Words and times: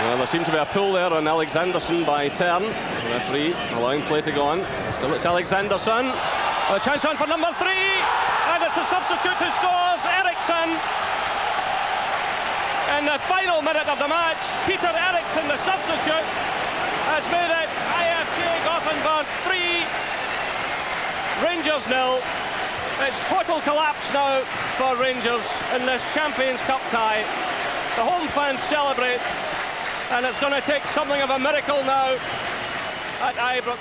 Well, 0.00 0.16
there 0.16 0.26
seemed 0.32 0.46
to 0.46 0.52
be 0.52 0.56
a 0.56 0.64
pull 0.64 0.94
there 0.96 1.12
on 1.12 1.28
Alexanderson 1.28 2.06
by 2.06 2.30
Turn. 2.32 2.64
Referee 3.12 3.52
allowing 3.76 4.00
play 4.08 4.22
to 4.22 4.32
go 4.32 4.48
on. 4.48 4.64
Still 4.96 5.12
it's 5.12 5.28
Alexanderson. 5.28 6.08
A 6.72 6.80
chance 6.80 7.04
on 7.04 7.20
for 7.20 7.28
number 7.28 7.52
three. 7.60 7.84
And 8.48 8.64
it's 8.64 8.80
a 8.80 8.86
substitute 8.88 9.36
who 9.36 9.50
scores, 9.60 10.00
Eriksson. 10.08 10.72
In 12.96 13.04
the 13.04 13.20
final 13.28 13.60
minute 13.60 13.84
of 13.92 14.00
the 14.00 14.08
match, 14.08 14.40
Peter 14.64 14.88
Eriksson, 14.88 15.44
the 15.52 15.60
substitute, 15.68 16.28
has 17.12 17.20
made 17.28 17.52
it 17.52 17.68
IFK 17.68 18.40
Gothenburg 18.64 19.28
3, 19.52 19.84
Rangers 21.44 21.84
nil. 21.92 22.24
It's 23.04 23.20
total 23.28 23.60
collapse 23.68 24.08
now 24.16 24.40
for 24.80 24.96
Rangers 24.96 25.44
in 25.76 25.84
this 25.84 26.00
Champions 26.16 26.58
Cup 26.64 26.80
tie. 26.88 27.20
The 27.96 28.04
home 28.04 28.28
fans 28.28 28.64
celebrate, 28.64 29.20
and 30.10 30.26
it's 30.26 30.40
going 30.40 30.62
to 30.62 30.66
take 30.66 30.84
something 30.94 31.22
of 31.22 31.30
a 31.30 31.38
miracle 31.38 31.84
now 31.84 32.14
at 33.20 33.36
Ibrox. 33.58 33.78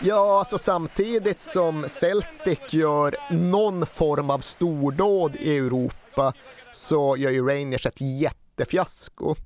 Ja, 0.00 0.38
alltså 0.38 0.58
samtidigt 0.58 1.42
som 1.42 1.88
Celtic 1.88 2.58
gör 2.70 3.16
någon 3.30 3.86
form 3.86 4.30
av 4.30 4.38
stordåd 4.38 5.36
i 5.36 5.56
Europa 5.56 6.32
så 6.72 7.16
gör 7.16 7.30
ju 7.30 7.48
Rangers 7.48 7.86
ett 7.86 8.00
jättefiasko. 8.00 9.36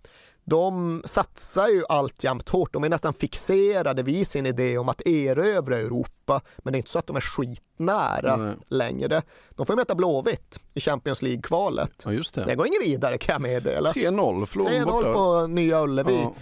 De 0.45 1.03
satsar 1.05 1.69
ju 1.69 1.85
alltjämt 1.89 2.49
hårt, 2.49 2.73
de 2.73 2.85
är 2.85 2.89
nästan 2.89 3.15
fixerade 3.15 4.03
vid 4.03 4.29
sin 4.29 4.47
idé 4.47 4.79
om 4.79 4.89
att 4.89 5.07
erövra 5.07 5.77
Europa, 5.77 6.41
men 6.59 6.73
det 6.73 6.77
är 6.77 6.79
inte 6.79 6.91
så 6.91 6.99
att 6.99 7.07
de 7.07 7.17
är 7.17 7.21
skitnära 7.21 8.37
Nej. 8.37 8.55
längre. 8.69 9.23
De 9.51 9.67
får 9.67 9.75
ju 9.75 9.77
möta 9.77 9.95
Blåvitt 9.95 10.61
i 10.75 10.81
Champions 10.81 11.23
League-kvalet. 11.23 11.93
Ja, 12.05 12.11
Det 12.11 12.45
det. 12.45 12.55
går 12.55 12.67
inget 12.67 12.83
vidare 12.83 13.19
kan 13.19 13.33
jag 13.33 13.43
meddela. 13.43 13.93
3-0, 13.93 14.47
förlorade 14.47 14.79
3-0 14.79 14.85
borta. 14.85 15.13
på 15.13 15.47
Nya 15.47 15.83
Ullevi. 15.83 16.17
Ja. 16.23 16.35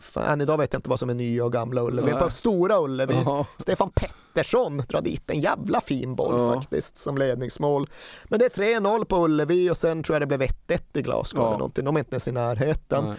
Fan, 0.00 0.24
än 0.32 0.40
idag 0.40 0.58
vet 0.58 0.72
jag 0.72 0.78
inte 0.78 0.90
vad 0.90 0.98
som 0.98 1.10
är 1.10 1.14
Nya 1.14 1.44
och 1.44 1.52
Gamla 1.52 1.82
Ullevi. 1.82 2.12
På 2.12 2.30
Stora 2.30 2.80
Ullevi. 2.80 3.22
Ja. 3.24 3.46
Stefan 3.58 3.90
Pettersson 3.90 4.76
drar 4.88 5.00
dit 5.00 5.30
en 5.30 5.40
jävla 5.40 5.80
fin 5.80 6.14
boll 6.14 6.40
Ja. 6.40 6.54
faktiskt 6.54 6.96
som 6.96 7.18
ledningsmål. 7.18 7.90
Men 8.24 8.38
det 8.38 8.44
är 8.44 8.80
3-0 8.80 9.04
på 9.04 9.24
Ullevi 9.24 9.70
och 9.70 9.76
sen 9.76 10.02
tror 10.02 10.14
jag 10.14 10.22
det 10.22 10.26
blev 10.36 10.42
1-1 10.42 10.82
i 10.98 11.02
Glasgow 11.02 11.42
Ja. 11.42 11.46
eller 11.48 11.58
någonting. 11.58 11.84
De 11.84 11.96
är 11.96 12.00
inte 12.00 12.14
ens 12.14 12.28
i 12.28 12.32
närheten. 12.32 13.04
Nej. 13.04 13.16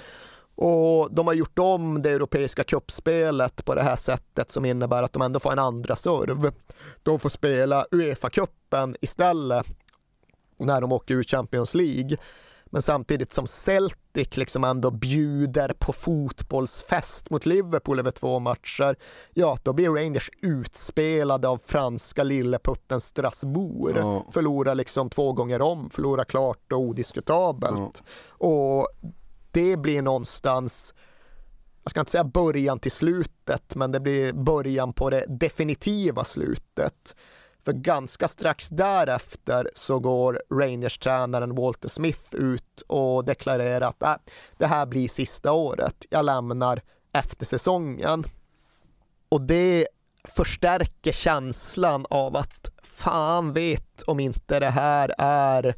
Och 0.56 1.14
de 1.14 1.28
har 1.28 1.34
gjort 1.34 1.60
om 1.60 2.02
det 2.02 2.12
europeiska 2.12 2.64
kuppspelet 2.64 3.66
på 3.66 3.76
det 3.76 3.84
här 3.84 3.96
sättet 3.96 4.52
som 4.52 4.66
innebär 4.66 5.04
att 5.04 5.14
de 5.14 5.22
ändå 5.22 5.40
får 5.40 5.52
en 5.52 5.60
andra 5.60 5.96
serv. 5.96 6.52
De 7.04 7.20
får 7.20 7.30
spela 7.30 7.86
Uefa-cupen 7.92 8.96
istället 9.02 9.66
när 10.58 10.82
de 10.82 10.92
åker 10.92 11.14
ur 11.14 11.24
Champions 11.24 11.74
League. 11.76 12.18
Men 12.66 12.82
samtidigt 12.82 13.34
som 13.34 13.48
Celtic 13.48 13.98
liksom 14.16 14.64
ändå 14.64 14.92
bjuder 14.92 15.74
på 15.80 15.94
fotbollsfest 15.94 17.30
mot 17.30 17.46
Liverpool 17.46 18.00
över 18.00 18.12
två 18.12 18.40
matcher, 18.40 18.96
ja 19.34 19.58
då 19.64 19.74
blir 19.74 19.90
Rangers 19.90 20.30
utspelade 20.42 21.48
av 21.48 21.58
franska 21.58 22.24
lilleputten 22.24 23.02
Strasbourg. 23.02 23.98
Ja. 23.98 24.26
Förlorar 24.32 24.76
liksom 24.76 25.10
två 25.10 25.34
gånger 25.34 25.62
om, 25.62 25.90
förlorar 25.90 26.24
klart 26.24 26.72
och 26.72 26.80
odiskutabelt. 26.80 28.04
Och 28.28 28.88
det 29.52 29.78
blir 29.78 30.02
någonstans 30.02 30.94
jag 31.84 31.92
ska 31.92 32.00
inte 32.00 32.12
säga 32.12 32.24
början 32.24 32.80
till 32.80 32.92
slutet, 32.92 33.76
men 33.76 33.92
det 33.92 34.00
blir 34.00 34.34
början 34.34 34.94
på 34.94 35.10
det 35.10 35.26
definitiva 35.28 36.24
slutet. 36.24 37.16
För 37.66 37.74
ganska 37.74 38.28
strax 38.28 38.70
därefter 38.70 39.70
så 39.76 40.00
går 40.00 40.42
Rangers-tränaren 40.50 41.56
Walter 41.56 41.90
Smith 41.90 42.36
ut 42.36 42.82
och 42.88 43.26
deklarerar 43.26 43.88
att 43.88 44.04
äh, 44.04 44.16
det 44.58 44.66
här 44.66 44.86
blir 44.86 45.08
sista 45.08 45.52
året. 45.52 46.06
Jag 46.10 46.26
lämnar 46.26 46.82
efter 47.14 47.46
säsongen. 47.46 48.24
Och 49.30 49.42
det 49.42 49.88
förstärker 50.24 51.12
känslan 51.12 52.06
av 52.10 52.36
att 52.36 52.70
fan 52.84 53.54
vet 53.54 54.02
om 54.02 54.20
inte 54.20 54.60
det 54.60 54.70
här 54.70 55.16
är 55.18 55.76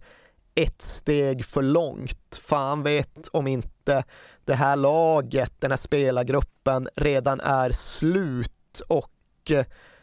ett 0.55 0.81
steg 0.81 1.45
för 1.45 1.61
långt. 1.61 2.35
Fan 2.41 2.83
vet 2.83 3.27
om 3.27 3.47
inte 3.47 4.03
det 4.45 4.53
här 4.53 4.75
laget, 4.75 5.53
den 5.59 5.71
här 5.71 5.77
spelargruppen 5.77 6.89
redan 6.95 7.39
är 7.39 7.71
slut 7.71 8.81
och 8.87 9.11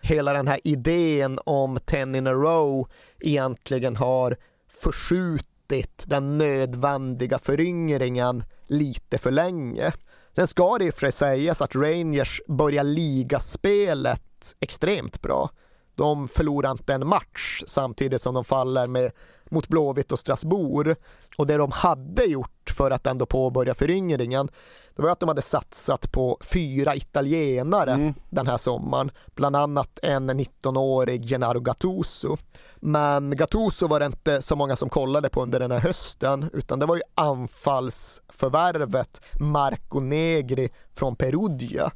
hela 0.02 0.32
den 0.32 0.48
här 0.48 0.60
idén 0.64 1.38
om 1.44 1.78
10 1.84 2.02
in 2.02 2.26
a 2.26 2.32
row 2.32 2.88
egentligen 3.20 3.96
har 3.96 4.36
förskjutit 4.68 6.04
den 6.06 6.38
nödvändiga 6.38 7.38
föryngringen 7.38 8.44
lite 8.66 9.18
för 9.18 9.30
länge. 9.30 9.92
Sen 10.36 10.46
ska 10.46 10.78
det 10.78 10.84
ju 10.84 10.92
för 10.92 11.00
sig 11.00 11.12
sägas 11.12 11.62
att 11.62 11.74
Rangers 11.74 12.40
börjar 12.48 12.84
ligaspelet 12.84 14.56
extremt 14.60 15.22
bra. 15.22 15.50
De 15.94 16.28
förlorar 16.28 16.70
inte 16.70 16.94
en 16.94 17.06
match 17.06 17.62
samtidigt 17.66 18.22
som 18.22 18.34
de 18.34 18.44
faller 18.44 18.86
med 18.86 19.12
mot 19.50 19.68
Blåvitt 19.68 20.12
och 20.12 20.18
Strasbourg. 20.18 20.96
Och 21.36 21.46
det 21.46 21.56
de 21.56 21.72
hade 21.72 22.24
gjort 22.24 22.70
för 22.76 22.90
att 22.90 23.06
ändå 23.06 23.26
påbörja 23.26 23.74
föryngringen, 23.74 24.48
det 24.96 25.02
var 25.02 25.10
att 25.10 25.20
de 25.20 25.28
hade 25.28 25.42
satsat 25.42 26.12
på 26.12 26.38
fyra 26.42 26.94
italienare 26.96 28.14
den 28.30 28.46
här 28.46 28.56
sommaren. 28.58 29.10
Bland 29.34 29.56
annat 29.56 29.98
en 30.02 30.30
19-årig 30.30 31.24
Gennaro 31.28 31.60
Gattuso. 31.60 32.36
Men 32.76 33.36
Gattuso 33.36 33.86
var 33.86 34.00
det 34.00 34.06
inte 34.06 34.42
så 34.42 34.56
många 34.56 34.76
som 34.76 34.88
kollade 34.90 35.28
på 35.28 35.42
under 35.42 35.60
den 35.60 35.70
här 35.70 35.78
hösten, 35.80 36.50
utan 36.52 36.78
det 36.78 36.86
var 36.86 36.96
ju 36.96 37.02
anfallsförvärvet 37.14 39.20
Marco 39.40 40.00
Negri 40.00 40.70
från 40.94 41.16
Perugia. 41.16 41.90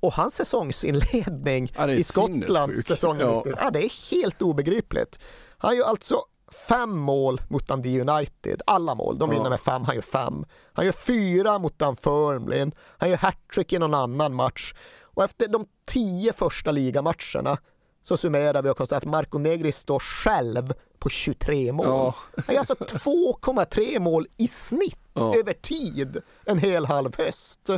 Och 0.00 0.12
hans 0.12 0.34
säsongsinledning 0.34 1.72
Ja, 1.76 1.90
i 1.90 2.04
Skottlands 2.04 2.46
sinnessjukt. 2.52 2.88
säsongen, 2.88 3.26
Ja. 3.26 3.44
ja. 3.60 3.70
det 3.70 3.84
är 3.84 4.10
helt 4.10 4.42
obegripligt. 4.42 5.18
Han 5.58 5.76
gör 5.76 5.84
alltså 5.84 6.20
fem 6.68 6.98
mål 6.98 7.40
mot 7.48 7.66
Dundee 7.68 8.00
United, 8.00 8.62
alla 8.66 8.94
mål, 8.94 9.18
de 9.18 9.30
vinner 9.30 9.50
med 9.50 9.60
fem, 9.60 9.84
han 9.84 9.94
gör 9.94 10.02
fem. 10.02 10.44
Han 10.72 10.84
gör 10.84 10.92
fyra 10.92 11.58
mot 11.58 11.78
Dunfermline, 11.78 12.72
han 12.98 13.10
gör 13.10 13.16
hattrick 13.16 13.72
i 13.72 13.78
någon 13.78 13.94
annan 13.94 14.34
match. 14.34 14.74
Och 15.02 15.24
efter 15.24 15.48
de 15.48 15.66
tio 15.86 16.32
första 16.32 16.70
ligamatcherna 16.70 17.58
så 18.02 18.16
summerar 18.16 18.62
vi 18.62 18.70
och 18.70 18.76
konstaterar 18.76 18.98
att 19.06 19.12
Marco 19.12 19.38
Negri 19.38 19.72
står 19.72 19.98
själv 19.98 20.72
på 20.98 21.08
23 21.08 21.72
mål. 21.72 21.86
Ja. 21.86 22.14
Han 22.46 22.54
gör 22.54 22.58
alltså 22.60 22.74
2,3 22.74 23.98
mål 23.98 24.26
i 24.36 24.48
snitt 24.48 24.96
Ja. 25.14 25.34
över 25.36 25.52
tid 25.52 26.22
en 26.46 26.58
hel 26.58 26.84
halv 26.86 27.16
höst. 27.18 27.70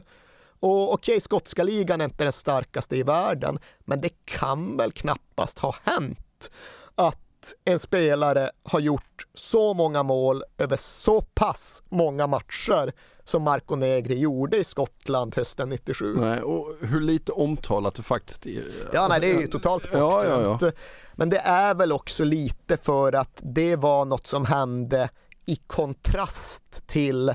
Och 0.61 0.93
okej, 0.93 1.21
skotska 1.21 1.63
ligan 1.63 2.01
är 2.01 2.05
inte 2.05 2.25
den 2.25 2.33
starkaste 2.33 2.97
i 2.97 3.03
världen, 3.03 3.59
men 3.81 4.01
det 4.01 4.11
kan 4.25 4.77
väl 4.77 4.93
knappast 4.93 5.59
ha 5.59 5.75
hänt 5.85 6.51
att 6.95 7.19
en 7.65 7.79
spelare 7.79 8.51
har 8.63 8.81
gjort 8.81 9.27
så 9.35 9.75
många 9.75 10.03
mål 10.03 10.43
över 10.59 10.77
så 10.77 11.21
pass 11.21 11.83
många 11.89 12.27
matcher 12.27 12.93
som 13.25 13.43
Marco 13.43 13.77
Negri 13.77 14.19
gjorde 14.19 14.57
i 14.57 14.65
Skottland 14.65 15.35
hösten 15.37 15.69
97. 15.69 16.15
Nej, 16.17 16.41
och 16.43 16.75
hur 16.81 17.01
lite 17.01 17.33
omtalat 17.33 17.95
det 17.95 18.03
faktiskt 18.03 18.47
är. 18.47 18.65
Ja, 18.93 19.09
nej, 19.09 19.21
det 19.21 19.31
är 19.35 19.41
ju 19.41 19.47
totalt 19.47 19.85
Ja, 19.93 19.99
ja, 19.99 20.37
bortglömt. 20.37 20.63
ja. 20.63 20.71
Men 21.15 21.31
det 21.31 21.39
är 21.39 21.75
väl 21.75 21.93
också 21.93 22.25
lite 22.25 22.77
för 22.77 23.13
att 23.13 23.37
det 23.43 23.77
var 23.77 24.05
något 24.05 24.27
som 24.27 24.45
hände 24.47 25.09
i 25.47 25.57
kontrast 25.57 26.87
till 26.87 27.35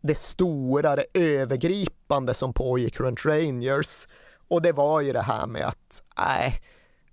det 0.00 0.14
stora, 0.14 0.96
det 0.96 1.04
övergripande 1.14 2.34
som 2.34 2.52
pågick 2.52 3.00
runt 3.00 3.24
Rangers. 3.24 4.06
Och 4.48 4.62
det 4.62 4.72
var 4.72 5.00
ju 5.00 5.12
det 5.12 5.22
här 5.22 5.46
med 5.46 5.66
att, 5.68 6.02
nej, 6.18 6.62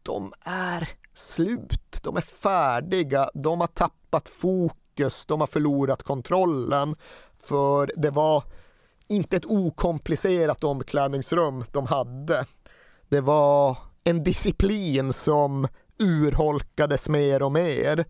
de 0.04 0.34
är 0.42 0.90
slut, 1.18 2.00
de 2.04 2.18
är 2.18 2.22
färdiga, 2.22 3.30
de 3.34 3.62
har 3.62 3.68
tappat 3.68 4.30
fokus, 4.30 5.26
de 5.26 5.40
har 5.40 5.48
förlorat 5.48 6.04
kontrollen. 6.04 6.96
För 7.38 7.92
det 7.96 8.10
var 8.10 8.44
inte 9.08 9.38
ett 9.38 9.46
okomplicerat 9.46 10.64
omklädningsrum 10.64 11.64
de 11.72 11.86
hade. 11.86 12.46
Det 13.10 13.22
var 13.22 13.78
en 14.04 14.24
disciplin 14.24 15.14
som 15.14 15.68
urholkades 16.00 17.10
mer 17.10 17.42
och 17.42 17.52
mer. 17.52 18.06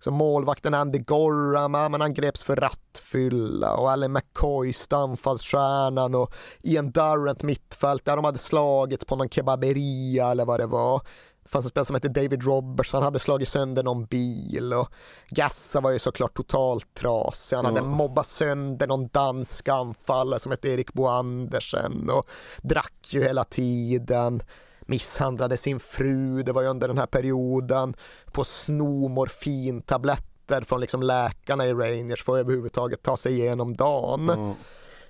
Så 0.00 0.10
målvakten 0.10 0.74
Andy 0.74 0.98
Gorham, 0.98 1.72
men 1.72 2.00
han 2.00 2.14
greps 2.14 2.42
för 2.42 2.56
rattfylla 2.56 3.76
och 3.76 3.90
Allen 3.90 4.12
McCoy, 4.12 4.74
anfallsstjärnan 4.90 6.14
och 6.14 6.34
Ian 6.62 6.90
Durrant 6.90 7.42
mittfält 7.42 8.04
där 8.04 8.16
de 8.16 8.24
hade 8.24 8.38
slagits 8.38 9.04
på 9.04 9.16
någon 9.16 9.28
kebaberia 9.28 10.30
eller 10.30 10.44
vad 10.44 10.60
det 10.60 10.66
var. 10.66 11.02
Det 11.44 11.50
fanns 11.50 11.64
en 11.64 11.68
spelare 11.70 11.84
som 11.86 11.94
hette 11.94 12.08
David 12.08 12.42
Roberts, 12.44 12.92
han 12.92 13.02
hade 13.02 13.18
slagit 13.18 13.48
sönder 13.48 13.82
någon 13.82 14.04
bil 14.04 14.72
och 14.72 14.88
Gassa 15.28 15.80
var 15.80 15.90
ju 15.90 15.98
såklart 15.98 16.36
totalt 16.36 16.94
trasig. 16.94 17.56
Han 17.56 17.64
hade 17.64 17.78
Ja. 17.78 17.84
mobbat 17.84 18.26
sönder 18.26 18.86
någon 18.86 19.08
dansk 19.08 19.68
anfallare 19.68 20.40
som 20.40 20.50
hette 20.52 20.68
Erik 20.68 20.92
Bo 20.92 21.06
Andersen 21.06 22.10
och 22.10 22.28
drack 22.62 22.94
ju 23.10 23.22
hela 23.22 23.44
tiden 23.44 24.42
misshandlade 24.86 25.56
sin 25.56 25.80
fru, 25.80 26.42
det 26.42 26.52
var 26.52 26.62
ju 26.62 26.68
under 26.68 26.88
den 26.88 26.98
här 26.98 27.06
perioden, 27.06 27.94
på 28.32 28.44
sno 28.44 29.08
morfintabletter 29.08 30.60
från 30.60 30.80
liksom 30.80 31.02
läkarna 31.02 31.66
i 31.66 31.72
Rangers 31.72 32.22
för 32.24 32.32
att 32.32 32.38
överhuvudtaget 32.40 33.02
ta 33.02 33.16
sig 33.16 33.32
igenom 33.40 33.74
dagen. 33.74 34.26
Ja. 34.28 34.54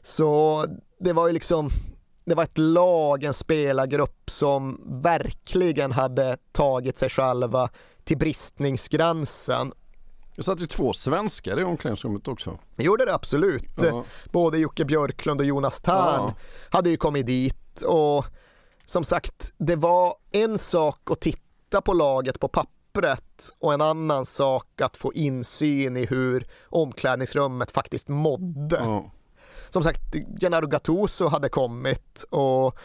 Så 0.02 0.64
det 1.00 1.12
var 1.12 1.26
ju 1.26 1.32
liksom 1.32 1.70
det 2.24 2.34
var 2.34 2.44
ett 2.44 2.58
lag, 2.58 3.24
en 3.24 3.34
spelargrupp 3.34 4.30
som 4.30 4.80
verkligen 5.02 5.92
hade 5.92 6.36
tagit 6.52 6.96
sig 6.96 7.08
själva 7.08 7.68
till 8.04 8.18
bristningsgränsen. 8.18 9.72
Det 10.36 10.42
satt 10.42 10.60
ju 10.60 10.66
två 10.66 10.92
svenskar 10.92 11.60
i 11.60 11.64
omklädningsrummet 11.64 12.28
också. 12.28 12.58
Det 12.76 12.84
gjorde 12.84 13.04
det 13.04 13.14
absolut. 13.14 13.70
Ja. 13.82 14.04
Både 14.32 14.58
Jocke 14.58 14.84
Björklund 14.84 15.40
och 15.40 15.46
Jonas 15.46 15.80
Tern 15.80 15.94
Ja. 15.96 16.34
hade 16.70 16.90
ju 16.90 16.96
kommit 16.96 17.26
dit 17.26 17.82
och 17.82 18.24
som 18.84 19.04
sagt, 19.04 19.52
det 19.58 19.76
var 19.76 20.14
en 20.30 20.58
sak 20.58 21.10
att 21.10 21.20
titta 21.20 21.80
på 21.80 21.92
laget 21.92 22.40
på 22.40 22.48
pappret 22.48 23.50
och 23.58 23.72
en 23.74 23.80
annan 23.80 24.24
sak 24.24 24.80
att 24.80 24.96
få 24.96 25.12
insyn 25.12 25.96
i 25.96 26.06
hur 26.06 26.46
omklädningsrummet 26.68 27.70
faktiskt 27.70 28.08
mådde. 28.08 28.76
Ja. 28.76 29.10
Som 29.74 29.82
sagt, 29.82 30.00
Gennaro 30.40 30.66
Gattuso 30.66 31.28
hade 31.28 31.48
kommit 31.48 32.24
och 32.30 32.76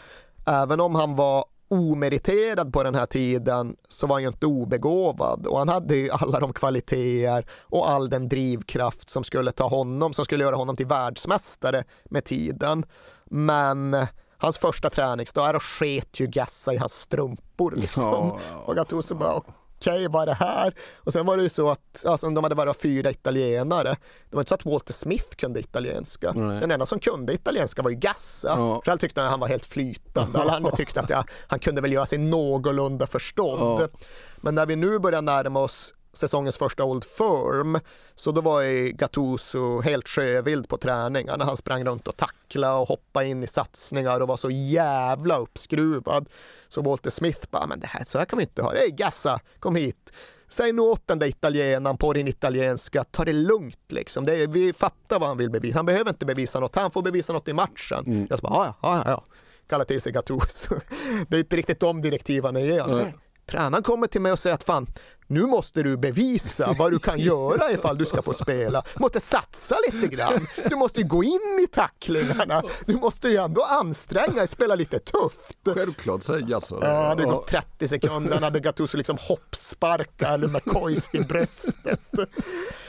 även 0.46 0.80
om 0.80 0.94
han 0.94 1.16
var 1.16 1.44
omeriterad 1.68 2.72
på 2.72 2.82
den 2.82 2.94
här 2.94 3.06
tiden 3.06 3.76
så 3.88 4.06
var 4.06 4.16
han 4.16 4.22
ju 4.22 4.28
inte 4.28 4.46
obegåvad 4.46 5.46
och 5.46 5.58
han 5.58 5.68
hade 5.68 5.96
ju 5.96 6.10
alla 6.10 6.40
de 6.40 6.52
kvaliteter 6.52 7.46
och 7.62 7.90
all 7.90 8.10
den 8.10 8.28
drivkraft 8.28 9.10
som 9.10 9.24
skulle 9.24 9.52
ta 9.52 9.68
honom, 9.68 10.12
som 10.12 10.24
skulle 10.24 10.44
göra 10.44 10.56
honom 10.56 10.76
till 10.76 10.86
världsmästare 10.86 11.84
med 12.04 12.24
tiden. 12.24 12.84
Men 13.24 14.06
hans 14.38 14.58
första 14.58 14.90
träningsdag, 14.90 15.54
då 15.54 15.60
sket 15.60 16.20
ju 16.20 16.26
Gassa 16.26 16.74
i 16.74 16.76
hans 16.76 16.92
strumpor 16.92 17.72
liksom. 17.76 18.02
Ja, 18.02 18.38
ja, 18.50 18.58
och 18.66 18.76
Gattuso 18.76 19.14
bara 19.14 19.34
okej, 19.34 19.54
vad 19.86 20.22
är 20.22 20.26
det 20.26 20.34
här? 20.34 20.74
Och 20.96 21.12
sen 21.12 21.26
var 21.26 21.36
det 21.36 21.42
ju 21.42 21.48
så 21.48 21.70
att, 21.70 22.04
alltså 22.06 22.30
de 22.30 22.44
hade 22.44 22.54
bara 22.54 22.74
fyra 22.74 23.10
italienare. 23.10 23.96
Det 24.30 24.36
var 24.36 24.40
inte 24.40 24.48
så 24.48 24.54
att 24.54 24.64
Walter 24.64 24.92
Smith 24.92 25.36
kunde 25.36 25.60
italienska. 25.60 26.32
Nej. 26.32 26.60
Den 26.60 26.70
enda 26.70 26.86
som 26.86 27.00
kunde 27.00 27.32
italienska 27.32 27.82
var 27.82 27.90
ju 27.90 27.96
Gassa. 27.96 28.48
Ja. 28.56 28.82
Själv 28.84 28.98
tyckte 28.98 29.20
han 29.20 29.26
att 29.26 29.30
han 29.30 29.40
var 29.40 29.48
helt 29.48 29.64
flytande. 29.64 30.38
Alla 30.38 30.52
andra 30.56 30.70
tyckte 30.70 31.00
att 31.00 31.10
ja, 31.10 31.24
han 31.46 31.58
kunde 31.58 31.80
väl 31.80 31.92
göra 31.92 32.06
sig 32.06 32.18
någorlunda 32.18 33.06
förstådd. 33.06 33.80
Ja. 33.80 33.88
Men 34.36 34.54
när 34.54 34.66
vi 34.66 34.76
nu 34.76 34.98
börjar 34.98 35.22
närma 35.22 35.60
oss 35.60 35.94
säsongens 36.12 36.56
första 36.56 36.84
Old 36.84 37.04
Firm 37.04 37.78
så 38.14 38.32
då 38.32 38.40
var 38.40 38.60
ju 38.60 38.92
Gattuso 38.92 39.80
helt 39.80 40.08
sjövild 40.08 40.68
på 40.68 40.76
träningarna. 40.76 41.44
Han 41.44 41.56
sprang 41.56 41.84
runt 41.84 42.08
och 42.08 42.16
tacklade 42.16 42.74
och 42.74 42.88
hoppade 42.88 43.26
in 43.26 43.42
i 43.42 43.46
satsningar 43.46 44.20
och 44.20 44.28
var 44.28 44.36
så 44.36 44.50
jävla 44.50 45.38
uppskruvad. 45.38 46.28
Så 46.68 46.82
Walter 46.82 47.10
Smith 47.10 47.46
bara, 47.50 47.66
men 47.66 47.80
det 47.80 47.86
här, 47.86 48.04
så 48.04 48.18
här 48.18 48.24
kan 48.24 48.36
vi 48.36 48.42
inte 48.42 48.62
ha 48.62 48.72
det. 48.72 48.78
Hej 48.78 48.90
Gassa, 48.90 49.40
kom 49.58 49.76
hit. 49.76 50.12
Säg 50.48 50.72
nu 50.72 50.82
åt 50.82 51.06
den 51.06 51.18
där 51.18 51.26
italienaren 51.26 51.96
på 51.96 52.12
din 52.12 52.28
italienska, 52.28 53.04
ta 53.04 53.24
det 53.24 53.32
lugnt 53.32 53.92
liksom. 53.92 54.24
Det 54.24 54.46
vi 54.46 54.72
fattar 54.72 55.18
vad 55.18 55.28
han 55.28 55.38
vill 55.38 55.50
bevisa. 55.50 55.78
Han 55.78 55.86
behöver 55.86 56.10
inte 56.10 56.26
bevisa 56.26 56.60
något, 56.60 56.76
han 56.76 56.90
får 56.90 57.02
bevisa 57.02 57.32
något 57.32 57.48
i 57.48 57.52
matchen. 57.52 58.26
Jag 58.30 58.38
så 58.38 58.42
bara, 58.42 58.66
ja, 58.66 58.74
ja, 58.82 59.02
ja. 59.06 59.24
Kalla 59.68 59.84
till 59.84 60.00
sig 60.00 60.12
Gattuso. 60.12 60.74
Det 61.28 61.36
är 61.36 61.40
inte 61.40 61.56
riktigt 61.56 61.80
de 61.80 62.00
direktiven 62.00 62.54
han 62.54 62.64
ger. 62.64 62.86
Nej. 62.86 63.14
Tränaren 63.50 63.82
kommer 63.82 64.06
till 64.06 64.20
mig 64.20 64.32
och 64.32 64.38
säger 64.38 64.54
att 64.54 64.64
fan, 64.64 64.86
nu 65.26 65.46
måste 65.46 65.82
du 65.82 65.96
bevisa 65.96 66.74
vad 66.78 66.92
du 66.92 66.98
kan 66.98 67.18
göra 67.30 67.72
ifall 67.72 67.98
du 67.98 68.06
ska 68.06 68.22
få 68.22 68.32
spela. 68.32 68.82
Du 68.94 69.00
måste 69.00 69.20
satsa 69.20 69.76
lite 69.92 70.06
grann. 70.06 70.46
Du 70.68 70.76
måste 70.76 71.00
ju 71.00 71.06
gå 71.06 71.24
in 71.24 71.58
i 71.64 71.66
tacklingarna. 71.72 72.62
Du 72.86 72.96
måste 72.96 73.28
ju 73.28 73.36
ändå 73.36 73.62
anstränga 73.62 74.34
dig, 74.34 74.48
spela 74.48 74.74
lite 74.74 74.98
tufft. 74.98 75.58
Självklart 75.74 76.22
säger 76.22 76.46
Gassa 76.46 76.74
Ja, 76.74 76.80
det 76.80 77.08
hade 77.08 77.24
gått 77.24 77.46
30 77.46 77.88
sekunder, 77.88 78.34
han 78.34 78.42
hade 78.42 78.60
Gattuso 78.60 78.96
liksom 78.96 79.16
hoppsparka 79.20 80.28
eller 80.28 80.48
McCoist 80.48 81.14
i 81.14 81.20
bröstet. 81.20 82.00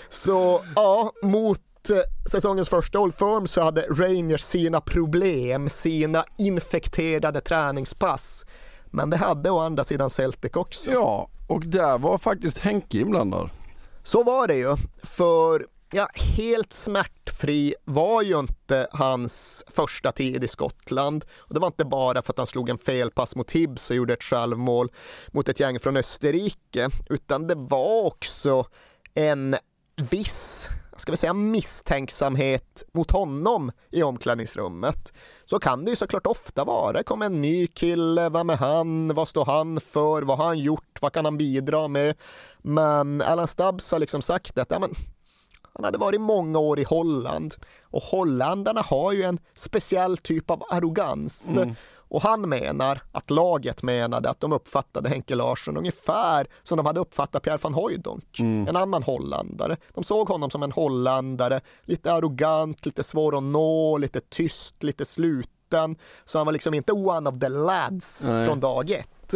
Så 0.09 0.61
ja, 0.75 1.11
mot 1.23 1.89
eh, 1.89 1.97
säsongens 2.31 2.69
första 2.69 2.99
Old 2.99 3.15
Firm 3.15 3.47
så 3.47 3.61
hade 3.61 3.81
Rangers 3.81 4.41
sina 4.41 4.81
problem, 4.81 5.69
sina 5.69 6.25
infekterade 6.37 7.41
träningspass. 7.41 8.45
Men 8.91 9.09
det 9.09 9.17
hade 9.17 9.49
å 9.49 9.59
andra 9.59 9.83
sidan 9.83 10.09
Celtic 10.09 10.55
också. 10.55 10.91
Ja, 10.91 11.29
och 11.47 11.61
där 11.65 11.97
var 11.97 12.17
faktiskt 12.17 12.57
Henke 12.57 12.97
inblandad. 12.97 13.49
Så 14.03 14.23
var 14.23 14.47
det 14.47 14.55
ju, 14.55 14.75
för 15.03 15.67
ja, 15.91 16.09
helt 16.13 16.73
smärtfri 16.73 17.75
var 17.85 18.21
ju 18.21 18.39
inte 18.39 18.87
hans 18.91 19.63
första 19.67 20.11
tid 20.11 20.43
i 20.43 20.47
Skottland. 20.47 21.25
Och 21.37 21.53
det 21.53 21.59
var 21.59 21.67
inte 21.67 21.85
bara 21.85 22.21
för 22.21 22.33
att 22.33 22.37
han 22.37 22.47
slog 22.47 22.69
en 22.69 22.77
felpass 22.77 23.35
mot 23.35 23.51
Hibs 23.51 23.89
och 23.89 23.95
gjorde 23.95 24.13
ett 24.13 24.23
självmål 24.23 24.91
mot 25.27 25.49
ett 25.49 25.59
gäng 25.59 25.79
från 25.79 25.97
Österrike, 25.97 26.89
utan 27.09 27.47
det 27.47 27.55
var 27.55 28.05
också 28.05 28.65
en 29.13 29.55
viss 29.95 30.69
ska 31.01 31.11
vi 31.11 31.17
säga 31.17 31.33
misstänksamhet 31.33 32.83
mot 32.93 33.11
honom 33.11 33.71
i 33.89 34.03
omklädningsrummet. 34.03 35.13
Så 35.45 35.59
kan 35.59 35.85
det 35.85 35.89
ju 35.89 35.95
såklart 35.95 36.27
ofta 36.27 36.63
vara. 36.63 36.93
Det 36.93 37.03
kommer 37.03 37.25
en 37.25 37.41
ny 37.41 37.67
kille, 37.67 38.29
vem 38.29 38.49
är 38.49 38.55
han, 38.55 39.13
vad 39.13 39.27
står 39.27 39.45
han 39.45 39.79
för, 39.79 40.21
vad 40.21 40.37
har 40.37 40.45
han 40.45 40.59
gjort, 40.59 40.97
vad 41.01 41.13
kan 41.13 41.25
han 41.25 41.37
bidra 41.37 41.87
med? 41.87 42.15
Men 42.57 43.21
Alan 43.21 43.47
Stubbs 43.47 43.91
har 43.91 43.99
liksom 43.99 44.21
sagt 44.21 44.57
att 44.57 44.71
ja, 44.71 44.79
men, 44.79 44.95
han 45.73 45.85
hade 45.85 45.97
varit 45.97 46.21
många 46.21 46.59
år 46.59 46.79
i 46.79 46.83
Holland 46.83 47.55
och 47.83 48.03
holländarna 48.03 48.81
har 48.81 49.11
ju 49.11 49.23
en 49.23 49.39
speciell 49.53 50.17
typ 50.17 50.49
av 50.49 50.63
arrogans. 50.69 51.47
Mm. 51.57 51.75
Och 52.11 52.21
han 52.21 52.49
menar 52.49 53.01
att 53.11 53.29
laget 53.29 53.83
menade 53.83 54.29
att 54.29 54.39
de 54.39 54.53
uppfattade 54.53 55.09
Henke 55.09 55.35
Larsson 55.35 55.77
ungefär 55.77 56.47
som 56.63 56.77
de 56.77 56.85
hade 56.85 56.99
uppfattat 56.99 57.43
Pierre 57.43 57.59
van 57.61 57.73
Hooijdonk, 57.73 58.39
en 58.39 58.75
annan 58.75 59.03
holländare. 59.03 59.77
De 59.93 60.03
såg 60.03 60.27
honom 60.27 60.49
som 60.49 60.63
en 60.63 60.71
holländare, 60.71 61.61
lite 61.83 62.13
arrogant, 62.13 62.85
lite 62.85 63.03
svår 63.03 63.37
att 63.37 63.43
nå, 63.43 63.97
lite 63.97 64.21
tyst, 64.29 64.83
lite 64.83 65.05
sluten. 65.05 65.95
Så 66.25 66.37
han 66.37 66.45
var 66.45 66.53
liksom 66.53 66.73
inte 66.73 66.93
one 66.93 67.29
of 67.29 67.39
the 67.39 67.49
lads 67.49 68.23
Nej. 68.25 68.47
från 68.47 68.59
dag 68.59 68.89
ett. 68.89 69.35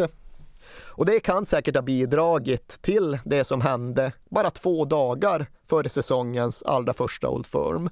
Och 0.78 1.06
det 1.06 1.20
kan 1.20 1.46
säkert 1.46 1.76
ha 1.76 1.82
bidragit 1.82 2.82
till 2.82 3.20
det 3.26 3.44
som 3.44 3.62
hände 3.62 4.12
bara 4.30 4.50
två 4.50 4.86
dagar 4.86 5.50
före 5.70 5.90
säsongens 5.90 6.64
allra 6.64 6.94
första 6.94 7.30
Old 7.30 7.48
Firm. 7.48 7.90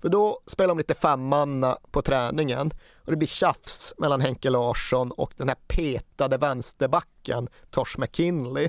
För 0.00 0.08
då 0.08 0.40
spelar 0.46 0.68
de 0.68 0.78
lite 0.78 0.94
femmanna 0.94 1.78
på 1.90 2.02
träningen 2.02 2.70
och 3.04 3.10
det 3.10 3.16
blir 3.16 3.28
tjafs 3.28 3.94
mellan 3.98 4.20
Henke 4.20 4.50
Larsson 4.50 5.12
och 5.12 5.32
den 5.36 5.48
här 5.48 5.56
petade 5.68 6.36
vänsterbacken 6.36 7.48
Tosh 7.70 7.98
McKinley. 7.98 8.68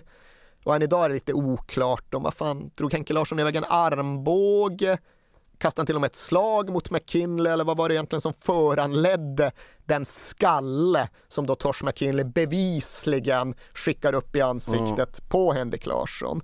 Och 0.64 0.76
än 0.76 0.82
idag 0.82 1.06
är 1.06 1.10
det 1.10 1.14
lite 1.14 1.34
oklart 1.34 2.14
om 2.14 2.24
vad 2.24 2.34
fan, 2.34 2.72
drog 2.78 2.94
Henke 2.94 3.14
Larsson 3.14 3.40
iväg 3.40 3.56
en 3.56 3.64
armbåge? 3.64 4.98
Kastade 5.58 5.82
han 5.82 5.86
till 5.86 5.96
och 5.96 6.02
med 6.02 6.08
ett 6.08 6.16
slag 6.16 6.70
mot 6.70 6.92
McKinley 6.92 7.54
eller 7.54 7.64
vad 7.64 7.78
var 7.78 7.90
det 7.90 7.96
egentligen 7.96 8.22
som 8.22 8.34
föranledde 8.34 9.52
den 9.86 10.06
skalle 10.06 11.10
som 11.28 11.46
då 11.46 11.56
Tosh 11.56 11.86
McKinley 11.86 12.26
bevisligen 12.26 13.56
skickar 13.74 14.14
upp 14.14 14.36
i 14.36 14.42
ansiktet 14.42 15.30
på 15.30 15.54
Henrik 15.54 15.86
Larsson. 15.86 16.42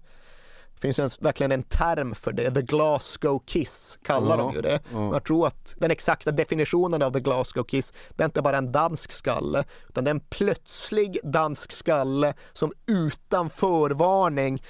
Finns 0.82 1.00
ju 1.00 1.04
en, 1.04 1.10
verkligen 1.20 1.52
en 1.52 1.64
term 1.64 2.16
för 2.16 2.32
det, 2.32 2.52
the 2.52 2.62
Glasgow 2.62 3.40
kiss 3.46 4.00
kallar 4.04 4.38
Ja, 4.38 4.44
de 4.44 4.54
ju 4.54 4.62
det. 4.62 4.80
Men 4.92 5.10
Jag 5.10 5.24
tror 5.24 5.48
att 5.48 5.76
den 5.78 5.92
exakta 5.92 6.32
definitionen 6.32 7.02
av 7.02 7.12
the 7.12 7.20
Glasgow 7.20 7.64
kiss, 7.64 7.94
det 8.10 8.24
är 8.24 8.26
inte 8.26 8.42
bara 8.42 8.58
en 8.58 8.72
dansk 8.72 9.12
skalle, 9.12 9.64
utan 9.90 10.04
det 10.04 10.10
är 10.10 10.14
en 10.14 10.20
plötslig 10.20 11.20
dansk 11.24 11.72
skalle 11.72 12.34
som 12.54 12.74
utan 12.86 13.50
förvarning 13.50 14.64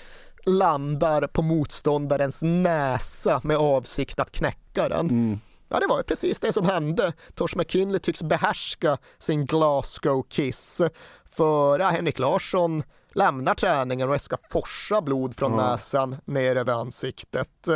landar 0.45 1.27
på 1.27 1.41
motståndarens 1.41 2.41
näsa 2.41 3.41
med 3.43 3.57
avsikt 3.57 4.19
att 4.19 4.31
knäcka 4.31 4.89
den. 4.89 5.39
Ja, 5.69 5.79
det 5.79 5.87
var 5.87 5.97
ju 5.97 6.03
precis 6.03 6.39
det 6.39 6.53
som 6.53 6.65
hände. 6.65 7.13
Tosh 7.35 7.57
McKinley 7.57 7.99
tycks 7.99 8.23
behärska 8.23 8.97
sin 9.17 9.45
Glasgow 9.45 10.23
kiss. 10.29 10.81
För 11.25 11.79
ja, 11.79 11.89
Henrik 11.89 12.19
Larsson 12.19 12.83
lämnar 13.17 13.55
träningen 13.55 14.09
och 14.09 14.21
ska 14.21 14.37
forsa 14.49 15.01
blod 15.01 15.35
från 15.35 15.55
näsan 15.55 16.15
ner 16.25 16.55
över 16.55 16.73
ansiktet. 16.73 17.67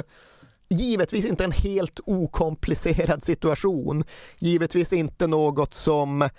givetvis 0.69 1.25
inte 1.25 1.43
en 1.43 1.51
helt 1.51 2.00
okomplicerad 2.05 3.24
situation. 3.24 4.03
Givetvis 4.39 4.93
inte 4.93 5.27
något 5.27 5.74
som 5.74 6.29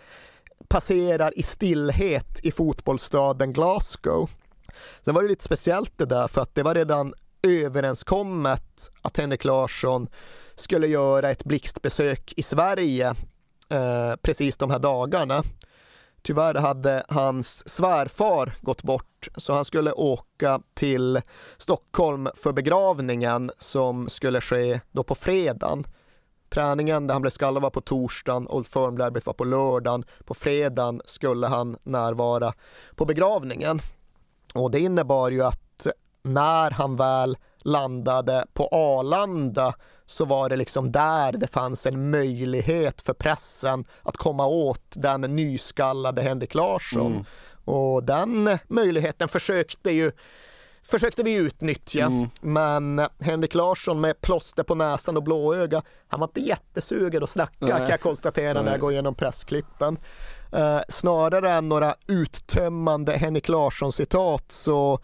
passerar 0.68 1.38
i 1.38 1.42
stillhet 1.42 2.40
i 2.42 2.50
fotbollsstaden 2.50 3.52
Glasgow. 3.52 4.30
Sen 5.04 5.14
var 5.14 5.22
det 5.22 5.28
lite 5.28 5.44
speciellt 5.44 5.98
det 5.98 6.06
där 6.06 6.28
för 6.28 6.40
att 6.40 6.54
det 6.54 6.62
var 6.62 6.74
redan 6.74 7.14
överenskommet 7.42 8.90
att 9.02 9.18
Henrik 9.18 9.44
Larsson 9.44 10.08
skulle 10.54 10.86
göra 10.86 11.30
ett 11.30 11.44
blixtbesök 11.44 12.32
i 12.36 12.42
Sverige 12.42 13.14
eh, 13.68 14.16
precis 14.22 14.56
de 14.56 14.70
här 14.70 14.78
dagarna. 14.78 15.42
Tyvärr 16.22 16.54
hade 16.54 17.04
hans 17.08 17.68
svärfar 17.68 18.54
gått 18.60 18.82
bort 18.82 19.28
så 19.36 19.52
han 19.52 19.64
skulle 19.64 19.92
åka 19.92 20.60
till 20.74 21.20
Stockholm 21.56 22.28
för 22.34 22.52
begravningen 22.52 23.50
som 23.58 24.08
skulle 24.08 24.40
ske 24.40 24.80
då 24.92 25.02
på 25.02 25.14
fredagen. 25.14 25.86
Träningen 26.48 27.06
där 27.06 27.14
han 27.14 27.22
blev 27.22 27.30
skallad 27.30 27.62
var 27.62 27.70
på 27.70 27.80
torsdagen, 27.80 28.46
och 28.46 28.66
Firm 28.66 28.96
var 28.96 29.32
på 29.32 29.44
lördagen. 29.44 30.04
På 30.24 30.34
fredagen 30.34 31.00
skulle 31.04 31.46
han 31.46 31.76
närvara 31.82 32.52
på 32.96 33.04
begravningen. 33.04 33.80
Och 34.54 34.70
det 34.70 34.80
innebar 34.80 35.30
ju 35.30 35.42
att 35.42 35.86
när 36.22 36.70
han 36.70 36.96
väl 36.96 37.36
landade 37.58 38.46
på 38.52 38.68
Arlanda 38.72 39.74
så 40.12 40.24
var 40.24 40.48
det 40.48 40.56
liksom 40.56 40.92
där 40.92 41.32
det 41.32 41.46
fanns 41.46 41.86
en 41.86 42.10
möjlighet 42.10 43.00
för 43.00 43.12
pressen 43.12 43.84
att 44.02 44.16
komma 44.16 44.46
åt 44.46 44.84
den 44.90 45.20
nyskallade 45.20 46.22
Henrik 46.22 46.54
Larsson. 46.54 47.12
Mm. 47.12 47.24
Och 47.64 48.04
den 48.04 48.58
möjligheten 48.68 49.28
försökte 49.28 49.90
ju 49.90 50.12
försökte 50.82 51.22
vi 51.22 51.34
utnyttja. 51.34 52.04
Mm. 52.06 52.28
Men 52.40 53.06
Henrik 53.20 53.54
Larsson 53.54 54.00
med 54.00 54.20
plåster 54.20 54.62
på 54.62 54.74
näsan 54.74 55.16
och 55.16 55.22
blåöga, 55.22 55.82
han 56.08 56.20
var 56.20 56.26
inte 56.26 56.40
jättesugen 56.40 57.22
att 57.22 57.30
snacka 57.30 57.56
Nej. 57.60 57.70
kan 57.70 57.88
jag 57.88 58.00
konstatera 58.00 58.54
Nej. 58.54 58.64
när 58.64 58.70
jag 58.70 58.80
går 58.80 58.92
igenom 58.92 59.14
pressklippen. 59.14 59.98
Eh, 60.52 60.80
snarare 60.88 61.50
än 61.50 61.68
några 61.68 61.94
uttömmande 62.06 63.12
Henrik 63.12 63.48
Larsson-citat 63.48 64.52
så 64.52 64.98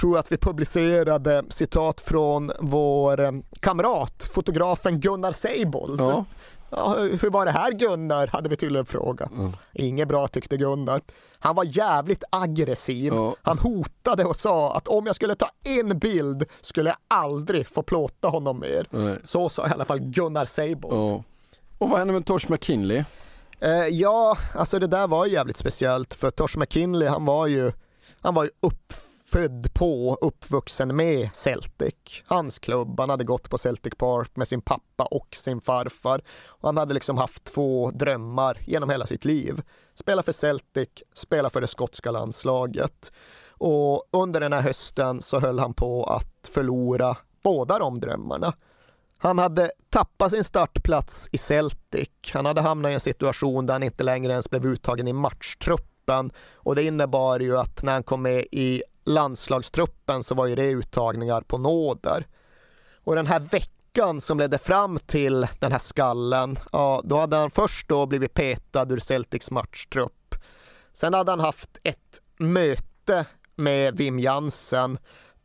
tror 0.00 0.12
jag 0.12 0.20
att 0.20 0.32
vi 0.32 0.36
publicerade 0.36 1.42
citat 1.48 2.00
från 2.00 2.52
vår 2.60 3.20
eh, 3.20 3.32
kamrat, 3.60 4.22
fotografen 4.34 5.00
Gunnar 5.00 5.32
Seibold. 5.32 6.00
Ja. 6.00 6.24
Ja, 6.70 6.96
hur 7.22 7.30
var 7.30 7.44
det 7.44 7.50
här 7.50 7.72
Gunnar? 7.72 8.26
hade 8.26 8.48
vi 8.48 8.56
tydligen 8.56 8.86
frågat. 8.86 9.32
Mm. 9.32 9.52
Inget 9.72 10.08
bra 10.08 10.28
tyckte 10.28 10.56
Gunnar. 10.56 11.00
Han 11.38 11.54
var 11.54 11.64
jävligt 11.64 12.24
aggressiv. 12.30 13.12
Ja. 13.14 13.36
Han 13.42 13.58
hotade 13.58 14.24
och 14.24 14.36
sa 14.36 14.74
att 14.76 14.88
om 14.88 15.06
jag 15.06 15.16
skulle 15.16 15.34
ta 15.34 15.50
en 15.64 15.98
bild 15.98 16.44
skulle 16.60 16.90
jag 16.90 16.96
aldrig 17.08 17.68
få 17.68 17.82
plåta 17.82 18.28
honom 18.28 18.60
mer. 18.60 18.86
Nej. 18.90 19.16
Så 19.24 19.48
sa 19.48 19.68
i 19.68 19.70
alla 19.70 19.84
fall 19.84 19.98
Gunnar 19.98 20.44
Seibold. 20.44 20.94
Ja. 20.94 21.22
Och 21.78 21.90
vad 21.90 21.98
hände 21.98 22.14
med 22.14 22.26
Tosh 22.26 22.50
McKinley? 22.50 23.04
Eh, 23.62 23.88
ja, 23.88 24.38
alltså 24.54 24.78
det 24.78 24.86
där 24.86 25.08
var 25.08 25.26
jävligt 25.26 25.56
speciellt 25.56 26.14
för 26.14 26.30
Tosh 26.30 26.58
McKinley 26.58 27.08
han 27.08 27.24
var 27.24 27.46
ju, 27.46 27.72
han 28.20 28.34
var 28.34 28.44
ju 28.44 28.50
uppfödd 28.60 29.74
på, 29.74 30.18
uppvuxen 30.20 30.96
med 30.96 31.30
Celtic. 31.34 31.94
Hans 32.26 32.58
klubb, 32.58 33.00
han 33.00 33.10
hade 33.10 33.24
gått 33.24 33.50
på 33.50 33.58
Celtic 33.58 33.92
Park 33.96 34.36
med 34.36 34.48
sin 34.48 34.60
pappa 34.60 35.04
och 35.04 35.28
sin 35.36 35.60
farfar. 35.60 36.22
Och 36.46 36.68
han 36.68 36.76
hade 36.76 36.94
liksom 36.94 37.18
haft 37.18 37.44
två 37.44 37.90
drömmar 37.90 38.58
genom 38.66 38.90
hela 38.90 39.06
sitt 39.06 39.24
liv. 39.24 39.62
Spela 39.94 40.22
för 40.22 40.32
Celtic, 40.32 40.88
spela 41.14 41.50
för 41.50 41.60
det 41.60 41.66
skotska 41.66 42.10
landslaget. 42.10 43.12
Och 43.48 44.08
under 44.12 44.40
den 44.40 44.52
här 44.52 44.62
hösten 44.62 45.22
så 45.22 45.40
höll 45.40 45.58
han 45.58 45.74
på 45.74 46.04
att 46.04 46.48
förlora 46.54 47.16
båda 47.42 47.78
de 47.78 48.00
drömmarna. 48.00 48.52
Han 49.22 49.38
hade 49.38 49.70
tappat 49.90 50.30
sin 50.30 50.44
startplats 50.44 51.28
i 51.32 51.38
Celtic. 51.38 52.08
Han 52.32 52.46
hade 52.46 52.60
hamnat 52.60 52.90
i 52.90 52.94
en 52.94 53.00
situation 53.00 53.66
där 53.66 53.74
han 53.74 53.82
inte 53.82 54.04
längre 54.04 54.32
ens 54.32 54.50
blev 54.50 54.66
uttagen 54.66 55.08
i 55.08 55.12
matchtruppen 55.12 56.32
och 56.54 56.74
det 56.74 56.82
innebar 56.82 57.40
ju 57.40 57.58
att 57.58 57.82
när 57.82 57.92
han 57.92 58.02
kom 58.02 58.22
med 58.22 58.46
i 58.52 58.82
landslagstruppen 59.04 60.22
så 60.22 60.34
var 60.34 60.46
ju 60.46 60.54
det 60.54 60.70
uttagningar 60.70 61.40
på 61.40 61.58
nåder. 61.58 62.26
Och 63.04 63.14
den 63.14 63.26
här 63.26 63.40
veckan 63.40 64.20
som 64.20 64.38
ledde 64.38 64.58
fram 64.58 64.98
till 64.98 65.46
den 65.58 65.72
här 65.72 65.78
skallen, 65.78 66.58
ja, 66.72 67.00
då 67.04 67.18
hade 67.18 67.36
han 67.36 67.50
först 67.50 67.88
då 67.88 68.06
blivit 68.06 68.34
petad 68.34 68.92
ur 68.92 68.98
Celtics 68.98 69.50
matchtrupp. 69.50 70.34
Sen 70.92 71.14
hade 71.14 71.32
han 71.32 71.40
haft 71.40 71.78
ett 71.82 72.20
möte 72.36 73.26
med 73.56 73.96
Wim 73.96 74.18
Jansen 74.18 74.98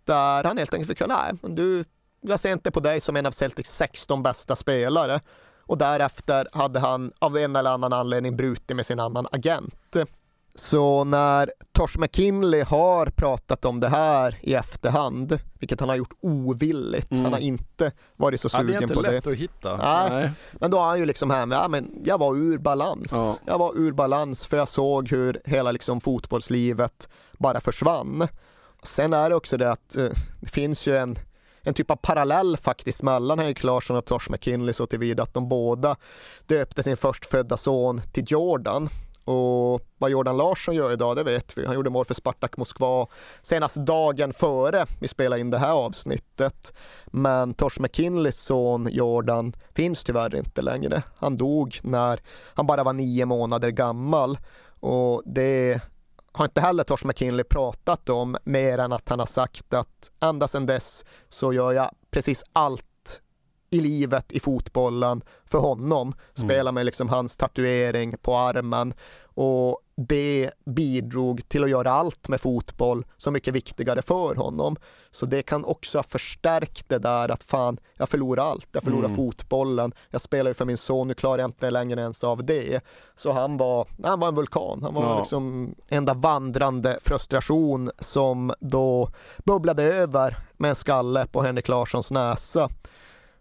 där 0.04 0.44
han 0.44 0.58
helt 0.58 0.74
enkelt 0.74 1.00
fick 1.00 1.08
nej, 1.08 1.34
du 1.42 1.84
jag 2.30 2.40
ser 2.40 2.54
inte 2.54 2.72
på 2.72 2.80
dig 2.80 3.00
som 3.00 3.16
en 3.16 3.26
av 3.26 3.32
Celtics 3.32 3.76
16 3.76 4.24
bästa 4.24 4.56
spelare. 4.56 5.20
Och 5.66 5.78
därefter 5.78 6.48
hade 6.54 6.80
han 6.80 7.12
av 7.20 7.38
en 7.38 7.56
eller 7.56 7.70
annan 7.70 7.94
anledning 7.94 8.38
brutit 8.38 8.76
med 8.76 8.86
sin 8.86 9.00
annan 9.00 9.28
agent. 9.32 9.98
Så 10.60 11.04
när 11.04 11.52
Tosh 11.72 12.00
McKinley 12.00 12.62
har 12.62 13.06
pratat 13.06 13.66
om 13.66 13.80
det 13.80 13.88
här 13.88 14.38
i 14.42 14.54
efterhand, 14.54 15.40
vilket 15.60 15.80
han 15.80 15.90
har 15.90 15.96
gjort 15.96 16.14
ovilligt, 16.22 17.12
mm. 17.12 17.24
han 17.24 17.34
har 17.34 17.40
inte 17.40 17.92
varit 18.16 18.42
så 18.42 18.50
sugen 18.50 18.68
på 18.68 18.72
det. 18.72 18.78
Det 18.78 18.84
är 18.84 18.98
inte 18.98 19.12
lätt 19.12 19.28
att 19.28 19.38
hitta. 19.38 19.78
Nej. 19.78 20.10
Nej. 20.10 20.32
Men 20.54 20.72
då 20.72 20.80
har 20.80 20.88
han 20.88 21.00
ju 21.00 21.06
liksom 21.06 21.30
här 21.30 21.46
med, 21.46 21.56
ja 21.58 21.68
men 21.68 22.02
jag 22.06 22.18
var 22.18 22.36
ur 22.36 22.58
balans. 22.58 23.10
Ja. 23.12 23.36
Jag 23.46 23.58
var 23.58 23.78
ur 23.78 23.92
balans 23.92 24.46
för 24.46 24.58
jag 24.58 24.68
såg 24.68 25.10
hur 25.10 25.42
hela 25.46 25.72
liksom 25.72 26.02
fotbollslivet 26.02 27.10
bara 27.38 27.60
försvann. 27.60 28.28
Sen 28.84 29.14
är 29.14 29.30
det 29.30 29.36
också 29.36 29.58
det 29.58 29.72
att 29.72 29.98
eh, 29.98 30.10
det 30.40 30.50
finns 30.50 30.88
ju 30.88 30.98
en 30.98 31.20
en 31.68 31.74
typ 31.74 31.92
av 31.92 31.96
parallell 31.96 32.58
faktiskt 32.58 33.04
mellan 33.04 33.40
Henrik 33.40 33.64
Larsson 33.64 33.98
och 33.98 34.06
Tosh 34.06 34.32
McKinley 34.32 34.74
så 34.74 34.86
tillvida 34.86 35.24
att 35.24 35.34
de 35.34 35.50
båda 35.50 35.96
döpte 36.46 36.84
sin 36.84 36.98
förstfödda 36.98 37.58
son 37.58 38.02
till 38.14 38.26
Jordan. 38.28 38.90
Och 39.24 39.82
vad 39.98 40.10
Jordan 40.12 40.38
Larsson 40.38 40.76
gör 40.76 40.92
idag, 40.92 41.16
det 41.16 41.24
vet 41.24 41.58
vi. 41.58 41.66
Han 41.66 41.76
gjorde 41.76 41.90
mål 41.90 42.06
för 42.06 42.14
Spartak 42.14 42.58
Moskva 42.58 43.08
senast 43.42 43.76
dagen 43.76 44.34
före 44.34 44.86
vi 45.02 45.08
spelade 45.08 45.42
in 45.42 45.50
det 45.50 45.58
här 45.58 45.72
avsnittet. 45.72 46.74
Men 47.06 47.54
Tosh 47.54 47.82
McKinleys 47.82 48.40
son 48.40 48.88
Jordan 48.92 49.54
finns 49.76 50.04
tyvärr 50.04 50.36
inte 50.36 50.62
längre. 50.62 51.04
Han 51.18 51.38
dog 51.38 51.80
när 51.84 52.20
han 52.54 52.68
bara 52.68 52.84
var 52.84 52.94
nio 52.94 53.26
månader 53.26 53.70
gammal. 53.70 54.38
Och 54.80 55.22
det 55.26 55.82
har 56.38 56.46
inte 56.46 56.62
heller 56.62 56.84
Tosh 56.84 57.06
McKinley 57.08 57.44
pratat 57.44 58.10
om 58.10 58.38
mer 58.44 58.78
än 58.78 58.94
att 58.94 59.10
han 59.10 59.20
har 59.20 59.26
sagt 59.26 59.74
att 59.74 60.12
ända 60.20 60.48
sedan 60.48 60.66
dess 60.66 61.06
så 61.30 61.54
gör 61.54 61.72
jag 61.72 61.92
precis 62.12 62.44
allt 62.54 63.22
i 63.70 63.80
livet 63.80 64.32
i 64.32 64.40
fotbollen 64.40 65.22
för 65.46 65.60
honom. 65.60 66.08
Mm. 66.08 66.50
Spelar 66.50 66.72
med 66.72 66.86
liksom 66.86 67.10
hans 67.10 67.38
tatuering 67.38 68.18
på 68.22 68.36
armen 68.36 68.94
och 69.24 69.82
det 69.98 70.52
bidrog 70.66 71.50
till 71.50 71.64
att 71.64 71.70
göra 71.70 71.92
allt 71.92 72.28
med 72.28 72.42
fotboll 72.42 73.06
så 73.18 73.32
mycket 73.32 73.54
viktigare 73.54 74.02
för 74.02 74.36
honom. 74.36 74.76
Så 75.12 75.26
det 75.26 75.42
kan 75.42 75.66
också 75.66 75.98
ha 75.98 76.04
förstärkt 76.04 76.90
det 76.90 76.98
där 76.98 77.30
att 77.30 77.44
fan, 77.44 77.80
jag 77.98 78.10
förlorar 78.10 78.44
allt. 78.44 78.68
Jag 78.72 78.84
förlorar 78.84 79.06
mm. 79.06 79.16
fotbollen. 79.16 79.94
Jag 80.10 80.22
spelar 80.22 80.50
ju 80.50 80.54
för 80.54 80.66
min 80.66 80.78
son, 80.78 81.08
nu 81.08 81.14
klarar 81.14 81.40
jag 81.40 81.48
inte 81.48 81.72
längre 81.72 82.02
ens 82.02 82.24
av 82.24 82.46
det. 82.46 82.82
Så 83.16 83.32
han 83.32 83.58
var, 83.58 83.88
han 84.04 84.20
var 84.20 84.28
en 84.28 84.36
vulkan. 84.36 84.80
Han 84.84 84.94
var 84.94 85.04
ja. 85.04 85.20
liksom 85.20 85.76
enda 85.88 86.14
vandrande 86.14 87.00
frustration 87.02 87.92
som 88.00 88.54
då 88.60 89.10
bubblade 89.46 89.84
över 89.84 90.38
med 90.58 90.70
en 90.70 90.76
skalle 90.76 91.28
på 91.28 91.42
Henrik 91.42 91.68
Larssons 91.68 92.12
näsa. 92.12 92.70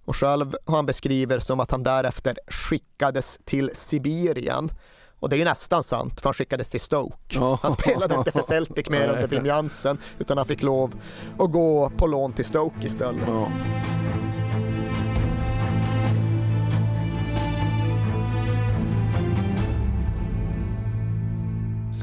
Och 0.04 0.16
själv 0.16 0.56
har 0.64 0.76
han 0.76 0.86
beskriver 0.86 1.38
som 1.38 1.60
att 1.60 1.70
han 1.70 1.82
därefter 1.82 2.38
skickades 2.48 3.38
till 3.44 3.70
Sibirien 3.74 4.70
och 5.20 5.28
det 5.28 5.36
är 5.36 5.38
ju 5.38 5.44
nästan 5.44 5.82
sant, 5.82 6.20
för 6.20 6.28
han 6.28 6.34
skickades 6.34 6.70
till 6.70 6.80
Stoke. 6.80 7.38
Han 7.62 7.72
spelade 7.72 8.14
inte 8.14 8.32
för 8.32 8.42
Celtic 8.42 8.88
mer 8.88 9.08
under 9.12 9.28
Wim 9.28 9.46
Jansen, 9.46 9.98
utan 10.18 10.36
han 10.36 10.46
fick 10.46 10.62
lov 10.62 10.94
att 11.38 11.52
gå 11.52 11.90
på 11.96 12.06
lån 12.06 12.32
till 12.32 12.44
Stoke 12.44 12.86
istället. 12.86 13.28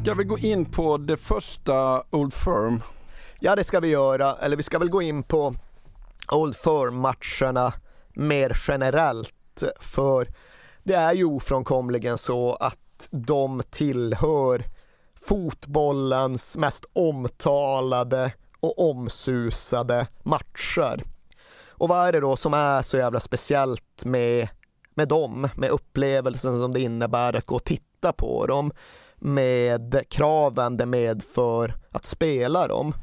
Ska 0.04 0.14
vi 0.14 0.24
gå 0.24 0.38
in 0.38 0.66
på 0.66 0.98
det 0.98 1.18
första 1.18 2.04
Old 2.10 2.34
Firm? 2.34 2.82
Ja, 3.40 3.56
det 3.56 3.64
ska 3.64 3.80
vi 3.80 3.88
göra. 3.88 4.36
Eller 4.36 4.58
vi 4.58 4.64
ska 4.64 4.80
väl 4.80 4.90
gå 4.90 5.02
in 5.02 5.24
på 5.24 5.56
Old 6.32 6.56
Firm-matcherna 6.56 7.74
mer 8.14 8.58
generellt. 8.68 9.64
För 9.80 10.28
det 10.84 10.94
är 10.94 11.14
ju 11.14 11.26
ofrånkomligen 11.26 12.18
så 12.18 12.56
att 12.56 12.83
de 13.12 13.64
tillhör 13.70 14.66
fotbollens 15.16 16.58
mest 16.58 16.86
omtalade 16.94 18.32
och 18.60 18.90
omsusade 18.90 20.08
matcher. 20.24 21.04
Och 21.68 21.90
vad 21.90 22.08
är 22.08 22.12
det 22.12 22.20
då 22.20 22.36
som 22.36 22.54
är 22.54 22.82
så 22.82 22.98
jävla 22.98 23.20
speciellt 23.20 24.06
med, 24.06 24.48
med 24.94 25.08
dem, 25.08 25.50
med 25.56 25.70
upplevelsen 25.70 26.58
som 26.58 26.74
det 26.74 26.80
innebär 26.80 27.36
att 27.36 27.46
gå 27.46 27.56
och 27.56 27.64
titta 27.64 28.14
på 28.14 28.46
dem, 28.46 28.72
med 29.16 30.04
kraven 30.10 30.78
det 30.78 30.86
medför 30.86 31.76
att 31.92 32.06
spela 32.06 32.68
dem? 32.68 32.94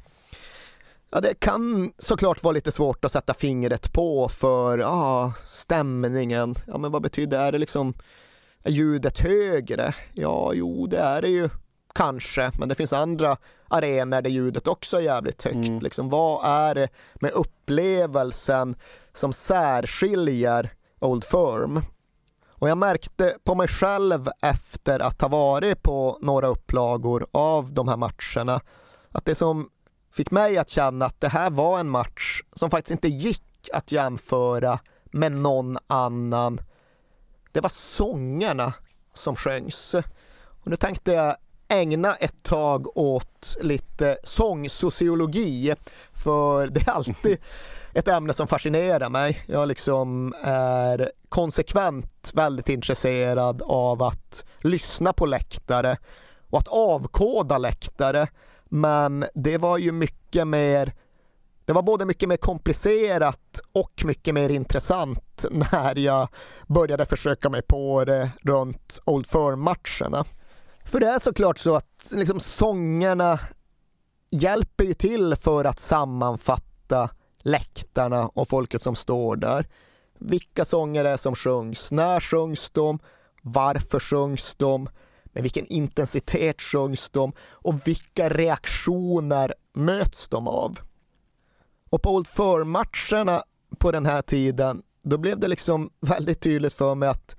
Ja, 1.10 1.20
det 1.20 1.34
kan 1.34 1.92
såklart 1.98 2.42
vara 2.42 2.52
lite 2.52 2.72
svårt 2.72 3.04
att 3.04 3.12
sätta 3.12 3.34
fingret 3.34 3.92
på 3.92 4.28
för 4.28 4.78
ja, 4.78 5.32
stämningen. 5.44 6.54
Ja, 6.66 6.78
men 6.78 6.92
vad 6.92 7.02
betyder 7.02 7.38
det? 7.38 7.44
Är 7.44 7.52
det 7.52 7.58
liksom 7.58 7.94
är 8.62 8.70
ljudet 8.70 9.18
högre? 9.18 9.94
Ja, 10.12 10.52
jo, 10.54 10.86
det 10.86 10.98
är 10.98 11.22
det 11.22 11.28
ju 11.28 11.48
kanske, 11.94 12.52
men 12.58 12.68
det 12.68 12.74
finns 12.74 12.92
andra 12.92 13.36
arenor 13.68 14.22
där 14.22 14.30
ljudet 14.30 14.68
också 14.68 14.96
är 14.96 15.00
jävligt 15.00 15.42
högt. 15.42 15.54
Mm. 15.54 15.80
Liksom, 15.80 16.08
vad 16.08 16.44
är 16.44 16.74
det 16.74 16.88
med 17.14 17.30
upplevelsen 17.30 18.76
som 19.12 19.32
särskiljer 19.32 20.72
Old 20.98 21.24
Firm? 21.24 21.80
Och 22.48 22.68
jag 22.68 22.78
märkte 22.78 23.36
på 23.44 23.54
mig 23.54 23.68
själv 23.68 24.28
efter 24.42 25.00
att 25.00 25.20
ha 25.20 25.28
varit 25.28 25.82
på 25.82 26.18
några 26.20 26.46
upplagor 26.46 27.26
av 27.32 27.72
de 27.72 27.88
här 27.88 27.96
matcherna 27.96 28.60
att 29.08 29.24
det 29.24 29.34
som 29.34 29.70
fick 30.12 30.30
mig 30.30 30.58
att 30.58 30.68
känna 30.68 31.06
att 31.06 31.20
det 31.20 31.28
här 31.28 31.50
var 31.50 31.80
en 31.80 31.88
match 31.88 32.42
som 32.52 32.70
faktiskt 32.70 32.90
inte 32.90 33.08
gick 33.08 33.68
att 33.72 33.92
jämföra 33.92 34.78
med 35.04 35.32
någon 35.32 35.78
annan. 35.86 36.60
Det 37.52 37.60
var 37.60 37.70
sångerna 37.70 38.72
som 39.14 39.36
sjöngs. 39.36 39.94
Och 40.40 40.70
nu 40.70 40.76
tänkte 40.76 41.12
jag 41.12 41.36
ägna 41.68 42.14
ett 42.14 42.42
tag 42.42 42.96
åt 42.98 43.56
lite 43.60 44.18
sångsociologi, 44.24 45.74
för 46.12 46.68
det 46.68 46.88
är 46.88 46.90
alltid 46.90 47.38
ett 47.94 48.08
ämne 48.08 48.32
som 48.32 48.46
fascinerar 48.46 49.08
mig. 49.08 49.44
Jag 49.46 49.68
liksom 49.68 50.34
är 50.42 51.12
konsekvent 51.28 52.30
väldigt 52.34 52.68
intresserad 52.68 53.62
av 53.62 54.02
att 54.02 54.44
lyssna 54.60 55.12
på 55.12 55.26
läktare 55.26 55.96
och 56.50 56.58
att 56.58 56.68
avkoda 56.68 57.58
läktare. 57.58 58.28
Men 58.64 59.24
det 59.34 59.58
var 59.58 59.78
ju 59.78 59.92
mycket 59.92 60.46
mer 60.46 60.92
det 61.70 61.74
var 61.74 61.82
både 61.82 62.04
mycket 62.04 62.28
mer 62.28 62.36
komplicerat 62.36 63.60
och 63.72 64.02
mycket 64.04 64.34
mer 64.34 64.48
intressant 64.48 65.44
när 65.50 65.98
jag 65.98 66.28
började 66.66 67.06
försöka 67.06 67.48
mig 67.48 67.62
på 67.62 68.04
det 68.04 68.30
runt 68.42 69.00
Old 69.04 69.26
Firm-matcherna. 69.26 70.24
För 70.84 71.00
det 71.00 71.06
är 71.06 71.18
såklart 71.18 71.58
så 71.58 71.74
att 71.74 72.12
liksom 72.12 72.40
sångerna 72.40 73.38
hjälper 74.30 74.84
ju 74.84 74.94
till 74.94 75.36
för 75.36 75.64
att 75.64 75.80
sammanfatta 75.80 77.10
läktarna 77.38 78.28
och 78.28 78.48
folket 78.48 78.82
som 78.82 78.96
står 78.96 79.36
där. 79.36 79.66
Vilka 80.18 80.64
sånger 80.64 81.04
är 81.04 81.16
som 81.16 81.34
sjungs? 81.34 81.90
När 81.90 82.20
sjungs 82.20 82.70
de? 82.70 82.98
Varför 83.42 84.00
sjungs 84.00 84.54
de? 84.54 84.88
Med 85.24 85.42
vilken 85.42 85.66
intensitet 85.66 86.62
sjungs 86.62 87.10
de? 87.10 87.32
Och 87.40 87.86
vilka 87.86 88.28
reaktioner 88.28 89.54
möts 89.74 90.28
de 90.28 90.48
av? 90.48 90.78
Och 91.90 92.02
på 92.02 92.14
Old 92.14 92.26
Firm-matcherna 92.26 93.42
på 93.78 93.92
den 93.92 94.06
här 94.06 94.22
tiden, 94.22 94.82
då 95.02 95.18
blev 95.18 95.38
det 95.38 95.48
liksom 95.48 95.90
väldigt 96.00 96.40
tydligt 96.40 96.72
för 96.72 96.94
mig 96.94 97.08
att 97.08 97.36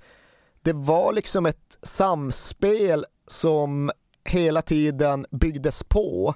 det 0.62 0.72
var 0.72 1.12
liksom 1.12 1.46
ett 1.46 1.78
samspel 1.82 3.06
som 3.26 3.90
hela 4.24 4.62
tiden 4.62 5.26
byggdes 5.30 5.82
på. 5.82 6.34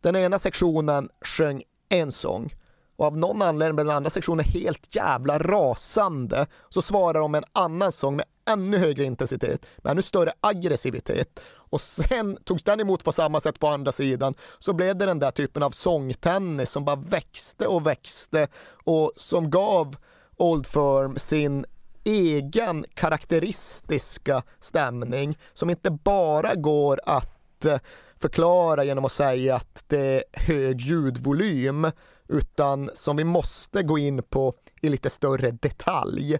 Den 0.00 0.16
ena 0.16 0.38
sektionen 0.38 1.08
sjöng 1.20 1.62
en 1.88 2.12
sång 2.12 2.54
och 2.96 3.06
av 3.06 3.16
någon 3.16 3.42
anledning 3.42 3.76
blev 3.76 3.86
den 3.86 3.96
andra 3.96 4.10
sektionen 4.10 4.44
helt 4.44 4.96
jävla 4.96 5.38
rasande. 5.38 6.46
Så 6.68 6.82
svarar 6.82 7.20
de 7.20 7.32
med 7.32 7.38
en 7.38 7.62
annan 7.62 7.92
sång 7.92 8.16
med 8.16 8.26
ännu 8.48 8.76
högre 8.76 9.04
intensitet, 9.04 9.66
med 9.76 9.90
ännu 9.90 10.02
större 10.02 10.32
aggressivitet. 10.40 11.40
Och 11.70 11.80
sen 11.80 12.38
togs 12.44 12.62
den 12.62 12.80
emot 12.80 13.04
på 13.04 13.12
samma 13.12 13.40
sätt 13.40 13.60
på 13.60 13.68
andra 13.68 13.92
sidan. 13.92 14.34
Så 14.58 14.72
blev 14.72 14.96
det 14.96 15.06
den 15.06 15.18
där 15.18 15.30
typen 15.30 15.62
av 15.62 15.70
sångtennis 15.70 16.70
som 16.70 16.84
bara 16.84 16.96
växte 16.96 17.66
och 17.66 17.86
växte 17.86 18.48
och 18.84 19.12
som 19.16 19.50
gav 19.50 19.96
Old 20.36 20.66
Firm 20.66 21.18
sin 21.18 21.66
egen 22.04 22.84
karaktäristiska 22.94 24.42
stämning 24.60 25.38
som 25.52 25.70
inte 25.70 25.90
bara 25.90 26.54
går 26.54 27.00
att 27.04 27.64
eh, 27.64 27.78
förklara 28.16 28.84
genom 28.84 29.04
att 29.04 29.12
säga 29.12 29.56
att 29.56 29.84
det 29.86 29.98
är 29.98 30.22
hög 30.32 30.80
ljudvolym 30.80 31.90
utan 32.28 32.90
som 32.94 33.16
vi 33.16 33.24
måste 33.24 33.82
gå 33.82 33.98
in 33.98 34.22
på 34.22 34.54
i 34.82 34.88
lite 34.88 35.10
större 35.10 35.50
detalj. 35.50 36.38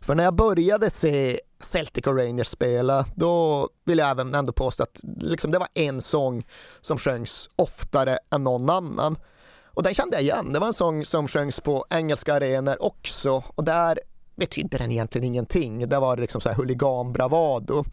För 0.00 0.14
när 0.14 0.24
jag 0.24 0.34
började 0.34 0.90
se 0.90 1.40
Celtic 1.60 2.06
och 2.06 2.16
Rangers 2.16 2.48
spela, 2.48 3.06
då 3.14 3.68
vill 3.84 3.98
jag 3.98 4.10
även 4.10 4.34
ändå 4.34 4.52
påstå 4.52 4.82
att 4.82 5.00
liksom 5.20 5.50
det 5.50 5.58
var 5.58 5.68
en 5.74 6.00
sång 6.00 6.46
som 6.80 6.98
sjöngs 6.98 7.48
oftare 7.56 8.18
än 8.30 8.44
någon 8.44 8.70
annan. 8.70 9.18
Och 9.64 9.82
den 9.82 9.94
kände 9.94 10.16
jag 10.16 10.22
igen. 10.22 10.52
Det 10.52 10.58
var 10.58 10.66
en 10.66 10.74
sång 10.74 11.04
som 11.04 11.28
sjöngs 11.28 11.60
på 11.60 11.86
engelska 11.90 12.34
arenor 12.34 12.82
också 12.82 13.44
och 13.54 13.64
där 13.64 13.98
betydde 14.38 14.78
den 14.78 14.92
egentligen 14.92 15.24
ingenting. 15.24 15.88
Det 15.88 15.98
var 15.98 16.16
liksom 16.16 16.40
så 16.40 16.48
här 16.48 16.56
huliganbravado. 16.56 17.84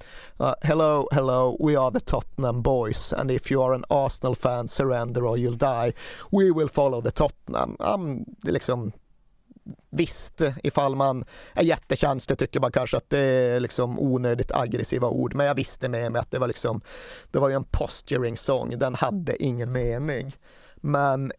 Uh, 0.41 0.53
hello, 0.61 1.07
hello, 1.11 1.57
we 1.67 1.79
are 1.79 1.91
the 1.91 1.99
Tottenham 1.99 2.61
boys 2.61 3.13
and 3.13 3.31
if 3.31 3.51
you 3.51 3.63
are 3.63 3.75
an 3.75 3.83
Arsenal 3.89 4.35
fan 4.35 4.67
surrender 4.67 5.23
or 5.23 5.37
you'll 5.37 5.57
die. 5.57 5.93
We 6.31 6.51
will 6.51 6.69
follow 6.69 7.01
the 7.01 7.11
Tottenham. 7.11 7.77
Um, 7.79 8.25
det 8.27 8.51
liksom 8.51 8.91
Visst, 9.89 10.41
ifall 10.63 10.95
man 10.95 11.25
är 11.53 11.63
jättekänslig 11.63 12.37
tycker 12.39 12.59
man 12.59 12.71
kanske 12.71 12.97
att 12.97 13.09
det 13.09 13.19
är 13.19 13.59
liksom 13.59 13.99
onödigt 13.99 14.51
aggressiva 14.51 15.09
ord, 15.09 15.35
men 15.35 15.45
jag 15.45 15.55
visste 15.55 15.89
med 15.89 16.11
mig 16.11 16.21
att 16.21 16.31
det 16.31 16.39
var 16.39 16.47
liksom, 16.47 16.81
det 17.31 17.39
var 17.39 17.49
ju 17.49 17.55
en 17.55 17.63
posturing 17.63 18.37
sång, 18.37 18.79
den 18.79 18.95
hade 18.95 19.43
ingen 19.43 19.71
mening. 19.71 20.35
Men 20.75 21.31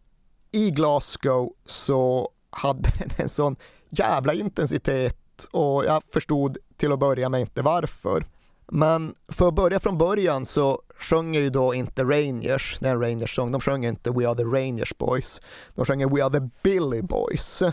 i 0.51 0.71
Glasgow 0.71 1.53
så 1.65 2.29
hade 2.49 2.89
den 2.99 3.09
en 3.17 3.29
sån 3.29 3.55
jävla 3.89 4.33
intensitet 4.33 5.47
och 5.51 5.85
jag 5.85 6.03
förstod 6.13 6.57
till 6.77 6.91
att 6.91 6.99
börja 6.99 7.29
med 7.29 7.41
inte 7.41 7.61
varför. 7.61 8.25
Men 8.67 9.15
för 9.27 9.47
att 9.47 9.53
börja 9.53 9.79
från 9.79 9.97
början 9.97 10.45
så 10.45 10.81
sjunger 10.99 11.39
ju 11.39 11.49
då 11.49 11.73
inte 11.73 12.03
Rangers, 12.03 12.77
det 12.79 12.87
är 12.87 12.91
en 12.91 13.01
Rangers-sång, 13.01 13.51
de 13.51 13.61
sjunger 13.61 13.89
inte 13.89 14.11
We 14.11 14.29
are 14.29 14.35
the 14.35 14.43
Rangers 14.43 14.97
boys, 14.97 15.41
de 15.75 15.85
sjunger 15.85 16.07
We 16.07 16.23
are 16.23 16.39
the 16.39 16.49
Billy 16.63 17.01
boys. 17.01 17.63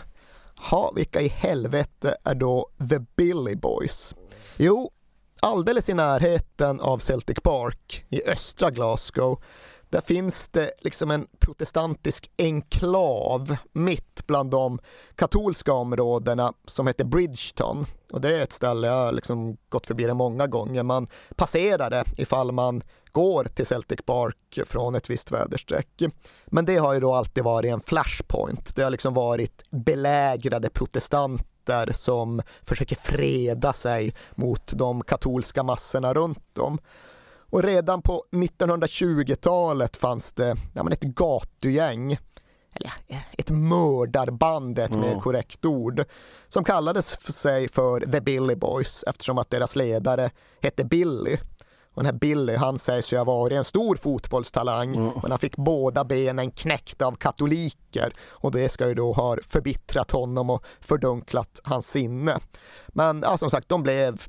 Ha, 0.59 0.91
vilka 0.95 1.21
i 1.21 1.27
helvete 1.27 2.17
är 2.23 2.35
då 2.35 2.69
the 2.89 2.99
Billy 3.15 3.55
boys? 3.55 4.15
Jo, 4.57 4.91
alldeles 5.39 5.89
i 5.89 5.93
närheten 5.93 6.79
av 6.79 6.97
Celtic 6.97 7.37
Park 7.43 8.05
i 8.09 8.23
östra 8.23 8.71
Glasgow 8.71 9.41
där 9.89 10.01
finns 10.01 10.47
det 10.47 10.71
liksom 10.81 11.11
en 11.11 11.27
protestantisk 11.39 12.31
enklav 12.37 13.55
mitt 13.73 14.27
bland 14.27 14.51
de 14.51 14.79
katolska 15.15 15.73
områdena 15.73 16.53
som 16.65 16.87
heter 16.87 17.03
Bridgeton. 17.03 17.85
Och 18.11 18.21
det 18.21 18.37
är 18.37 18.43
ett 18.43 18.53
ställe, 18.53 18.87
jag 18.87 19.05
har 19.05 19.11
liksom 19.11 19.57
gått 19.69 19.87
förbi 19.87 20.03
det 20.03 20.13
många 20.13 20.47
gånger. 20.47 20.83
Man 20.83 21.07
passerar 21.35 21.89
det 21.89 22.03
ifall 22.17 22.51
man 22.51 22.83
går 23.15 23.43
till 23.43 23.65
Celtic 23.65 23.99
Park 24.05 24.59
från 24.65 24.95
ett 24.95 25.09
visst 25.09 25.31
väderstreck. 25.31 26.01
Men 26.45 26.65
det 26.65 26.77
har 26.77 26.93
ju 26.93 26.99
då 26.99 27.13
alltid 27.13 27.43
varit 27.43 27.73
en 27.73 27.81
flashpoint. 27.81 28.75
Det 28.75 28.83
har 28.83 28.91
liksom 28.91 29.13
varit 29.13 29.63
belägrade 29.69 30.69
protestanter 30.69 31.91
som 31.93 32.41
försöker 32.63 32.95
freda 32.95 33.73
sig 33.73 34.15
mot 34.35 34.67
de 34.67 35.03
katolska 35.03 35.63
massorna 35.63 36.13
runt 36.13 36.57
om. 36.57 36.79
Och 37.49 37.63
redan 37.63 38.01
på 38.01 38.25
1920-talet 38.31 39.97
fanns 39.97 40.31
det 40.31 40.55
ja, 40.73 40.83
men 40.83 40.93
ett 40.93 41.03
gatugäng, 41.03 42.17
eller 42.73 42.91
ett 43.37 43.49
mördarband 43.49 44.79
är 44.79 44.85
ett 44.85 44.95
mm. 44.95 45.09
mer 45.09 45.19
korrekt 45.19 45.65
ord, 45.65 46.03
som 46.47 46.63
kallades 46.63 47.15
för 47.15 47.33
sig 47.33 47.69
för 47.69 47.99
The 47.99 48.21
Billy 48.21 48.55
Boys 48.55 49.03
eftersom 49.07 49.37
att 49.37 49.49
deras 49.49 49.75
ledare 49.75 50.31
hette 50.61 50.85
Billy. 50.85 51.37
Och 51.95 52.03
den 52.03 52.05
här 52.05 52.19
Billy, 52.19 52.55
han 52.55 52.79
sägs 52.79 53.13
ju 53.13 53.17
ha 53.17 53.23
varit 53.23 53.57
en 53.57 53.63
stor 53.63 53.95
fotbollstalang, 53.95 54.95
mm. 54.95 55.11
men 55.21 55.31
han 55.31 55.39
fick 55.39 55.55
båda 55.55 56.03
benen 56.03 56.51
knäckta 56.51 57.05
av 57.05 57.15
katoliker 57.15 58.13
och 58.29 58.51
det 58.51 58.69
ska 58.69 58.87
ju 58.87 58.93
då 58.93 59.13
ha 59.13 59.37
förbittrat 59.43 60.11
honom 60.11 60.49
och 60.49 60.63
fördunklat 60.79 61.61
hans 61.63 61.87
sinne. 61.87 62.39
Men 62.87 63.21
ja, 63.21 63.37
som 63.37 63.49
sagt, 63.49 63.69
de 63.69 63.83
blev 63.83 64.21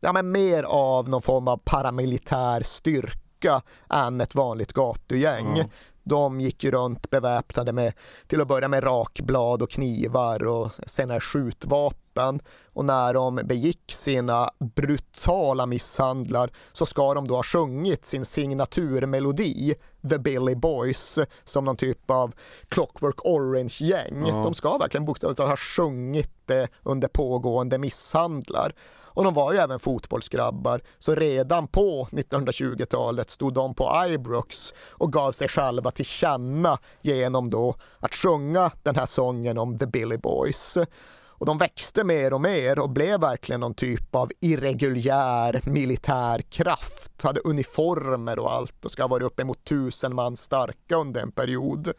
ja, 0.00 0.12
men 0.12 0.32
mer 0.32 0.62
av 0.62 1.08
någon 1.08 1.22
form 1.22 1.48
av 1.48 1.60
paramilitär 1.64 2.62
styrka 2.62 3.62
än 3.90 4.20
ett 4.20 4.34
vanligt 4.34 4.72
gatugäng. 4.72 5.46
Mm. 5.46 5.68
De 6.10 6.40
gick 6.40 6.64
ju 6.64 6.70
runt 6.70 7.10
beväpnade 7.10 7.72
med 7.72 7.92
till 8.26 8.40
att 8.40 8.48
börja 8.48 8.68
med 8.68 8.84
rakblad 8.84 9.62
och 9.62 9.70
knivar 9.70 10.44
och 10.44 10.72
senare 10.86 11.20
skjutvapen. 11.20 12.40
Och 12.72 12.84
när 12.84 13.14
de 13.14 13.40
begick 13.44 13.92
sina 13.92 14.50
brutala 14.58 15.66
misshandlar 15.66 16.50
så 16.72 16.86
ska 16.86 17.14
de 17.14 17.28
då 17.28 17.36
ha 17.36 17.42
sjungit 17.42 18.04
sin 18.04 18.24
signaturmelodi 18.24 19.74
The 20.10 20.18
Billy 20.18 20.54
Boys 20.54 21.18
som 21.44 21.64
någon 21.64 21.76
typ 21.76 22.10
av 22.10 22.32
Clockwork 22.68 23.26
Orange-gäng. 23.26 24.28
Mm. 24.28 24.42
De 24.42 24.54
ska 24.54 24.78
verkligen 24.78 25.04
bokstavligt 25.04 25.40
ha 25.40 25.56
sjungit 25.56 26.32
det 26.46 26.68
under 26.82 27.08
pågående 27.08 27.78
misshandlar. 27.78 28.74
Och 29.20 29.24
de 29.24 29.34
var 29.34 29.52
ju 29.52 29.58
även 29.58 29.78
fotbollsgrabbar, 29.78 30.80
så 30.98 31.14
redan 31.14 31.66
på 31.66 32.08
1920-talet 32.12 33.30
stod 33.30 33.54
de 33.54 33.74
på 33.74 34.06
Ibrox 34.08 34.74
och 34.88 35.12
gav 35.12 35.32
sig 35.32 35.48
själva 35.48 35.90
till 35.90 36.04
känna 36.04 36.78
genom 37.02 37.50
då 37.50 37.74
att 37.98 38.14
sjunga 38.14 38.70
den 38.82 38.96
här 38.96 39.06
sången 39.06 39.58
om 39.58 39.78
The 39.78 39.86
Billy 39.86 40.16
Boys. 40.16 40.78
Och 41.12 41.46
de 41.46 41.58
växte 41.58 42.04
mer 42.04 42.32
och 42.32 42.40
mer 42.40 42.78
och 42.78 42.90
blev 42.90 43.20
verkligen 43.20 43.60
någon 43.60 43.74
typ 43.74 44.14
av 44.14 44.30
irreguljär 44.40 45.62
militär 45.64 46.40
kraft, 46.40 47.22
hade 47.22 47.40
uniformer 47.40 48.38
och 48.38 48.52
allt 48.52 48.84
och 48.84 48.90
ska 48.90 49.02
ha 49.02 49.08
varit 49.08 49.26
uppemot 49.26 49.64
tusen 49.64 50.14
man 50.14 50.36
starka 50.36 50.96
under 50.96 51.22
en 51.22 51.32
period. 51.32 51.92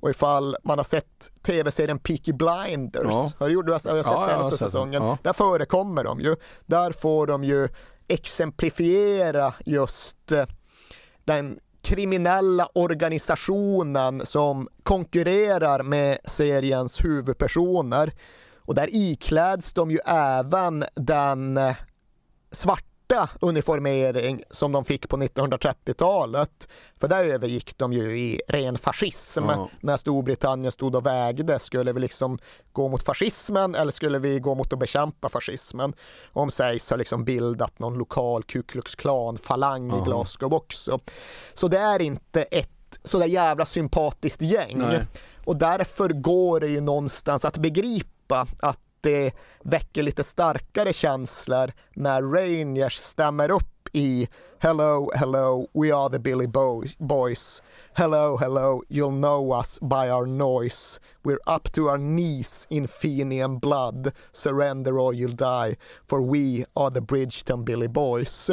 Och 0.00 0.10
ifall 0.10 0.56
man 0.64 0.78
har 0.78 0.84
sett 0.84 1.32
tv-serien 1.42 1.98
Peaky 1.98 2.32
Blinders, 2.32 3.06
ja. 3.06 3.30
har 3.38 3.48
du, 3.48 3.72
har, 3.72 3.78
sett 3.78 3.96
ja, 3.96 4.02
senaste 4.02 4.34
har 4.34 4.56
säsongen? 4.56 5.02
Ja. 5.02 5.18
Där 5.22 5.32
förekommer 5.32 6.04
de 6.04 6.20
ju. 6.20 6.36
Där 6.66 6.92
får 6.92 7.26
de 7.26 7.44
ju 7.44 7.68
exemplifiera 8.08 9.54
just 9.66 10.32
eh, 10.32 10.46
den 11.24 11.58
kriminella 11.82 12.68
organisationen 12.74 14.26
som 14.26 14.68
konkurrerar 14.82 15.82
med 15.82 16.18
seriens 16.24 17.04
huvudpersoner. 17.04 18.12
Och 18.56 18.74
där 18.74 18.88
ikläds 18.90 19.72
de 19.72 19.90
ju 19.90 19.98
även 20.06 20.84
den 20.94 21.56
eh, 21.56 21.76
svarta 23.10 23.28
uniformering 23.40 24.42
som 24.50 24.72
de 24.72 24.84
fick 24.84 25.08
på 25.08 25.16
1930-talet. 25.16 26.68
För 26.96 27.08
där 27.08 27.24
övergick 27.24 27.78
de 27.78 27.92
ju 27.92 28.18
i 28.18 28.40
ren 28.48 28.78
fascism. 28.78 29.44
Ja. 29.48 29.68
När 29.80 29.96
Storbritannien 29.96 30.72
stod 30.72 30.96
och 30.96 31.06
vägde, 31.06 31.58
skulle 31.58 31.92
vi 31.92 32.00
liksom 32.00 32.38
gå 32.72 32.88
mot 32.88 33.02
fascismen 33.02 33.74
eller 33.74 33.92
skulle 33.92 34.18
vi 34.18 34.40
gå 34.40 34.54
mot 34.54 34.72
att 34.72 34.78
bekämpa 34.78 35.28
fascismen? 35.28 35.94
Om 36.32 36.50
sägs 36.50 36.90
ha 36.90 36.96
liksom 36.96 37.24
bildat 37.24 37.78
någon 37.78 37.98
lokal 37.98 38.42
Ku 38.42 38.62
Klux 38.62 38.94
Klan-falang 38.94 39.90
ja. 39.90 40.02
i 40.02 40.04
Glasgow 40.04 40.54
också. 40.54 41.00
Så 41.54 41.68
det 41.68 41.78
är 41.78 42.02
inte 42.02 42.42
ett 42.42 42.98
sådär 43.02 43.26
jävla 43.26 43.66
sympatiskt 43.66 44.42
gäng. 44.42 44.78
Nej. 44.78 45.06
Och 45.44 45.56
därför 45.56 46.08
går 46.08 46.60
det 46.60 46.68
ju 46.68 46.80
någonstans 46.80 47.44
att 47.44 47.56
begripa 47.56 48.46
att 48.60 48.89
det 49.00 49.32
väcker 49.64 50.02
lite 50.02 50.24
starkare 50.24 50.92
känslor 50.92 51.72
när 51.94 52.22
Rangers 52.22 52.96
stämmer 52.96 53.50
upp 53.50 53.88
i 53.92 54.28
Hello, 54.58 55.10
hello, 55.14 55.66
we 55.72 55.90
are 55.90 56.10
the 56.10 56.18
Billy 56.18 56.46
Boys. 56.46 57.62
Hello, 57.94 58.36
hello, 58.36 58.82
you'll 58.88 59.10
know 59.10 59.52
us 59.52 59.78
by 59.80 60.10
our 60.10 60.26
noise. 60.26 61.00
We're 61.24 61.40
up 61.46 61.72
to 61.72 61.88
our 61.88 61.98
knees 61.98 62.66
in 62.68 62.86
Fenian 62.86 63.58
blood. 63.58 64.12
Surrender 64.32 64.98
or 64.98 65.14
you'll 65.14 65.32
die, 65.32 65.76
for 66.06 66.20
we 66.20 66.66
are 66.76 66.90
the 66.90 67.00
Bridgeton 67.00 67.64
Billy 67.64 67.88
Boys. 67.88 68.50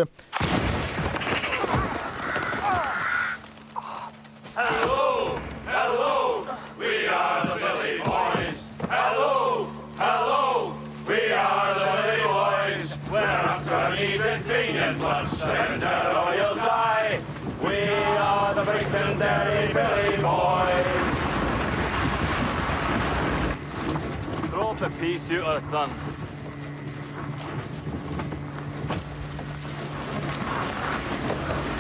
Pea 25.48 25.60
shooter, 25.60 25.60
son. 25.60 25.90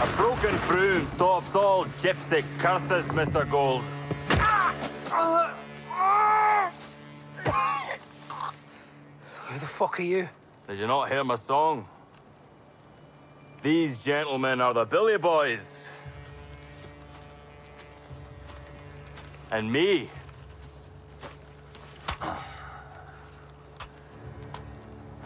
A 0.01 0.15
broken 0.15 0.57
broom 0.67 1.05
stops 1.07 1.55
all 1.55 1.85
gypsy 2.01 2.43
curses, 2.57 3.07
Mr. 3.07 3.49
Gold. 3.49 3.83
Who 9.45 9.59
the 9.59 9.65
fuck 9.65 9.99
are 9.99 10.03
you? 10.03 10.29
Did 10.67 10.79
you 10.79 10.87
not 10.87 11.09
hear 11.09 11.23
my 11.23 11.35
song? 11.35 11.87
These 13.61 13.97
gentlemen 13.97 14.61
are 14.61 14.73
the 14.73 14.85
Billy 14.85 15.17
Boys. 15.17 15.89
And 19.49 19.71
me, 19.71 20.09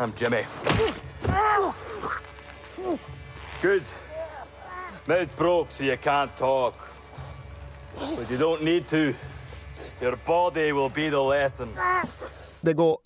I'm 0.01 0.13
Jimmy. 0.17 0.43
Good. 3.61 3.83
Mouth 5.05 5.37
broke 5.37 5.71
so 5.71 5.83
you 5.83 5.97
can't 5.97 6.37
talk. 6.37 6.73
But 8.17 8.31
you 8.31 8.37
don't 8.37 8.63
need 8.63 8.87
to. 8.89 9.13
Your 10.01 10.17
body 10.25 10.71
will 10.71 10.89
be 10.89 11.09
the 11.09 11.21
lesson. 11.21 11.69
Det 12.61 12.73
går 12.73 12.97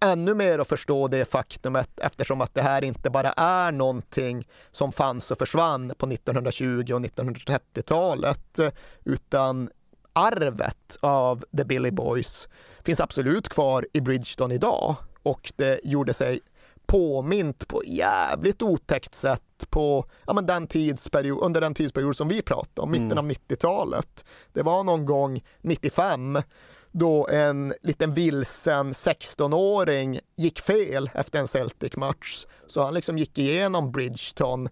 ännu 0.00 0.34
mer 0.34 0.58
att 0.58 0.68
förstå 0.68 1.08
det 1.08 1.24
faktumet 1.24 2.00
eftersom 2.00 2.40
att 2.40 2.54
det 2.54 2.62
här 2.62 2.84
inte 2.84 3.10
bara 3.10 3.32
är 3.32 3.72
någonting 3.72 4.48
som 4.70 4.92
fanns 4.92 5.30
och 5.30 5.38
försvann 5.38 5.92
på 5.98 6.06
1920 6.06 6.92
och 6.92 7.00
1930-talet 7.00 8.60
utan 9.04 9.70
arvet 10.12 10.96
av 11.00 11.44
The 11.56 11.64
Billy 11.64 11.90
Boys 11.90 12.48
finns 12.84 13.00
absolut 13.00 13.48
kvar 13.48 13.86
i 13.92 14.00
Bridgeton 14.00 14.52
idag 14.52 14.96
och 15.24 15.52
det 15.56 15.80
gjorde 15.84 16.14
sig 16.14 16.40
påmint 16.86 17.68
på 17.68 17.82
jävligt 17.86 18.62
otäckt 18.62 19.14
sätt 19.14 19.66
på 19.70 20.06
ja, 20.26 20.32
men 20.32 20.46
den 20.46 20.66
tidsperiod, 20.66 21.42
under 21.42 21.60
den 21.60 21.74
tidsperiod 21.74 22.16
som 22.16 22.28
vi 22.28 22.42
pratar 22.42 22.82
om, 22.82 22.90
mitten 22.90 23.12
mm. 23.12 23.18
av 23.18 23.30
90-talet. 23.30 24.24
Det 24.52 24.62
var 24.62 24.84
någon 24.84 25.04
gång 25.04 25.44
95 25.60 26.42
då 26.90 27.28
en 27.28 27.74
liten 27.82 28.14
vilsen 28.14 28.92
16-åring 28.92 30.20
gick 30.36 30.60
fel 30.60 31.10
efter 31.14 31.40
en 31.40 31.46
Celtic-match. 31.46 32.46
Så 32.66 32.82
han 32.82 32.94
liksom 32.94 33.18
gick 33.18 33.38
igenom 33.38 33.92
Bridgeton 33.92 34.68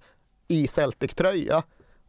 i 0.49 0.67
Celtic-tröja 0.67 1.63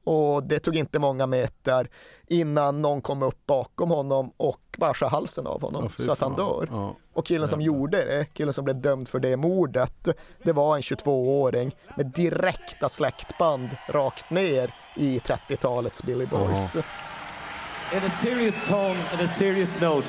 och 0.03 0.43
det 0.43 0.59
tog 0.59 0.75
inte 0.75 0.99
många 0.99 1.25
meter 1.27 1.89
innan 2.27 2.81
någon 2.81 3.01
kom 3.01 3.23
upp 3.23 3.45
bakom 3.45 3.91
honom 3.91 4.31
och 4.37 4.59
bara 4.77 4.93
skar 4.93 5.09
halsen 5.09 5.47
av 5.47 5.61
honom 5.61 5.89
ja, 5.97 6.05
så 6.05 6.11
att 6.11 6.21
han 6.21 6.35
dör. 6.35 6.67
Ja. 6.71 6.95
Och 7.13 7.25
killen 7.25 7.47
som 7.47 7.61
gjorde 7.61 7.97
det, 7.97 8.25
killen 8.33 8.53
som 8.53 8.65
blev 8.65 8.81
dömd 8.81 9.07
för 9.07 9.19
det 9.19 9.37
mordet, 9.37 10.07
det 10.43 10.51
var 10.51 10.75
en 10.75 10.81
22-åring 10.81 11.75
med 11.97 12.05
direkta 12.05 12.89
släktband 12.89 13.69
rakt 13.89 14.29
ner 14.29 14.75
i 14.95 15.19
30-talets 15.19 16.03
Billy 16.03 16.25
Boys. 16.25 16.75
In 16.75 17.99
a 17.99 18.11
serious 18.21 18.55
tone 18.67 18.97
and 19.11 19.21
a 19.21 19.27
serious 19.27 19.81
note, 19.81 20.07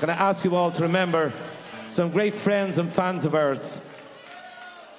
can 0.00 0.10
I 0.10 0.12
ask 0.12 0.44
you 0.44 0.56
all 0.56 0.70
to 0.70 0.82
remember 0.82 1.32
some 1.90 2.10
great 2.10 2.34
friends 2.34 2.78
and 2.78 2.92
fans 2.92 3.24
of 3.24 3.34
ours. 3.34 3.78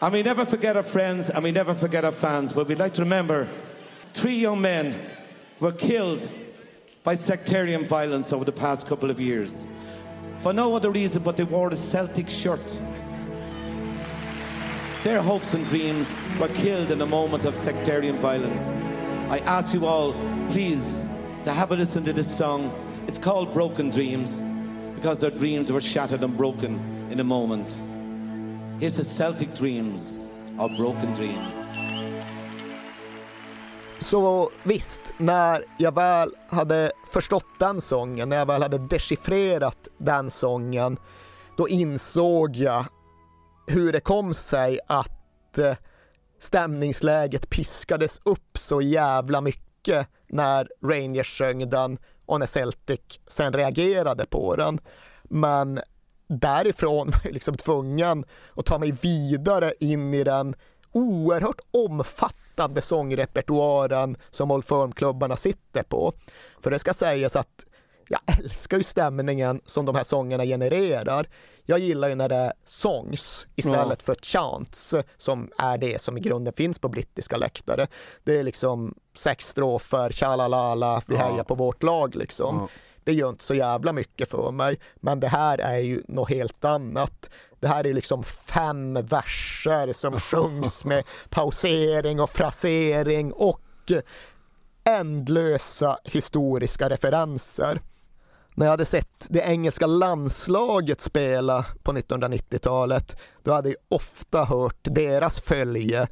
And 0.02 0.14
we 0.14 0.24
never 0.24 0.46
forget 0.46 0.76
our 0.76 0.84
friends 0.84 1.30
and 1.30 1.44
we 1.44 1.52
never 1.52 1.74
forget 1.74 2.04
our 2.04 2.12
fans, 2.12 2.54
but 2.54 2.68
we'd 2.68 2.80
like 2.80 2.94
to 2.94 3.02
remember 3.02 3.48
three 4.14 4.36
young 4.36 4.62
men 4.62 4.96
were 5.60 5.72
killed 5.72 6.28
by 7.04 7.16
sectarian 7.16 7.86
violence 7.86 8.32
over 8.32 8.46
the 8.46 8.52
past 8.52 8.88
couple 8.88 9.10
of 9.10 9.20
years. 9.20 9.64
For 10.42 10.54
no 10.54 10.76
other 10.76 10.92
reason 10.92 11.24
but 11.24 11.38
they 11.38 11.44
wore 11.44 11.70
a 11.70 11.78
Celtic 11.78 12.30
shirt. 12.30 12.62
Their 15.04 15.22
hopes 15.22 15.54
and 15.56 15.68
dreams 15.68 16.14
were 16.40 16.48
killed 16.50 16.92
in 16.92 17.02
a 17.02 17.06
moment 17.06 17.46
of 17.46 17.56
sectarian 17.56 18.18
violence. 18.18 18.62
I 19.32 19.40
ask 19.40 19.74
you 19.74 19.88
all, 19.88 20.14
please, 20.50 21.02
to 21.44 21.52
have 21.52 21.72
a 21.72 21.76
listen 21.76 22.04
to 22.06 22.14
this 22.14 22.36
song. 22.38 22.72
It's 23.08 23.18
called 23.18 23.54
Broken 23.54 23.90
Dreams 23.90 24.40
because 24.94 25.20
their 25.20 25.32
dreams 25.32 25.72
were 25.72 25.82
shattered 25.82 26.22
and 26.22 26.38
broken 26.38 26.80
in 27.10 27.20
a 27.20 27.24
moment. 27.24 27.76
Here's 28.80 28.98
the 28.98 29.04
Celtic 29.04 29.56
dreams 29.56 30.28
of 30.60 30.76
broken 30.78 31.14
dreams. 31.14 31.61
Så 34.02 34.52
visst, 34.64 35.14
när 35.18 35.66
jag 35.78 35.96
väl 35.96 36.36
hade 36.50 36.92
förstått 37.08 37.46
den 37.60 37.82
sången, 37.82 38.30
när 38.30 38.38
jag 38.38 38.46
väl 38.46 38.62
hade 38.62 38.78
dechiffrerat 38.78 39.88
den 39.98 40.32
sången, 40.32 40.98
då 41.58 41.70
insåg 41.70 42.56
jag 42.56 42.86
hur 43.68 43.94
det 43.94 44.00
kom 44.00 44.34
sig 44.34 44.80
att 44.88 45.58
eh, 45.58 45.76
stämningsläget 46.40 47.50
piskades 47.50 48.22
upp 48.24 48.58
så 48.58 48.82
jävla 48.82 49.42
mycket 49.42 50.08
när 50.28 50.70
Rangers 50.84 51.38
sjöng 51.38 51.70
den 51.70 51.98
och 52.26 52.40
när 52.40 52.48
Celtic 52.48 53.20
sen 53.28 53.54
reagerade 53.54 54.26
på 54.26 54.56
den. 54.56 54.80
Men 55.24 55.80
därifrån 56.28 57.10
var 57.12 57.22
jag 57.24 57.34
liksom 57.34 57.58
tvungen 57.58 58.26
att 58.56 58.66
ta 58.66 58.78
mig 58.78 58.92
vidare 58.92 59.74
in 59.80 60.14
i 60.14 60.24
den 60.24 60.56
oerhört 60.92 61.60
omfattande 61.72 62.41
sångrepertoaren 62.82 64.18
som 64.32 64.52
Old 64.52 64.66
Firm-klubbarna 64.66 65.36
sitter 65.36 65.84
på. 65.84 66.14
För 66.62 66.72
det 66.72 66.80
ska 66.80 66.94
sägas 66.94 67.36
att 67.36 67.66
jag 68.08 68.20
älskar 68.40 68.78
ju 68.78 68.84
stämningen 68.84 69.62
som 69.66 69.86
de 69.86 69.96
här 69.96 70.04
sångerna 70.04 70.44
genererar. 70.46 71.30
Jag 71.64 71.80
gillar 71.80 72.10
ju 72.10 72.16
när 72.16 72.30
det 72.30 72.36
är 72.36 72.54
songs 72.66 73.48
istället 73.56 74.00
Ja. 74.00 74.06
för 74.06 74.16
chants 74.16 74.94
som 75.18 75.52
är 75.58 75.78
det 75.78 76.02
som 76.02 76.18
i 76.18 76.22
grunden 76.22 76.54
finns 76.54 76.80
på 76.80 76.90
brittiska 76.90 77.38
läktare. 77.38 77.88
Det 78.24 78.40
är 78.40 78.44
liksom 78.44 78.96
sex 79.16 79.48
strofer, 79.48 80.10
tjalalala, 80.12 81.02
vi 81.08 81.16
Ja. 81.16 81.22
hejar 81.22 81.44
på 81.44 81.56
vårt 81.56 81.84
lag 81.84 82.16
liksom. 82.16 82.56
Ja. 82.62 82.68
Det 83.04 83.14
gör 83.14 83.30
inte 83.30 83.44
så 83.44 83.56
jävla 83.56 83.94
mycket 83.94 84.30
för 84.30 84.52
mig, 84.52 84.80
men 84.96 85.20
det 85.20 85.28
här 85.28 85.58
är 85.58 85.78
ju 85.78 86.02
något 86.08 86.30
helt 86.30 86.66
annat. 86.66 87.30
Det 87.62 87.68
här 87.68 87.88
är 87.88 87.94
liksom 87.94 88.24
fem 88.24 88.94
verser 88.94 89.94
som 89.94 90.20
sjungs 90.20 90.86
med 90.86 91.04
pausering 91.30 92.20
och 92.20 92.30
frasering 92.30 93.34
och 93.34 93.62
ändlösa 94.84 95.98
historiska 96.04 96.90
referenser. 96.90 97.82
När 98.56 98.66
jag 98.66 98.72
hade 98.72 98.86
sett 98.86 99.28
det 99.30 99.40
engelska 99.40 99.88
landslaget 99.88 101.02
spela 101.02 101.66
på 101.84 101.92
1990-talet, 101.94 103.18
då 103.44 103.54
hade 103.54 103.70
jag 103.70 103.78
ofta 103.90 104.44
hört 104.44 104.80
deras 104.84 105.40
följe 105.40 106.08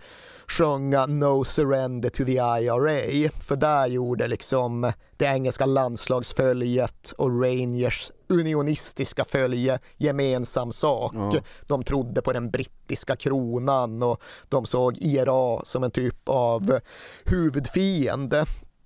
sjunga 0.49 1.05
No 1.05 1.43
surrender 1.43 2.09
to 2.09 2.25
the 2.25 2.31
IRA, 2.31 3.31
för 3.39 3.55
där 3.55 3.87
gjorde 3.87 4.27
liksom 4.27 4.91
det 5.17 5.25
engelska 5.25 5.65
landslagsföljet 5.65 7.13
och 7.17 7.41
Rangers 7.41 8.11
unionistiska 8.29 9.25
följe 9.25 9.79
gemensam 9.97 10.71
sak. 10.71 11.13
Ja. 11.15 11.41
De 11.67 11.83
trodde 11.83 12.21
på 12.21 12.33
den 12.33 12.49
brittiska 12.49 13.15
kronan 13.15 14.03
och 14.03 14.21
de 14.49 14.65
såg 14.65 14.97
IRA 14.97 15.65
som 15.65 15.83
en 15.83 15.91
typ 15.91 16.29
av 16.29 16.79
huvudfiende. 17.25 18.45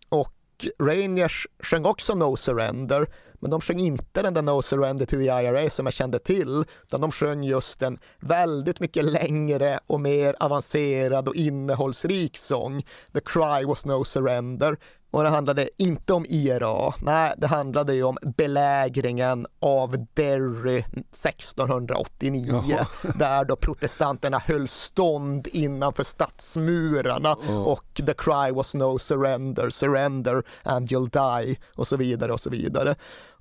Och 0.09 0.33
Rangers 0.79 1.47
sjöng 1.59 1.85
också 1.85 2.15
No 2.15 2.35
Surrender, 2.35 3.07
men 3.43 3.51
de 3.51 3.61
sjöng 3.61 3.79
inte 3.79 4.21
den 4.21 4.33
där 4.33 4.41
No 4.41 4.61
Surrender 4.61 5.05
to 5.05 5.15
the 5.15 5.25
IRA 5.25 5.69
som 5.69 5.85
jag 5.85 5.93
kände 5.93 6.19
till, 6.19 6.65
utan 6.83 7.01
de 7.01 7.11
sjöng 7.11 7.43
just 7.43 7.81
en 7.81 7.99
väldigt 8.19 8.79
mycket 8.79 9.05
längre 9.05 9.79
och 9.87 10.01
mer 10.01 10.35
avancerad 10.39 11.27
och 11.27 11.35
innehållsrik 11.35 12.37
sång. 12.37 12.85
The 13.13 13.19
Cry 13.19 13.65
was 13.65 13.85
No 13.85 14.03
Surrender. 14.03 14.77
Och 15.13 15.23
det 15.23 15.29
handlade 15.29 15.69
inte 15.77 16.13
om 16.13 16.25
IRA, 16.29 16.93
nej, 17.01 17.33
det 17.37 17.47
handlade 17.47 17.93
ju 17.93 18.03
om 18.03 18.17
belägringen 18.21 19.47
av 19.59 20.05
Derry 20.13 20.77
1689, 20.79 22.63
Jaha. 22.67 22.87
där 23.19 23.45
då 23.45 23.55
protestanterna 23.55 24.39
höll 24.39 24.67
stånd 24.67 25.47
innanför 25.47 26.03
stadsmurarna 26.03 27.35
och 27.65 28.01
the 28.05 28.13
cry 28.13 28.51
was 28.51 28.73
no 28.73 28.99
surrender, 28.99 29.69
surrender 29.69 30.43
and 30.63 30.89
you'll 30.89 31.43
die 31.43 31.57
och 31.75 31.87
så 31.87 31.97
vidare 31.97 32.33
och 32.33 32.39
så 32.39 32.49
vidare. 32.49 32.95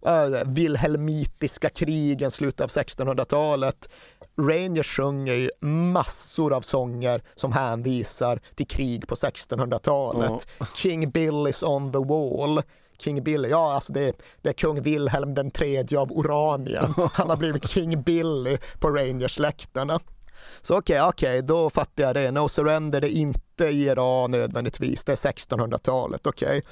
Uh, 0.06 0.44
Wilhelmitiska 0.44 1.68
krigen, 1.68 2.30
slutet 2.30 2.60
av 2.60 2.68
1600-talet. 2.68 3.88
Rangers 4.36 4.96
sjunger 4.96 5.34
ju 5.34 5.50
massor 5.66 6.52
av 6.52 6.60
sånger 6.60 7.22
som 7.34 7.52
hänvisar 7.52 8.40
till 8.54 8.66
krig 8.66 9.08
på 9.08 9.14
1600-talet. 9.14 10.46
King 10.76 11.10
Bill 11.10 11.46
is 11.46 11.62
on 11.62 11.92
the 11.92 11.98
wall. 11.98 12.62
King 12.98 13.22
Billy, 13.22 13.48
ja 13.48 13.72
alltså 13.72 13.92
det, 13.92 14.12
det 14.42 14.48
är 14.48 14.52
kung 14.52 14.82
Wilhelm 14.82 15.34
den 15.34 15.50
tredje 15.50 15.98
av 15.98 16.12
Oranien. 16.12 16.94
Han 17.12 17.30
har 17.30 17.36
blivit 17.36 17.68
King 17.68 18.02
Billy 18.02 18.58
på 18.80 18.90
Rangers-läktarna. 18.90 20.00
Så 20.62 20.78
okej, 20.78 21.02
okej, 21.02 21.42
då 21.42 21.70
fattar 21.70 22.02
jag 22.04 22.14
det. 22.14 22.30
No 22.30 22.48
surrender, 22.48 23.00
det 23.00 23.06
är 23.14 23.18
inte 23.18 23.64
IRA 23.64 24.26
nödvändigtvis, 24.26 25.04
det 25.04 25.12
är 25.12 25.16
1600-talet, 25.16 26.26
okej. 26.26 26.62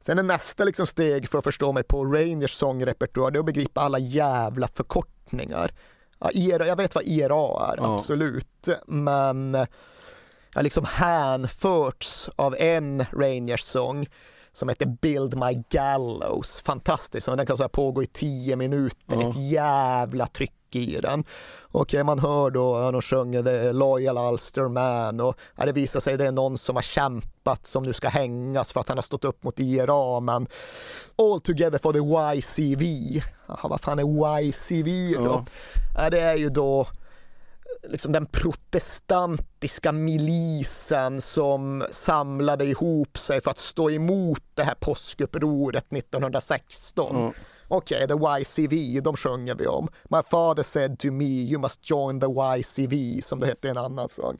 Sen 0.00 0.18
är 0.18 0.22
nästa 0.22 0.64
liksom 0.64 0.86
steg 0.86 1.28
för 1.28 1.38
att 1.38 1.44
förstå 1.44 1.72
mig 1.72 1.82
på 1.82 2.04
Rangers 2.04 2.52
sångrepertoar, 2.54 3.30
det 3.30 3.36
är 3.36 3.40
att 3.40 3.46
begripa 3.46 3.80
alla 3.80 3.98
jävla 3.98 4.68
förkortningar. 4.68 5.72
Ja, 6.18 6.30
IRA, 6.32 6.66
jag 6.66 6.76
vet 6.76 6.94
vad 6.94 7.04
IRA 7.04 7.72
är, 7.72 7.76
Ja. 7.76 7.94
absolut, 7.94 8.68
men 8.86 9.54
jag 9.54 10.58
har 10.58 10.62
liksom 10.62 10.84
hänförts 10.88 12.30
av 12.36 12.56
en 12.58 13.04
Rangers-sång 13.12 14.08
som 14.52 14.68
heter 14.68 14.86
Build 14.86 15.38
My 15.38 15.62
Gallows. 15.70 16.60
Fantastisk 16.60 17.26
den 17.26 17.46
kan 17.46 17.56
så 17.56 17.62
här 17.62 17.68
pågå 17.68 18.02
i 18.02 18.06
tio 18.06 18.56
minuter, 18.56 19.16
Ja. 19.20 19.28
ett 19.28 19.36
jävla 19.36 20.26
tryck 20.26 20.52
i 20.76 21.00
den. 21.00 21.24
Och 21.60 21.94
man 22.04 22.18
hör 22.18 22.50
då, 22.50 22.90
de 22.90 23.02
sjunger 23.02 23.42
The 23.42 23.72
Loyal 23.72 24.32
Ulster 24.32 24.68
Man 24.68 25.20
och 25.20 25.38
det 25.56 25.72
visar 25.72 26.00
sig 26.00 26.16
det 26.16 26.26
är 26.26 26.32
någon 26.32 26.58
som 26.58 26.76
har 26.76 26.82
kämpat 26.82 27.66
som 27.66 27.82
nu 27.82 27.92
ska 27.92 28.08
hängas 28.08 28.72
för 28.72 28.80
att 28.80 28.88
han 28.88 28.98
har 28.98 29.02
stått 29.02 29.24
upp 29.24 29.42
mot 29.42 29.60
IRA, 29.60 30.20
men 30.20 30.46
All 31.16 31.40
Together 31.40 31.78
for 31.78 31.92
the 31.92 32.38
YCV. 32.38 32.84
Jaha, 33.48 33.68
vad 33.68 33.80
fan 33.80 33.98
är 33.98 34.40
YCV 34.40 35.14
då? 35.14 35.44
Ja, 35.96 36.10
det 36.10 36.20
är 36.20 36.34
ju 36.34 36.48
då 36.48 36.86
liksom 37.88 38.12
den 38.12 38.26
protestantiska 38.26 39.92
milisen 39.92 41.20
som 41.20 41.86
samlade 41.90 42.64
ihop 42.64 43.18
sig 43.18 43.40
för 43.40 43.50
att 43.50 43.58
stå 43.58 43.90
emot 43.90 44.42
det 44.54 44.64
här 44.64 44.74
påskupproret 44.74 45.92
1916. 45.92 47.16
Mm. 47.16 47.32
Okej, 47.74 48.08
the 48.08 48.14
YCV, 48.14 49.00
de 49.00 49.16
sjunger 49.16 49.54
vi 49.54 49.66
om. 49.66 49.88
My 50.10 50.22
father 50.30 50.62
said 50.62 50.98
to 50.98 51.10
me, 51.10 51.24
you 51.24 51.58
must 51.58 51.90
join 51.90 52.20
the 52.20 52.26
YCV, 52.26 53.22
som 53.22 53.40
det 53.40 53.46
hette 53.46 53.68
i 53.68 53.70
en 53.70 53.78
annan 53.78 54.08
sång. 54.08 54.38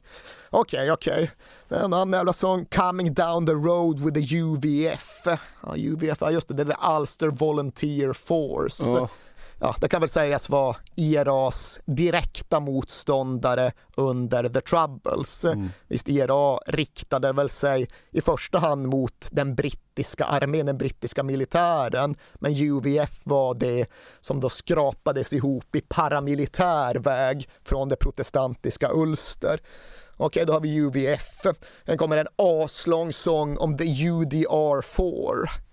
Okej, 0.49 0.91
okej. 0.91 1.31
Okay. 1.67 1.79
en 1.79 1.93
annan 1.93 2.11
jävla 2.11 2.33
sång, 2.33 2.65
Coming 2.65 3.13
down 3.13 3.45
the 3.45 3.53
road 3.53 3.99
with 3.99 4.13
the 4.13 4.41
UVF. 4.41 5.27
Ja, 5.61 5.75
UVF, 5.77 6.21
ja 6.21 6.31
just 6.31 6.47
det, 6.47 6.53
det 6.53 6.61
är 6.61 6.65
the 6.65 6.99
Ulster 6.99 7.27
Volunteer 7.27 8.13
Force. 8.13 8.83
Oh. 8.83 9.09
Ja, 9.59 9.75
det 9.81 9.87
kan 9.87 10.01
väl 10.01 10.09
sägas 10.09 10.49
vara 10.49 10.75
IRAs 10.95 11.79
direkta 11.85 12.59
motståndare 12.59 13.71
under 13.95 14.47
the 14.47 14.61
troubles. 14.61 15.45
Visst, 15.87 16.09
IRA 16.09 16.57
riktade 16.67 17.31
väl 17.33 17.49
sig 17.49 17.87
i 18.11 18.21
första 18.21 18.59
hand 18.59 18.87
mot 18.87 19.27
den 19.31 19.55
brittiska 19.55 20.25
armén, 20.25 20.65
den 20.65 20.77
brittiska 20.77 21.23
militären, 21.23 22.15
men 22.33 22.51
UVF 22.51 23.21
var 23.23 23.53
det 23.53 23.89
som 24.19 24.39
då 24.39 24.49
skrapades 24.49 25.33
ihop 25.33 25.75
i 25.75 25.81
paramilitär 25.81 26.95
väg 26.95 27.49
från 27.63 27.89
det 27.89 27.95
protestantiska 27.95 28.89
Ulster. 28.93 29.59
Okej, 30.17 30.45
då 30.45 30.53
har 30.53 30.59
vi 30.59 30.75
UVF. 30.75 31.45
Sen 31.85 31.97
kommer 31.97 32.17
en 32.17 32.27
aslång 32.35 33.13
sång 33.13 33.57
om 33.57 33.77
the 33.77 33.83
UDR4. 33.83 35.64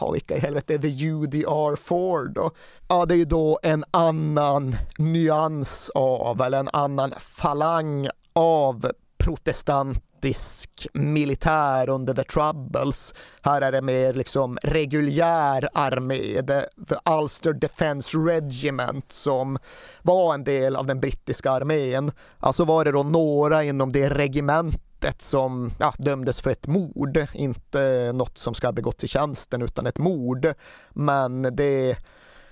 Ja, 0.00 0.10
vilka 0.10 0.36
i 0.36 0.40
helvete 0.40 0.74
är 0.74 0.78
the 0.78 0.88
UDR4 0.88 2.28
då? 2.28 2.50
Ja, 2.88 3.06
det 3.06 3.14
är 3.14 3.18
ju 3.18 3.24
då 3.24 3.58
en 3.62 3.84
annan 3.90 4.76
nyans 4.98 5.90
av, 5.94 6.42
eller 6.42 6.58
en 6.58 6.68
annan 6.72 7.12
falang 7.18 8.08
av 8.32 8.92
protestantisk 9.18 10.86
militär 10.94 11.88
under 11.88 12.14
the 12.14 12.24
troubles. 12.24 13.14
Här 13.42 13.60
är 13.60 13.72
det 13.72 13.82
mer 13.82 14.14
liksom 14.14 14.58
reguljär 14.62 15.68
armé, 15.74 16.42
the, 16.42 16.60
the 16.88 17.10
Ulster 17.10 17.52
Defence 17.52 18.18
Regiment 18.18 19.12
som 19.12 19.58
var 20.02 20.34
en 20.34 20.44
del 20.44 20.76
av 20.76 20.86
den 20.86 21.00
brittiska 21.00 21.50
armén. 21.50 22.12
Alltså 22.38 22.64
var 22.64 22.84
det 22.84 22.92
då 22.92 23.02
några 23.02 23.64
inom 23.64 23.92
det 23.92 24.10
regementet 24.10 24.87
som 25.18 25.72
ja, 25.78 25.94
dömdes 25.98 26.40
för 26.40 26.50
ett 26.50 26.66
mord, 26.66 27.26
inte 27.34 28.12
något 28.14 28.38
som 28.38 28.54
ska 28.54 28.66
ha 28.66 28.72
begåtts 28.72 29.04
i 29.04 29.08
tjänsten 29.08 29.62
utan 29.62 29.86
ett 29.86 29.98
mord. 29.98 30.54
Men 30.90 31.42
det 31.42 31.96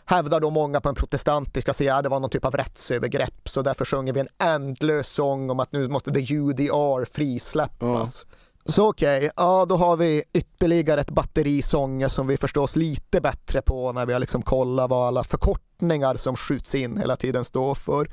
hävdar 0.04 0.40
då 0.40 0.50
många 0.50 0.80
på 0.80 0.88
den 0.88 0.94
protestantiska 0.94 1.72
sidan, 1.74 2.02
det 2.02 2.08
var 2.08 2.20
någon 2.20 2.30
typ 2.30 2.44
av 2.44 2.54
rättsövergrepp, 2.56 3.48
så 3.48 3.62
därför 3.62 3.84
sjunger 3.84 4.12
vi 4.12 4.20
en 4.20 4.28
ändlös 4.38 5.08
sång 5.08 5.50
om 5.50 5.60
att 5.60 5.72
nu 5.72 5.88
måste 5.88 6.10
the 6.10 6.34
UDR 6.34 7.04
frisläppas. 7.04 8.26
Så 8.68 8.88
okej, 8.88 9.30
ja 9.36 9.66
då 9.68 9.76
har 9.76 9.96
vi 9.96 10.22
ytterligare 10.32 11.00
ett 11.00 11.10
batteri 11.10 11.62
sånger 11.62 12.08
som 12.08 12.26
vi 12.26 12.36
förstås 12.36 12.76
lite 12.76 13.20
bättre 13.20 13.62
på 13.62 13.92
när 13.92 14.06
vi 14.06 14.12
har 14.12 14.20
liksom 14.20 14.42
kollat 14.42 14.90
vad 14.90 15.06
alla 15.06 15.24
förkortningar 15.24 16.16
som 16.16 16.36
skjuts 16.36 16.74
in 16.74 16.98
hela 16.98 17.16
tiden 17.16 17.44
står 17.44 17.74
för. 17.74 18.08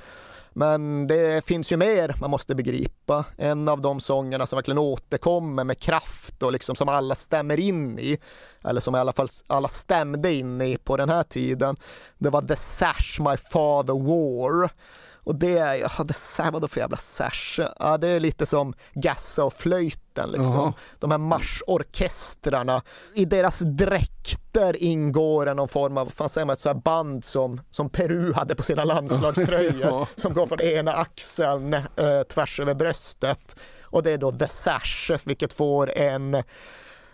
Men 0.54 1.08
det 1.08 1.46
finns 1.46 1.72
ju 1.72 1.78
mer 1.78 2.16
man 2.20 2.30
måste 2.30 2.56
begripa. 2.56 3.26
En 3.38 3.68
av 3.68 3.82
de 3.82 4.00
sångerna 4.00 4.46
som 4.46 4.58
verkligen 4.58 4.78
återkommer 4.78 5.63
med 5.63 5.80
kraft 5.80 6.44
och 6.44 6.52
liksom 6.52 6.76
som 6.76 6.89
alla 6.89 7.16
stämmer 7.16 7.60
in 7.60 8.00
i, 8.00 8.18
eller 8.63 8.82
som 8.82 8.96
i 8.96 9.00
alla 9.00 9.13
fall 9.13 9.28
alla 9.48 9.68
stämde 9.68 10.34
in 10.34 10.62
i 10.62 10.78
på 10.78 10.98
den 10.98 11.10
här 11.10 11.24
tiden, 11.24 11.76
det 12.18 12.30
var 12.30 12.42
The 12.42 12.56
Sash 12.56 13.20
My 13.20 13.38
Father 13.38 13.94
War. 13.94 14.70
Och 15.24 15.36
det 15.36 15.58
är, 15.58 15.76
ja, 15.76 15.90
det 15.98 16.14
är 16.40 16.52
vadå 16.52 16.68
för 16.68 16.80
jävla 16.80 16.98
sash? 16.98 17.68
Ja, 17.80 17.98
det 17.98 18.08
är 18.08 18.20
lite 18.20 18.46
som 18.46 18.74
Gassa 18.94 19.44
och 19.44 19.54
flöjten 19.54 20.30
liksom. 20.30 20.54
Jaha. 20.54 20.74
De 21.00 21.12
här 21.12 21.18
marschorkestrarna. 21.18 22.82
I 23.16 23.26
deras 23.26 23.60
dräkter 23.60 24.84
ingår 24.84 25.48
en 25.48 25.58
någon 25.58 25.68
form 25.68 25.98
av, 25.98 26.10
fan 26.10 26.30
säger 26.30 26.46
man, 26.46 26.54
ett 26.54 26.60
så 26.60 26.70
här 26.70 26.76
band 26.76 27.26
som, 27.26 27.62
som 27.70 27.90
Peru 27.90 28.34
hade 28.34 28.56
på 28.56 28.64
sina 28.64 28.84
landslagströjor. 28.84 29.74
Ja. 29.84 30.08
Som 30.16 30.34
går 30.34 30.48
från 30.48 30.62
ena 30.62 30.94
axeln 30.94 31.74
eh, 31.74 32.24
tvärs 32.30 32.60
över 32.60 32.74
bröstet. 32.74 33.56
Och 33.82 34.04
det 34.04 34.12
är 34.12 34.18
då 34.18 34.32
The 34.32 34.48
Sash, 34.48 35.18
vilket 35.24 35.54
får 35.54 35.98
en 35.98 36.44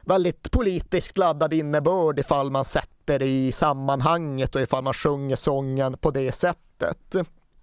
väldigt 0.01 0.51
politiskt 0.51 1.17
laddad 1.17 1.53
innebörd 1.53 2.19
ifall 2.19 2.51
man 2.51 2.65
sätter 2.65 2.99
sitter 3.09 3.25
i 3.25 3.51
sammanhanget 3.51 4.55
och 4.55 4.61
ifall 4.61 4.83
man 4.83 4.93
sjunger 4.93 5.35
sången 5.35 5.97
på 5.97 6.11
det 6.11 6.31
sättet. 6.31 7.15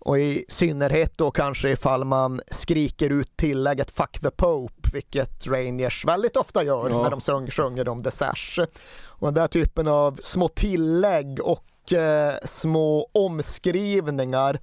Och 0.07 0.19
i 0.19 0.45
synnerhet 0.49 1.19
då 1.19 1.31
kanske 1.31 1.71
ifall 1.71 2.05
man 2.05 2.41
skriker 2.47 3.11
ut 3.11 3.37
tillägget 3.37 3.91
“Fuck 3.91 4.21
the 4.21 4.31
Pope”, 4.31 4.89
vilket 4.93 5.47
Rangers 5.47 6.05
väldigt 6.05 6.37
ofta 6.37 6.65
gör 6.65 6.91
ja. 6.91 7.03
när 7.03 7.11
de 7.11 7.21
sjunger, 7.21 7.51
sjunger 7.51 7.89
om 7.89 8.03
The 8.03 8.11
Sash. 8.11 8.67
Och 9.05 9.27
den 9.27 9.35
där 9.35 9.47
typen 9.47 9.89
av 9.89 10.19
små 10.23 10.49
tillägg 10.49 11.41
och 11.41 11.93
eh, 11.93 12.35
små 12.45 13.11
omskrivningar, 13.13 14.61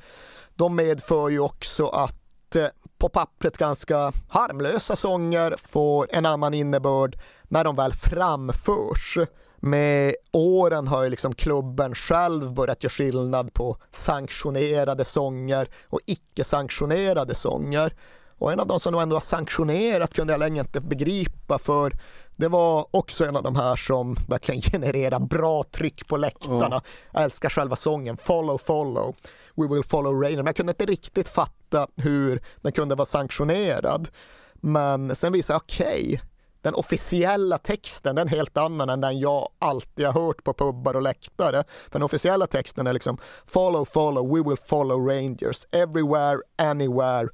de 0.56 0.76
medför 0.76 1.30
ju 1.30 1.40
också 1.40 1.88
att 1.88 2.56
eh, 2.56 2.68
på 2.98 3.10
pappret 3.10 3.58
ganska 3.58 4.12
harmlösa 4.30 4.96
sånger 4.96 5.56
får 5.60 6.08
en 6.12 6.26
annan 6.26 6.54
innebörd 6.54 7.20
när 7.44 7.64
de 7.64 7.76
väl 7.76 7.94
framförs 7.94 9.18
med 9.64 10.16
åren 10.32 10.88
har 10.88 11.04
ju 11.04 11.10
liksom 11.10 11.36
klubben 11.36 11.96
själv 11.96 12.54
börjat 12.54 12.84
göra 12.84 12.92
skillnad 12.92 13.54
på 13.54 13.78
sanktionerade 13.92 15.06
sånger 15.06 15.70
och 15.90 16.00
icke 16.06 16.44
sanktionerade 16.44 17.36
sånger. 17.36 17.96
Och 18.38 18.52
en 18.52 18.60
av 18.60 18.68
de 18.68 18.80
som 18.80 18.96
ändå 18.96 19.16
har 19.16 19.22
sanktionerat 19.22 20.14
kunde 20.14 20.34
jag 20.34 20.40
länge 20.40 20.62
inte 20.62 20.82
begripa 20.82 21.58
för 21.58 21.98
det 22.36 22.48
var 22.48 22.88
också 22.92 23.26
en 23.26 23.36
av 23.36 23.44
de 23.44 23.56
här 23.56 23.76
som 23.76 24.18
verkligen 24.28 24.62
genererar 24.72 25.20
bra 25.20 25.64
tryck 25.64 26.08
på 26.08 26.18
läktarna. 26.18 26.82
Jag 27.12 27.24
älskar 27.24 27.50
själva 27.50 27.76
sången 27.76 28.18
Follow, 28.18 28.58
follow, 28.58 29.16
we 29.56 29.68
will 29.68 29.84
follow 29.84 30.22
rain. 30.22 30.36
Men 30.36 30.46
jag 30.46 30.56
kunde 30.56 30.72
inte 30.72 30.86
riktigt 30.86 31.28
fatta 31.28 31.88
hur 31.96 32.42
den 32.62 32.72
kunde 32.72 32.96
vara 32.96 33.06
sanktionerad. 33.06 34.08
Men 34.54 35.16
sen 35.16 35.34
visade 35.34 35.56
jag, 35.56 35.62
okej, 35.62 36.04
okay, 36.04 36.33
den 36.64 36.76
officiella 36.76 37.58
texten 37.58 38.16
den 38.16 38.28
är 38.28 38.32
helt 38.32 38.58
annan 38.58 38.90
än 38.90 39.02
den 39.02 39.20
jag 39.20 39.50
alltid 39.60 40.06
har 40.06 40.14
hört 40.14 40.44
på 40.44 40.54
pubbar 40.54 40.94
och 40.94 41.02
läktare. 41.02 41.64
För 41.84 41.92
den 42.00 42.04
officiella 42.04 42.48
texten 42.48 42.88
är 42.88 42.94
liksom 42.94 43.18
Follow, 43.46 43.86
follow, 43.86 44.36
we 44.36 44.50
will 44.50 44.58
follow 44.58 45.08
Rangers 45.08 45.68
everywhere, 45.72 46.38
anywhere. 46.58 47.28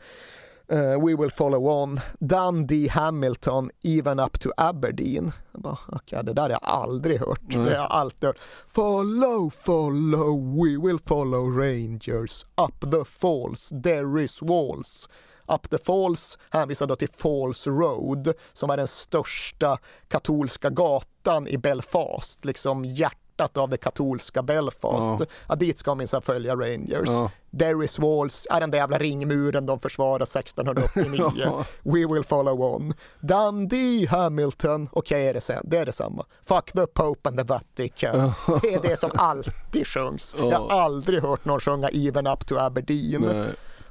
Uh, 0.72 1.06
we 1.06 1.16
will 1.16 1.32
follow 1.32 1.68
on. 1.68 2.00
Dundee, 2.20 2.88
Hamilton, 2.88 3.72
even 3.84 4.20
up 4.20 4.40
to 4.40 4.50
Aberdeen. 4.58 5.32
Bara, 5.54 5.78
okay, 5.92 6.24
det 6.24 6.34
där 6.34 6.42
har 6.42 6.50
jag 6.50 6.60
aldrig 6.64 7.20
hört. 7.20 7.54
Mm. 7.54 7.66
Det 7.66 7.72
har 7.72 7.78
jag 7.78 7.92
alltid 7.92 8.28
hört. 8.28 8.40
Follow, 8.68 9.50
follow, 9.50 10.56
we 10.56 10.88
will 10.88 11.00
follow 11.00 11.58
Rangers. 11.58 12.46
Up 12.56 12.92
the 12.92 13.06
falls, 13.06 13.70
there 13.84 14.24
is 14.24 14.42
walls. 14.42 15.10
Up 15.50 15.70
the 15.70 15.78
Falls 15.78 16.38
hänvisar 16.50 16.88
då 16.88 16.96
till 16.96 17.10
Falls 17.10 17.68
Road 17.68 18.34
som 18.54 18.70
är 18.70 18.78
den 18.78 18.88
största 18.88 19.78
katolska 20.08 20.70
gatan 20.70 21.48
i 21.48 21.58
Belfast, 21.58 22.46
liksom 22.46 22.86
hjärtat 22.86 23.58
av 23.58 23.70
det 23.70 23.78
katolska 23.78 24.44
Belfast. 24.44 25.20
Ja. 25.20 25.26
Ja, 25.48 25.56
dit 25.56 25.78
ska 25.78 25.96
minsann 25.96 26.22
följa 26.22 26.56
Rangers. 26.56 27.10
Ja. 27.10 27.32
There 27.60 27.88
Walls 28.00 28.48
är 28.50 28.60
den 28.60 28.72
där 28.72 28.78
jävla 28.78 28.98
ringmuren 28.98 29.66
de 29.66 29.80
försvarar 29.80 30.24
1689. 30.24 31.32
Ja. 31.40 31.66
We 31.84 32.14
will 32.14 32.24
follow 32.24 32.62
on. 32.62 32.94
Dundee, 33.20 34.06
Hamilton, 34.06 34.90
okej 34.92 35.18
okay, 35.18 35.28
är 35.28 35.34
det, 35.34 35.70
det 35.70 35.78
är 35.78 35.86
detsamma. 35.86 36.26
Fuck 36.46 36.72
the 36.72 36.88
Pope 36.88 37.30
and 37.30 37.38
the 37.38 37.44
Vatican. 37.44 38.34
Det 38.62 38.74
är 38.74 38.82
det 38.82 39.00
som 39.00 39.12
alltid 39.16 39.88
sjungs. 39.88 40.36
Jag 40.40 40.60
har 40.60 40.82
aldrig 40.82 41.22
hört 41.22 41.46
någon 41.46 41.60
sjunga 41.60 41.90
Even 41.90 42.28
up 42.28 42.48
to 42.48 42.58
Aberdeen. 42.58 43.22
Nej. 43.22 43.50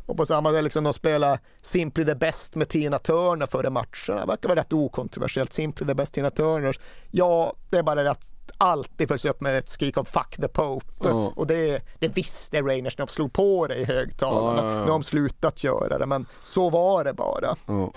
Och 0.09 0.17
på 0.17 0.27
samma 0.27 0.53
sätt, 0.53 0.65
liksom, 0.65 0.85
de 0.85 0.93
spelar 0.93 1.39
Simply 1.61 2.05
the 2.05 2.15
Best 2.15 2.55
med 2.55 2.69
Tina 2.69 2.99
Turner 2.99 3.47
före 3.47 3.71
matcherna. 3.71 4.21
Det 4.21 4.27
verkar 4.27 4.49
vara 4.49 4.61
rätt 4.61 4.73
okontroversiellt. 4.73 5.53
Simply 5.53 5.87
the 5.87 5.95
Best 5.95 6.15
Tina 6.15 6.31
Turner. 6.31 6.77
Ja, 7.11 7.53
det 7.71 7.79
är 7.79 7.83
bara 7.83 8.03
det 8.03 8.11
att 8.11 8.31
alltid 8.59 9.09
följs 9.09 9.25
upp 9.25 9.41
med 9.41 9.59
ett 9.59 9.69
skrik 9.69 9.97
om 9.97 10.05
Fuck 10.05 10.37
the 10.37 10.49
Pope. 10.49 11.09
Oh. 11.09 11.39
Och 11.39 11.47
det, 11.47 11.83
det 11.99 12.09
visste 12.09 12.61
Rangers 12.61 12.99
när 12.99 13.07
de 13.07 13.13
slog 13.13 13.33
på 13.33 13.67
det 13.67 13.75
i 13.75 13.85
högtalarna. 13.85 14.63
Oh, 14.63 14.67
ja, 14.67 14.73
ja. 14.73 14.79
Nu 14.79 14.85
har 14.85 14.99
de 14.99 15.03
slutat 15.03 15.65
göra 15.65 15.99
det, 15.99 16.07
men 16.07 16.27
så 16.43 16.71
var 16.71 17.05
det 17.05 17.13
bara. 17.13 17.57
Oh. 17.67 17.91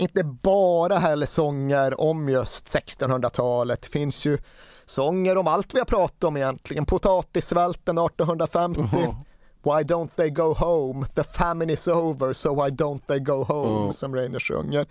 Inte 0.00 0.24
bara 0.24 0.98
heller 0.98 1.26
sånger 1.26 2.00
om 2.00 2.28
just 2.28 2.74
1600-talet. 2.74 3.82
Det 3.82 3.88
finns 3.88 4.24
ju 4.24 4.38
sånger 4.86 5.36
om 5.36 5.46
allt 5.46 5.74
vi 5.74 5.78
har 5.78 5.86
pratat 5.86 6.24
om 6.24 6.36
egentligen. 6.36 6.86
Potatissvälten 6.86 7.98
1850. 7.98 8.80
Uh 8.80 8.86
-huh. 8.86 9.14
Why 9.62 9.82
don't 9.82 10.10
they 10.16 10.30
go 10.30 10.54
home? 10.54 11.06
The 11.06 11.24
famine 11.24 11.72
is 11.72 11.88
over, 11.88 12.32
so 12.32 12.64
why 12.64 12.70
don't 12.70 13.06
they 13.06 13.18
go 13.18 13.44
home? 13.44 13.86
Uh. 13.86 13.90
Som 13.90 14.14
Reiner 14.14 14.40
sjunger. 14.40 14.86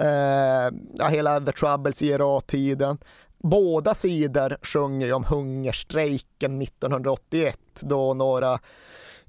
Uh, 0.00 0.78
ja, 0.94 1.06
hela 1.08 1.40
The 1.40 1.52
Troubles 1.52 2.02
IRA-tiden. 2.02 2.98
Båda 3.38 3.94
sidor 3.94 4.56
sjunger 4.62 5.06
ju 5.06 5.12
om 5.12 5.24
hungerstrejken 5.24 6.62
1981 6.62 7.58
då 7.80 8.14
några 8.14 8.58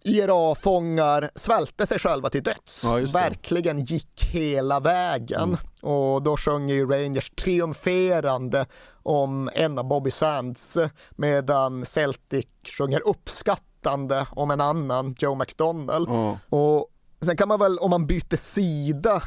IRA-fångar 0.05 1.29
svälte 1.35 1.85
sig 1.85 1.99
själva 1.99 2.29
till 2.29 2.43
döds. 2.43 2.83
Ja, 2.83 2.95
Verkligen 2.95 3.79
gick 3.79 4.25
hela 4.31 4.79
vägen. 4.79 5.41
Mm. 5.41 5.57
Och 5.81 6.23
då 6.23 6.37
sjöng 6.37 6.69
ju 6.69 6.87
Rangers 6.87 7.29
triumferande 7.29 8.65
om 9.03 9.49
en 9.53 9.77
av 9.79 9.85
Bobby 9.87 10.11
Sands 10.11 10.77
medan 11.11 11.85
Celtic 11.85 12.45
sjunger 12.77 13.07
uppskattande 13.07 14.27
om 14.31 14.51
en 14.51 14.61
annan, 14.61 15.15
Joe 15.19 15.35
McDonnell. 15.35 16.07
Mm. 16.07 16.35
Och 16.49 16.87
sen 17.21 17.37
kan 17.37 17.47
man 17.47 17.59
väl, 17.59 17.79
om 17.79 17.89
man 17.89 18.07
byter 18.07 18.37
sida, 18.37 19.23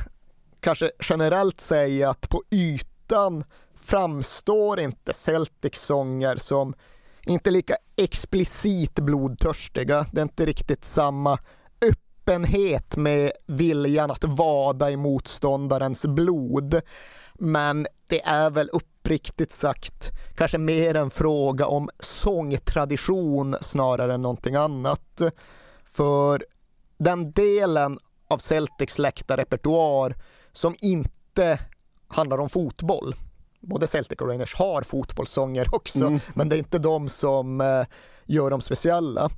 kanske 0.61 0.91
generellt 1.03 1.61
säga 1.61 2.11
att 2.11 2.29
på 2.29 2.43
ytan 2.51 3.45
framstår 3.81 4.81
inte 4.81 5.13
Celtics 5.13 5.83
sånger 5.83 6.37
som 6.37 6.75
inte 7.29 7.51
lika 7.51 7.77
explicit 7.97 8.95
blodtörstiga. 8.95 10.07
Det 10.13 10.21
är 10.21 10.23
inte 10.23 10.47
riktigt 10.47 10.85
samma 10.85 11.39
öppenhet 11.81 12.97
med 12.97 13.33
viljan 13.47 14.11
att 14.11 14.25
vada 14.25 14.91
i 14.91 14.97
motståndarens 14.97 16.07
blod. 16.07 16.81
Men 17.35 17.87
det 18.07 18.23
är 18.25 18.51
väl 18.51 18.71
uppriktigt 18.73 19.53
sagt 19.53 20.11
kanske 20.37 20.59
mer 20.59 20.95
en 20.95 21.11
fråga 21.11 21.67
om 21.67 21.91
sångtradition 21.99 23.57
snarare 23.61 24.15
än 24.15 24.23
någonting 24.23 24.55
annat. 24.55 25.23
För 25.85 26.45
den 26.99 27.33
delen 27.33 27.99
av 28.29 28.39
Celtics 28.39 28.99
läktarrepertoar 28.99 30.15
som 30.53 30.75
inte 30.81 31.59
handlar 32.09 32.39
om 32.39 32.49
fotboll 32.49 33.15
både 33.69 33.87
Celtic 33.87 34.19
och 34.19 34.29
Rangers 34.29 34.55
har 34.55 34.83
fotbollssånger 34.83 35.75
också, 35.75 36.07
mm. 36.07 36.21
men 36.35 36.49
det 36.49 36.57
är 36.57 36.59
inte 36.59 36.79
de 36.79 37.09
som 37.09 37.61
eh, 37.61 37.85
gör 38.25 38.51
dem 38.51 38.61
speciella. 38.61 39.31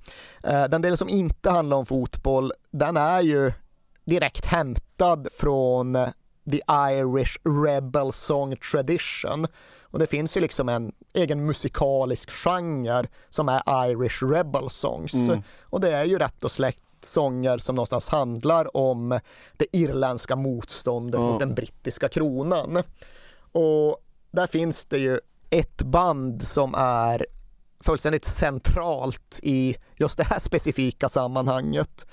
Eh, 0.42 0.64
den 0.64 0.82
delen 0.82 0.98
som 0.98 1.08
inte 1.08 1.50
handlar 1.50 1.76
om 1.76 1.86
fotboll, 1.86 2.52
den 2.70 2.96
är 2.96 3.20
ju 3.20 3.52
direkt 4.04 4.46
hämtad 4.46 5.28
från 5.32 5.96
eh, 5.96 6.08
the 6.50 6.60
Irish 6.70 7.36
Rebel 7.44 8.12
Song 8.12 8.56
Tradition. 8.56 9.46
Och 9.82 9.98
det 9.98 10.06
finns 10.06 10.36
ju 10.36 10.40
liksom 10.40 10.68
en 10.68 10.92
egen 11.12 11.46
musikalisk 11.46 12.30
genre 12.30 13.06
som 13.30 13.48
är 13.48 13.90
Irish 13.90 14.22
Rebel 14.22 14.70
Songs. 14.70 15.14
Mm. 15.14 15.42
Och 15.62 15.80
det 15.80 15.90
är 15.90 16.04
ju 16.04 16.18
rätt 16.18 16.44
och 16.44 16.50
slätt 16.50 16.76
sånger 17.02 17.58
som 17.58 17.74
någonstans 17.74 18.08
handlar 18.08 18.76
om 18.76 19.20
det 19.56 19.66
irländska 19.72 20.36
motståndet 20.36 21.18
mm. 21.18 21.30
mot 21.30 21.40
den 21.40 21.54
brittiska 21.54 22.08
kronan. 22.08 22.82
Och 23.52 23.98
där 24.30 24.46
finns 24.46 24.86
det 24.86 24.98
ju 24.98 25.20
ett 25.50 25.82
band 25.82 26.42
som 26.42 26.74
är 26.74 27.26
fullständigt 27.80 28.24
centralt 28.24 29.40
i 29.42 29.76
just 29.96 30.16
det 30.16 30.24
här 30.24 30.38
specifika 30.38 31.08
sammanhanget. 31.08 32.06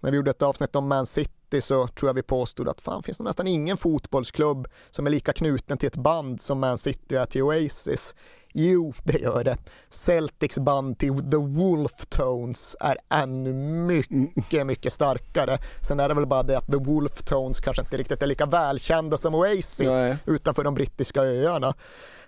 När 0.00 0.10
vi 0.10 0.16
gjorde 0.16 0.30
ett 0.30 0.42
avsnitt 0.42 0.76
om 0.76 0.88
Man 0.88 1.06
City 1.06 1.43
så 1.60 1.86
tror 1.86 2.08
jag 2.08 2.14
vi 2.14 2.22
påstod 2.22 2.68
att 2.68 2.80
fan 2.80 3.02
finns 3.02 3.18
det 3.18 3.24
nästan 3.24 3.46
ingen 3.46 3.76
fotbollsklubb 3.76 4.68
som 4.90 5.06
är 5.06 5.10
lika 5.10 5.32
knuten 5.32 5.78
till 5.78 5.86
ett 5.86 5.96
band 5.96 6.40
som 6.40 6.60
Man 6.60 6.78
City 6.78 7.16
är 7.16 7.26
till 7.26 7.42
Oasis. 7.42 8.14
Jo, 8.56 8.92
det 9.04 9.18
gör 9.18 9.44
det. 9.44 9.56
Celtics 9.88 10.58
band 10.58 10.98
till 10.98 11.30
The 11.30 11.36
Wolf 11.36 12.06
Tones 12.08 12.76
är 12.80 12.98
ännu 13.08 13.52
mycket, 13.52 14.66
mycket 14.66 14.92
starkare. 14.92 15.58
Sen 15.82 16.00
är 16.00 16.08
det 16.08 16.14
väl 16.14 16.26
bara 16.26 16.42
det 16.42 16.58
att 16.58 16.66
The 16.66 16.76
Wolf 16.76 17.22
Tones 17.22 17.60
kanske 17.60 17.82
inte 17.82 17.96
riktigt 17.96 18.22
är 18.22 18.26
lika 18.26 18.46
välkända 18.46 19.16
som 19.16 19.34
Oasis 19.34 19.88
Nej. 19.88 20.16
utanför 20.26 20.64
de 20.64 20.74
brittiska 20.74 21.22
öarna. 21.22 21.74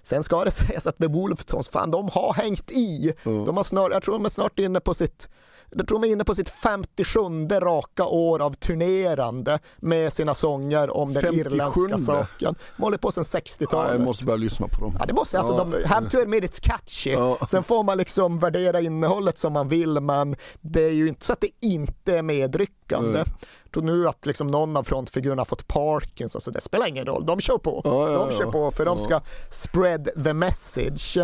Sen 0.03 0.23
ska 0.23 0.45
det 0.45 0.51
sägas 0.51 0.87
att 0.87 0.99
The 0.99 1.07
Wolf 1.07 1.45
Tones, 1.45 1.69
fan 1.69 1.91
de 1.91 2.09
har 2.09 2.33
hängt 2.33 2.71
i. 2.71 3.15
De 3.25 3.57
har 3.57 3.65
snart, 3.65 3.93
jag 3.93 4.03
tror 4.03 4.15
de 4.15 4.25
är 4.25 4.29
snart 4.29 4.59
inne 4.59 4.81
på 4.81 4.95
sitt 4.95 5.29
jag 5.71 5.89
tror 5.89 6.01
de 6.01 6.09
är 6.09 6.13
inne 6.13 6.25
på 6.25 6.35
sitt 6.35 6.49
57 6.49 7.21
raka 7.61 8.05
år 8.05 8.43
av 8.43 8.53
turnerande 8.53 9.59
med 9.77 10.13
sina 10.13 10.35
sånger 10.35 10.97
om 10.97 11.13
den 11.13 11.23
57. 11.23 11.41
irländska 11.51 11.99
saken. 11.99 12.55
De 12.77 12.83
håller 12.83 12.99
på 12.99 13.13
sedan 13.13 13.25
Ja, 13.33 13.39
60-talet. 13.41 13.93
jag 13.93 14.01
måste 14.01 14.25
börja 14.25 14.37
lyssna 14.37 14.69
på 14.69 14.81
dem. 14.81 14.97
Ja, 14.99 15.07
det 15.07 15.13
måste 15.13 15.39
alltså, 15.39 15.53
Ja. 15.53 15.65
de 15.65 15.89
have 15.89 16.11
to 16.11 16.19
admit 16.19 16.45
it's 16.45 16.61
catchy. 16.63 17.11
Ja. 17.11 17.39
Sen 17.51 17.63
får 17.63 17.83
man 17.85 17.99
liksom 17.99 18.39
värdera 18.39 18.81
innehållet 18.81 19.39
som 19.39 19.53
man 19.53 19.69
vill, 19.69 20.01
men 20.01 20.37
det 20.61 20.83
är 20.83 20.93
ju 20.93 21.09
inte 21.09 21.25
så 21.27 21.33
att 21.33 21.41
det 21.41 21.51
inte 21.67 22.19
är 22.19 22.23
medryckande. 22.23 23.19
Mm. 23.21 23.29
Tror 23.73 23.83
nu 23.83 24.09
att 24.09 24.27
liksom 24.27 24.47
någon 24.49 24.77
av 24.77 24.83
frontfigurerna 24.85 25.41
har 25.41 25.45
fått 25.45 25.69
Parkinson, 25.69 26.41
så 26.41 26.51
det 26.51 26.61
spelar 26.61 26.87
ingen 26.87 27.05
roll. 27.07 27.27
De 27.27 27.41
kör 27.41 27.59
på. 27.59 27.81
Ja, 27.85 28.13
ja, 28.13 28.27
de 28.27 28.37
kör 28.37 28.45
ja. 28.45 28.51
på, 28.53 28.71
för 28.71 28.85
de 28.85 28.99
Ja. 28.99 29.05
ska 29.05 29.21
spread 29.51 30.09
the 30.25 30.33
message. 30.33 31.19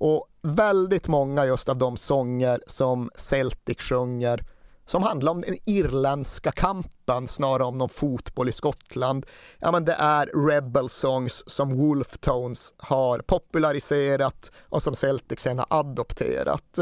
Och 0.00 0.26
väldigt 0.42 1.08
många 1.08 1.46
just 1.46 1.68
av 1.68 1.78
de 1.78 1.96
sånger 1.96 2.62
som 2.66 3.10
Celtic 3.14 3.80
sjunger 3.80 4.44
som 4.88 5.02
handlar 5.02 5.32
om 5.32 5.40
den 5.40 5.56
irländska 5.64 6.52
kampen 6.52 7.28
snarare 7.28 7.64
om 7.64 7.74
någon 7.74 7.88
fotboll 7.88 8.48
i 8.48 8.52
Skottland. 8.52 9.26
Ja, 9.58 9.70
men 9.70 9.84
det 9.84 9.92
är 9.92 10.26
rebel 10.26 10.88
songs 10.88 11.42
som 11.46 11.76
Wolf 11.76 12.18
Tones 12.18 12.74
har 12.76 13.18
populariserat 13.18 14.52
och 14.68 14.82
som 14.82 14.94
Celtic 14.94 15.40
sen 15.40 15.58
har 15.58 15.66
adopterat. 15.70 16.78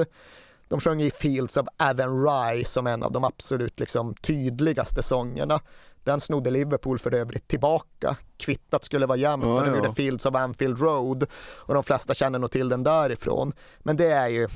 De 0.69 0.81
sjöng 0.81 1.03
i 1.03 1.11
Fields 1.11 1.57
of 1.57 1.67
Avonry 1.77 2.65
som 2.65 2.87
en 2.87 3.03
av 3.03 3.13
de 3.13 3.25
absolut 3.25 3.81
liksom, 3.81 4.15
tydligaste 4.15 5.03
sångerna. 5.03 5.61
Den 6.07 6.21
snodde 6.21 6.51
Liverpool 6.51 6.99
för 6.99 7.15
övrigt 7.15 7.49
tillbaka. 7.49 8.17
Kvittat 8.37 8.85
skulle 8.85 9.07
vara 9.07 9.19
jämnt 9.19 9.45
Ja, 9.45 9.53
och 9.55 9.61
de 9.61 9.71
ja. 9.71 9.77
gjorde 9.77 9.93
Fields 9.93 10.27
of 10.27 10.35
Anfield 10.35 10.81
Road 10.81 11.27
och 11.57 11.75
de 11.75 11.83
flesta 11.83 12.15
känner 12.15 12.39
nog 12.39 12.51
till 12.51 12.69
den 12.69 12.83
därifrån. 12.83 13.53
Men 13.79 13.97
det 13.97 14.07
är 14.07 14.29
ju 14.29 14.49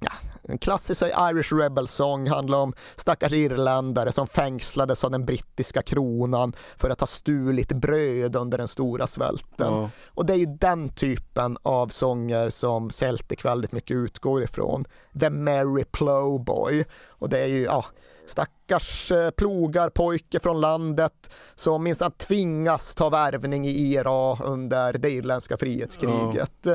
ja, 0.00 0.12
en 0.42 0.58
klassisk 0.58 1.02
Irish 1.02 1.52
Rebel 1.52 1.88
Song 1.88 2.28
handlar 2.28 2.58
om 2.58 2.74
stackars 2.96 3.32
irländare 3.32 4.12
som 4.12 4.26
fängslades 4.26 5.04
av 5.04 5.10
den 5.10 5.26
brittiska 5.26 5.82
kronan 5.82 6.52
för 6.76 6.90
att 6.90 7.00
ha 7.00 7.06
stulit 7.06 7.72
bröd 7.72 8.36
under 8.36 8.58
den 8.58 8.68
stora 8.68 9.06
svälten. 9.06 9.72
Ja. 9.72 9.90
Och 10.06 10.26
det 10.26 10.32
är 10.32 10.36
ju 10.36 10.46
den 10.46 10.88
typen 10.88 11.58
av 11.62 11.88
sånger 11.88 12.50
som 12.50 12.90
Celtic 12.90 13.44
väldigt 13.44 13.72
mycket 13.72 13.94
utgår 13.94 14.42
ifrån. 14.42 14.84
The 15.20 15.30
Merry 15.30 15.84
Plowboy. 15.84 16.84
Och 17.08 17.28
det 17.28 17.38
är 17.38 17.46
ju, 17.46 17.62
ja, 17.62 17.84
stackars 18.26 19.12
eh, 19.12 19.30
plogarpojke 19.30 20.40
från 20.40 20.60
landet 20.60 21.30
som 21.54 21.82
minsann 21.82 22.12
tvingas 22.12 22.94
ta 22.94 23.08
värvning 23.08 23.66
i 23.66 23.70
IRA 23.70 24.44
under 24.44 24.92
det 24.92 25.10
irländska 25.10 25.56
frihetskriget. 25.56 26.66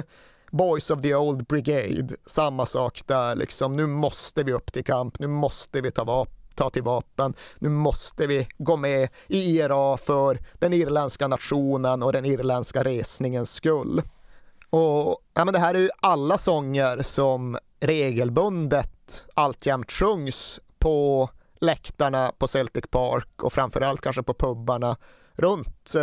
Boys 0.53 0.91
of 0.91 1.01
the 1.01 1.15
Old 1.15 1.45
Brigade, 1.45 2.15
samma 2.25 2.65
sak 2.65 3.01
där 3.05 3.35
liksom. 3.35 3.75
Nu 3.75 3.87
måste 3.87 4.43
vi 4.43 4.53
upp 4.53 4.73
till 4.73 4.83
kamp, 4.83 5.19
nu 5.19 5.27
måste 5.27 5.81
vi 5.81 5.91
ta 5.91 6.03
vapen 6.03 6.43
ta 6.55 6.69
till 6.69 6.83
vapen. 6.83 7.33
Nu 7.59 7.69
måste 7.69 8.27
vi 8.27 8.47
gå 8.57 8.77
med 8.77 9.09
i 9.27 9.59
IRA 9.59 9.97
för 9.97 10.39
den 10.53 10.73
irländska 10.73 11.27
nationen 11.27 12.03
och 12.03 12.13
den 12.13 12.25
irländska 12.25 12.83
resningens 12.83 13.53
skull. 13.53 14.01
Och 14.69 15.21
ja, 15.33 15.45
men 15.45 15.53
det 15.53 15.59
här 15.59 15.75
är 15.75 15.79
ju 15.79 15.89
alla 16.01 16.37
sånger 16.37 17.01
som 17.01 17.57
regelbundet 17.79 19.25
alltjämt 19.33 19.91
sjungs 19.91 20.59
på 20.79 21.29
läktarna 21.59 22.31
på 22.37 22.47
Celtic 22.47 22.83
Park 22.89 23.43
och 23.43 23.53
framförallt 23.53 24.01
kanske 24.01 24.23
på 24.23 24.33
pubarna 24.33 24.97
runt. 25.33 25.93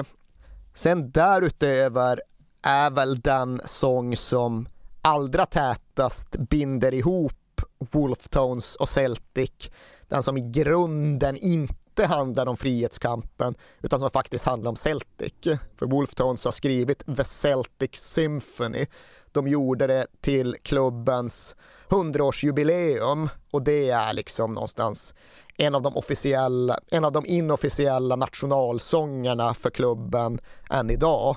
Sen 0.74 1.10
därutöver 1.10 2.22
är 2.62 2.90
väl 2.90 3.20
den 3.20 3.60
sång 3.64 4.16
som 4.16 4.68
allra 5.02 5.46
tätast 5.46 6.36
binder 6.36 6.94
ihop 6.94 7.32
Wolftones 7.78 8.74
och 8.74 8.88
Celtic. 8.88 9.70
Den 10.08 10.22
som 10.22 10.36
i 10.36 10.40
grunden 10.40 11.36
inte 11.36 12.06
handlar 12.06 12.46
om 12.46 12.56
frihetskampen 12.56 13.54
utan 13.82 14.00
som 14.00 14.10
faktiskt 14.10 14.44
handlar 14.44 14.68
om 14.68 14.76
Celtic. 14.76 15.34
För 15.76 15.86
Wolftones 15.86 16.44
har 16.44 16.52
skrivit 16.52 17.16
The 17.16 17.24
Celtic 17.24 17.90
Symphony. 17.94 18.86
De 19.32 19.48
gjorde 19.48 19.86
det 19.86 20.06
till 20.20 20.56
klubbens 20.62 21.56
100-årsjubileum 21.88 23.28
och 23.50 23.62
det 23.62 23.90
är 23.90 24.12
liksom 24.12 24.54
någonstans 24.54 25.14
en 25.56 25.74
av 25.74 25.82
de 25.82 25.96
officiella, 25.96 26.78
en 26.90 27.04
av 27.04 27.12
de 27.12 27.26
inofficiella 27.26 28.16
nationalsångerna 28.16 29.54
för 29.54 29.70
klubben 29.70 30.40
än 30.70 30.90
idag. 30.90 31.36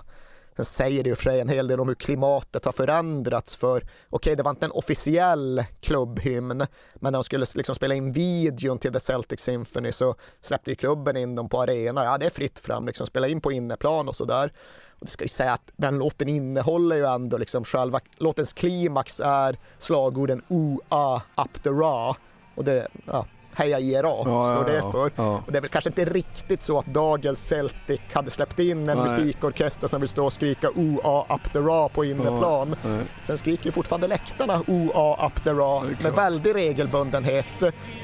Sen 0.56 0.66
säger 0.66 1.04
det 1.04 1.10
ju 1.10 1.16
för 1.16 1.24
sig 1.24 1.40
en 1.40 1.50
hel 1.50 1.68
del 1.68 1.80
om 1.80 1.88
hur 1.88 1.96
klimatet 1.96 2.66
har 2.66 2.72
förändrats 2.72 3.56
för 3.56 3.88
okej, 4.10 4.36
det 4.36 4.44
var 4.44 4.52
inte 4.52 4.66
en 4.66 4.72
officiell 4.72 5.64
klubbhymn, 5.82 6.58
men 6.58 6.68
när 7.00 7.12
de 7.12 7.24
skulle 7.24 7.46
liksom 7.56 7.76
spela 7.76 7.96
in 7.96 8.12
videon 8.12 8.80
till 8.80 8.94
The 8.94 9.00
Celtic 9.00 9.40
Symphony 9.40 9.92
så 9.92 10.16
släppte 10.42 10.72
ju 10.72 10.76
klubben 10.76 11.18
in 11.18 11.36
dem 11.36 11.50
på 11.50 11.62
arena. 11.62 12.04
Ja, 12.04 12.18
det 12.18 12.26
är 12.26 12.30
fritt 12.30 12.60
fram, 12.60 12.86
liksom 12.86 13.08
spela 13.08 13.28
in 13.28 13.42
på 13.42 13.52
inneplan 13.52 14.10
och 14.10 14.16
sådär. 14.16 14.54
Och 15.00 15.06
det 15.06 15.12
ska 15.12 15.24
ju 15.24 15.30
säga 15.30 15.54
att 15.54 15.72
den 15.76 15.98
låten 15.98 16.30
innehåller 16.30 16.96
ju 16.96 17.06
ändå 17.06 17.38
liksom 17.38 17.64
själva 17.66 18.00
låtens 18.18 18.54
klimax 18.54 19.20
är 19.20 19.58
slagorden 19.78 20.42
OA, 20.48 21.22
up 21.38 21.64
the 21.64 21.70
ra 21.70 22.16
och 22.56 22.64
det, 22.64 22.88
ja, 23.06 23.26
Heja 23.56 23.80
IRA 23.80 24.02
Ja, 24.02 24.24
står 24.56 24.66
det 24.66 24.76
ja, 24.78 24.92
för. 24.92 25.12
ja. 25.16 25.42
Och 25.46 25.52
det 25.52 25.58
är 25.58 25.62
väl 25.62 25.70
kanske 25.70 25.90
inte 25.90 26.06
riktigt 26.06 26.62
så 26.62 26.80
att 26.80 26.86
dagens 26.86 27.48
Celtic 27.48 28.00
hade 28.14 28.30
släppt 28.30 28.60
in 28.60 28.90
en 28.90 28.98
Nej. 28.98 29.10
musikorkester 29.10 29.88
som 29.88 30.00
vill 30.00 30.10
stå 30.10 30.26
och 30.26 30.34
skrika 30.34 30.70
O-A 30.76 31.26
up 31.36 31.54
the 31.54 31.60
ra 31.60 31.90
på 31.90 32.06
inneplan. 32.06 32.76
Ja, 32.84 32.90
nej. 32.90 33.00
Sen 33.24 33.38
skriker 33.38 33.66
ju 33.66 33.72
fortfarande 33.72 34.08
läktarna 34.08 34.62
O-A 34.68 35.26
up 35.28 35.44
the 35.44 35.50
ra 35.54 35.82
med 36.02 36.14
väldig 36.14 36.56
regelbundenhet. 36.56 37.46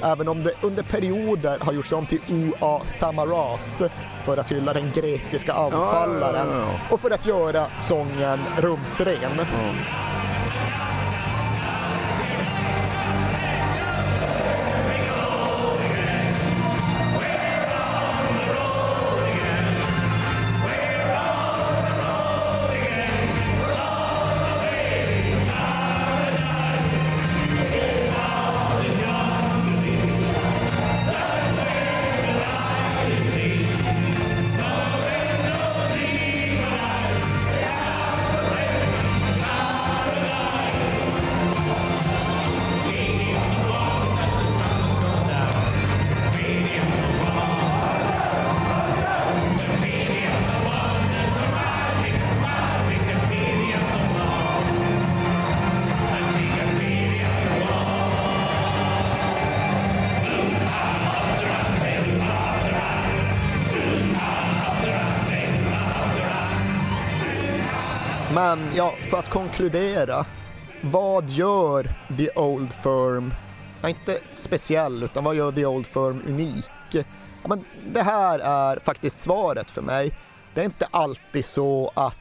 Även 0.03 0.27
om 0.27 0.43
det 0.43 0.51
under 0.61 0.83
perioder 0.83 1.57
har 1.59 1.73
gjorts 1.73 1.91
om 1.91 2.05
till 2.05 2.19
O-A 2.29 2.81
Samaras 2.83 3.81
för 4.23 4.37
att 4.37 4.51
hylla 4.51 4.73
den 4.73 4.91
grekiska 4.95 5.53
anfallaren 5.53 6.65
och 6.91 6.99
för 6.99 7.11
att 7.11 7.25
göra 7.25 7.65
sången 7.87 8.39
rumsren. 8.57 9.39
Att 69.19 69.29
konkludera. 69.29 70.25
Vad 70.83 71.29
gör 71.29 71.95
The 72.17 72.31
Old 72.31 72.73
Firm, 72.73 73.33
ja, 73.81 73.89
inte 73.89 74.19
speciell, 74.33 75.03
utan 75.03 75.23
vad 75.23 75.35
gör 75.35 75.51
The 75.51 75.65
Old 75.65 75.87
Firm 75.87 76.21
unik? 76.27 76.65
Ja, 76.91 77.47
men 77.47 77.65
det 77.87 78.01
här 78.01 78.39
är 78.39 78.79
faktiskt 78.79 79.21
svaret 79.21 79.71
för 79.71 79.81
mig. 79.81 80.17
Det 80.53 80.61
är 80.61 80.65
inte 80.65 80.87
alltid 80.91 81.45
så 81.45 81.91
att 81.93 82.17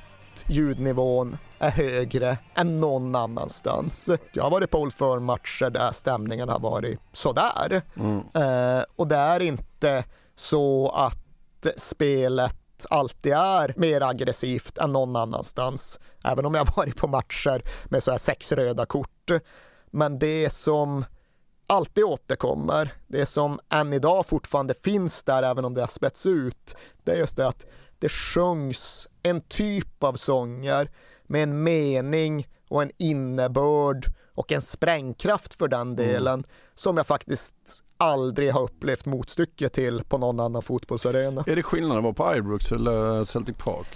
ljudnivån 0.46 1.38
är 1.58 1.70
högre 1.70 2.38
än 2.54 2.80
någon 2.80 3.14
annanstans. 3.14 4.10
Jag 4.32 4.42
har 4.42 4.50
varit 4.50 4.70
på 4.70 4.78
Old 4.78 4.94
Firm-matcher 4.94 5.70
där 5.70 5.92
stämningen 5.92 6.48
har 6.48 6.60
varit 6.60 7.00
sådär. 7.12 7.82
Eh, 8.34 8.84
och 8.96 9.06
det 9.06 9.16
är 9.16 9.40
inte 9.40 10.04
så 10.34 10.88
att 10.88 11.66
spelet 11.76 12.57
alltid 12.90 13.32
är 13.32 13.74
mer 13.76 14.00
aggressivt 14.02 14.78
än 14.78 14.92
någon 14.92 15.16
annanstans. 15.16 16.00
Även 16.24 16.46
om 16.46 16.54
jag 16.54 16.76
varit 16.76 16.96
på 16.96 17.08
matcher 17.08 17.62
med 17.84 18.02
så 18.02 18.10
här 18.10 18.18
sex 18.18 18.52
röda 18.52 18.86
kort. 18.86 19.30
Men 19.90 20.18
det 20.18 20.50
som 20.50 21.04
alltid 21.66 22.04
återkommer, 22.04 22.92
det 23.06 23.26
som 23.26 23.60
än 23.68 23.92
idag 23.92 24.26
fortfarande 24.26 24.74
finns 24.74 25.22
där 25.22 25.42
även 25.42 25.64
om 25.64 25.74
det 25.74 25.80
har 25.80 25.88
spätts 25.88 26.26
ut, 26.26 26.74
det 27.04 27.12
är 27.12 27.16
just 27.16 27.36
det 27.36 27.48
att 27.48 27.66
det 27.98 28.08
sjungs 28.08 29.08
en 29.22 29.40
typ 29.40 30.04
av 30.04 30.14
sånger 30.14 30.90
med 31.22 31.42
en 31.42 31.62
mening 31.62 32.48
och 32.68 32.82
en 32.82 32.90
innebörd 32.96 34.06
och 34.34 34.52
en 34.52 34.62
sprängkraft 34.62 35.54
för 35.54 35.68
den 35.68 35.96
delen 35.96 36.34
mm. 36.34 36.46
som 36.74 36.96
jag 36.96 37.06
faktiskt 37.06 37.84
aldrig 37.98 38.52
har 38.52 38.62
upplevt 38.62 39.06
motstycke 39.06 39.68
till 39.68 40.04
på 40.04 40.18
någon 40.18 40.40
annan 40.40 40.62
fotbollsarena. 40.62 41.44
Är 41.46 41.56
det 41.56 41.62
skillnad 41.62 41.96
att 41.96 42.02
vara 42.02 42.12
på 42.12 42.36
Ibrox 42.36 42.72
eller 42.72 43.24
Celtic 43.24 43.56
Park? 43.56 43.86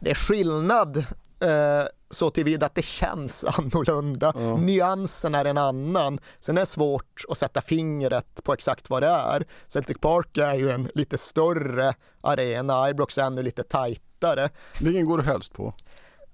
Det 0.00 0.10
är 0.10 0.14
skillnad 0.14 0.96
eh, 1.40 1.84
så 2.10 2.30
tillvida 2.30 2.66
att 2.66 2.74
det 2.74 2.84
känns 2.84 3.44
annorlunda. 3.58 4.32
Ja. 4.36 4.56
Nyansen 4.56 5.34
är 5.34 5.44
en 5.44 5.58
annan. 5.58 6.20
Sen 6.40 6.56
är 6.56 6.62
det 6.62 6.66
svårt 6.66 7.24
att 7.28 7.38
sätta 7.38 7.60
fingret 7.60 8.44
på 8.44 8.52
exakt 8.52 8.90
vad 8.90 9.02
det 9.02 9.08
är. 9.08 9.44
Celtic 9.68 9.96
Park 10.00 10.38
är 10.38 10.54
ju 10.54 10.70
en 10.70 10.88
lite 10.94 11.18
större 11.18 11.94
arena, 12.20 12.90
Ibrox 12.90 13.18
är 13.18 13.22
ännu 13.22 13.42
lite 13.42 13.62
tajtare. 13.62 14.50
Vilken 14.80 15.04
går 15.04 15.18
du 15.18 15.24
helst 15.24 15.52
på? 15.52 15.74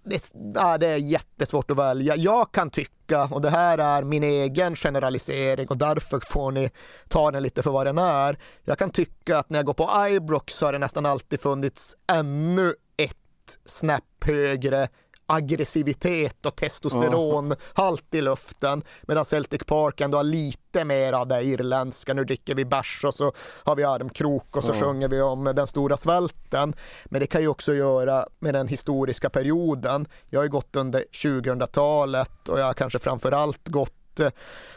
Det, 0.09 0.32
ja, 0.54 0.78
det 0.78 0.86
är 0.86 0.96
jättesvårt 0.96 1.70
att 1.70 1.76
välja. 1.76 2.16
Jag 2.16 2.52
kan 2.52 2.70
tycka, 2.70 3.24
och 3.24 3.40
det 3.40 3.50
här 3.50 3.78
är 3.78 4.02
min 4.02 4.22
egen 4.22 4.76
generalisering 4.76 5.68
och 5.68 5.76
därför 5.76 6.20
får 6.20 6.52
ni 6.52 6.70
ta 7.09 7.30
den 7.30 7.42
lite 7.42 7.62
för 7.62 7.70
vad 7.70 7.86
den 7.86 7.98
är. 7.98 8.38
Jag 8.64 8.78
kan 8.78 8.90
tycka 8.90 9.38
att 9.38 9.50
när 9.50 9.59
jag 9.59 9.66
går 9.66 9.74
på 9.74 10.09
Ibrox 10.11 10.54
så 10.54 10.66
har 10.66 10.72
det 10.72 10.78
nästan 10.78 11.06
alltid 11.06 11.40
funnits 11.40 11.96
ännu 12.12 12.74
ett 12.96 13.59
snäpp 13.64 14.24
högre 14.24 14.88
aggressivitet 15.29 16.47
och 16.47 16.57
testosteronhalt 16.57 18.14
i 18.14 18.22
luften. 18.22 18.83
Medan 19.03 19.24
Celtic 19.24 19.61
Park 19.66 20.01
ändå 20.01 20.18
har 20.18 20.24
lite 20.24 20.85
mer 20.85 21.12
av 21.12 21.26
det 21.26 21.43
irländska. 21.43 22.14
Nu 22.14 22.24
dricker 22.24 22.55
vi 22.55 22.64
bärs 22.64 23.05
och 23.05 23.14
så 23.14 23.33
har 23.39 23.76
vi 23.76 23.85
armkrok 23.85 24.57
och 24.57 24.64
så 24.64 24.72
ja. 24.74 24.81
sjunger 24.81 25.09
vi 25.09 25.20
om 25.20 25.45
den 25.45 25.66
stora 25.66 25.97
svälten. 25.97 26.74
Men 27.05 27.20
det 27.20 27.26
kan 27.26 27.41
ju 27.41 27.49
också 27.49 27.74
göra 27.74 28.26
med 28.39 28.55
den 28.55 28.68
historiska 28.68 29.31
perioden. 29.31 30.09
Jag 30.31 30.41
har 30.41 30.45
ju 30.45 30.51
gått 30.51 30.76
under 30.76 31.05
2000-talet 31.12 32.49
och 32.49 32.61
jag 32.61 32.64
har 32.64 32.74
kanske 32.74 32.99
framför 32.99 33.33
allt 33.33 33.68
gått 33.68 33.95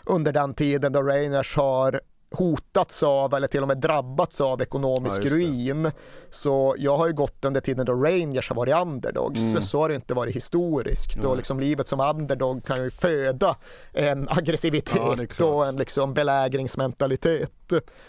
under 0.05 0.31
den 0.31 0.53
tiden 0.53 0.93
då 0.93 1.01
Rangers 1.01 1.55
har 1.55 2.01
hotats 2.31 3.03
av 3.03 3.33
eller 3.33 3.47
till 3.47 3.61
och 3.61 3.67
med 3.67 3.77
drabbats 3.77 4.41
av 4.41 4.61
ekonomisk 4.61 5.21
ja, 5.23 5.29
ruin. 5.29 5.91
Så 6.29 6.75
jag 6.77 6.97
har 6.97 7.07
ju 7.07 7.13
gått 7.13 7.45
under 7.45 7.61
tiden 7.61 7.85
då 7.85 7.93
Rangers 7.93 8.49
har 8.49 8.55
varit 8.55 8.75
underdogs. 8.75 9.39
Mm. 9.39 9.63
Så 9.63 9.79
har 9.79 9.89
det 9.89 9.95
inte 9.95 10.13
varit 10.13 10.35
historiskt. 10.35 11.17
Ja. 11.23 11.29
Och 11.29 11.37
liksom 11.37 11.59
livet 11.59 11.87
som 11.87 11.99
underdog 11.99 12.65
kan 12.65 12.83
ju 12.83 12.91
föda 12.91 13.55
en 13.93 14.27
aggressivitet 14.29 15.29
ja, 15.39 15.45
och 15.45 15.67
en 15.67 15.75
liksom 15.75 16.13
belägringsmentalitet. 16.13 17.51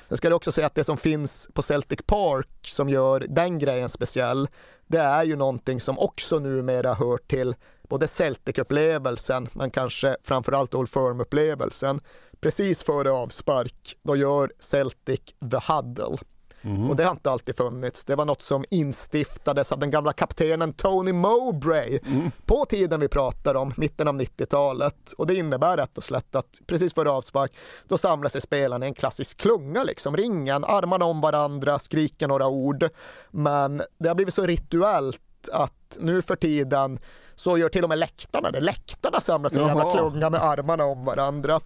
Sen 0.08 0.16
ska 0.16 0.28
jag 0.28 0.36
också 0.36 0.52
säga 0.52 0.66
att 0.66 0.74
det 0.74 0.84
som 0.84 0.96
finns 0.96 1.48
på 1.52 1.62
Celtic 1.62 2.00
Park 2.06 2.48
som 2.62 2.88
gör 2.88 3.26
den 3.28 3.58
grejen 3.58 3.88
speciell, 3.88 4.48
det 4.86 4.98
är 4.98 5.24
ju 5.24 5.36
någonting 5.36 5.80
som 5.80 5.98
också 5.98 6.38
numera 6.38 6.94
hör 6.94 7.16
till 7.16 7.54
både 7.88 8.06
Celtic-upplevelsen 8.06 9.48
men 9.52 9.70
kanske 9.70 10.16
framförallt 10.22 10.74
Old 10.74 10.88
Firm-upplevelsen 10.88 12.00
precis 12.42 12.82
före 12.82 13.10
avspark, 13.10 13.96
då 14.02 14.16
gör 14.16 14.52
Celtic 14.58 15.20
the 15.50 15.72
huddle. 15.72 16.18
Mm. 16.64 16.90
Och 16.90 16.96
det 16.96 17.04
har 17.04 17.10
inte 17.10 17.30
alltid 17.30 17.56
funnits. 17.56 18.04
Det 18.04 18.14
var 18.14 18.24
något 18.24 18.42
som 18.42 18.64
instiftades 18.70 19.72
av 19.72 19.78
den 19.78 19.90
gamla 19.90 20.12
kaptenen 20.12 20.72
Tony 20.72 21.12
Mowbray 21.12 21.98
mm. 22.06 22.30
på 22.46 22.64
tiden 22.64 23.00
vi 23.00 23.08
pratar 23.08 23.54
om, 23.54 23.72
mitten 23.76 24.08
av 24.08 24.20
90-talet. 24.20 25.12
Och 25.12 25.26
det 25.26 25.34
innebär 25.34 25.76
rätt 25.76 25.98
och 25.98 26.04
slätt 26.04 26.34
att 26.34 26.60
precis 26.66 26.94
före 26.94 27.10
avspark, 27.10 27.52
då 27.88 27.98
samlar 27.98 28.28
sig 28.28 28.40
spelarna 28.40 28.86
i 28.86 28.88
en 28.88 28.94
klassisk 28.94 29.38
klunga, 29.38 29.84
liksom 29.84 30.16
ringen, 30.16 30.64
armarna 30.64 31.04
om 31.04 31.20
varandra, 31.20 31.78
skriker 31.78 32.28
några 32.28 32.48
ord. 32.48 32.88
Men 33.30 33.82
det 33.98 34.08
har 34.08 34.14
blivit 34.14 34.34
så 34.34 34.46
rituellt 34.46 35.48
att 35.52 35.98
nu 36.00 36.22
för 36.22 36.36
tiden 36.36 36.98
så 37.42 37.58
gör 37.58 37.68
till 37.68 37.82
och 37.82 37.88
med 37.88 37.98
läktarna 37.98 38.50
det. 38.50 38.60
Läktarna 38.60 39.20
samlas 39.20 39.52
i 39.52 39.58
jävla 39.58 39.92
klunga 39.92 40.30
med 40.30 40.42
armarna 40.42 40.84
om 40.84 41.04
varandra. 41.04 41.60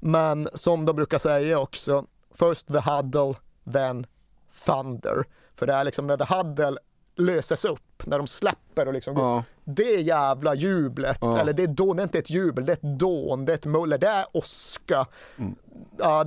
Men 0.00 0.48
som 0.54 0.84
de 0.84 0.96
brukar 0.96 1.18
säga 1.18 1.58
också, 1.58 2.04
first 2.34 2.66
the 2.66 2.80
huddle, 2.90 3.34
then 3.72 4.06
thunder. 4.66 5.24
För 5.54 5.66
det 5.66 5.72
är 5.72 5.84
liksom 5.84 6.06
när 6.06 6.16
the 6.16 6.34
huddle 6.34 6.78
löses 7.16 7.64
upp, 7.64 8.06
när 8.06 8.18
de 8.18 8.26
släpper 8.26 8.88
och 8.88 8.94
liksom 8.94 9.16
ja. 9.16 9.44
Det 9.64 10.00
jävla 10.00 10.54
jublet, 10.54 11.18
ja. 11.20 11.38
eller 11.38 11.52
det 11.52 11.62
är, 11.62 11.66
då, 11.66 11.94
det 11.94 12.02
är 12.02 12.04
inte 12.04 12.18
ett 12.18 12.30
jubel, 12.30 12.66
det 12.66 12.72
är 12.72 12.76
ett 12.76 12.98
dån, 12.98 13.44
det 13.44 13.52
är 13.52 13.54
ett 13.54 13.66
muller, 13.66 13.98
det 13.98 14.08
är 14.08 14.26
åska. 14.32 15.06
Mm. 15.38 15.54
Ja, 15.98 16.24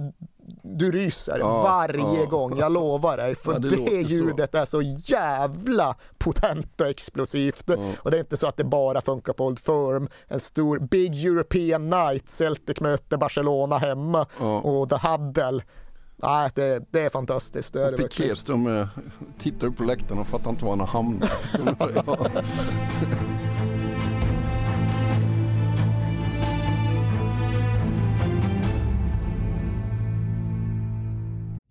du 0.62 0.92
ryser 0.92 1.38
ja, 1.40 1.62
varje 1.62 2.20
ja. 2.20 2.26
gång, 2.26 2.58
jag 2.58 2.72
lovar 2.72 3.18
dig. 3.18 3.36
För 3.46 3.54
ja, 3.54 3.60
det, 3.60 3.70
det 3.70 4.02
ljudet 4.02 4.52
så. 4.52 4.58
är 4.58 4.66
så 4.66 4.82
jävla 4.82 5.96
potent 6.18 6.82
och 6.82 6.88
explosivt. 6.88 7.70
Och 8.00 8.12
det 8.12 8.18
är 8.18 8.20
inte 8.20 8.38
så 8.38 8.48
att 8.48 8.58
det 8.58 8.64
bara 8.64 9.02
funkar 9.02 9.34
på 9.34 9.46
Old 9.46 9.60
Firm. 9.60 10.08
En 10.28 10.40
stor 10.40 10.80
Big 10.80 11.26
European 11.26 11.90
Night, 11.90 12.30
Celtic 12.30 12.80
möter 12.80 13.18
Barcelona 13.18 13.78
hemma 13.78 14.26
och 14.64 14.90
The 14.90 14.96
Huddle. 15.08 15.64
Nej, 16.18 16.52
det, 16.56 16.84
det 16.92 17.00
är 17.00 17.10
fantastiskt. 17.10 17.74
Det 17.74 17.84
är 17.84 17.92
det 17.92 17.98
Piqué 17.98 18.34
de 18.46 18.88
tittar 19.38 19.68
upp 19.68 19.78
på 19.78 19.84
läktaren 19.84 20.20
och 20.20 20.28
fattar 20.28 20.50
inte 20.50 20.66
var 20.66 20.72
han 20.72 20.80
har 20.80 20.88
hamnat. 20.88 21.32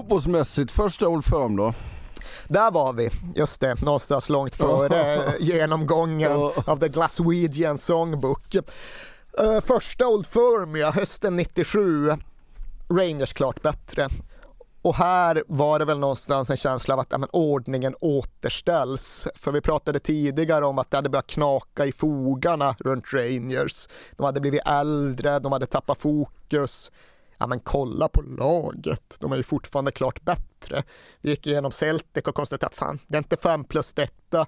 Fotbollsmässigt, 0.00 0.70
första 0.70 1.08
Old 1.08 1.24
Firm 1.24 1.56
då? 1.56 1.74
Där 2.48 2.70
var 2.70 2.92
vi, 2.92 3.10
just 3.34 3.60
det, 3.60 3.82
någonstans 3.82 4.28
långt 4.28 4.56
före 4.56 5.32
genomgången 5.40 6.32
av 6.66 6.80
The 6.80 6.88
Glaswegian 6.88 7.78
Songbook. 7.78 8.54
Uh, 8.54 9.60
första 9.60 10.06
Old 10.06 10.26
Firm, 10.26 10.76
ja, 10.76 10.90
hösten 10.90 11.36
97. 11.36 12.12
Rangers 12.90 13.32
klart 13.32 13.62
bättre. 13.62 14.08
Och 14.82 14.94
här 14.94 15.44
var 15.46 15.78
det 15.78 15.84
väl 15.84 15.98
någonstans 15.98 16.50
en 16.50 16.56
känsla 16.56 16.94
av 16.94 17.00
att 17.00 17.08
ja, 17.10 17.18
men, 17.18 17.28
ordningen 17.32 17.94
återställs. 18.00 19.28
För 19.34 19.52
vi 19.52 19.60
pratade 19.60 19.98
tidigare 19.98 20.66
om 20.66 20.78
att 20.78 20.90
det 20.90 20.96
hade 20.96 21.08
börjat 21.08 21.26
knaka 21.26 21.86
i 21.86 21.92
fogarna 21.92 22.76
runt 22.78 23.12
Rangers. 23.12 23.88
De 24.16 24.26
hade 24.26 24.40
blivit 24.40 24.66
äldre, 24.66 25.38
de 25.38 25.52
hade 25.52 25.66
tappat 25.66 26.00
fokus 26.02 26.90
ja 27.40 27.46
men 27.46 27.60
kolla 27.60 28.08
på 28.08 28.22
laget, 28.22 29.16
de 29.20 29.32
är 29.32 29.36
ju 29.36 29.42
fortfarande 29.42 29.92
klart 29.92 30.22
bättre. 30.22 30.82
Vi 31.20 31.30
gick 31.30 31.46
igenom 31.46 31.72
Celtic 31.72 32.24
och 32.24 32.34
konstaterade 32.34 32.66
att 32.66 32.74
fan, 32.74 32.98
det 33.06 33.16
är 33.16 33.18
inte 33.18 33.36
5 33.36 33.64
plus 33.64 33.94
detta. 33.94 34.46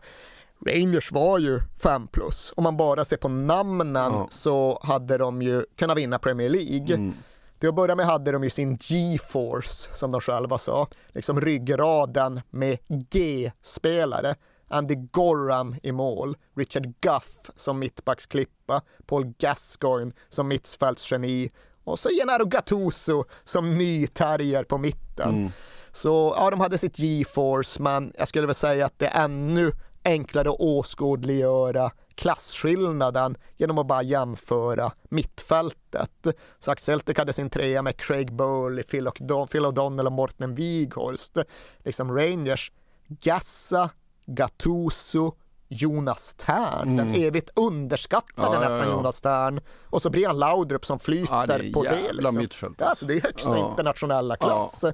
Rangers 0.67 1.13
var 1.13 1.39
ju 1.39 1.61
5 1.83 2.07
plus. 2.07 2.53
Om 2.57 2.65
man 2.65 2.77
bara 2.77 3.05
ser 3.05 3.17
på 3.17 3.29
namnen 3.29 4.13
ja. 4.13 4.27
så 4.31 4.81
hade 4.83 5.19
de 5.19 5.43
ju 5.43 5.65
kunnat 5.77 5.97
vinna 5.97 6.19
Premier 6.19 6.49
League. 6.49 6.95
Mm. 6.95 7.15
Till 7.59 7.69
att 7.69 7.75
börja 7.75 7.95
med 7.95 8.07
hade 8.07 8.33
de 8.33 8.45
ju 8.45 8.51
sin 8.51 8.77
G-force, 8.77 9.93
som 9.93 10.11
de 10.11 10.21
själva 10.21 10.59
sa. 10.59 10.89
Liksom 11.09 11.41
ryggraden 11.41 12.41
med 12.51 12.79
G-spelare. 12.89 14.35
Andy 14.69 14.95
Gorham 14.95 15.77
i 15.83 15.93
mål, 15.93 16.37
Richard 16.57 16.95
Guff 17.01 17.51
som 17.57 17.79
mittbacksklippa, 17.79 18.83
Paul 19.07 19.35
Gascoigne 19.39 20.13
som 20.29 20.49
mittfältsgeni 20.49 21.51
och 21.85 21.99
så 21.99 22.09
Gennaro 22.09 22.45
Gattuso 22.45 23.25
som 23.45 23.79
ny 23.79 24.07
terrier 24.07 24.65
på 24.65 24.79
mitten. 24.79 25.31
Mm. 25.31 25.53
Så 25.93 26.35
ja, 26.37 26.51
de 26.51 26.61
hade 26.61 26.79
sitt 26.79 26.97
G-force, 26.97 27.83
men 27.83 28.13
jag 28.19 28.29
skulle 28.29 28.47
väl 28.47 28.55
säga 28.55 28.87
att 28.87 28.99
det 28.99 29.07
är 29.07 29.25
ännu 29.25 29.73
enklare 30.05 30.51
att 30.51 30.61
åskådliggöra 30.61 31.91
klasskillnaden 32.15 33.37
genom 33.57 33.79
att 33.79 33.87
bara 33.87 34.03
jämföra 34.03 34.93
mittfältet. 35.03 36.27
Så 36.59 36.75
Celtic 36.79 37.19
hade 37.19 37.33
sin 37.33 37.51
trea 37.51 37.83
med 37.83 37.97
Craig 37.97 38.33
Burley, 38.33 38.85
Phil 38.85 39.09
O'Donnell 39.09 40.07
och 40.07 40.13
Morten 40.13 40.55
Wighorst. 40.55 41.39
Liksom 41.79 42.17
Rangers, 42.19 42.73
Gassa, 43.09 43.91
Gattuso, 44.27 45.33
Jonas 45.73 46.35
Tern, 46.35 46.83
mm. 46.83 46.97
den 46.97 47.15
evigt 47.15 47.51
underskattade 47.55 48.55
ja, 48.55 48.61
nästan 48.61 48.79
ja, 48.79 48.85
ja. 48.85 48.91
Jonas 48.91 49.21
Tern. 49.21 49.61
Och 49.85 50.03
så 50.03 50.11
blir 50.11 50.27
han 50.27 50.39
Laudrup 50.39 50.87
som 50.87 50.99
flyter 50.99 51.73
på 51.73 51.83
det. 51.83 52.13
Liksom. 52.13 52.37
Mittfält. 52.37 52.83
Alltså, 52.83 53.07
det 53.07 53.15
är 53.15 53.21
högsta 53.21 53.59
internationella 53.59 54.37
klass. 54.37 54.85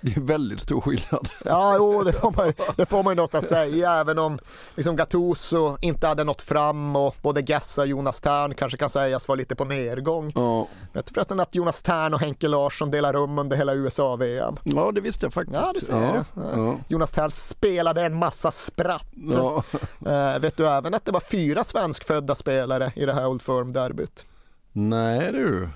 Det 0.00 0.16
är 0.16 0.20
väldigt 0.20 0.60
stor 0.60 0.80
skillnad. 0.80 1.28
Ja, 1.44 1.76
jo, 1.76 2.02
det 2.04 2.12
får 2.12 2.30
man, 2.36 2.52
det 2.76 2.86
får 2.86 3.02
man 3.02 3.10
ju 3.10 3.14
någonstans 3.14 3.48
säga, 3.48 3.92
även 3.92 4.18
om 4.18 4.38
liksom 4.74 4.96
Gattuso 4.96 5.76
inte 5.80 6.06
hade 6.06 6.24
nått 6.24 6.42
fram 6.42 6.96
och 6.96 7.16
både 7.22 7.40
Gessa 7.40 7.82
och 7.82 7.86
Jonas 7.86 8.20
Tern 8.20 8.54
kanske 8.54 8.78
kan 8.78 8.90
sägas 8.90 9.28
vara 9.28 9.36
lite 9.36 9.54
på 9.54 9.64
nedgång. 9.64 10.32
Ja. 10.34 10.66
Vet 10.92 11.06
du 11.06 11.14
förresten 11.14 11.40
att 11.40 11.54
Jonas 11.54 11.82
Tern 11.82 12.14
och 12.14 12.20
Henke 12.20 12.48
Larsson 12.48 12.90
delar 12.90 13.12
rum 13.12 13.38
under 13.38 13.56
hela 13.56 13.74
USA-VM? 13.74 14.56
Ja, 14.62 14.92
det 14.92 15.00
visste 15.00 15.26
jag 15.26 15.32
faktiskt. 15.32 15.60
Ja, 15.60 15.72
det 15.74 15.80
ser 15.80 15.94
ja. 15.94 16.24
Ja. 16.56 16.76
Jonas 16.88 17.12
Tern 17.12 17.30
spelade 17.30 18.02
en 18.02 18.14
massa 18.14 18.50
spratt. 18.50 19.06
Ja. 19.14 19.64
Uh, 20.06 20.40
vet 20.40 20.56
du 20.56 20.68
även 20.68 20.94
att 20.94 21.04
det 21.04 21.12
var 21.12 21.20
fyra 21.20 21.64
svenskfödda 21.64 22.34
spelare 22.34 22.92
i 22.96 23.06
det 23.06 23.12
här 23.12 23.26
Old 23.26 23.42
Firm-derbyt? 23.42 24.26
Nej 24.72 25.32
du, 25.32 25.68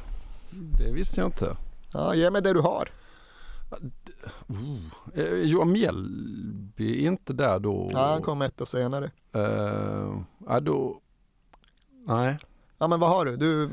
det 0.50 0.92
visste 0.92 1.20
jag 1.20 1.28
inte. 1.28 1.56
Ja, 1.92 2.14
ge 2.14 2.30
mig 2.30 2.42
det 2.42 2.52
du 2.52 2.60
har. 2.60 2.88
Uh, 5.16 5.34
Johan 5.42 5.72
Mjällby 5.72 7.04
är 7.04 7.08
inte 7.08 7.32
där 7.32 7.58
då? 7.58 7.88
Ja, 7.92 8.06
han 8.06 8.22
kom 8.22 8.42
ett 8.42 8.60
år 8.60 8.64
senare. 8.64 9.10
Uh, 9.36 10.22
ja, 10.46 10.60
då... 10.60 11.00
Nej. 12.06 12.36
Ja, 12.78 12.88
men 12.88 13.00
vad 13.00 13.10
har 13.10 13.24
du? 13.24 13.36
du 13.36 13.70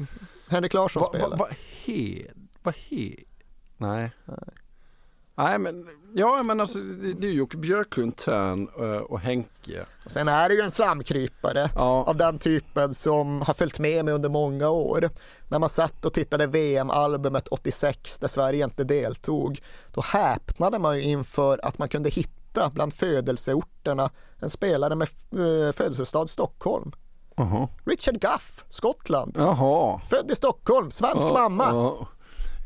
Henrik 0.48 0.74
Larsson 0.74 1.02
va, 1.02 1.10
spelar. 1.10 1.30
Vad 1.30 1.40
va, 1.40 1.48
he, 1.86 2.24
va 2.64 2.74
he, 2.90 3.16
nej. 3.78 4.12
nej. 4.26 4.38
Nej 5.40 5.60
men, 5.60 5.88
ja 6.14 6.44
men 6.44 6.60
alltså 6.60 6.80
det, 6.80 7.14
det 7.14 7.28
är 7.28 7.32
ju 7.32 7.46
Björklund, 7.46 8.16
Tern 8.16 8.68
och 9.04 9.20
Henke. 9.20 9.86
Sen 10.06 10.28
är 10.28 10.50
det 10.50 10.56
ju 10.56 10.62
en 10.62 10.72
slamkrypare 10.72 11.70
ja. 11.76 12.04
av 12.08 12.16
den 12.16 12.40
typen 12.40 12.94
som 12.94 13.42
har 13.42 13.54
följt 13.54 13.80
med 13.80 14.06
mig 14.06 14.14
under 14.14 14.30
många 14.30 14.70
år. 14.70 15.10
När 15.48 15.60
man 15.60 15.70
satt 15.70 16.06
och 16.06 16.14
tittade 16.14 16.48
VM-albumet 16.48 17.48
86 17.48 18.20
där 18.20 18.28
Sverige 18.28 18.64
inte 18.64 18.84
deltog, 18.84 19.62
då 19.94 20.02
häpnade 20.02 20.80
man 20.80 20.98
ju 20.98 21.04
inför 21.04 21.66
att 21.66 21.78
man 21.78 21.88
kunde 21.88 22.10
hitta 22.10 22.70
bland 22.70 22.94
födelseorterna 22.94 24.10
en 24.40 24.50
spelare 24.50 24.96
med 24.96 25.08
eh, 25.32 25.72
födelsestad 25.74 26.30
Stockholm. 26.30 26.92
Uh 27.40 27.54
-huh. 27.54 27.68
Richard 27.86 28.22
Guff, 28.22 28.66
Skottland. 28.70 29.36
Jaha. 29.38 30.02
Född 30.06 30.32
i 30.32 30.36
Stockholm, 30.36 30.92
svensk 30.92 31.26
uh 31.26 31.32
-huh. 31.32 31.34
mamma. 31.34 31.72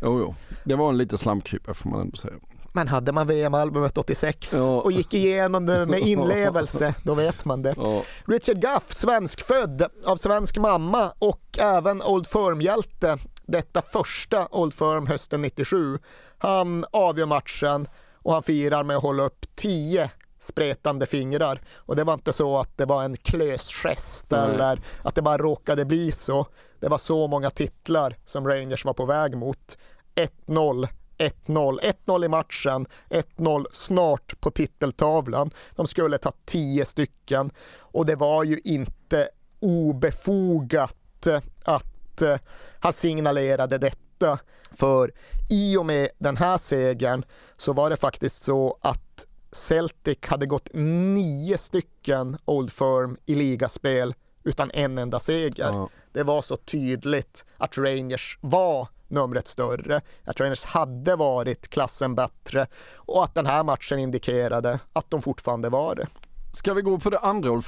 Jo, 0.02 0.20
jo. 0.20 0.36
Det 0.64 0.76
var 0.76 0.90
en 0.90 0.98
liten 0.98 1.18
slamkrypare 1.18 1.76
får 1.76 1.90
man 1.90 2.02
ändå 2.02 2.18
säga. 2.18 2.34
Men 2.76 2.88
hade 2.88 3.12
man 3.12 3.28
VM-albumet 3.28 3.98
86 3.98 4.54
ja. 4.54 4.82
och 4.82 4.92
gick 4.92 5.14
igenom 5.14 5.66
det 5.66 5.86
med 5.86 6.00
inlevelse, 6.00 6.96
då 7.04 7.14
vet 7.14 7.46
man 7.46 7.62
det. 7.62 7.74
Ja. 7.78 8.04
Richard 8.26 8.62
Guff, 8.62 8.96
svenskfödd 8.96 9.86
av 10.06 10.18
svensk 10.18 10.58
mamma 10.58 11.14
och 11.20 11.60
även 11.60 12.02
Old 12.02 12.28
Firm-hjälte. 12.28 13.18
Detta 13.46 13.82
första 13.82 14.48
Old 14.52 14.74
Firm 14.74 15.08
hösten 15.08 15.42
97. 15.42 16.00
Han 16.38 16.86
avgör 16.92 17.26
matchen 17.26 17.88
och 18.14 18.34
han 18.34 18.44
firar 18.44 18.84
med 18.84 18.98
att 18.98 19.04
hålla 19.04 19.24
upp 19.24 19.46
10 19.56 20.10
spretande 20.40 21.06
fingrar. 21.06 21.62
Och 21.76 21.96
det 21.96 22.04
var 22.04 22.14
inte 22.14 22.34
så 22.34 22.60
att 22.60 22.78
det 22.78 22.86
var 22.86 23.04
en 23.04 23.18
klösgest 23.18 24.34
eller 24.34 24.82
att 25.04 25.16
det 25.16 25.22
bara 25.22 25.38
råkade 25.38 25.86
bli 25.86 26.12
så. 26.12 26.48
Det 26.80 26.90
var 26.90 26.98
så 26.98 27.28
många 27.28 27.50
titlar 27.50 28.18
som 28.26 28.48
Rangers 28.48 28.86
var 28.86 28.94
på 28.94 29.06
väg 29.06 29.38
mot. 29.38 29.78
1-0 30.16 30.88
1-0. 31.18 31.80
1-0 32.06 32.26
i 32.26 32.28
matchen, 32.28 32.88
1-0 33.10 33.66
snart 33.74 34.42
på 34.42 34.52
titeltavlan. 34.52 35.52
De 35.76 35.88
skulle 35.88 36.18
ta 36.18 36.32
10 36.46 36.86
stycken 36.86 37.52
och 37.78 38.06
det 38.06 38.16
var 38.16 38.44
ju 38.44 38.60
inte 38.64 39.30
obefogat 39.60 41.28
att 41.64 42.22
eh, 42.22 42.38
han 42.80 42.94
signalerade 42.94 43.78
detta. 43.78 44.40
För 44.72 45.12
i 45.50 45.78
och 45.78 45.86
med 45.86 46.10
den 46.18 46.38
här 46.38 46.58
segern 46.58 47.26
så 47.58 47.74
var 47.74 47.90
det 47.90 47.98
faktiskt 47.98 48.44
så 48.44 48.78
att 48.82 49.28
Celtic 49.52 50.18
hade 50.22 50.46
gått 50.46 50.70
nio 50.74 51.58
stycken 51.58 52.38
Old 52.46 52.72
Firm 52.72 53.18
i 53.26 53.36
ligaspel 53.36 54.14
utan 54.44 54.72
en 54.72 54.98
enda 54.98 55.20
seger. 55.20 55.66
Ja. 55.66 55.90
Det 56.14 56.24
var 56.24 56.42
så 56.42 56.58
tydligt 56.58 57.46
att 57.58 57.78
Rangers 57.78 58.38
var 58.42 58.88
numret 59.14 59.48
större. 59.48 60.02
Att 60.26 60.40
Rangers 60.40 60.66
hade 60.66 61.16
varit 61.16 61.68
klassen 61.68 62.16
bättre 62.16 62.68
och 62.96 63.24
att 63.24 63.36
den 63.36 63.46
här 63.46 63.64
matchen 63.64 64.00
indikerade 64.00 64.80
att 64.94 65.12
de 65.12 65.22
fortfarande 65.22 65.70
var 65.70 65.96
det. 65.96 66.08
Ska 66.54 66.74
vi 66.74 66.82
gå 66.82 67.00
på 67.00 67.10
det 67.10 67.20
andra 67.20 67.52
Old 67.52 67.66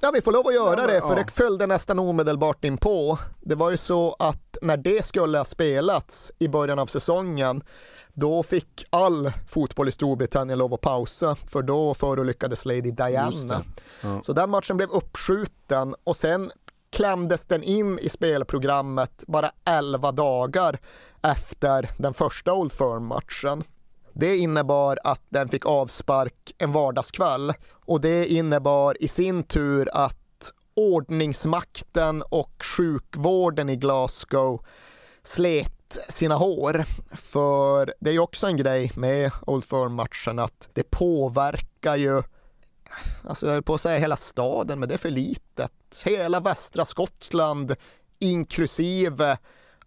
Ja, 0.00 0.10
vi 0.10 0.20
får 0.20 0.32
lov 0.32 0.46
att 0.46 0.54
göra 0.54 0.80
ja, 0.80 0.86
det, 0.86 1.00
för 1.00 1.16
ja. 1.16 1.22
det 1.24 1.32
följde 1.32 1.66
nästan 1.66 1.98
omedelbart 1.98 2.64
in 2.64 2.78
på. 2.78 3.18
Det 3.40 3.54
var 3.54 3.70
ju 3.70 3.76
så 3.76 4.16
att 4.18 4.58
när 4.62 4.76
det 4.76 5.04
skulle 5.04 5.38
ha 5.38 5.44
spelats 5.44 6.32
i 6.38 6.48
början 6.48 6.78
av 6.78 6.86
säsongen, 6.86 7.62
då 8.12 8.42
fick 8.42 8.84
all 8.90 9.32
fotboll 9.48 9.88
i 9.88 9.92
Storbritannien 9.92 10.58
lov 10.58 10.74
att 10.74 10.80
pausa, 10.80 11.34
för 11.34 11.62
då 11.62 11.94
förolyckades 11.94 12.64
Lady 12.64 12.90
Diana. 12.90 13.62
Ja. 14.02 14.22
Så 14.22 14.32
den 14.32 14.50
matchen 14.50 14.76
blev 14.76 14.90
uppskjuten 14.90 15.94
och 16.04 16.16
sen 16.16 16.50
klämdes 16.90 17.46
den 17.46 17.62
in 17.62 17.98
i 17.98 18.08
spelprogrammet 18.08 19.24
bara 19.26 19.50
11 19.64 20.12
dagar 20.12 20.78
efter 21.22 21.90
den 21.98 22.14
första 22.14 22.52
Old 22.52 22.72
Firm-matchen. 22.72 23.64
Det 24.12 24.36
innebar 24.36 24.98
att 25.04 25.22
den 25.28 25.48
fick 25.48 25.66
avspark 25.66 26.54
en 26.58 26.72
vardagskväll 26.72 27.52
och 27.84 28.00
det 28.00 28.26
innebar 28.26 29.02
i 29.02 29.08
sin 29.08 29.42
tur 29.42 29.88
att 29.92 30.52
ordningsmakten 30.74 32.22
och 32.22 32.62
sjukvården 32.76 33.68
i 33.68 33.76
Glasgow 33.76 34.64
slet 35.22 35.98
sina 36.08 36.36
hår. 36.36 36.84
För 37.16 37.94
det 38.00 38.10
är 38.10 38.14
ju 38.14 38.20
också 38.20 38.46
en 38.46 38.56
grej 38.56 38.92
med 38.96 39.30
Old 39.46 39.64
Firm-matchen 39.64 40.38
att 40.38 40.68
det 40.72 40.90
påverkar 40.90 41.96
ju 41.96 42.22
alltså 43.24 43.46
jag 43.46 43.52
höll 43.52 43.62
på 43.62 43.74
att 43.74 43.80
säga 43.80 43.98
hela 43.98 44.16
staden, 44.16 44.80
men 44.80 44.88
det 44.88 44.94
är 44.94 44.98
för 44.98 45.10
litet. 45.10 46.02
Hela 46.04 46.40
västra 46.40 46.84
Skottland, 46.84 47.74
inklusive 48.18 49.38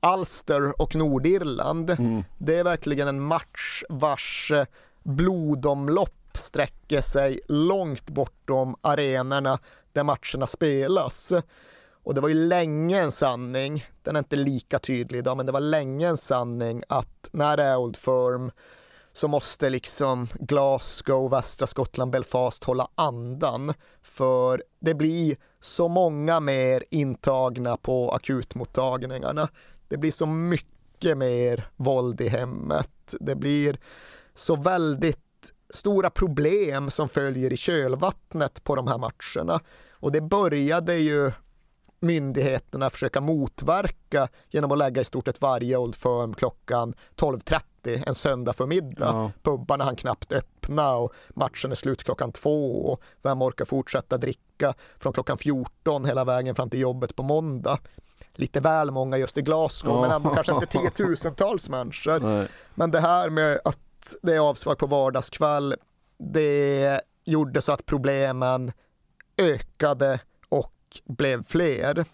Ulster 0.02 0.82
och 0.82 0.96
Nordirland. 0.96 1.90
Mm. 1.90 2.24
Det 2.38 2.56
är 2.56 2.64
verkligen 2.64 3.08
en 3.08 3.22
match 3.22 3.84
vars 3.90 4.52
eh, 4.52 4.66
blodomlopp 5.04 6.38
sträcker 6.38 7.02
sig 7.02 7.40
långt 7.48 8.10
bortom 8.10 8.76
arenorna 8.82 9.60
där 9.94 10.04
matcherna 10.04 10.48
spelas. 10.48 11.34
Och 11.92 12.16
det 12.16 12.22
var 12.22 12.30
ju 12.30 12.36
länge 12.36 13.02
en 13.02 13.12
sanning, 13.12 13.86
den 14.04 14.16
är 14.16 14.20
inte 14.20 14.36
lika 14.36 14.80
tydlig 14.80 15.20
idag, 15.20 15.38
men 15.38 15.46
det 15.46 15.52
var 15.52 15.60
länge 15.60 16.08
en 16.08 16.18
sanning 16.18 16.84
att 16.90 17.30
när 17.32 17.58
det 17.58 17.64
är 17.64 17.78
Old 17.78 17.98
Firm 17.98 18.52
så 19.12 19.28
måste 19.28 19.70
liksom 19.70 20.28
Glasgow, 20.40 21.30
västra 21.30 21.68
Skottland, 21.68 22.12
Belfast 22.12 22.64
hålla 22.64 22.88
andan. 22.96 23.74
För 24.02 24.64
det 24.80 24.94
blir 24.94 25.38
så 25.60 25.88
många 25.88 26.40
mer 26.40 26.84
intagna 26.90 27.78
på 27.78 28.12
akutmottagningarna. 28.12 29.50
Det 29.88 29.98
blir 29.98 30.12
så 30.12 30.26
mycket 30.26 31.18
mer 31.18 31.70
våld 31.76 32.22
i 32.22 32.28
hemmet. 32.28 33.16
Det 33.20 33.36
blir 33.36 33.80
så 34.34 34.56
väldigt 34.56 35.20
stora 35.70 36.10
problem 36.10 36.90
som 36.90 37.10
följer 37.10 37.54
i 37.54 37.58
kölvattnet 37.58 38.64
på 38.64 38.76
de 38.76 38.88
här 38.88 38.98
matcherna. 38.98 39.60
Och 39.92 40.12
det 40.12 40.22
började 40.22 40.96
ju 40.96 41.32
myndigheterna 42.00 42.90
försöka 42.90 43.22
motverka 43.22 44.28
genom 44.50 44.72
att 44.72 44.78
lägga 44.78 45.02
i 45.02 45.06
stort 45.06 45.26
sett 45.26 45.42
varje 45.42 45.78
Old 45.78 45.96
Firm 45.96 46.34
klockan 46.34 46.94
12.30 47.16 47.62
en 47.88 48.16
söndag 48.16 48.54
förmiddag. 48.54 49.06
Ja. 49.06 49.32
Pubbarna 49.44 49.84
han 49.84 49.96
knappt 49.96 50.32
öppna 50.32 50.96
och 50.96 51.14
matchen 51.30 51.72
är 51.72 51.76
slut 51.76 52.04
klockan 52.04 52.32
två 52.32 52.86
och 52.92 53.02
vem 53.22 53.42
orkar 53.42 53.66
fortsätta 53.66 54.18
dricka 54.18 54.74
från 54.98 55.14
klockan 55.14 55.38
14 55.38 56.06
hela 56.06 56.26
vägen 56.26 56.56
fram 56.56 56.70
till 56.70 56.80
jobbet 56.80 57.16
på 57.16 57.24
måndag. 57.24 57.80
Lite 58.34 58.60
väl 58.60 58.92
många 58.92 59.18
just 59.18 59.38
i 59.38 59.42
Glasgow 59.42 59.96
Ja. 59.96 60.02
men 60.02 60.12
ändå 60.12 60.30
kanske 60.30 60.54
inte 60.54 60.66
tiotusentals 60.66 61.70
människor. 61.70 62.20
Nej. 62.20 62.48
Men 62.76 62.92
det 62.92 63.00
här 63.00 63.30
med 63.30 63.60
att 63.66 64.16
det 64.22 64.36
är 64.36 64.40
avspark 64.40 64.78
på 64.78 64.88
vardagskväll, 64.88 65.76
det 66.18 67.02
gjorde 67.26 67.62
så 67.62 67.72
att 67.72 67.86
problemen 67.86 68.72
ökade 69.38 70.20
och 70.50 70.74
blev 71.06 71.44
fler. 71.44 72.06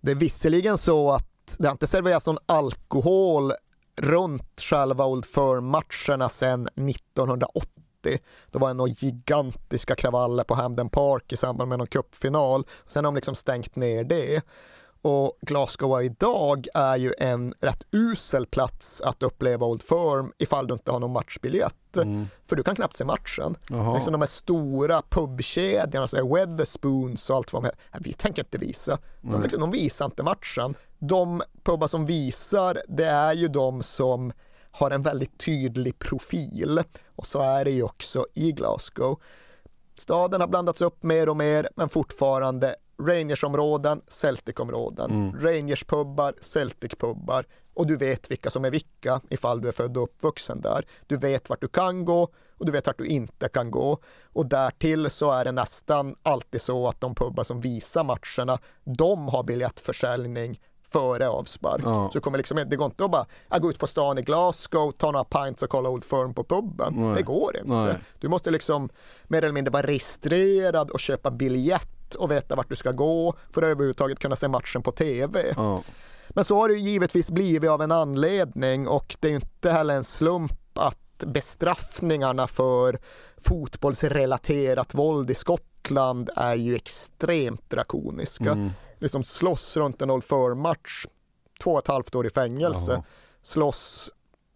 Det 0.00 0.10
är 0.10 0.14
visserligen 0.14 0.78
så 0.78 1.10
att 1.10 1.56
det 1.58 1.66
har 1.68 1.72
inte 1.72 1.86
serverats 1.86 2.26
någon 2.26 2.38
alkohol 2.46 3.52
runt 3.98 4.60
själva 4.60 5.06
Old 5.06 5.24
Firm-matcherna 5.24 6.28
sedan 6.28 6.68
1980. 6.76 8.18
Det 8.52 8.58
var 8.58 8.74
några 8.74 8.90
gigantiska 8.90 9.94
kravaller 9.94 10.44
på 10.44 10.54
Hamden 10.54 10.88
Park 10.88 11.32
i 11.32 11.36
samband 11.36 11.68
med 11.68 11.78
någon 11.78 11.86
cupfinal. 11.86 12.64
Sen 12.86 13.04
har 13.04 13.12
de 13.12 13.14
liksom 13.14 13.34
stängt 13.34 13.76
ner 13.76 14.04
det. 14.04 14.42
Och 15.02 15.38
Glasgow 15.40 16.02
idag 16.02 16.66
är 16.74 16.96
ju 16.96 17.12
en 17.18 17.54
rätt 17.60 17.82
usel 17.90 18.46
plats 18.46 19.00
att 19.00 19.22
uppleva 19.22 19.66
Old 19.66 19.82
Firm 19.82 20.32
ifall 20.38 20.66
du 20.66 20.74
inte 20.74 20.92
har 20.92 21.00
någon 21.00 21.12
matchbiljett. 21.12 21.74
För 22.46 22.56
du 22.56 22.62
kan 22.62 22.74
knappt 22.74 22.96
se 22.96 23.04
matchen. 23.04 23.56
Liksom 23.94 24.12
de 24.12 24.20
här 24.20 24.28
stora 24.28 25.02
pubkedjorna, 25.10 26.34
Weatherspoons 26.34 27.30
och 27.30 27.36
allt 27.36 27.52
vad 27.52 27.62
de 27.62 27.66
heter, 27.66 27.80
vi 28.00 28.12
tänker 28.12 28.42
inte 28.42 28.58
visa. 28.58 28.98
De, 29.20 29.42
liksom, 29.42 29.60
de 29.60 29.70
visar 29.70 30.04
inte 30.04 30.22
matchen. 30.22 30.74
De 30.98 31.42
pubbar 31.62 31.86
som 31.86 32.06
visar, 32.06 32.82
det 32.88 33.06
är 33.06 33.32
ju 33.32 33.48
de 33.48 33.82
som 33.82 34.32
har 34.70 34.90
en 34.90 35.02
väldigt 35.02 35.38
tydlig 35.38 35.98
profil. 35.98 36.82
Och 37.06 37.26
så 37.26 37.40
är 37.40 37.64
det 37.64 37.70
ju 37.70 37.82
också 37.82 38.26
i 38.34 38.52
Glasgow. 38.52 39.20
Staden 39.98 40.40
har 40.40 40.48
blandats 40.48 40.80
upp 40.80 41.02
mer 41.02 41.28
och 41.28 41.36
mer, 41.36 41.68
men 41.76 41.88
fortfarande 41.88 42.76
Rangers-områden, 43.02 44.02
Celtic-områden. 44.08 45.10
Mm. 45.10 45.40
Rangers-pubbar, 45.40 46.34
Celtic-pubbar. 46.40 47.44
Och 47.74 47.86
du 47.86 47.96
vet 47.96 48.30
vilka 48.30 48.50
som 48.50 48.64
är 48.64 48.70
vilka 48.70 49.20
ifall 49.28 49.60
du 49.60 49.68
är 49.68 49.72
född 49.72 49.96
och 49.96 50.02
uppvuxen 50.02 50.60
där. 50.60 50.84
Du 51.06 51.16
vet 51.16 51.48
vart 51.50 51.60
du 51.60 51.68
kan 51.68 52.04
gå 52.04 52.28
och 52.58 52.66
du 52.66 52.72
vet 52.72 52.86
vart 52.86 52.98
du 52.98 53.06
inte 53.06 53.48
kan 53.48 53.70
gå. 53.70 53.98
Och 54.22 54.46
därtill 54.46 55.10
så 55.10 55.30
är 55.30 55.44
det 55.44 55.52
nästan 55.52 56.16
alltid 56.22 56.60
så 56.60 56.88
att 56.88 57.00
de 57.00 57.14
pubbar 57.14 57.44
som 57.44 57.60
visar 57.60 58.04
matcherna, 58.04 58.58
de 58.84 59.28
har 59.28 59.42
biljettförsäljning 59.42 60.60
före 60.88 61.28
avspark. 61.28 61.82
Ja. 61.84 62.10
Så 62.12 62.20
kommer 62.20 62.38
liksom, 62.38 62.64
det 62.66 62.76
går 62.76 62.86
inte 62.86 63.04
att 63.04 63.10
bara 63.10 63.26
jag 63.48 63.62
gå 63.62 63.70
ut 63.70 63.78
på 63.78 63.86
stan 63.86 64.18
i 64.18 64.22
Glasgow, 64.22 64.90
ta 64.90 65.10
några 65.10 65.24
pints 65.24 65.62
och 65.62 65.70
kolla 65.70 65.88
Old 65.88 66.04
Firm 66.04 66.34
på 66.34 66.44
puben. 66.44 66.94
Nej. 66.96 67.14
Det 67.16 67.22
går 67.22 67.56
inte. 67.56 67.68
Nej. 67.68 67.94
Du 68.18 68.28
måste 68.28 68.50
liksom 68.50 68.88
mer 69.24 69.42
eller 69.42 69.52
mindre 69.52 69.70
vara 69.70 69.86
registrerad 69.86 70.90
och 70.90 71.00
köpa 71.00 71.30
biljett 71.30 72.14
och 72.14 72.30
veta 72.30 72.56
vart 72.56 72.68
du 72.68 72.76
ska 72.76 72.92
gå 72.92 73.34
för 73.50 73.62
att 73.62 73.68
överhuvudtaget 73.68 74.18
kunna 74.18 74.36
se 74.36 74.48
matchen 74.48 74.82
på 74.82 74.92
TV. 74.92 75.54
Ja. 75.56 75.82
Men 76.28 76.44
så 76.44 76.56
har 76.56 76.68
det 76.68 76.74
givetvis 76.74 77.30
blivit 77.30 77.70
av 77.70 77.82
en 77.82 77.92
anledning 77.92 78.88
och 78.88 79.16
det 79.20 79.28
är 79.28 79.30
ju 79.30 79.36
inte 79.36 79.70
heller 79.70 79.94
en 79.94 80.04
slump 80.04 80.78
att 80.78 81.24
bestraffningarna 81.26 82.46
för 82.46 82.98
fotbollsrelaterat 83.36 84.94
våld 84.94 85.30
i 85.30 85.34
Skottland 85.34 86.30
är 86.36 86.54
ju 86.54 86.74
extremt 86.74 87.70
drakoniska. 87.70 88.52
Mm. 88.52 88.70
Liksom 88.98 89.22
slåss 89.22 89.76
runt 89.76 90.02
en 90.02 90.10
Old 90.10 90.24
Firm-match, 90.24 91.06
två 91.62 91.72
och 91.72 91.78
ett 91.78 91.88
halvt 91.88 92.14
år 92.14 92.26
i 92.26 92.30
fängelse. 92.30 92.92
Jaha. 92.92 93.02
Slåss 93.42 94.10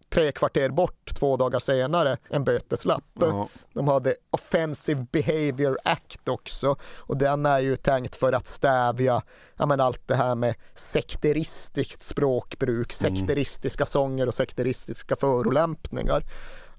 tre 0.09 0.31
kvarter 0.31 0.69
bort 0.69 1.15
två 1.15 1.37
dagar 1.37 1.59
senare 1.59 2.17
en 2.29 2.43
böteslapp. 2.43 3.03
Ja. 3.13 3.47
De 3.73 3.87
hade 3.87 4.15
Offensive 4.29 5.05
Behavior 5.11 5.77
Act 5.83 6.27
också 6.29 6.75
och 6.95 7.17
den 7.17 7.45
är 7.45 7.59
ju 7.59 7.75
tänkt 7.75 8.15
för 8.15 8.33
att 8.33 8.47
stävja 8.47 9.21
ja, 9.55 9.65
men 9.65 9.79
allt 9.79 10.07
det 10.07 10.15
här 10.15 10.35
med 10.35 10.55
sekteristiskt 10.75 12.03
språkbruk, 12.03 12.93
Mm. 13.01 13.17
sekteristiska 13.17 13.85
sånger 13.85 14.27
och 14.27 14.33
sekteristiska 14.33 15.15
förolämpningar. 15.15 16.23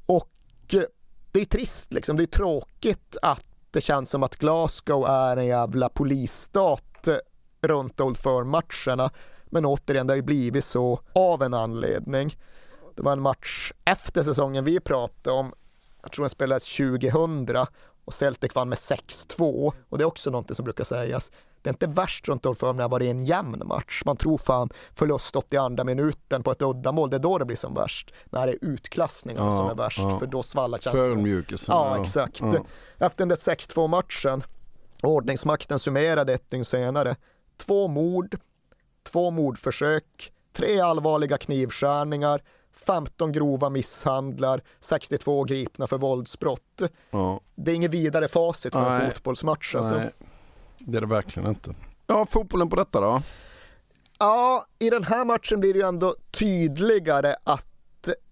Och 0.07 0.31
eh, 0.73 0.83
det 1.33 1.41
är 1.41 1.45
trist 1.45 1.93
liksom, 1.93 2.17
det 2.17 2.23
är 2.23 2.27
tråkigt 2.27 3.17
att 3.23 3.45
det 3.71 3.81
känns 3.81 4.11
som 4.11 4.23
att 4.23 4.37
Glasgow 4.37 5.07
är 5.09 5.37
en 5.37 5.47
jävla 5.47 5.89
polisstat 5.89 6.85
runt 7.69 8.01
Old 8.01 8.19
Firm-matcherna. 8.19 9.11
Men 9.45 9.67
återigen, 9.67 10.07
det 10.07 10.13
har 10.13 10.17
ju 10.17 10.23
blivit 10.23 10.65
så 10.65 11.01
av 11.13 11.43
en 11.43 11.55
anledning. 11.55 12.37
Det 12.97 13.03
var 13.03 13.13
en 13.13 13.21
match 13.21 13.73
efter 13.85 14.23
säsongen 14.23 14.65
vi 14.65 14.81
pratade 14.81 15.37
om. 15.37 15.53
Jag 16.03 16.13
tror 16.13 16.23
den 16.23 16.31
spelades 16.31 16.77
2000 16.77 17.67
och 18.05 18.15
Celtic 18.15 18.55
vann 18.55 18.69
med 18.69 18.79
6-2. 18.79 19.73
Och 19.89 19.99
det 19.99 20.05
är 20.05 20.07
också 20.07 20.31
någonting 20.31 20.57
som 20.57 20.65
brukar 20.65 20.85
sägas. 20.85 21.31
Det 21.63 21.71
är 21.71 21.73
inte 21.73 21.87
värst 21.87 22.29
runt 22.29 22.47
Old 22.47 22.59
Firm 22.59 22.77
när 22.77 22.77
det 22.77 22.83
har 22.83 22.89
varit 22.89 23.11
en 23.11 23.25
jämn 23.25 23.63
match. 23.65 24.03
Man 24.05 24.17
tror 24.17 24.39
fan 24.39 24.71
förlust 24.95 25.37
82 25.37 25.85
minuten 25.85 26.43
på 26.43 26.51
ett 26.51 26.63
uddamål, 26.63 27.11
det 27.11 27.17
är 27.17 27.21
då 27.21 27.39
det 27.39 27.45
blir 27.45 27.57
som 27.57 27.75
värst. 27.75 28.13
När 28.25 28.47
det 28.47 28.53
är 28.53 28.59
utklassningarna 28.61 29.47
Ja, 29.47 29.53
som 29.53 29.67
är 29.67 29.75
värst, 29.75 29.99
ja. 29.99 30.19
för 30.19 30.27
då 30.27 30.43
svallar 30.43 30.79
känslorna. 30.79 31.05
Förödmjukelsen. 31.05 31.75
Ja, 31.75 32.03
exakt. 32.03 32.41
Ja. 32.41 32.55
Efter 32.99 33.19
den 33.19 33.29
där 33.29 33.37
6-2 33.37 33.89
matchen, 33.89 34.45
ordningsmakten 35.03 35.79
summerade 35.79 36.33
ett 36.33 36.51
dygn 36.51 36.65
senare. 36.65 37.17
Två 37.57 37.89
mord, 37.89 38.37
två 39.03 39.31
mordförsök, 39.31 40.33
tre 40.53 40.81
allvarliga 40.81 41.39
knivskärningar, 41.39 42.43
15 42.73 43.33
grova 43.33 43.71
misshandlar, 43.71 44.63
62 44.81 45.45
gripna 45.45 45.87
för 45.87 45.99
våldsbrott. 45.99 46.83
Ja. 47.11 47.41
Det 47.55 47.71
är 47.71 47.75
inget 47.75 47.91
vidare 47.91 48.29
facit 48.29 48.73
för 48.73 48.93
en 48.93 48.99
Nej. 48.99 49.11
fotbollsmatch. 49.11 49.75
Alltså. 49.75 49.97
Nej, 49.97 50.11
det 50.79 50.97
är 50.97 51.01
det 51.01 51.07
verkligen 51.07 51.49
inte. 51.49 51.75
Ja, 52.07 52.27
fotbollen 52.27 52.71
på 52.71 52.77
detta 52.77 53.01
då? 53.01 53.23
Ja, 54.19 54.67
i 54.79 54.91
den 54.91 55.05
här 55.05 55.25
matchen 55.25 55.61
blir 55.61 55.73
det 55.73 55.79
ju 55.79 55.87
ändå 55.87 56.15
tydligare 56.31 57.37
att 57.45 57.67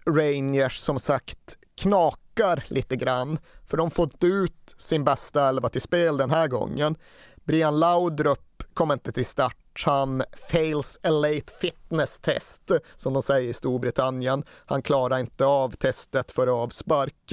Rangers 0.06 0.78
som 0.78 0.98
sagt 0.98 1.58
knakar 1.74 2.64
lite 2.68 2.96
grann. 2.96 3.38
För 3.66 3.76
de 3.76 3.90
får 3.90 4.04
inte 4.04 4.26
ut 4.26 4.74
sin 4.76 5.04
bästa 5.04 5.48
elva 5.48 5.68
till 5.68 5.80
spel 5.80 6.16
den 6.16 6.30
här 6.30 6.48
gången. 6.48 6.96
Brian 7.44 7.78
Laudrup 7.78 8.62
kommer 8.74 8.94
inte 8.94 9.12
till 9.12 9.26
start. 9.26 9.82
Han 9.84 10.22
fails 10.50 10.98
a 11.02 11.10
late 11.10 11.52
fitness 11.60 12.20
test, 12.20 12.70
som 12.96 13.12
de 13.12 13.22
säger 13.22 13.50
i 13.50 13.52
Storbritannien. 13.52 14.44
Han 14.66 14.82
klarar 14.82 15.18
inte 15.18 15.44
av 15.44 15.70
testet 15.70 16.30
för 16.30 16.62
avspark. 16.62 17.32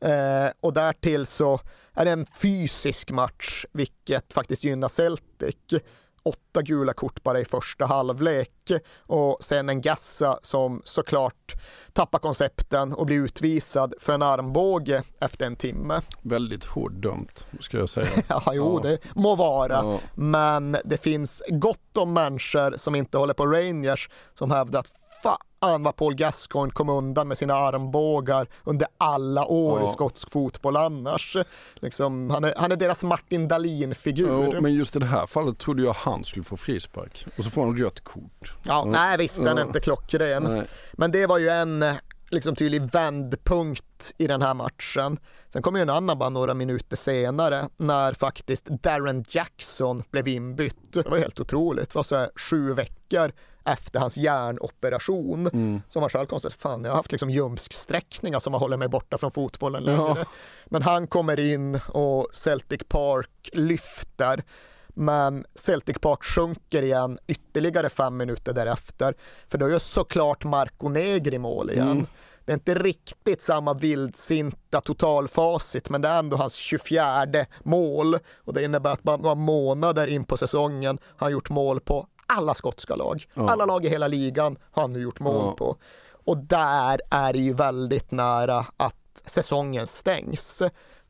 Eh, 0.00 0.48
och 0.60 0.72
därtill 0.72 1.26
så 1.26 1.60
är 1.94 2.04
det 2.04 2.10
en 2.10 2.26
fysisk 2.26 3.10
match, 3.10 3.64
vilket 3.72 4.32
faktiskt 4.32 4.64
gynnar 4.64 4.88
Celtic 4.88 5.56
åtta 6.22 6.62
gula 6.62 6.92
kort 6.92 7.22
bara 7.22 7.40
i 7.40 7.44
första 7.44 7.86
halvlek 7.86 8.70
och 8.98 9.36
sen 9.40 9.68
en 9.68 9.80
Gassa 9.80 10.38
som 10.42 10.82
såklart 10.84 11.54
tappar 11.92 12.18
koncepten 12.18 12.94
och 12.94 13.06
blir 13.06 13.16
utvisad 13.16 13.94
för 14.00 14.12
en 14.12 14.22
armbåge 14.22 15.02
efter 15.20 15.46
en 15.46 15.56
timme. 15.56 16.00
Väldigt 16.22 16.64
hårt 16.64 16.92
dömt, 16.92 17.46
ska 17.60 17.76
jag 17.78 17.88
säga. 17.88 18.08
Ja, 18.28 18.42
jo, 18.52 18.78
det 18.78 18.98
må 19.14 19.34
vara, 19.34 19.72
Ja. 19.72 19.98
men 20.14 20.76
det 20.84 20.96
finns 21.02 21.42
gott 21.48 21.96
om 21.96 22.12
människor 22.12 22.74
som 22.76 22.94
inte 22.94 23.18
håller 23.18 23.34
på 23.34 23.46
Rangers 23.46 24.08
som 24.34 24.50
hävdar 24.50 24.80
att 24.80 24.88
än 25.62 25.82
vad 25.82 25.96
Paul 25.96 26.14
Gascoigne 26.14 26.72
kom 26.72 26.88
undan 26.88 27.28
med 27.28 27.38
sina 27.38 27.54
armbågar 27.54 28.46
under 28.64 28.86
alla 28.98 29.46
år 29.46 29.80
Ja. 29.80 29.88
i 29.88 29.92
skotsk 29.92 30.30
fotboll 30.30 30.76
annars. 30.76 31.36
Liksom, 31.74 32.30
han, 32.30 32.44
är, 32.44 32.54
han 32.56 32.72
är 32.72 32.76
deras 32.76 33.02
Martin 33.04 33.48
Dahlin-figur. 33.48 34.50
Jo, 34.54 34.60
men 34.60 34.74
just 34.74 34.96
i 34.96 34.98
det 34.98 35.06
här 35.06 35.26
fallet 35.26 35.58
trodde 35.58 35.82
jag 35.82 35.92
han 35.92 36.24
skulle 36.24 36.44
få 36.44 36.56
frispark. 36.56 37.26
Och 37.38 37.44
så 37.44 37.50
får 37.50 37.64
han 37.64 37.76
rött 37.76 38.00
kort. 38.04 38.54
Ja, 38.62 38.84
nej 38.88 39.18
visst, 39.18 39.36
den 39.44 39.58
är 39.58 39.60
Ja. 39.62 39.66
inte 39.66 39.80
klockren. 39.80 40.42
Nej. 40.42 40.62
Men 40.92 41.12
det 41.12 41.26
var 41.26 41.38
ju 41.38 41.48
en 41.48 41.84
liksom 42.30 42.56
tydlig 42.56 42.82
vändpunkt 42.92 44.12
i 44.18 44.26
den 44.26 44.42
här 44.42 44.54
matchen. 44.54 45.18
Sen 45.48 45.62
kom 45.62 45.76
ju 45.76 45.82
en 45.82 45.90
annan 45.90 46.18
bara 46.18 46.28
några 46.28 46.54
minuter 46.54 46.96
senare 46.96 47.68
när 47.76 48.12
faktiskt 48.12 48.66
Darren 48.66 49.24
Jackson 49.28 50.02
blev 50.10 50.28
inbytt. 50.28 50.92
Det 50.92 51.08
var 51.08 51.18
helt 51.18 51.40
otroligt. 51.40 51.88
Det 51.90 51.94
var 51.94 52.02
så 52.02 52.16
här 52.16 52.30
sju 52.36 52.72
veckor 52.74 53.32
efter 53.64 54.00
hans 54.00 54.16
hjärnoperation 54.16 55.46
Mm. 55.46 55.82
som 55.88 56.02
han 56.02 56.08
själv 56.08 56.26
konstaterade, 56.26 56.60
fan 56.60 56.84
jag 56.84 56.90
har 56.90 56.96
haft 56.96 57.12
liksom 57.12 57.30
ljumsksträckningar 57.30 58.38
som 58.38 58.52
har 58.52 58.60
hållit 58.60 58.78
mig 58.78 58.88
borta 58.88 59.18
från 59.18 59.30
fotbollen 59.30 59.84
Ja. 59.84 60.06
längre. 60.08 60.24
Men 60.66 60.82
han 60.82 61.06
kommer 61.06 61.40
in 61.40 61.80
och 61.88 62.26
Celtic 62.32 62.80
Park 62.88 63.50
lyfter. 63.52 64.42
Men 64.88 65.44
Celtic 65.54 65.96
Park 66.00 66.24
sjunker 66.24 66.82
igen 66.82 67.18
ytterligare 67.26 67.88
fem 67.88 68.16
minuter 68.16 68.52
därefter. 68.52 69.14
För 69.48 69.58
då 69.58 69.66
är 69.66 69.70
ju 69.70 69.78
såklart 69.78 70.44
Marco 70.44 70.88
Negri 70.88 71.38
mål 71.38 71.70
igen. 71.70 71.90
Mm. 71.90 72.06
Det 72.44 72.52
är 72.52 72.54
inte 72.54 72.74
riktigt 72.74 73.42
samma 73.42 73.74
vildsinta 73.74 74.80
totalfacit, 74.80 75.88
men 75.90 76.00
det 76.00 76.08
är 76.08 76.18
ändå 76.18 76.36
hans 76.36 76.54
24 76.54 77.46
mål. 77.62 78.18
Och 78.36 78.54
det 78.54 78.64
innebär 78.64 78.92
att 78.92 79.02
bara 79.02 79.16
några 79.16 79.34
månader 79.34 80.06
in 80.06 80.24
på 80.24 80.36
säsongen 80.36 80.98
har 81.04 81.24
han 81.26 81.32
gjort 81.32 81.50
mål 81.50 81.80
på 81.80 82.06
alla 82.32 82.54
skotska 82.54 82.96
lag. 82.96 83.26
Ja. 83.34 83.50
Alla 83.50 83.64
lag 83.64 83.84
i 83.84 83.88
hela 83.88 84.08
ligan 84.08 84.58
har 84.70 84.82
han 84.82 84.92
nu 84.92 85.00
gjort 85.02 85.20
mål 85.20 85.44
Ja. 85.46 85.52
på. 85.52 85.76
Och 86.24 86.38
där 86.38 87.00
är 87.10 87.32
det 87.32 87.38
ju 87.38 87.52
väldigt 87.52 88.10
nära 88.10 88.66
att 88.76 89.22
säsongen 89.24 89.86
stängs. 89.86 90.62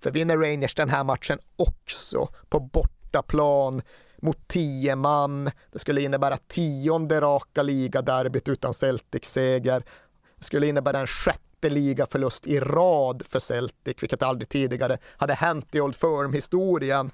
För 0.03 0.11
vinner 0.11 0.37
Rangers 0.37 0.75
den 0.75 0.89
här 0.91 1.05
matchen 1.05 1.39
också 1.57 2.29
på 2.49 2.61
bortaplan 2.61 3.83
mot 4.23 4.49
tio 4.49 4.97
man. 4.97 5.51
Det 5.73 5.79
skulle 5.79 6.01
innebära 6.03 6.37
tionde 6.37 7.21
raka 7.21 7.63
ligaderbyt 7.63 8.49
utan 8.49 8.75
Celtic-seger. 8.75 9.83
Det 10.39 10.45
skulle 10.45 10.67
innebära 10.67 10.99
en 11.01 11.07
sjätte 11.07 11.71
ligaförlust 11.71 12.47
i 12.47 12.61
rad 12.61 13.23
för 13.27 13.39
Celtic, 13.39 13.97
vilket 14.03 14.23
aldrig 14.23 14.49
tidigare 14.49 14.99
hade 15.17 15.35
hänt 15.35 15.75
i 15.75 15.81
Old 15.81 15.97
Firm-historien. 15.97 17.11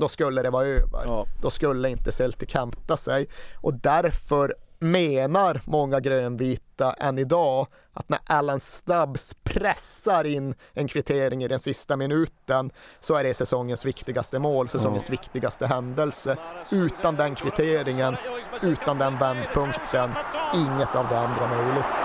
Då 0.00 0.08
skulle 0.08 0.42
det 0.42 0.50
vara 0.50 0.66
över. 0.66 1.26
Då 1.40 1.50
skulle 1.50 1.88
inte 1.90 2.12
Celtic 2.12 2.54
hämta 2.54 2.96
sig. 2.96 3.28
Och 3.54 3.74
därför 3.74 4.54
menar 4.78 5.60
många 5.64 6.00
grönvita 6.00 6.92
än 6.92 7.18
idag 7.18 7.66
att 7.92 8.08
när 8.08 8.18
Alan 8.26 8.60
Stubbs 8.60 9.34
pressar 9.44 10.24
in 10.26 10.54
en 10.74 10.88
kvittering 10.88 11.42
i 11.44 11.48
den 11.48 11.58
sista 11.58 11.96
minuten 11.96 12.70
så 13.00 13.14
är 13.14 13.24
det 13.24 13.34
säsongens 13.34 13.84
viktigaste 13.84 14.38
mål, 14.38 14.68
säsongens 14.68 15.10
viktigaste 15.10 15.66
händelse. 15.66 16.36
Utan 16.70 17.16
den 17.16 17.34
kvitteringen, 17.34 18.16
utan 18.62 18.98
den 18.98 19.18
vändpunkten, 19.18 20.10
inget 20.54 20.96
av 20.96 21.08
det 21.08 21.18
andra 21.18 21.48
möjligt. 21.48 22.00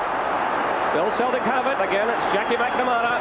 Still 0.90 1.12
Celtic 1.18 1.42
have 1.42 1.68
it. 1.74 1.80
Again, 1.90 2.10
it's 2.10 2.34
Jackie 2.34 2.58
McNamara. 2.58 3.16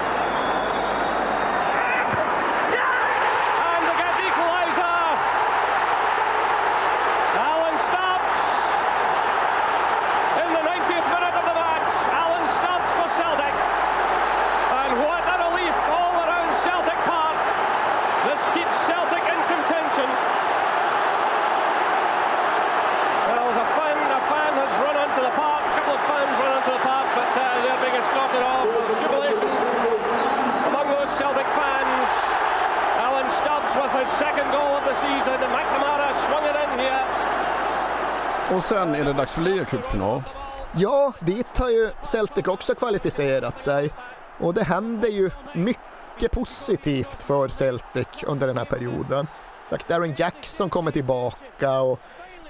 And 2.55 3.83
they 3.89 3.97
get 4.03 4.13
the 4.21 4.25
equaliser. 4.31 5.03
Alan 7.49 7.77
Stubbs. 7.89 8.37
In 10.45 10.49
the 10.55 10.63
90th 10.71 11.09
minute 11.15 11.35
of 11.41 11.45
the 11.51 11.57
match, 11.57 11.91
Alan 12.23 12.47
Stubbs 12.59 12.91
for 12.99 13.09
Celtic. 13.19 13.55
And 14.81 14.93
what 15.03 15.23
a 15.27 15.37
relief 15.51 15.77
all 15.99 16.15
around 16.25 16.51
Celtic 16.63 16.99
Park. 17.11 17.39
This 18.29 18.41
keeps 18.55 18.77
Celtic 18.87 19.25
in 19.35 19.41
contention. 19.51 20.09
Well, 23.35 23.51
the 23.57 23.67
fan, 23.75 23.97
a 23.99 24.21
fan 24.31 24.53
has 24.63 24.73
run 24.85 24.97
onto 25.01 25.21
the 25.27 25.35
park. 25.35 25.63
A 25.65 25.73
couple 25.81 25.95
of 25.99 26.03
fans 26.07 26.35
run 26.39 26.53
onto 26.61 26.71
the 26.77 26.85
park, 26.85 27.07
but 27.19 27.31
uh, 27.35 27.43
they're 27.65 27.81
being 27.83 27.97
escorted 27.99 28.45
off. 28.45 28.69
Jubilation 29.01 29.49
among 30.71 30.87
those 30.93 31.11
Celtic 31.17 31.49
fans. 31.57 32.09
Alan 33.01 33.29
Stubbs 33.41 33.73
with 33.81 33.93
his 33.97 34.11
second 34.21 34.49
goal 34.53 34.77
of 34.77 34.85
the 34.85 34.95
season, 35.01 35.41
and 35.41 35.51
McNamara 35.57 36.09
swung 36.29 36.45
it 36.45 36.57
in 36.69 36.71
here. 36.85 37.05
Sen 38.85 38.95
är 38.95 39.05
det 39.05 39.13
dags 39.13 39.33
för 39.33 39.43
ligacupfinal. 39.43 40.23
Ja, 40.77 41.13
dit 41.21 41.59
har 41.59 41.71
ju 41.71 41.91
Celtic 42.03 42.47
också 42.47 42.75
kvalificerat 42.75 43.59
sig 43.59 43.91
och 44.39 44.55
det 44.55 44.63
händer 44.63 45.09
ju 45.09 45.31
mycket 45.55 46.33
positivt 46.33 47.23
för 47.23 47.49
Celtic 47.49 48.07
under 48.27 48.47
den 48.47 48.57
här 48.57 48.65
perioden. 48.65 49.27
Sagt, 49.71 49.89
Darren 49.89 50.15
Jackson 50.17 50.71
kommer 50.71 50.91
tillbaka 50.91 51.81
och 51.81 52.01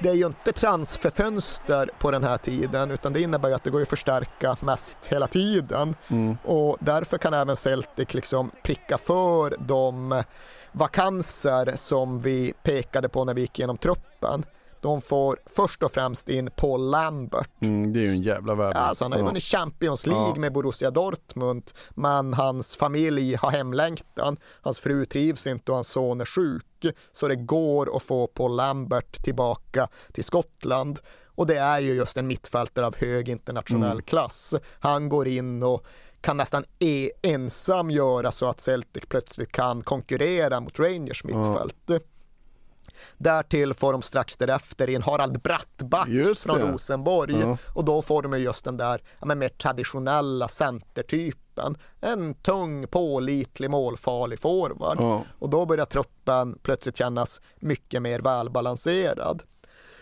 det 0.01 0.09
är 0.09 0.14
ju 0.14 0.26
inte 0.26 0.53
transferfönster 0.53 1.91
på 1.99 2.11
den 2.11 2.24
här 2.24 2.37
tiden 2.37 2.91
utan 2.91 3.12
det 3.12 3.20
innebär 3.20 3.53
att 3.53 3.64
det 3.64 3.70
går 3.70 3.82
att 3.82 3.89
förstärka 3.89 4.57
mest 4.61 5.07
hela 5.07 5.26
tiden. 5.26 5.95
Mm. 6.09 6.39
Och 6.45 6.76
därför 6.80 7.18
kan 7.18 7.35
även 7.35 7.57
Celtic 7.57 8.14
liksom 8.14 8.51
pricka 8.62 8.99
för 8.99 9.57
de 9.59 10.22
vakanser 10.72 11.72
som 11.76 12.20
vi 12.20 12.53
pekade 12.62 13.09
på 13.09 13.24
när 13.24 13.35
vi 13.35 13.41
gick 13.41 13.59
igenom 13.59 13.78
truppen. 13.78 14.45
De 14.85 15.01
får 15.01 15.39
först 15.47 15.82
och 15.82 15.93
främst 15.93 16.28
in 16.28 16.51
Paul 16.57 16.91
Lambert. 16.91 17.51
Mm, 17.62 17.93
det 17.93 17.99
är 18.01 18.03
ju 18.03 18.09
en 18.09 18.22
jävla. 18.22 18.53
Ja, 18.55 18.72
alltså 18.74 19.05
han 19.05 19.12
har 19.12 19.18
ju 19.18 19.22
Ja. 19.22 19.26
vunnit 19.26 19.43
Champions 19.43 20.07
League 20.07 20.28
Ja. 20.28 20.35
med 20.41 20.53
Borussia 20.53 20.91
Dortmund, 20.91 21.70
men 21.91 22.35
hans 22.35 22.74
familj 22.76 23.35
har 23.35 23.51
hemlängtan. 23.51 24.37
Hans 24.62 24.78
fru 24.80 25.07
trivs 25.07 25.47
inte 25.47 25.70
och 25.72 25.76
hans 25.76 25.89
son 25.89 26.20
är 26.20 26.24
sjuk, 26.24 26.64
så 27.12 27.28
det 27.28 27.37
går 27.37 27.97
att 27.97 28.03
få 28.03 28.26
Paul 28.26 28.57
Lambert 28.57 29.24
tillbaka 29.24 29.89
till 30.12 30.24
Skottland. 30.24 31.01
Och 31.26 31.47
det 31.47 31.57
är 31.57 31.78
ju 31.78 31.95
just 31.95 32.16
en 32.16 32.26
mittfältare 32.26 32.87
av 32.87 32.97
hög 32.97 33.28
internationell 33.28 33.91
Mm. 33.93 34.03
klass. 34.03 34.55
Han 34.80 35.09
går 35.09 35.28
in 35.28 35.62
och 35.62 35.85
kan 36.20 36.37
nästan 36.37 36.64
e- 36.78 37.11
ensam 37.22 37.91
göra 37.91 38.32
så 38.32 38.47
att 38.47 38.61
Celtic 38.61 39.03
plötsligt 39.09 39.53
kan 39.53 39.82
konkurrera 39.82 40.61
mot 40.61 40.78
Rangers 40.78 41.24
mittfält. 41.24 41.91
Därtill 43.25 43.75
får 43.75 43.93
de 43.93 44.03
strax 44.03 44.37
därefter 44.37 44.91
in 44.91 45.03
Harald 45.03 45.41
Brattback 45.43 46.09
från. 46.37 46.59
Rosenborg 46.59 47.41
Ja. 47.41 47.59
och 47.66 47.85
då 47.85 48.03
får 48.03 48.22
de 48.22 48.33
ju 48.33 48.39
just 48.39 48.64
den 48.64 48.77
där 48.77 49.03
ja, 49.20 49.35
mer 49.35 49.49
traditionella 49.49 50.49
centertypen. 50.49 51.77
En 52.01 52.35
tung, 52.35 52.87
pålitlig, 52.87 53.70
målfarlig 53.70 54.41
forward. 54.41 54.97
Ja. 55.01 55.22
Och 55.39 55.51
då 55.51 55.66
börjar 55.66 55.85
truppen 55.85 56.59
plötsligt 56.62 56.97
kännas 56.97 57.41
mycket 57.57 58.03
mer 58.03 58.20
välbalanserad. 58.20 59.43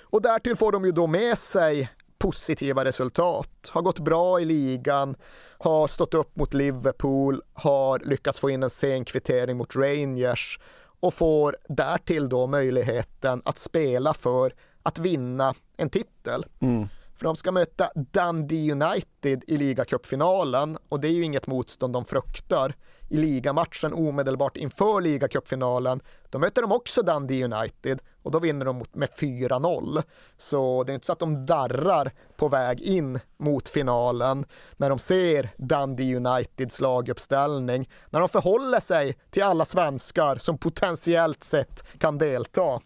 Och 0.01 0.23
därtill 0.23 0.57
får 0.57 0.73
de 0.73 0.85
ju 0.85 0.93
då 0.93 1.07
med 1.07 1.39
sig 1.39 1.91
positiva 2.19 2.85
resultat. 2.85 3.71
Har 3.71 3.83
gått 3.83 3.99
bra 3.99 4.41
i 4.41 4.45
ligan, 4.45 5.17
har 5.59 5.87
stått 5.89 6.15
upp 6.15 6.37
mot 6.37 6.55
Liverpool, 6.55 7.43
har 7.53 7.99
lyckats 7.99 8.39
få 8.39 8.51
in 8.51 8.63
en 8.63 8.71
sen 8.71 9.05
kvittering 9.05 9.57
mot 9.57 9.77
Rangers 9.77 10.59
och 11.03 11.15
får 11.15 11.57
därtill 11.69 12.29
då 12.29 12.47
möjligheten 12.47 13.43
att 13.45 13.59
spela 13.59 14.15
för 14.15 14.55
att 14.83 14.99
vinna 14.99 15.55
en 15.77 15.91
titel. 15.91 16.45
Mm. 16.61 16.89
För 17.17 17.25
de 17.25 17.37
ska 17.37 17.53
möta 17.53 17.91
Dundee 17.95 18.73
United 18.73 19.45
i 19.47 19.57
ligacupfinalen 19.57 20.79
och 20.89 21.01
det 21.01 21.09
är 21.09 21.13
ju 21.13 21.25
inget 21.25 21.47
motstånd 21.47 21.93
de 21.93 22.05
fruktar. 22.05 22.75
I 23.13 23.17
ligamatchen 23.17 23.93
omedelbart 23.93 24.57
inför 24.57 25.01
ligacupfinalen, 25.01 26.01
då 26.31 26.39
möter 26.39 26.63
de 26.63 26.73
också 26.73 27.03
Dundee 27.03 27.45
United 27.45 28.03
och 28.23 28.31
då 28.31 28.39
vinner 28.39 28.65
de 28.65 28.85
med 28.93 29.09
4-0. 29.09 30.03
Så 30.37 30.85
det 30.85 30.93
är 30.93 30.95
inte 30.95 31.07
så 31.07 31.13
att 31.13 31.19
de 31.19 31.47
darrar 31.47 32.13
på 32.37 32.49
väg 32.49 32.81
in 32.81 33.21
mot 33.37 33.69
finalen 33.69 34.45
när 34.77 34.91
de 34.91 34.99
ser 34.99 35.51
Dundee 35.57 36.17
Uniteds 36.17 36.81
laguppställning, 36.81 37.89
när 38.11 38.21
de 38.21 38.29
förhåller 38.29 38.81
sig 38.81 39.19
till 39.31 39.43
alla 39.43 39.65
svenskar 39.65 40.37
som 40.37 40.59
potentiellt 40.59 41.45
sett 41.45 41.99
kan 41.99 42.19
delta. 42.19 42.81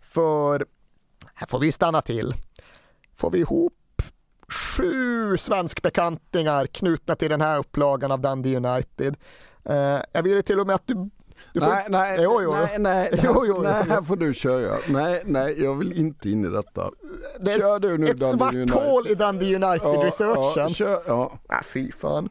För 0.00 0.66
här 1.34 1.46
får 1.46 1.58
vi 1.58 1.72
stanna 1.72 2.02
till 2.02 2.34
får 3.14 3.30
vi 3.30 3.38
ihop 3.38 4.02
sju 4.48 5.36
svenskbekantingar 5.36 6.66
knutna 6.66 7.16
till 7.16 7.30
den 7.30 7.40
här 7.40 7.58
upplagan 7.58 8.12
av 8.12 8.20
Dundee 8.20 8.56
United. 8.56 9.16
Eh, 9.64 9.98
jag 10.12 10.22
vill 10.22 10.32
ju 10.32 10.42
till 10.42 10.60
och 10.60 10.66
med 10.66 10.74
att 10.74 10.86
du... 10.86 10.94
får... 10.94 11.10
Nej, 11.52 11.86
nej, 11.88 12.18
jo, 12.22 12.42
jo. 12.42 12.52
nej, 12.52 12.78
nej, 12.78 13.20
Jo, 13.24 13.44
jo, 13.46 13.62
nej, 13.62 13.84
här 13.88 14.02
får 14.02 14.16
du 14.16 14.34
köra. 14.34 14.76
Nej, 14.88 15.22
nej, 15.26 15.62
jag 15.62 15.74
vill 15.74 16.00
inte 16.00 16.30
in 16.30 16.44
i 16.44 16.48
detta. 16.48 16.90
Det 17.40 17.52
är 17.52 17.58
Kör 17.58 17.78
du 17.78 17.98
nu 17.98 18.10
ett 18.10 18.18
Dundee 18.18 18.38
svart 18.38 18.54
United. 18.54 18.82
hål 18.82 19.06
i 19.08 19.14
Dundee 19.14 19.54
United-researchen. 19.56 20.62
Ja, 20.68 20.68
kör, 20.74 21.00
ja. 21.06 21.32
Ah, 21.48 21.62
fy 21.64 21.92
fan. 21.92 22.28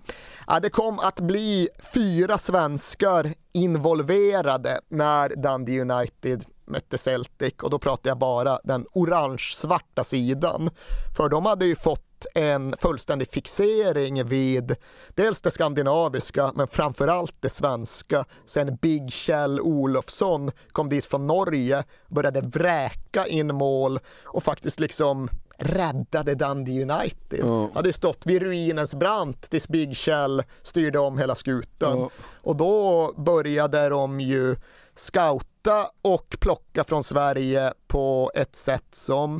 Ja, 0.47 0.59
det 0.59 0.69
kom 0.69 0.99
att 0.99 1.19
bli 1.19 1.69
fyra 1.93 2.37
svenskar 2.37 3.33
involverade 3.53 4.79
när 4.87 5.29
Dundee 5.35 5.81
United 5.81 6.45
mötte 6.65 6.97
Celtic 6.97 7.53
och 7.61 7.69
då 7.69 7.79
pratar 7.79 8.09
jag 8.09 8.17
bara 8.17 8.59
den 8.63 8.85
orange-svarta 8.93 10.03
sidan. 10.03 10.69
För 11.17 11.29
de 11.29 11.45
hade 11.45 11.65
ju 11.65 11.75
fått 11.75 12.05
en 12.35 12.75
fullständig 12.79 13.27
fixering 13.27 14.25
vid 14.25 14.75
dels 15.09 15.41
det 15.41 15.51
skandinaviska 15.51 16.51
men 16.55 16.67
framförallt 16.67 17.35
det 17.39 17.49
svenska 17.49 18.25
sen 18.45 18.75
Big 18.75 19.11
Kjell 19.11 19.61
Olofsson 19.61 20.51
kom 20.71 20.89
dit 20.89 21.05
från 21.05 21.27
Norge, 21.27 21.83
började 22.07 22.41
vräka 22.41 23.27
in 23.27 23.55
mål 23.55 23.99
och 24.23 24.43
faktiskt 24.43 24.79
liksom 24.79 25.29
räddade 25.59 26.35
Dundee 26.35 26.83
United. 26.83 27.39
Ja. 27.39 27.69
Hade 27.73 27.93
stått 27.93 28.25
vid 28.25 28.41
ruinens 28.41 28.95
brant 28.95 29.49
tills 29.49 29.67
Big 29.67 29.95
Kjell 29.95 30.43
styrde 30.61 30.99
om 30.99 31.17
hela 31.17 31.35
skutan. 31.35 31.99
Ja. 31.99 32.09
Och 32.41 32.55
då 32.55 33.13
började 33.17 33.89
de 33.89 34.19
ju 34.19 34.55
scouta 34.95 35.91
och 36.01 36.35
plocka 36.39 36.83
från 36.83 37.03
Sverige 37.03 37.73
på 37.87 38.31
ett 38.35 38.55
sätt 38.55 38.87
som 38.91 39.39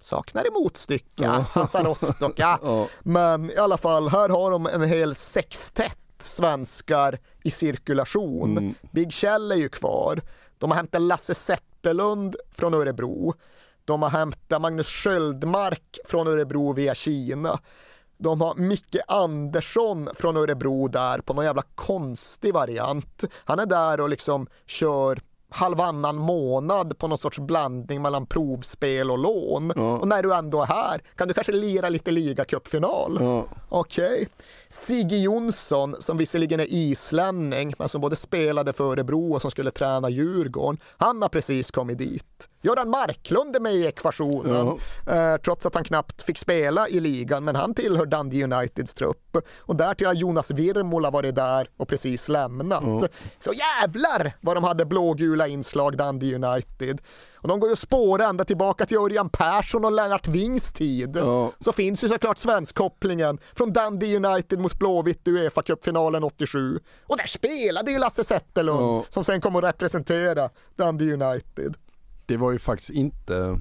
saknar 0.00 0.46
i 0.46 0.50
motstycke. 0.50 1.22
Ja. 1.22 1.44
Ja. 1.54 1.68
Ja. 2.62 2.88
Men 3.00 3.50
i 3.50 3.56
alla 3.56 3.76
fall, 3.76 4.08
här 4.08 4.28
har 4.28 4.50
de 4.50 4.66
en 4.66 4.82
hel 4.82 5.14
sextett 5.14 5.98
svenskar 6.18 7.18
i 7.44 7.50
cirkulation. 7.50 8.58
Mm. 8.58 8.74
Big 8.92 9.12
Kjell 9.12 9.52
är 9.52 9.56
ju 9.56 9.68
kvar. 9.68 10.22
De 10.58 10.70
har 10.70 10.76
hämtat 10.76 11.02
Lasse 11.02 11.34
Zetterlund 11.34 12.36
från 12.50 12.74
Örebro. 12.74 13.34
De 13.84 14.02
har 14.02 14.10
hämtat 14.10 14.62
Magnus 14.62 14.88
Sköldmark 14.88 15.98
från 16.04 16.26
Örebro 16.26 16.72
via 16.72 16.94
Kina. 16.94 17.60
De 18.18 18.40
har 18.40 18.54
Micke 18.54 18.96
Andersson 19.08 20.08
från 20.14 20.36
Örebro 20.36 20.88
där 20.88 21.20
på 21.20 21.34
någon 21.34 21.44
jävla 21.44 21.62
konstig 21.74 22.54
variant. 22.54 23.24
Han 23.44 23.58
är 23.58 23.66
där 23.66 24.00
och 24.00 24.08
liksom 24.08 24.46
kör 24.66 25.20
halvannan 25.50 26.16
månad 26.16 26.98
på 26.98 27.08
någon 27.08 27.18
sorts 27.18 27.38
blandning 27.38 28.02
mellan 28.02 28.26
provspel 28.26 29.10
och 29.10 29.18
lån. 29.18 29.72
Ja. 29.76 29.98
Och 29.98 30.08
när 30.08 30.22
du 30.22 30.34
ändå 30.34 30.62
är 30.62 30.66
här 30.66 31.02
kan 31.16 31.28
du 31.28 31.34
kanske 31.34 31.52
lira 31.52 31.88
lite 31.88 32.10
ligacupfinal. 32.10 33.18
Ja. 33.20 33.46
Okej. 33.68 34.28
Sigge 34.68 35.16
Jonsson, 35.16 35.96
som 35.98 36.18
visserligen 36.18 36.60
är 36.60 36.66
islänning, 36.72 37.74
men 37.78 37.88
som 37.88 38.00
både 38.00 38.16
spelade 38.16 38.72
för 38.72 38.84
Örebro 38.84 39.34
och 39.34 39.42
som 39.42 39.50
skulle 39.50 39.70
träna 39.70 40.10
Djurgården, 40.10 40.80
han 40.96 41.22
har 41.22 41.28
precis 41.28 41.70
kommit 41.70 41.98
dit. 41.98 42.48
Göran 42.62 42.90
Marklund 42.90 43.56
är 43.56 43.60
med 43.60 43.74
i 43.74 43.86
ekvationen, 43.86 44.78
eh, 45.06 45.36
trots 45.44 45.66
att 45.66 45.74
han 45.74 45.84
knappt 45.84 46.22
fick 46.22 46.38
spela 46.38 46.88
i 46.88 47.00
ligan, 47.00 47.44
men 47.44 47.56
han 47.56 47.74
tillhör 47.74 48.06
Dundee 48.06 48.44
Uniteds 48.44 48.94
trupp. 48.94 49.36
Och 49.58 49.76
därtill 49.76 50.06
har 50.06 50.14
Jonas 50.14 50.50
Virmola 50.50 51.10
varit 51.10 51.34
där 51.34 51.68
och 51.76 51.88
precis 51.88 52.28
lämnat. 52.28 52.82
Ja. 52.86 53.08
Så 53.38 53.52
jävlar 53.52 54.32
vad 54.40 54.56
de 54.56 54.64
hade 54.64 54.84
blågula 54.86 55.48
inslag, 55.48 55.96
Dundee 55.96 56.34
United. 56.34 57.00
Och 57.42 57.48
de 57.48 57.60
går 57.60 57.68
ju 57.68 57.72
att 57.72 57.78
spåra 57.78 58.26
ända 58.26 58.44
tillbaka 58.44 58.86
till 58.86 58.96
Örjan 58.98 59.28
Persson 59.28 59.84
och 59.84 59.92
Lennart 59.92 60.28
Wings 60.28 60.72
tid. 60.72 61.16
Ja. 61.16 61.52
Så 61.58 61.72
finns 61.72 62.04
ju 62.04 62.08
såklart 62.08 62.38
svenskkopplingen 62.38 63.38
från 63.56 63.72
Dundee 63.72 64.16
United 64.16 64.58
mot 64.58 64.78
Blåvitt 64.78 65.28
i 65.28 65.30
Uefa-cupfinalen 65.30 66.22
87. 66.24 66.78
Och 67.06 67.16
där 67.16 67.26
spelade 67.26 67.92
ju 67.92 67.98
Lasse 67.98 68.24
Zetterlund 68.24 68.80
Ja. 68.80 69.04
som 69.08 69.24
sen 69.24 69.40
kom 69.40 69.56
att 69.56 69.64
representera 69.64 70.50
Dundee 70.76 71.12
United. 71.12 71.74
Det 72.30 72.36
var 72.36 72.52
ju 72.52 72.58
faktiskt 72.58 72.90
inte 72.90 73.60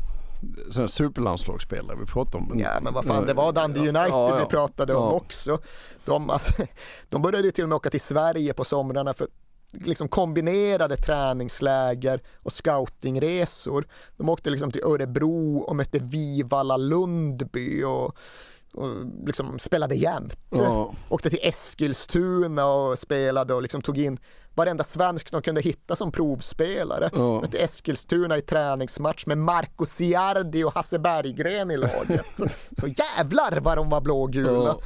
sådana 0.71 0.87
superlandslagsspelare 0.87 1.97
vi 1.99 2.05
pratade 2.05 2.37
om. 2.37 2.49
Men, 2.49 2.59
Ja 2.59 2.79
men 2.81 2.93
vad 2.93 3.05
fan, 3.05 3.25
det 3.25 3.33
var 3.33 3.51
Dundee 3.51 3.81
United 3.81 4.09
Ja, 4.09 4.29
ja. 4.29 4.39
vi 4.39 4.45
pratade 4.45 4.95
om 4.95 5.13
också. 5.13 5.59
De, 6.05 6.29
alltså, 6.29 6.53
de 7.09 7.21
började 7.21 7.45
ju 7.45 7.51
till 7.51 7.63
och 7.63 7.69
med 7.69 7.75
åka 7.75 7.89
till 7.89 8.01
Sverige 8.01 8.53
på 8.53 8.63
somrarna 8.63 9.13
för 9.13 9.27
liksom 9.71 10.07
kombinerade 10.07 10.97
träningsläger 10.97 12.21
och 12.35 12.53
scoutingresor. 12.53 13.87
De 14.17 14.29
åkte 14.29 14.49
liksom 14.49 14.71
till 14.71 14.83
Örebro 14.83 15.57
och 15.57 15.75
mötte 15.75 15.99
Vivalla 15.99 16.77
Lundby 16.77 17.83
och, 17.83 18.15
och 18.73 18.89
liksom 19.25 19.59
spelade 19.59 19.95
jämt. 19.95 20.39
Ja. 20.49 20.93
Åkte 21.09 21.29
till 21.29 21.39
Eskilstuna 21.41 22.65
och 22.65 22.99
spelade 22.99 23.53
och 23.53 23.61
liksom 23.61 23.81
tog 23.81 23.97
in 23.97 24.19
varenda 24.59 24.83
svensk 24.83 25.31
de 25.31 25.41
kunde 25.41 25.61
hitta 25.61 25.95
som 25.95 26.11
provspelare. 26.11 27.09
Ja. 27.13 27.41
Mötte 27.41 27.57
Eskilstuna 27.57 28.37
i 28.37 28.41
träningsmatch 28.41 29.25
med 29.25 29.37
Marco 29.37 29.85
Ciardi 29.85 30.63
och 30.63 30.73
Hasse 30.73 30.99
Berggren 30.99 31.71
i 31.71 31.77
laget. 31.77 32.25
Så 32.77 32.87
jävlar 32.87 33.59
vad 33.59 33.77
de 33.77 33.89
var 33.89 34.01
blågula. 34.01 34.69
Ja. 34.69 34.79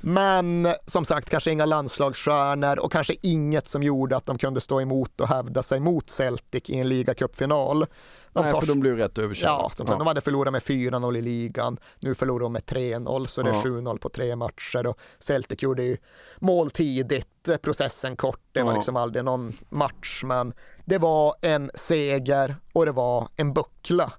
Men 0.00 0.68
som 0.86 1.04
sagt, 1.04 1.30
kanske 1.30 1.50
inga 1.50 1.66
landslagsstjärnor 1.66 2.78
och 2.78 2.92
kanske 2.92 3.14
inget 3.22 3.68
som 3.68 3.82
gjorde 3.82 4.16
att 4.16 4.26
de 4.26 4.38
kunde 4.38 4.60
stå 4.60 4.80
emot 4.80 5.20
och 5.20 5.28
hävda 5.28 5.62
sig 5.62 5.80
mot 5.80 6.10
Celtic 6.10 6.70
i 6.70 6.78
en 6.78 6.88
ligacupfinal. 6.88 7.86
De 8.32 8.44
Nej, 8.44 8.60
för 8.60 8.66
de 8.66 8.80
blev 8.80 8.96
rätt 8.96 9.18
överkörda. 9.18 9.48
Ja, 9.52 9.70
som 9.74 9.86
sagt, 9.86 9.98
de 9.98 10.06
hade 10.06 10.20
förlorat 10.20 10.52
med 10.52 10.62
4-0 10.62 11.16
i 11.16 11.22
ligan. 11.22 11.78
Nu 12.00 12.14
förlorar 12.14 12.40
de 12.42 12.52
med 12.52 12.62
3-0, 12.62 13.26
så 13.26 13.42
det 13.42 13.50
är 13.50 13.54
Ja. 13.54 13.62
7-0 13.62 13.98
på 13.98 14.08
tre 14.08 14.36
matcher. 14.36 14.86
Och 14.86 14.98
Celtic 15.18 15.62
gjorde 15.62 15.82
ju 15.82 15.96
mål 16.38 16.70
tidigt, 16.70 17.48
processen 17.62 18.16
kort. 18.16 18.40
Det 18.52 18.62
var 18.62 18.70
Ja. 18.72 18.76
liksom 18.76 18.96
aldrig 18.96 19.24
någon 19.24 19.52
match, 19.68 20.22
men 20.24 20.52
det 20.84 20.98
var 20.98 21.34
en 21.40 21.70
seger 21.74 22.56
och 22.72 22.84
det 22.86 22.92
var 22.92 23.28
en 23.36 23.52
buckla. 23.52 24.12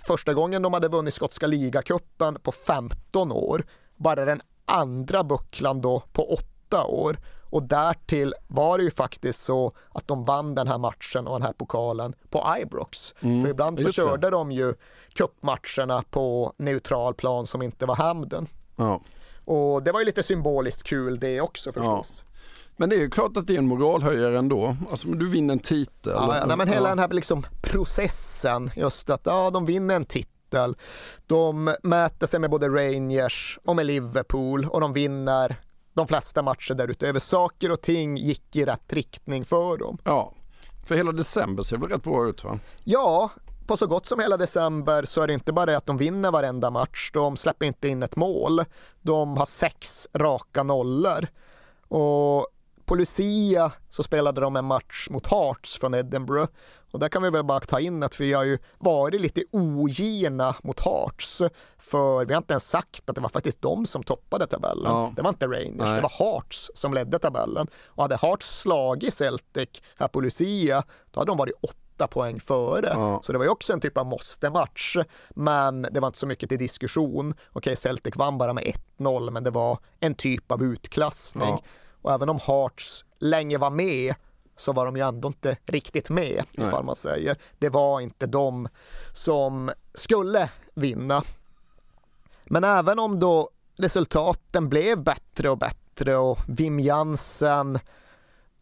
Första 0.00 0.34
gången 0.34 0.62
de 0.62 0.72
hade 0.72 0.88
vunnit 0.88 1.14
skotska 1.14 1.46
ligacupen 1.46 2.38
på 2.42 2.52
15 2.52 3.32
år. 3.32 3.64
Bara 3.96 4.24
den 4.24 4.42
andra 4.64 5.24
bucklan 5.24 5.80
då 5.80 6.02
på 6.12 6.32
åtta 6.34 6.84
år. 6.84 7.18
Och 7.50 7.62
därtill 7.62 8.34
var 8.46 8.78
det 8.78 8.84
ju 8.84 8.90
faktiskt 8.90 9.42
så 9.42 9.72
att 9.92 10.08
de 10.08 10.24
vann 10.24 10.54
den 10.54 10.68
här 10.68 10.78
matchen 10.78 11.26
och 11.26 11.38
den 11.38 11.42
här 11.42 11.52
pokalen 11.52 12.14
på 12.30 12.56
Ibrox. 12.62 13.14
Mm, 13.20 13.42
För 13.42 13.50
ibland 13.50 13.78
så 13.78 13.82
just 13.82 13.96
det. 13.96 14.02
körde 14.02 14.30
de 14.30 14.52
ju 14.52 14.74
cupmatcherna 15.12 16.04
på 16.10 16.52
neutral 16.56 17.14
plan 17.14 17.46
som 17.46 17.62
inte 17.62 17.86
var 17.86 17.96
Hamden. 17.96 18.46
Ja. 18.76 19.00
Och 19.44 19.82
det 19.82 19.92
var 19.92 20.00
ju 20.00 20.06
lite 20.06 20.22
symboliskt 20.22 20.82
kul 20.82 21.18
det 21.18 21.40
också 21.40 21.72
förstås. 21.72 22.22
Men 22.76 22.88
det 22.88 22.96
är 22.96 23.00
ju 23.00 23.10
klart 23.10 23.36
att 23.36 23.46
det 23.46 23.54
är 23.54 23.58
en 23.58 23.66
moralhöjare 23.68 24.38
ändå. 24.38 24.76
Alltså 24.90 25.08
du 25.08 25.28
vinner 25.28 25.52
en 25.52 25.58
titel. 25.58 26.12
Ja, 26.16 26.36
ja, 26.36 26.46
nej, 26.46 26.56
men 26.56 26.68
hela 26.68 26.88
den 26.88 26.98
här 26.98 27.08
liksom 27.08 27.46
processen, 27.62 28.70
just 28.76 29.10
att 29.10 29.20
ja, 29.24 29.50
de 29.50 29.66
vinner 29.66 29.96
en 29.96 30.04
titel. 30.04 30.76
De 31.26 31.74
mäter 31.82 32.26
sig 32.26 32.40
med 32.40 32.50
både 32.50 32.68
Rangers 32.68 33.58
och 33.64 33.76
med 33.76 33.86
Liverpool 33.86 34.64
och 34.64 34.80
de 34.80 34.92
vinner 34.92 35.56
de 35.98 36.06
flesta 36.06 36.42
matcher 36.42 36.74
därutöver. 36.74 37.20
Saker 37.20 37.70
och 37.70 37.80
ting 37.80 38.16
gick 38.16 38.56
i 38.56 38.64
rätt 38.64 38.92
riktning 38.92 39.44
för 39.44 39.76
dem. 39.76 39.98
Ja, 40.04 40.32
för 40.86 40.96
hela 40.96 41.12
december 41.12 41.62
ser 41.62 41.76
väl 41.76 41.88
rätt 41.88 42.02
bra 42.02 42.28
ut 42.28 42.44
va? 42.44 42.58
Ja, 42.84 43.30
på 43.66 43.76
så 43.76 43.86
gott 43.86 44.06
som 44.06 44.20
hela 44.20 44.36
december 44.36 45.04
så 45.04 45.22
är 45.22 45.26
det 45.26 45.34
inte 45.34 45.52
bara 45.52 45.66
det 45.66 45.76
att 45.76 45.86
de 45.86 45.98
vinner 45.98 46.30
varenda 46.30 46.70
match. 46.70 47.10
De 47.12 47.36
släpper 47.36 47.66
inte 47.66 47.88
in 47.88 48.02
ett 48.02 48.16
mål. 48.16 48.64
De 49.02 49.36
har 49.36 49.46
sex 49.46 50.08
raka 50.14 50.62
nollor. 50.62 51.26
Och 51.88 52.46
på 52.84 52.94
Lucia 52.94 53.72
så 53.90 54.02
spelade 54.02 54.40
de 54.40 54.56
en 54.56 54.64
match 54.64 55.08
mot 55.10 55.26
Hearts 55.26 55.78
från 55.78 55.94
Edinburgh. 55.94 56.50
Och 56.90 56.98
där 56.98 57.08
kan 57.08 57.22
vi 57.22 57.30
väl 57.30 57.44
bara 57.44 57.60
ta 57.60 57.80
in 57.80 58.02
att 58.02 58.20
vi 58.20 58.32
har 58.32 58.44
ju 58.44 58.58
varit 58.78 59.20
lite 59.20 59.44
ogina 59.50 60.56
mot 60.62 60.80
Hearts. 60.80 61.42
För 61.78 62.24
vi 62.24 62.34
har 62.34 62.38
inte 62.38 62.52
ens 62.52 62.68
sagt 62.68 63.10
att 63.10 63.14
det 63.14 63.20
var 63.20 63.28
faktiskt 63.28 63.62
de 63.62 63.86
som 63.86 64.02
toppade 64.02 64.46
tabellen. 64.46 64.92
Ja. 64.92 65.12
Det 65.16 65.22
var 65.22 65.28
inte 65.28 65.46
Rangers, 65.46 65.76
Nej. 65.78 65.94
det 65.94 66.00
var 66.00 66.12
Hearts 66.18 66.70
som 66.74 66.94
ledde 66.94 67.18
tabellen. 67.18 67.66
Och 67.86 68.02
hade 68.04 68.16
Hearts 68.16 68.60
slagit 68.60 69.14
Celtic 69.14 69.68
här 69.96 70.08
på 70.08 70.20
Lucia, 70.20 70.84
då 71.10 71.20
hade 71.20 71.30
de 71.30 71.38
varit 71.38 71.54
åtta 71.62 72.06
poäng 72.06 72.40
före. 72.40 72.90
Ja. 72.94 73.20
Så 73.22 73.32
det 73.32 73.38
var 73.38 73.44
ju 73.44 73.50
också 73.50 73.72
en 73.72 73.80
typ 73.80 73.98
av 73.98 74.06
måste-match. 74.06 74.96
Men 75.30 75.82
det 75.82 76.00
var 76.00 76.08
inte 76.08 76.18
så 76.18 76.26
mycket 76.26 76.48
till 76.48 76.58
diskussion. 76.58 77.34
Okej, 77.52 77.76
Celtic 77.76 78.16
vann 78.16 78.38
bara 78.38 78.52
med 78.52 78.74
1-0, 78.98 79.30
men 79.30 79.44
det 79.44 79.50
var 79.50 79.78
en 80.00 80.14
typ 80.14 80.52
av 80.52 80.62
utklassning. 80.62 81.48
Ja. 81.48 81.62
Och 82.02 82.12
även 82.12 82.28
om 82.28 82.38
Hearts 82.46 83.04
länge 83.18 83.58
var 83.58 83.70
med 83.70 84.14
så 84.58 84.72
var 84.72 84.86
de 84.86 84.96
ju 84.96 85.02
ändå 85.08 85.28
inte 85.28 85.56
riktigt 85.66 86.08
med, 86.08 86.44
Nej. 86.52 86.66
ifall 86.68 86.84
man 86.84 86.96
säger. 86.96 87.36
Det 87.58 87.68
var 87.68 88.00
inte 88.00 88.26
de 88.26 88.68
som 89.12 89.70
skulle 89.94 90.50
vinna. 90.74 91.22
Men 92.44 92.64
även 92.64 92.98
om 92.98 93.20
då 93.20 93.50
resultaten 93.76 94.68
blev 94.68 95.02
bättre 95.02 95.50
och 95.50 95.58
bättre 95.58 96.16
och 96.16 96.38
Wim 96.46 96.80
Jansen 96.80 97.78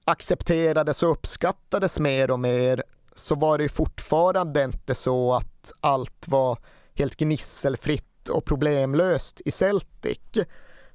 accepterades 0.05 1.03
och 1.03 1.11
uppskattades 1.11 1.99
mer 1.99 2.30
och 2.30 2.40
mer 2.40 2.82
så 3.14 3.34
var 3.34 3.59
det 3.59 3.68
fortfarande 3.68 4.64
inte 4.64 4.94
så 4.94 5.34
att 5.34 5.72
allt 5.80 6.28
var 6.28 6.59
helt 6.94 7.16
gnisselfritt 7.16 8.28
och 8.28 8.44
problemlöst 8.44 9.40
i 9.44 9.51
Celtic. 9.51 10.20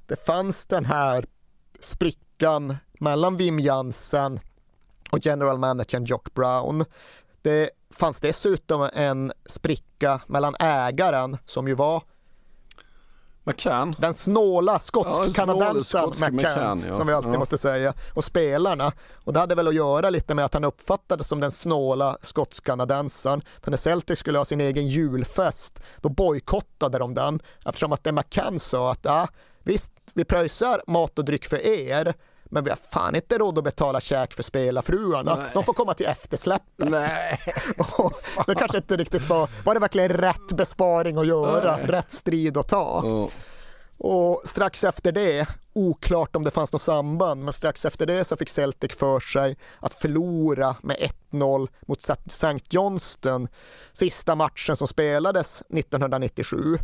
Det 0.06 0.26
fanns 0.26 0.66
den 0.66 0.84
här 0.84 1.26
sprickan 1.80 2.76
mellan 2.92 3.36
Wim 3.36 3.60
Jansen 3.60 4.40
och 5.12 5.26
general 5.26 5.58
managern 5.58 6.04
Jock 6.04 6.34
Brown. 6.34 6.84
Det 7.42 7.70
fanns 7.90 8.20
dessutom 8.20 8.88
en 8.94 9.32
spricka 9.46 10.20
mellan 10.26 10.54
ägaren 10.60 11.36
som 11.46 11.68
ju 11.68 11.74
var 11.74 12.02
McCann. 13.44 13.94
Den 13.98 14.14
snåla 14.14 14.72
Ja, 14.72 14.78
skotsk-kanadensaren 14.78 15.84
skotske 15.84 16.30
McCann, 16.30 16.54
McCann, 16.56 16.84
ja. 16.88 16.94
som 16.94 17.06
vi 17.06 17.12
alltid 17.12 17.34
Ja. 17.34 17.38
måste 17.38 17.58
säga. 17.58 17.94
Och 18.14 18.24
spelarna. 18.24 18.92
Och 19.24 19.32
det 19.32 19.40
hade 19.40 19.54
väl 19.54 19.68
att 19.68 19.74
göra 19.74 20.10
lite 20.10 20.34
med 20.34 20.44
att 20.44 20.54
han 20.54 20.64
uppfattades 20.64 21.28
som 21.28 21.40
den 21.40 21.50
snåla 21.50 22.16
skotsk-kanadensaren. 22.22 23.42
För 23.62 23.70
när 23.70 23.78
Celtic 23.78 24.18
skulle 24.18 24.38
ha 24.38 24.44
sin 24.44 24.60
egen 24.60 24.88
julfest, 24.88 25.82
då 26.00 26.08
bojkottade 26.08 26.98
de 26.98 27.14
den. 27.14 27.40
Eftersom 27.66 27.92
att 27.92 28.04
det 28.04 28.12
McCann 28.12 28.58
sa 28.58 28.92
att 28.92 29.00
ja, 29.02 29.28
visst, 29.62 29.92
vi 30.14 30.24
pröjsar 30.24 30.82
mat 30.86 31.18
och 31.18 31.24
dryck 31.24 31.44
för 31.44 31.66
er, 31.66 32.14
men 32.52 32.64
vi 32.64 32.70
har 32.70 32.78
fan 32.90 33.14
inte 33.14 33.38
råd 33.38 33.58
att 33.58 33.64
betala 33.64 34.00
käk 34.00 34.34
för 34.34 34.42
spelarfruarna. 34.42 35.34
Nej. 35.36 35.46
De 35.54 35.64
får 35.64 35.72
komma 35.72 35.94
till 35.94 36.06
eftersläppet. 36.06 36.88
Nej. 36.90 37.40
Det 38.46 38.54
kanske 38.54 38.76
inte 38.76 38.96
riktigt 38.96 39.28
var, 39.28 39.48
var 39.64 39.74
det 39.74 39.80
verkligen 39.80 40.08
rätt 40.08 40.52
besparing 40.52 41.16
att 41.16 41.26
göra, 41.26 41.76
Nej. 41.76 41.86
rätt 41.86 42.10
strid 42.10 42.56
att 42.56 42.68
ta. 42.68 43.28
Och 43.98 44.42
strax 44.44 44.84
efter 44.84 45.12
det, 45.12 45.46
oklart 45.72 46.36
om 46.36 46.44
det 46.44 46.50
fanns 46.50 46.72
något 46.72 46.82
samband, 46.82 47.44
men 47.44 47.52
strax 47.52 47.84
efter 47.84 48.06
det 48.06 48.24
så 48.24 48.36
fick 48.36 48.48
Celtic 48.48 48.92
för 48.92 49.20
sig 49.20 49.56
att 49.78 49.94
förlora 49.94 50.76
med 50.82 51.10
1-0 51.30 51.68
mot 51.86 52.00
St. 52.00 52.58
Johnston 52.70 53.48
sista 53.92 54.34
matchen 54.34 54.76
som 54.76 54.88
spelades 54.88 55.60
1997. 55.60 56.78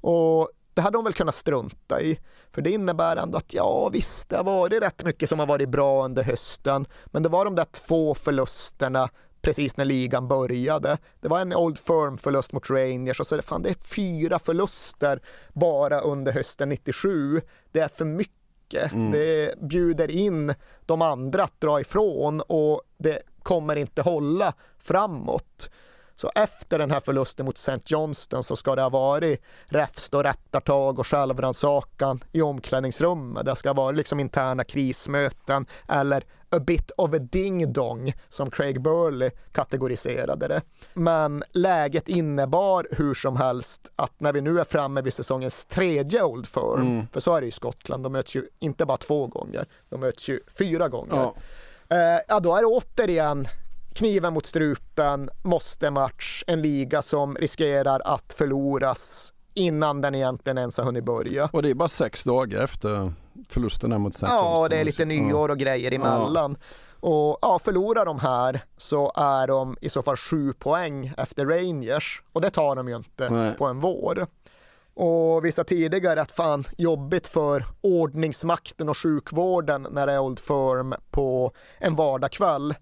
Och 0.00 0.50
det 0.74 0.82
hade 0.82 0.98
de 0.98 1.04
väl 1.04 1.12
kunnat 1.12 1.34
strunta 1.34 2.00
i, 2.00 2.18
för 2.52 2.62
det 2.62 2.70
innebär 2.70 3.16
ändå 3.16 3.38
att 3.38 3.54
ja 3.54 3.88
visst, 3.88 4.28
det 4.28 4.36
har 4.36 4.44
varit 4.44 4.82
rätt 4.82 5.04
mycket 5.04 5.28
som 5.28 5.38
har 5.38 5.46
varit 5.46 5.68
bra 5.68 6.04
under 6.04 6.22
hösten, 6.22 6.86
men 7.06 7.22
det 7.22 7.28
var 7.28 7.44
de 7.44 7.54
där 7.54 7.64
två 7.64 8.14
förlusterna 8.14 9.08
precis 9.44 9.76
när 9.76 9.84
ligan 9.84 10.28
började. 10.28 10.98
Det 11.20 11.28
var 11.28 11.40
en 11.40 11.54
Old 11.54 11.78
Firm-förlust 11.78 12.52
mot 12.52 12.70
Rangers 12.70 13.20
och 13.20 13.26
så 13.26 13.42
fan, 13.42 13.62
det 13.62 13.70
är 13.70 13.74
fyra 13.94 14.38
förluster 14.38 15.20
bara 15.52 16.00
under 16.00 16.32
hösten 16.32 16.68
97. 16.68 17.40
Det 17.72 17.80
är 17.80 17.88
för 17.88 18.04
mycket. 18.04 18.92
Mm. 18.92 19.10
Det 19.10 19.60
bjuder 19.60 20.10
in 20.10 20.54
de 20.86 21.02
andra 21.02 21.44
att 21.44 21.60
dra 21.60 21.80
ifrån 21.80 22.40
och 22.40 22.82
det 22.98 23.22
kommer 23.42 23.76
inte 23.76 24.02
hålla 24.02 24.54
framåt. 24.78 25.70
Så 26.16 26.30
efter 26.34 26.78
den 26.78 26.90
här 26.90 27.00
förlusten 27.00 27.46
mot 27.46 27.56
St. 27.58 27.78
Johnston 27.86 28.42
så 28.42 28.56
ska 28.56 28.74
det 28.74 28.82
ha 28.82 28.88
varit 28.88 29.40
räfst 29.66 30.14
och 30.14 30.22
rättartag 30.22 30.98
och 30.98 31.06
självrannsakan 31.06 32.24
i 32.32 32.42
omklädningsrummet. 32.42 33.46
Det 33.46 33.56
ska 33.56 33.68
ha 33.68 33.74
varit 33.74 33.96
liksom 33.96 34.20
interna 34.20 34.64
krismöten 34.64 35.66
eller 35.88 36.24
a 36.50 36.58
bit 36.58 36.90
of 36.96 37.14
a 37.14 37.18
ding-dong 37.18 38.12
som 38.28 38.50
Craig 38.50 38.82
Burley 38.82 39.30
kategoriserade 39.52 40.48
det. 40.48 40.62
Men 40.94 41.44
läget 41.52 42.08
innebar 42.08 42.86
hur 42.90 43.14
som 43.14 43.36
helst 43.36 43.90
att 43.96 44.20
när 44.20 44.32
vi 44.32 44.40
nu 44.40 44.60
är 44.60 44.64
framme 44.64 45.00
vid 45.02 45.14
säsongens 45.14 45.64
tredje 45.64 46.22
Old 46.22 46.46
Firm, 46.48 46.80
Mm. 46.80 47.06
för 47.12 47.20
så 47.20 47.34
är 47.34 47.40
det 47.40 47.46
i 47.46 47.50
Skottland, 47.50 48.02
de 48.04 48.12
möts 48.12 48.36
ju 48.36 48.48
inte 48.58 48.86
bara 48.86 48.96
två 48.96 49.26
gånger, 49.26 49.66
de 49.88 50.00
möts 50.00 50.28
ju 50.28 50.40
fyra 50.58 50.88
gånger. 50.88 51.16
Ja. 51.16 51.34
Eh, 51.96 52.20
ja, 52.28 52.40
då 52.40 52.54
är 52.56 52.60
det 52.60 52.66
återigen 52.66 53.48
kniven 53.94 54.34
mot 54.34 54.46
strupen, 54.46 55.30
måste 55.42 55.90
match, 55.90 56.44
en 56.46 56.62
liga 56.62 57.02
som 57.02 57.36
riskerar 57.36 58.00
att 58.04 58.32
förloras 58.32 59.32
innan 59.54 60.00
den 60.00 60.14
egentligen 60.14 60.58
ens 60.58 60.76
har 60.76 60.84
hunnit 60.84 61.04
börja. 61.04 61.48
Och 61.52 61.62
det 61.62 61.70
är 61.70 61.74
bara 61.74 61.88
sex 61.88 62.24
dagar 62.24 62.64
efter 62.64 63.12
förlusten 63.48 64.00
mot 64.00 64.14
St. 64.14 64.26
Ja, 64.30 64.66
det 64.70 64.76
är 64.76 64.84
lite 64.84 65.04
nyår 65.04 65.48
och 65.48 65.58
grejer 65.58 65.92
emellan. 65.92 66.56
Och 67.00 67.38
ja, 67.42 67.60
förlorar 67.64 68.04
de 68.06 68.18
här 68.18 68.60
så 68.76 69.12
är 69.16 69.46
de 69.46 69.76
i 69.80 69.88
så 69.88 70.02
fall 70.02 70.16
sju 70.16 70.52
poäng 70.52 71.12
efter 71.16 71.46
Rangers 71.46 72.22
och 72.32 72.40
det 72.40 72.50
tar 72.50 72.76
de 72.76 72.88
ju 72.88 72.96
inte 72.96 73.30
Nej. 73.30 73.54
på 73.54 73.66
en 73.66 73.80
vår. 73.80 74.26
Och 74.94 75.44
vi 75.44 75.52
sa 75.52 75.64
tidigare 75.64 76.22
att 76.22 76.30
fan 76.30 76.64
jobbigt 76.78 77.26
för 77.26 77.64
ordningsmakten 77.80 78.88
och 78.88 78.98
sjukvården 78.98 79.86
när 79.90 80.06
det 80.06 80.12
är 80.12 80.18
Old 80.18 80.38
Firm 80.38 80.94
på 81.10 81.52
en 81.78 81.96
vardagkväll. 81.96 82.74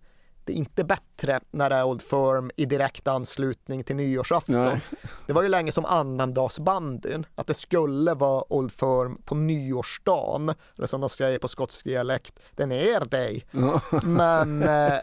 Det 0.45 0.53
är 0.53 0.57
inte 0.57 0.85
bättre 0.85 1.12
när 1.51 1.71
det 1.71 1.77
är 1.77 1.85
Old 1.85 2.03
Firm 2.03 2.51
i 2.57 2.65
direkt 2.67 3.09
anslutning 3.09 3.85
till 3.85 3.97
nyårsafton. 3.97 4.55
Nej. 4.65 4.81
Det 5.27 5.33
var 5.33 5.43
ju 5.43 5.49
länge 5.49 5.73
som 5.73 5.85
annandagsbandyn, 5.85 7.27
att 7.35 7.47
det 7.47 7.55
skulle 7.55 8.15
vara 8.15 8.53
Old 8.53 8.73
Firm 8.73 9.23
på 9.25 9.35
nyårsdagen, 9.35 10.55
eller 10.79 10.87
som 10.87 11.01
de 11.01 11.09
säger 11.09 11.39
på 11.39 11.49
skotsk 11.49 11.85
dialekt, 11.85 12.41
den 12.57 12.73
är 12.73 13.01
dig. 13.05 13.47
Ja. 13.51 13.81
Men 14.03 14.63
eh, 14.69 14.95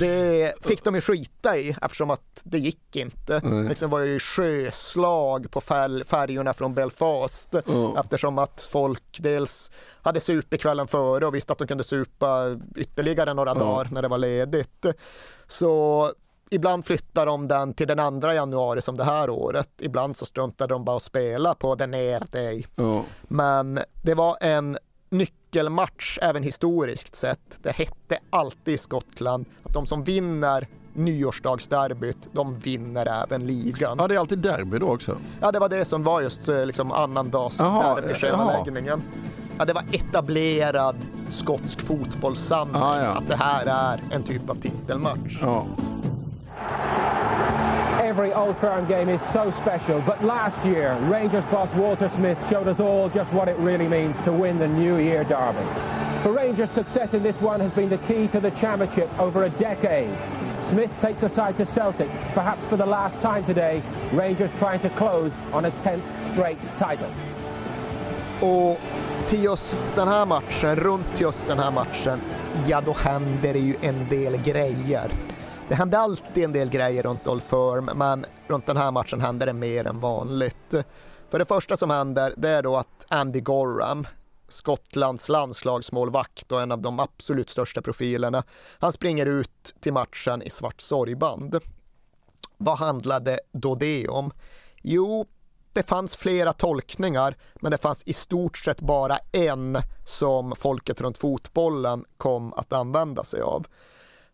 det 0.00 0.54
fick 0.62 0.84
de 0.84 0.94
ju 0.94 1.00
skita 1.00 1.56
i 1.58 1.76
eftersom 1.82 2.10
att 2.10 2.40
det 2.44 2.58
gick 2.58 2.96
inte. 2.96 3.40
Nej. 3.44 3.68
Liksom 3.68 3.90
var 3.90 4.00
ju 4.00 4.18
sjöslag 4.18 5.50
på 5.50 5.60
färjorna 6.06 6.54
från 6.54 6.74
Belfast 6.74 7.54
Ja. 7.66 8.00
eftersom 8.00 8.38
att 8.38 8.60
folk 8.72 9.18
dels 9.20 9.70
hade 10.02 10.20
supit 10.20 10.60
kvällen 10.60 10.86
före 10.88 11.26
och 11.26 11.34
visste 11.34 11.52
att 11.52 11.58
de 11.58 11.68
kunde 11.68 11.84
supa 11.84 12.56
ytterligare 12.76 13.34
några 13.34 13.50
Ja. 13.50 13.54
dagar 13.54 13.88
när 13.92 14.02
det 14.02 14.08
var 14.08 14.18
ledigt. 14.18 14.86
Så 15.46 16.12
ibland 16.50 16.86
flyttar 16.86 17.26
de 17.26 17.48
den 17.48 17.74
till 17.74 17.88
den 17.88 18.20
2 18.20 18.32
januari 18.32 18.82
som 18.82 18.96
det 18.96 19.04
här 19.04 19.30
året. 19.30 19.68
Ibland 19.78 20.16
så 20.16 20.26
struntade 20.26 20.74
de 20.74 20.84
bara 20.84 20.96
att 20.96 21.02
spela 21.02 21.54
på 21.54 21.74
den 21.74 21.94
är 21.94 22.22
dig. 22.30 22.66
Ja. 22.74 23.04
Men 23.22 23.78
det 24.02 24.14
var 24.14 24.36
en 24.40 24.78
nyckelmatch 25.10 26.18
även 26.22 26.42
historiskt 26.42 27.14
sett. 27.14 27.58
Det 27.62 27.70
hette 27.70 28.18
alltid 28.30 28.74
i 28.74 28.78
Skottland 28.78 29.46
att 29.62 29.74
de 29.74 29.86
som 29.86 30.04
vinner 30.04 30.68
nyårsdagsderbyt, 30.94 32.28
de 32.32 32.58
vinner 32.58 33.22
även 33.22 33.46
ligan. 33.46 33.96
ja, 33.98 34.08
det 34.08 34.14
är 34.14 34.18
alltid 34.18 34.38
derby 34.38 34.78
då 34.78 34.86
också. 34.86 35.18
Ja, 35.40 35.52
det 35.52 35.58
var 35.58 35.68
det 35.68 35.84
som 35.84 36.02
var 36.02 36.20
just 36.20 36.48
eh, 36.48 36.66
liksom 36.66 36.90
Jaha, 36.90 36.98
annandagsderbyschemaläggningen. 36.98 39.02
Ja, 39.58 39.64
det 39.64 39.72
var 39.72 39.84
etablerad 39.92 40.96
skotsk 41.28 41.82
fotbollssanning 41.82 42.74
Ja, 42.74 43.02
ja. 43.02 43.08
att 43.10 43.28
det 43.28 43.36
här 43.36 43.66
är 43.66 44.00
en 44.14 44.22
typ 44.22 44.50
av 44.50 44.54
titelmatch. 44.54 45.38
Ja. 45.40 45.64
Every 48.04 48.32
Old 48.34 48.56
Firm 48.56 48.86
game 48.88 49.08
is 49.14 49.20
so 49.32 49.52
special, 49.62 50.00
but 50.06 50.22
last 50.24 50.64
year, 50.66 50.96
Rangers 51.10 51.44
boss 51.50 51.68
Walter 51.74 52.10
Smith 52.16 52.38
showed 52.50 52.68
us 52.68 52.80
all 52.80 53.10
just 53.14 53.32
what 53.32 53.48
it 53.48 53.56
really 53.58 53.88
means 53.88 54.14
to 54.24 54.32
win 54.32 54.58
the 54.58 54.68
New 54.68 54.96
Year 54.98 55.24
Derby. 55.24 55.64
For 56.22 56.32
Rangers, 56.32 56.70
success 56.70 57.14
in 57.14 57.22
this 57.22 57.36
one 57.42 57.60
has 57.60 57.72
been 57.72 57.88
the 57.88 57.98
key 57.98 58.28
to 58.28 58.40
the 58.40 58.50
championship 58.60 59.08
over 59.18 59.44
a 59.44 59.50
decade. 59.50 60.08
Smith 60.70 60.90
takes 61.00 61.22
a 61.22 61.28
side 61.30 61.56
to 61.56 61.66
Celtic, 61.74 62.08
perhaps 62.34 62.64
for 62.68 62.76
the 62.76 62.86
last 62.86 63.20
time 63.22 63.44
today. 63.44 63.82
Rangers 64.12 64.50
trying 64.58 64.80
to 64.80 64.88
close 64.90 65.32
on 65.52 65.64
a 65.64 65.70
10th 65.84 66.02
straight 66.32 66.58
title. 66.78 67.08
Och 68.40 68.78
till 69.28 69.44
just 69.44 69.78
den 69.96 70.08
här 70.08 70.26
matchen, 70.26 70.76
runt 70.76 71.20
just 71.20 71.46
den 71.46 71.58
här 71.58 71.70
matchen, 71.70 72.20
ja 72.68 72.80
då 72.80 72.92
händer 72.92 73.52
det 73.52 73.58
ju 73.58 73.76
en 73.80 74.08
del 74.08 74.36
grejer. 74.36 75.12
Det 75.68 75.74
händer 75.74 75.98
alltid 75.98 76.44
en 76.44 76.52
del 76.52 76.70
grejer 76.70 77.02
runt 77.02 77.26
Old 77.26 77.42
Firm, 77.42 77.98
men 77.98 78.26
runt 78.46 78.66
den 78.66 78.76
här 78.76 78.90
matchen 78.90 79.20
händer 79.20 79.46
det 79.46 79.52
mer 79.52 79.86
än 79.86 80.00
vanligt. 80.00 80.74
För 81.30 81.38
det 81.38 81.44
första 81.44 81.76
som 81.76 81.90
händer, 81.90 82.34
det 82.36 82.48
är 82.48 82.62
då 82.62 82.76
att 82.76 83.06
Andy 83.08 83.40
Gorham, 83.40 84.06
Skottlands 84.48 85.28
landslagsmålvakt 85.28 86.52
och 86.52 86.62
en 86.62 86.72
av 86.72 86.82
de 86.82 87.00
absolut 87.00 87.50
största 87.50 87.82
profilerna, 87.82 88.42
han 88.78 88.92
springer 88.92 89.26
ut 89.26 89.74
till 89.80 89.92
matchen 89.92 90.42
i 90.42 90.50
svart 90.50 90.80
sorgband. 90.80 91.58
Vad 92.56 92.78
handlade 92.78 93.38
då 93.52 93.74
det 93.74 94.08
om? 94.08 94.32
Jo, 94.82 95.26
det 95.76 95.82
fanns 95.82 96.16
flera 96.16 96.52
tolkningar, 96.52 97.36
men 97.54 97.70
det 97.70 97.78
fanns 97.78 98.02
i 98.06 98.12
stort 98.12 98.56
sett 98.56 98.80
bara 98.80 99.18
en 99.32 99.78
som 100.04 100.56
folket 100.56 101.00
runt 101.00 101.18
fotbollen 101.18 102.04
kom 102.16 102.52
att 102.52 102.72
använda 102.72 103.24
sig 103.24 103.40
av. 103.40 103.66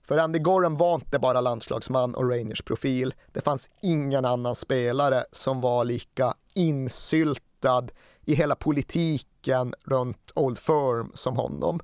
För 0.02 0.18
Andy 0.18 0.38
Gorham 0.38 0.76
var 0.76 0.94
inte 0.94 1.18
bara 1.18 1.40
landslagsman 1.40 2.14
och 2.14 2.30
Rangers 2.30 2.62
profil. 2.62 3.14
Det 3.32 3.40
fanns 3.40 3.70
ingen 3.82 4.24
annan 4.24 4.54
spelare 4.54 5.24
som 5.32 5.60
var 5.60 5.84
lika 5.84 6.34
insyltad 6.54 7.88
i 8.24 8.34
hela 8.34 8.54
politiken 8.54 9.74
runt 9.84 10.32
Old 10.34 10.58
Firm 10.58 11.10
som 11.14 11.36
honom. 11.36 11.80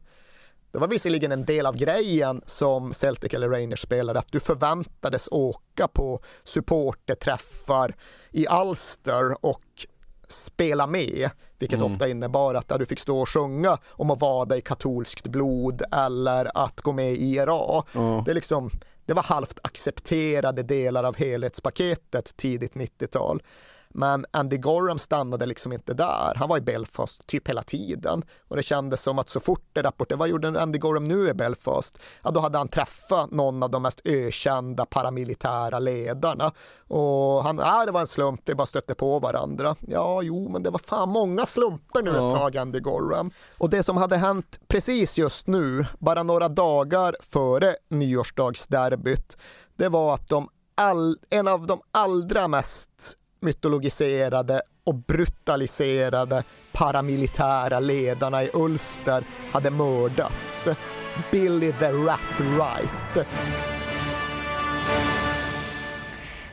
Det 0.72 0.78
var 0.78 0.88
visserligen 0.88 1.32
en 1.32 1.44
del 1.44 1.66
av 1.66 1.76
grejen 1.76 2.42
som 2.46 2.94
Celtic 2.94 3.34
eller 3.34 3.48
Rangers 3.48 3.80
spelade, 3.82 4.18
att 4.18 4.32
du 4.32 4.40
förväntades 4.40 5.28
åka 5.30 5.88
på 5.88 6.20
supporterträffar 6.44 7.94
i 8.30 8.46
Ulster 8.48 9.44
och 9.44 9.86
spela 10.28 10.86
med, 10.86 11.30
vilket 11.58 11.78
Mm. 11.78 11.92
ofta 11.92 12.08
innebar 12.08 12.54
att 12.54 12.78
du 12.78 12.86
fick 12.86 13.00
stå 13.00 13.20
och 13.20 13.28
sjunga 13.28 13.78
om 13.88 14.10
att 14.10 14.20
vada 14.20 14.56
i 14.56 14.60
katolskt 14.60 15.26
blod 15.26 15.82
eller 15.92 16.50
att 16.64 16.80
gå 16.80 16.92
med 16.92 17.12
i 17.12 17.16
IRA. 17.16 17.84
Ja. 17.92 18.22
Det, 18.24 18.30
är 18.30 18.34
liksom, 18.34 18.70
det 19.06 19.14
var 19.14 19.22
halvt 19.22 19.58
accepterade 19.62 20.62
delar 20.62 21.04
av 21.04 21.16
helhetspaketet 21.16 22.36
tidigt 22.36 22.74
90-tal. 22.74 23.42
Men 23.90 24.26
Andy 24.30 24.56
Gorham 24.56 24.98
stannade 24.98 25.46
liksom 25.46 25.72
inte 25.72 25.94
där. 25.94 26.32
Han 26.36 26.48
var 26.48 26.56
i 26.58 26.60
Belfast 26.60 27.26
typ 27.26 27.48
hela 27.48 27.62
tiden. 27.62 28.22
Och 28.48 28.56
det 28.56 28.62
kändes 28.62 29.02
som 29.02 29.18
att 29.18 29.28
så 29.28 29.40
fort 29.40 29.64
det 29.72 29.82
rapporterade, 29.82 30.18
vad 30.20 30.28
gjorde 30.28 30.62
Andy 30.62 30.78
Gorham 30.78 31.04
nu 31.04 31.28
i 31.28 31.34
Belfast? 31.34 31.98
Ja, 32.22 32.30
då 32.30 32.40
hade 32.40 32.58
han 32.58 32.68
träffat 32.68 33.30
någon 33.30 33.62
av 33.62 33.70
de 33.70 33.82
mest 33.82 34.00
ökända 34.04 34.86
paramilitära 34.86 35.78
ledarna. 35.78 36.52
Och 36.88 37.44
han, 37.44 37.58
ja 37.58 37.86
det 37.86 37.92
var 37.92 38.00
en 38.00 38.06
slump, 38.06 38.40
vi 38.44 38.54
bara 38.54 38.66
stötte 38.66 38.94
på 38.94 39.18
varandra. 39.18 39.76
Ja, 39.88 40.22
jo, 40.22 40.48
men 40.48 40.62
det 40.62 40.70
var 40.70 40.78
fan 40.78 41.08
många 41.08 41.46
slumper 41.46 42.02
nu 42.02 42.10
Ja. 42.10 42.28
ett 42.28 42.34
tag, 42.34 42.56
Andy 42.56 42.80
Gorham. 42.80 43.30
Och 43.58 43.70
det 43.70 43.82
som 43.82 43.96
hade 43.96 44.16
hänt 44.16 44.60
precis 44.68 45.18
just 45.18 45.46
nu, 45.46 45.86
bara 45.98 46.22
några 46.22 46.48
dagar 46.48 47.16
före 47.20 47.76
nyårsdagsderbyt, 47.88 49.36
det 49.76 49.88
var 49.88 50.14
att 50.14 50.28
de 50.28 50.48
all, 50.74 51.18
en 51.30 51.48
av 51.48 51.66
de 51.66 51.80
allra 51.90 52.48
mest 52.48 53.14
mytologiserade 53.40 54.62
och 54.84 54.94
brutaliserade 54.94 56.44
paramilitära 56.72 57.80
ledarna 57.80 58.44
i 58.44 58.50
Ulster 58.54 59.24
hade 59.52 59.70
mördats. 59.70 60.68
Billy 61.30 61.72
the 61.72 61.92
Rat 61.92 62.40
Wright. 62.40 63.26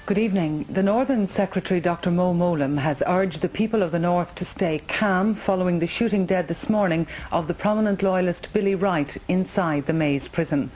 Good 0.08 0.20
evening. 0.20 0.68
The 0.70 0.84
Northern 0.84 1.26
Secretary, 1.26 1.80
Dr. 1.80 2.12
Mo 2.12 2.32
Molam, 2.32 2.78
has 2.78 3.02
urged 3.08 3.42
the 3.42 3.50
people 3.50 3.82
of 3.82 3.92
the 3.92 3.98
North 3.98 4.36
to 4.36 4.46
stay 4.46 4.84
calm 4.88 5.34
following 5.34 5.80
the 5.80 5.88
shooting 5.88 6.28
dead 6.28 6.48
this 6.48 6.70
morning 6.70 7.08
of 7.32 7.48
the 7.48 7.56
prominent 7.56 8.04
loyalist 8.04 8.54
Billy 8.54 8.76
Wright 8.76 9.18
inside 9.28 9.88
the 9.88 9.94
Maze 9.94 10.28
prison. 10.28 10.70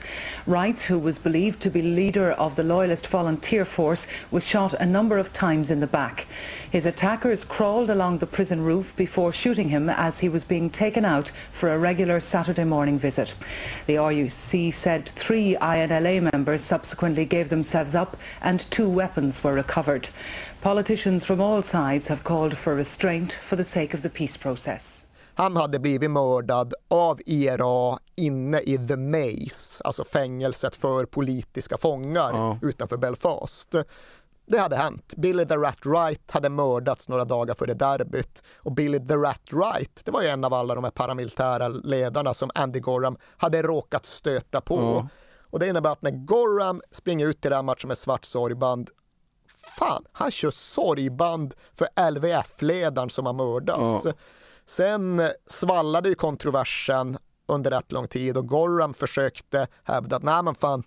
Wright, 0.48 0.76
who 0.76 0.98
was 0.98 1.20
believed 1.20 1.60
to 1.60 1.70
be 1.70 1.80
leader 1.80 2.32
of 2.32 2.56
the 2.56 2.64
loyalist 2.64 3.06
volunteer 3.06 3.64
force, 3.64 4.04
was 4.32 4.44
shot 4.44 4.74
a 4.74 4.84
number 4.84 5.16
of 5.16 5.32
times 5.32 5.70
in 5.70 5.78
the 5.78 5.86
back. 5.86 6.26
His 6.70 6.86
attackers 6.86 7.44
crawled 7.44 7.90
along 7.90 8.18
the 8.18 8.26
prison 8.26 8.62
roof 8.62 8.94
before 8.96 9.32
shooting 9.32 9.70
him 9.70 9.88
as 9.88 10.20
he 10.20 10.28
was 10.28 10.44
being 10.44 10.70
taken 10.70 11.04
out 11.04 11.32
for 11.50 11.68
a 11.68 11.78
regular 11.78 12.20
Saturday 12.20 12.64
morning 12.64 12.96
visit. 12.96 13.34
The 13.86 13.96
RUC 13.96 14.72
said 14.72 15.08
three 15.08 15.56
INLA 15.60 16.20
members 16.32 16.62
subsequently 16.62 17.24
gave 17.24 17.48
themselves 17.48 17.96
up 17.96 18.16
and 18.40 18.60
two 18.70 18.88
weapons 18.88 19.42
were 19.42 19.52
recovered. 19.52 20.08
Politicians 20.60 21.24
from 21.24 21.40
all 21.40 21.62
sides 21.62 22.06
have 22.06 22.22
called 22.22 22.56
for 22.56 22.76
restraint 22.76 23.32
for 23.32 23.56
the 23.56 23.64
sake 23.64 23.92
of 23.92 24.02
the 24.02 24.10
peace 24.10 24.36
process. 24.36 25.06
Han 25.34 25.56
hade 25.56 25.78
blivit 25.78 26.10
mördad 26.10 26.74
av 26.88 27.20
IRA 27.26 27.98
inne 28.16 28.60
i 28.60 28.78
The 28.78 28.96
Maze, 28.96 29.82
alltså 29.84 30.04
fängelset 30.04 30.76
för 30.76 31.06
politiska 31.06 31.78
fångar 31.78 32.58
utanför 32.62 32.96
Belfast. 32.96 33.74
Det 34.50 34.58
hade 34.58 34.76
hänt. 34.76 35.14
Billy 35.16 35.44
the 35.44 35.56
Rat 35.56 35.86
Wright 35.86 36.30
hade 36.30 36.48
mördats 36.48 37.08
några 37.08 37.24
dagar 37.24 37.54
före 37.54 37.74
derbyt. 37.74 38.42
Och 38.56 38.72
Billy 38.72 39.06
the 39.06 39.16
Rat 39.16 39.52
Wright, 39.52 40.02
det 40.04 40.10
var 40.10 40.22
ju 40.22 40.28
en 40.28 40.44
av 40.44 40.54
alla 40.54 40.74
de 40.74 40.84
här 40.84 40.90
paramilitära 40.90 41.68
ledarna 41.68 42.34
som 42.34 42.50
Andy 42.54 42.80
Gorham 42.80 43.16
hade 43.36 43.62
råkat 43.62 44.06
stöta 44.06 44.60
på. 44.60 44.74
Ja. 44.74 45.08
Och 45.42 45.58
det 45.58 45.68
innebär 45.68 45.92
att 45.92 46.02
när 46.02 46.10
Gorham 46.10 46.82
springer 46.90 47.26
ut 47.26 47.40
till 47.40 47.50
den 47.50 47.56
här 47.56 47.62
matchen 47.62 47.88
med 47.88 47.98
svart 47.98 48.24
sorgband, 48.24 48.90
fan, 49.78 50.04
han 50.12 50.30
kör 50.30 50.50
sorgband 50.50 51.54
för 51.72 52.10
LVF-ledaren 52.10 53.10
som 53.10 53.26
har 53.26 53.32
mördats. 53.32 54.04
Ja. 54.04 54.12
Sen 54.66 55.22
svallade 55.46 56.08
ju 56.08 56.14
kontroversen 56.14 57.18
under 57.46 57.70
rätt 57.70 57.92
lång 57.92 58.08
tid 58.08 58.36
och 58.36 58.48
Gorham 58.48 58.94
försökte 58.94 59.68
hävda 59.84 60.16
att 60.16 60.22
nej 60.22 60.42
men 60.42 60.54
fan, 60.54 60.82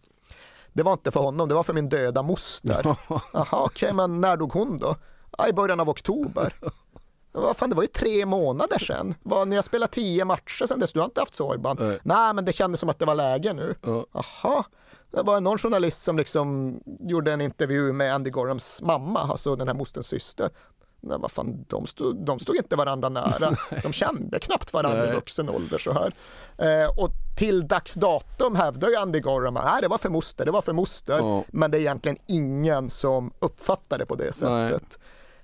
det 0.74 0.84
var 0.84 0.94
inte 0.94 1.12
för 1.12 1.20
honom, 1.20 1.50
det 1.50 1.56
var 1.56 1.64
för 1.64 1.74
min 1.74 1.90
döda 1.90 2.22
moster. 2.22 2.96
Jaha, 3.34 3.48
okej, 3.66 3.94
men 3.94 4.22
när 4.22 4.38
dog 4.38 4.54
hon 4.54 4.78
då? 4.78 4.96
Ja, 5.38 5.48
I 5.48 5.54
början 5.54 5.80
av 5.80 5.90
oktober. 5.90 6.54
Vad 7.32 7.58
fan, 7.58 7.70
det 7.70 7.76
var 7.76 7.84
ju 7.84 7.88
tre 7.88 8.26
månader 8.26 8.80
sedan. 8.80 9.16
Vad, 9.24 9.48
ni 9.48 9.56
har 9.56 9.64
spelat 9.64 9.92
tio 9.92 10.26
matcher 10.26 10.66
sedan 10.66 10.80
dess, 10.80 10.94
du 10.94 11.00
har 11.00 11.06
inte 11.06 11.20
haft 11.22 11.36
sorgband. 11.36 11.80
Nej, 12.04 12.34
men 12.34 12.46
det 12.46 12.54
kändes 12.54 12.80
som 12.80 12.90
att 12.90 13.00
det 13.00 13.06
var 13.06 13.16
läge 13.16 13.54
nu. 13.54 13.76
Jaha. 13.84 14.64
Det 15.12 15.22
var 15.22 15.42
någon 15.42 15.58
journalist 15.58 16.02
som 16.04 16.18
liksom 16.18 16.80
gjorde 17.00 17.34
en 17.34 17.42
intervju 17.42 17.94
med 17.94 18.14
Andy 18.16 18.30
Gorhams 18.30 18.82
mamma, 18.82 19.20
alltså 19.20 19.56
den 19.56 19.68
här 19.68 19.76
mosterns 19.76 20.08
syster. 20.08 20.50
Nej, 21.04 21.18
vad 21.20 21.32
fan, 21.32 21.66
de, 21.68 21.88
stod, 21.88 22.26
de 22.26 22.40
stod 22.40 22.56
inte 22.56 22.76
varandra 22.76 23.10
nära. 23.10 23.56
De 23.84 23.94
kände 23.94 24.40
knappt 24.40 24.74
varandra 24.74 25.04
i 25.04 25.06
Nej. 25.06 25.16
vuxen 25.16 25.50
ålder 25.50 25.78
så 25.78 25.92
här. 25.92 26.14
Eh, 26.58 26.90
och 26.98 27.10
till 27.38 27.68
dags 27.68 27.94
datum 27.94 28.56
hävdar 28.56 28.90
ju 28.90 28.96
Andy 28.96 29.20
Gorham 29.20 29.58
att 29.58 29.82
det 29.82 29.88
var 29.88 29.98
för 29.98 30.10
moster, 30.10 30.46
det 30.46 30.52
var 30.52 30.62
för 30.62 30.74
moster. 30.74 31.18
Ja. 31.18 31.44
Men 31.48 31.72
det 31.72 31.78
är 31.78 31.80
egentligen 31.80 32.18
ingen 32.28 32.90
som 32.90 33.34
uppfattar 33.40 33.98
det 33.98 34.06
på 34.06 34.16
det 34.16 34.34
sättet. 34.34 35.00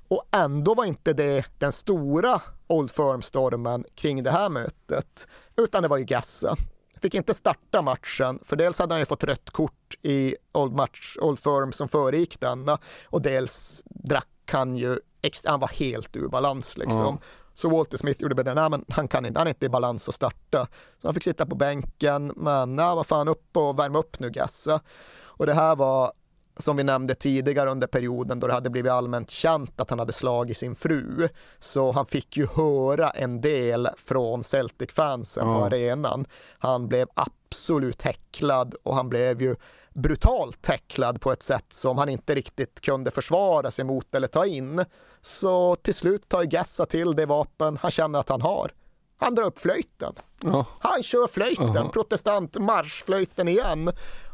Och 0.08 0.24
ändå 0.32 0.74
var 0.74 0.86
inte 0.86 1.14
det 1.14 1.46
den 1.58 1.72
stora 1.72 2.42
Old 2.68 2.92
Firm-stormen 2.92 3.86
kring 3.96 4.24
det 4.24 4.32
här 4.32 4.50
mötet, 4.50 5.28
utan 5.56 5.82
det 5.82 5.88
var 5.88 5.98
ju 5.98 6.04
Gassa. 6.04 6.56
Fick 7.02 7.16
inte 7.16 7.34
starta 7.34 7.82
matchen, 7.82 8.40
för 8.46 8.56
dels 8.56 8.80
hade 8.80 8.94
han 8.94 9.00
ju 9.00 9.06
fått 9.06 9.24
rött 9.24 9.50
kort 9.50 9.98
i 10.02 10.36
Old, 10.52 10.74
match, 10.74 11.18
Old 11.22 11.40
Firm 11.40 11.72
som 11.72 11.88
föregick 11.88 12.40
denna 12.40 12.78
och 13.06 13.22
dels 13.22 13.84
drack 13.86 14.28
han 14.52 14.78
ju, 14.78 15.00
ex- 15.22 15.46
han 15.46 15.60
var 15.60 15.68
helt 15.68 16.16
ur 16.16 16.28
balans 16.28 16.78
liksom. 16.78 16.98
Ja. 17.00 17.18
Så 17.56 17.70
Walter 17.70 17.98
Smith 17.98 18.22
gjorde 18.22 18.36
bedömningen, 18.36 18.72
nej 18.72 18.80
men 18.80 18.96
han 18.96 19.08
kan 19.08 19.26
inte, 19.26 19.40
han 19.40 19.48
är 19.48 19.52
inte 19.52 19.66
i 19.66 19.70
balans 19.70 20.10
att 20.10 20.16
starta. 20.16 20.68
Så 21.02 21.08
han 21.08 21.14
fick 21.14 21.24
sitta 21.24 21.46
på 21.46 21.56
bänken, 21.56 22.34
men 22.36 22.76
nej, 22.76 22.96
vad 22.96 23.08
fan 23.08 23.28
upp 23.28 23.58
och 23.58 23.80
värma 23.80 24.00
upp 24.00 24.20
nu 24.20 24.30
Gassa. 24.30 24.82
Och 25.22 25.46
det 25.46 25.54
här 25.54 25.76
var 25.76 26.12
som 26.58 26.76
vi 26.78 26.84
nämnde 26.84 27.16
tidigare 27.16 27.70
under 27.72 27.88
perioden 27.88 28.40
då 28.40 28.48
det 28.48 28.54
hade 28.54 28.70
blivit 28.70 28.92
allmänt 28.92 29.30
känt 29.30 29.82
att 29.82 29.90
han 29.90 30.00
hade 30.00 30.14
slagit 30.14 30.58
sin 30.58 30.76
fru. 30.76 31.30
Så 31.60 31.92
han 31.92 32.06
fick 32.06 32.38
ju 32.38 32.48
höra 32.56 33.10
en 33.10 33.42
del 33.42 33.88
från 33.98 34.44
Celtic-fansen 34.44 35.44
på 35.46 35.50
Ja. 35.52 35.66
arenan. 35.66 36.26
Han 36.60 36.88
blev 36.88 37.08
absolut 37.14 38.02
häcklad 38.02 38.76
och 38.84 38.96
han 38.96 39.10
blev 39.10 39.42
ju 39.42 39.56
brutalt 40.02 40.68
häcklad 40.68 41.22
på 41.22 41.32
ett 41.32 41.44
sätt 41.44 41.74
som 41.74 41.98
han 41.98 42.10
inte 42.10 42.36
riktigt 42.36 42.82
kunde 42.82 43.12
försvara 43.12 43.72
sig 43.72 43.86
mot 43.86 44.16
eller 44.16 44.28
ta 44.28 44.46
in. 44.46 44.86
Så 45.22 45.76
till 45.76 45.96
slut 45.96 46.30
tar 46.30 46.44
Gassa 46.44 46.86
till 46.86 47.16
det 47.16 47.26
vapen 47.26 47.78
han 47.82 47.92
känner 47.92 48.20
att 48.20 48.30
han 48.30 48.42
har. 48.42 48.72
Han 49.18 49.36
drar 49.36 49.44
upp 49.44 49.60
flöjten. 49.60 50.14
Ja. 50.42 50.66
Han 50.80 51.04
kör 51.04 51.28
flöjten, 51.28 51.78
Aha. 51.78 51.90
protestantmarschflöjten 51.90 53.48
igen. 53.48 53.92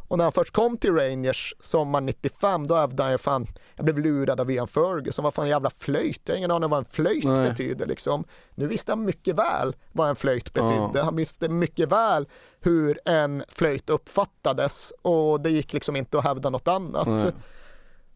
Och 0.08 0.18
när 0.18 0.26
han 0.26 0.32
först 0.32 0.54
kom 0.54 0.78
till 0.78 0.94
Rangers 0.96 1.56
sommaren 1.60 2.06
95, 2.06 2.68
då 2.68 2.76
hävdade 2.76 3.04
han 3.04 3.12
ju 3.12 3.18
fan, 3.18 3.48
jag 3.76 3.86
blev 3.86 4.00
lurad 4.00 4.40
av 4.40 4.52
Ian 4.52 4.68
Ferguson, 4.68 5.24
vad 5.24 5.34
fan 5.34 5.48
jävla 5.50 5.70
flöjt, 5.70 6.22
jag 6.26 6.34
har 6.34 6.38
ingen 6.38 6.52
aning 6.52 6.70
vad 6.70 6.80
en 6.80 6.86
flöjt 6.86 7.24
Nej. 7.26 7.50
betyder 7.50 7.86
liksom. 7.86 8.24
Nu 8.56 8.68
visste 8.68 8.92
han 8.92 9.06
mycket 9.06 9.36
väl 9.36 9.76
vad 9.92 10.10
en 10.10 10.16
flöjt 10.16 10.52
Ja. 10.54 10.62
betydde, 10.64 11.04
han 11.04 11.16
visste 11.16 11.50
mycket 11.50 11.92
väl 11.92 12.28
hur 12.60 13.00
en 13.06 13.44
flöjt 13.48 13.90
uppfattades 13.90 14.94
och 15.02 15.42
det 15.42 15.50
gick 15.50 15.74
liksom 15.74 15.96
inte 15.96 16.18
att 16.18 16.24
hävda 16.24 16.50
något 16.50 16.68
annat. 16.68 17.08
Nej. 17.08 17.32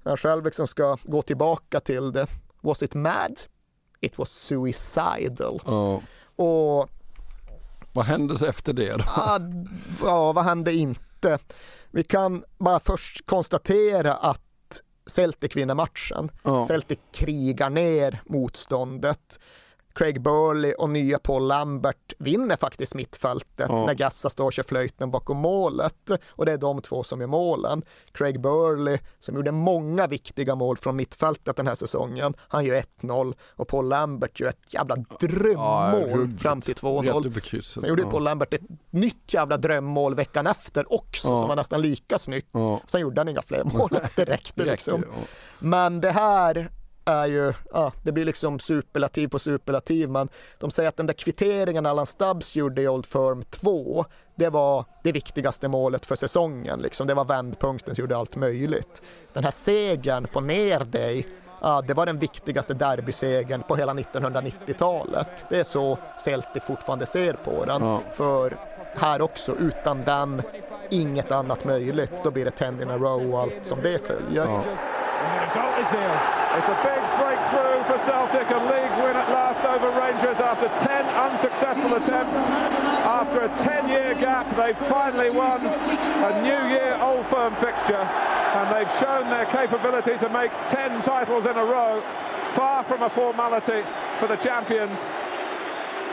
När 0.03 0.11
han 0.11 0.17
själv 0.17 0.45
liksom 0.45 0.67
ska 0.67 0.97
gå 1.03 1.21
tillbaka 1.21 1.79
till 1.79 2.11
det, 2.11 2.27
was 2.61 2.83
it 2.83 2.93
mad? 2.95 3.41
It 4.01 4.17
was 4.17 4.29
suicidal. 4.29 5.61
Ja. 5.65 6.01
Och 6.35 6.89
Vad 7.93 8.05
hände 8.05 8.47
efter 8.47 8.73
det 8.73 8.91
då? 8.91 9.03
Ah, 9.07 9.39
ja, 10.03 10.31
vad 10.33 10.43
hände 10.43 10.73
inte? 10.73 11.39
Vi 11.91 12.03
kan 12.03 12.43
bara 12.57 12.79
först 12.79 13.25
konstatera 13.25 14.13
att 14.13 14.41
Celtic 15.05 15.55
vinner 15.55 15.75
matchen. 15.75 16.31
Ja. 16.43 16.67
Celtic 16.67 16.99
krigar 17.13 17.69
ner 17.69 18.21
motståndet. 18.25 19.39
Craig 19.93 20.21
Burley 20.21 20.73
och 20.73 20.89
nya 20.89 21.19
Paul 21.19 21.47
Lambert 21.47 22.13
vinner 22.19 22.55
faktiskt 22.55 22.95
mittfältet 22.95 23.65
Ja. 23.69 23.85
när 23.85 23.93
Gassa 23.93 24.29
står 24.29 24.45
och 24.45 24.53
kör 24.53 24.63
flöjten 24.63 25.11
bakom 25.11 25.37
målet. 25.37 26.11
Och 26.29 26.45
det 26.45 26.51
är 26.51 26.57
de 26.57 26.81
två 26.81 27.03
som 27.03 27.21
gör 27.21 27.27
målen. 27.27 27.81
Craig 28.11 28.41
Burley 28.41 28.97
som 29.19 29.35
gjorde 29.35 29.51
många 29.51 30.07
viktiga 30.07 30.55
mål 30.55 30.77
från 30.77 30.95
mittfältet 30.95 31.55
den 31.57 31.67
här 31.67 31.75
säsongen. 31.75 32.33
Han 32.39 32.65
gör 32.65 32.83
1-0 33.01 33.33
och 33.55 33.67
Paul 33.67 33.87
Lambert 33.89 34.39
gör 34.39 34.49
ett 34.49 34.73
jävla 34.73 34.95
drömmål 35.19 36.09
ruggigt. 36.19 36.41
fram 36.41 36.61
till 36.61 36.73
Rätt 36.73 36.81
2-0. 36.83 37.27
upp 37.27 37.37
i 37.37 37.41
krysset. 37.41 37.81
Sen 37.81 37.89
gjorde 37.89 38.01
Ja. 38.01 38.09
Paul 38.11 38.23
Lambert 38.23 38.53
ett 38.53 38.61
nytt 38.89 39.33
jävla 39.33 39.57
drömmål 39.57 40.15
veckan 40.15 40.47
efter 40.47 40.93
också 40.93 41.27
som 41.27 41.47
var 41.47 41.55
nästan 41.55 41.81
lika 41.81 42.17
snyggt. 42.17 42.49
Sen 42.87 43.01
gjorde 43.01 43.21
han 43.21 43.29
inga 43.29 43.41
fler 43.41 43.63
mål. 43.63 43.89
Det 44.15 44.25
räckte 44.25 44.65
liksom. 44.65 45.03
Men 45.59 46.01
det 46.01 46.11
här 46.11 46.69
är 47.09 47.25
ju, 47.25 47.53
ja, 47.73 47.91
det 48.03 48.11
blir 48.11 48.25
liksom 48.25 48.59
superlativ 48.59 49.27
på 49.27 49.39
superlativ. 49.39 50.09
Men 50.09 50.29
de 50.57 50.71
säger 50.71 50.89
att 50.89 50.97
den 50.97 51.05
där 51.05 51.13
kvitteringen 51.13 51.85
Allan 51.85 52.05
Stubbs 52.05 52.55
gjorde 52.55 52.81
i 52.81 52.87
Old 52.87 53.05
Firm 53.05 53.43
2, 53.43 54.05
det 54.35 54.49
var 54.49 54.85
det 55.03 55.11
viktigaste 55.11 55.67
målet 55.67 56.05
för 56.05 56.15
säsongen. 56.15 56.81
Liksom. 56.81 57.07
Det 57.07 57.13
var 57.13 57.25
vändpunkten 57.25 57.95
som 57.95 58.01
gjorde 58.01 58.17
allt 58.17 58.35
möjligt. 58.35 59.01
Den 59.33 59.43
här 59.43 59.51
segern 59.51 60.27
på 60.33 60.41
ner 60.41 60.79
dig, 60.79 61.27
ja, 61.61 61.81
det 61.87 61.93
var 61.93 62.05
den 62.05 62.19
viktigaste 62.19 62.73
derbysegern 62.73 63.63
på 63.67 63.75
hela 63.75 63.93
1990-talet. 63.93 65.45
Det 65.49 65.59
är 65.59 65.63
så 65.63 65.97
Celtic 66.19 66.63
fortfarande 66.63 67.05
ser 67.05 67.33
på 67.33 67.65
den. 67.65 67.81
Ja. 67.83 68.01
För 68.13 68.57
här 68.95 69.21
också, 69.21 69.55
utan 69.55 70.03
den, 70.03 70.41
inget 70.89 71.31
annat 71.31 71.65
möjligt. 71.65 72.21
Då 72.23 72.31
blir 72.31 72.45
det 72.45 72.51
10 72.51 72.67
in 72.67 72.89
a 72.89 72.97
row 72.97 73.33
och 73.33 73.39
allt 73.39 73.65
som 73.65 73.79
det 73.81 74.07
följer. 74.07 74.45
Ja. 74.45 74.63
And 75.19 75.29
the 75.35 75.41
result 75.47 75.75
is 75.83 75.89
there. 75.91 76.17
It's 76.57 76.71
a 76.71 76.79
big 76.81 77.01
breakthrough 77.19 77.77
for 77.89 77.97
Celtic, 78.07 78.47
a 78.49 78.61
league 78.71 78.95
win 79.03 79.15
at 79.15 79.29
last 79.29 79.61
over 79.65 79.89
Rangers 79.99 80.39
after 80.39 80.67
10 80.67 81.05
unsuccessful 81.27 81.93
attempts. 81.95 82.41
After 83.03 83.39
a 83.41 83.49
10-year 83.49 84.15
gap, 84.15 84.47
they've 84.55 84.77
finally 84.89 85.29
won 85.29 85.65
a 85.65 86.41
New 86.41 86.61
Year 86.73 86.97
Old 87.01 87.25
Firm 87.27 87.53
fixture, 87.55 88.05
and 88.57 88.65
they've 88.73 88.93
shown 88.99 89.29
their 89.29 89.45
capability 89.45 90.17
to 90.19 90.29
make 90.29 90.51
10 90.69 91.03
titles 91.03 91.45
in 91.45 91.55
a 91.57 91.65
row, 91.65 92.01
far 92.55 92.83
from 92.83 93.03
a 93.03 93.09
formality 93.09 93.83
for 94.19 94.27
the 94.27 94.37
champions. 94.37 94.97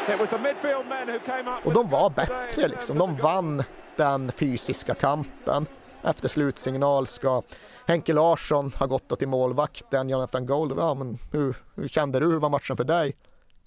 It 0.08 0.18
was 0.20 0.30
the 0.30 0.38
midfield 0.38 0.88
men 0.88 1.08
who 1.08 1.18
came 1.18 1.48
up 1.48 1.66
Och 1.66 1.72
de 1.72 1.88
var 1.88 2.10
bättre 2.10 2.68
liksom. 2.68 2.98
De 2.98 3.16
vann 3.16 3.62
den 3.96 4.32
fysiska 4.32 4.94
kampen. 4.94 5.66
Efter 6.02 6.28
slutsignal 6.28 7.06
ska 7.06 7.42
Henke 7.86 8.12
Larsson 8.12 8.72
ha 8.78 8.86
gått 8.86 9.18
till 9.18 9.28
målvakten, 9.28 10.08
Jonathan 10.08 10.46
Gold. 10.46 10.72
Ja, 10.78 10.94
men 10.94 11.18
hur, 11.32 11.56
hur 11.74 11.88
kände 11.88 12.20
du? 12.20 12.26
Hur 12.26 12.38
var 12.38 12.48
matchen 12.48 12.76
för 12.76 12.84
dig? 12.84 13.16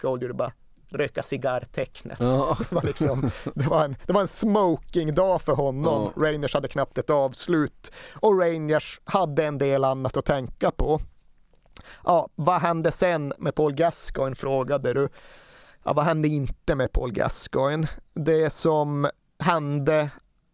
Gold 0.00 0.22
gjorde 0.22 0.34
bara 0.34 0.52
röka 0.88 1.22
cigarrtecknet. 1.22 2.20
Ja. 2.20 2.58
Det, 2.68 2.74
var 2.74 2.82
liksom, 2.82 3.30
det, 3.54 3.66
var 3.66 3.84
en, 3.84 3.96
det 4.06 4.12
var 4.12 4.20
en 4.20 4.28
smoking-dag 4.28 5.42
för 5.42 5.52
honom. 5.52 6.12
Ja. 6.16 6.26
Rangers 6.26 6.54
hade 6.54 6.68
knappt 6.68 6.98
ett 6.98 7.10
avslut 7.10 7.92
och 8.14 8.40
Rangers 8.40 9.00
hade 9.04 9.46
en 9.46 9.58
del 9.58 9.84
annat 9.84 10.16
att 10.16 10.24
tänka 10.24 10.70
på. 10.70 11.00
Ja, 12.04 12.28
vad 12.34 12.60
hände 12.60 12.92
sen 12.92 13.32
med 13.38 13.54
Paul 13.54 13.72
Gascoigne 13.72 14.34
frågade 14.34 14.94
du. 14.94 15.08
Ja, 15.84 15.92
vad 15.92 16.04
hände 16.04 16.28
inte 16.28 16.74
med 16.74 16.92
Paul 16.92 17.12
Gascoigne? 17.12 17.88
Det 18.14 18.50
som 18.50 19.08
hände 19.38 20.10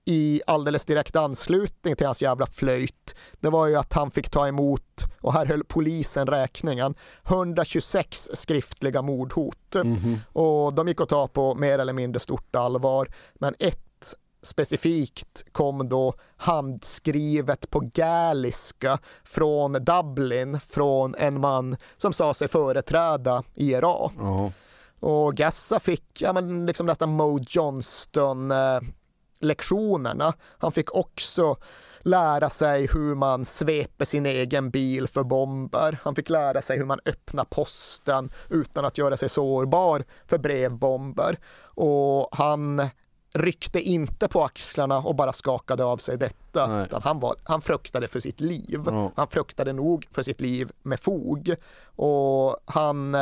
i 0.09 0.43
alldeles 0.47 0.85
direkt 0.85 1.17
anslutning 1.17 1.97
till 1.97 2.07
hans 2.07 2.23
jävla 2.23 2.47
flöjt, 2.47 3.15
det 3.41 3.51
var 3.51 3.67
ju 3.67 3.77
att 3.77 3.93
han 3.93 4.11
fick 4.11 4.31
ta 4.31 4.49
emot, 4.49 5.05
och 5.21 5.33
här 5.33 5.47
höll 5.47 5.65
polisen 5.65 6.27
räkningen, 6.27 6.95
126 7.29 8.31
skriftliga 8.35 9.03
mordhot. 9.03 9.75
Mhm. 9.75 10.21
Och 10.33 10.75
de 10.75 10.89
gick 10.89 11.01
att 11.01 11.09
ta 11.09 11.29
på 11.29 11.55
mer 11.55 11.79
eller 11.79 11.93
mindre 11.93 12.21
stort 12.21 12.57
allvar. 12.57 13.09
Men 13.35 13.55
ett 13.59 14.15
specifikt 14.43 15.45
kom 15.53 15.89
då 15.89 16.15
handskrivet 16.37 17.71
på 17.71 17.81
gaeliska 17.95 18.99
från 19.25 19.73
Dublin 19.73 20.61
från 20.61 21.15
en 21.15 21.41
man 21.41 21.77
som 21.97 22.13
sa 22.13 22.35
sig 22.35 22.49
företräda 22.49 23.43
IRA. 23.55 24.11
Ja. 24.19 24.53
Och 25.01 25.35
Gassa 25.35 25.81
fick 25.81 26.21
ja, 26.21 26.33
men 26.33 26.67
liksom 26.67 26.87
nästan 26.87 27.11
Mo 27.11 27.39
Johnston 27.49 28.51
eh, 28.51 28.81
lektionerna. 29.41 30.35
Han 30.59 30.73
fick 30.73 30.95
också 30.95 31.57
lära 32.01 32.51
sig 32.51 32.89
hur 32.93 33.15
man 33.15 33.45
sveper 33.45 34.05
sin 34.05 34.27
egen 34.27 34.71
bil 34.71 35.09
för 35.09 35.23
bomber. 35.23 35.99
Han 36.03 36.15
fick 36.15 36.31
lära 36.31 36.63
sig 36.63 36.79
hur 36.79 36.85
man 36.85 37.01
öppnar 37.05 37.45
posten 37.45 38.31
utan 38.51 38.85
att 38.85 38.99
göra 38.99 39.17
sig 39.17 39.29
sårbar 39.29 40.05
för 40.27 40.39
brevbomber. 40.39 41.39
Och 41.63 42.29
han 42.37 42.89
ryckte 43.35 43.81
inte 43.81 44.29
på 44.29 44.45
axlarna 44.45 44.99
och 44.99 45.15
bara 45.15 45.33
skakade 45.33 45.85
av 45.85 45.97
sig 45.97 46.19
detta. 46.19 46.83
Utan 46.83 47.03
han, 47.03 47.21
var, 47.21 47.37
han 47.45 47.61
fruktade 47.61 48.09
för 48.09 48.21
sitt 48.21 48.41
liv. 48.41 48.83
Ja. 48.87 49.13
Han 49.17 49.29
fruktade 49.29 49.73
nog 49.73 50.09
för 50.11 50.23
sitt 50.23 50.41
liv 50.41 50.71
med 50.83 51.01
fog. 51.01 51.55
Och 51.97 52.57
han 52.65 53.17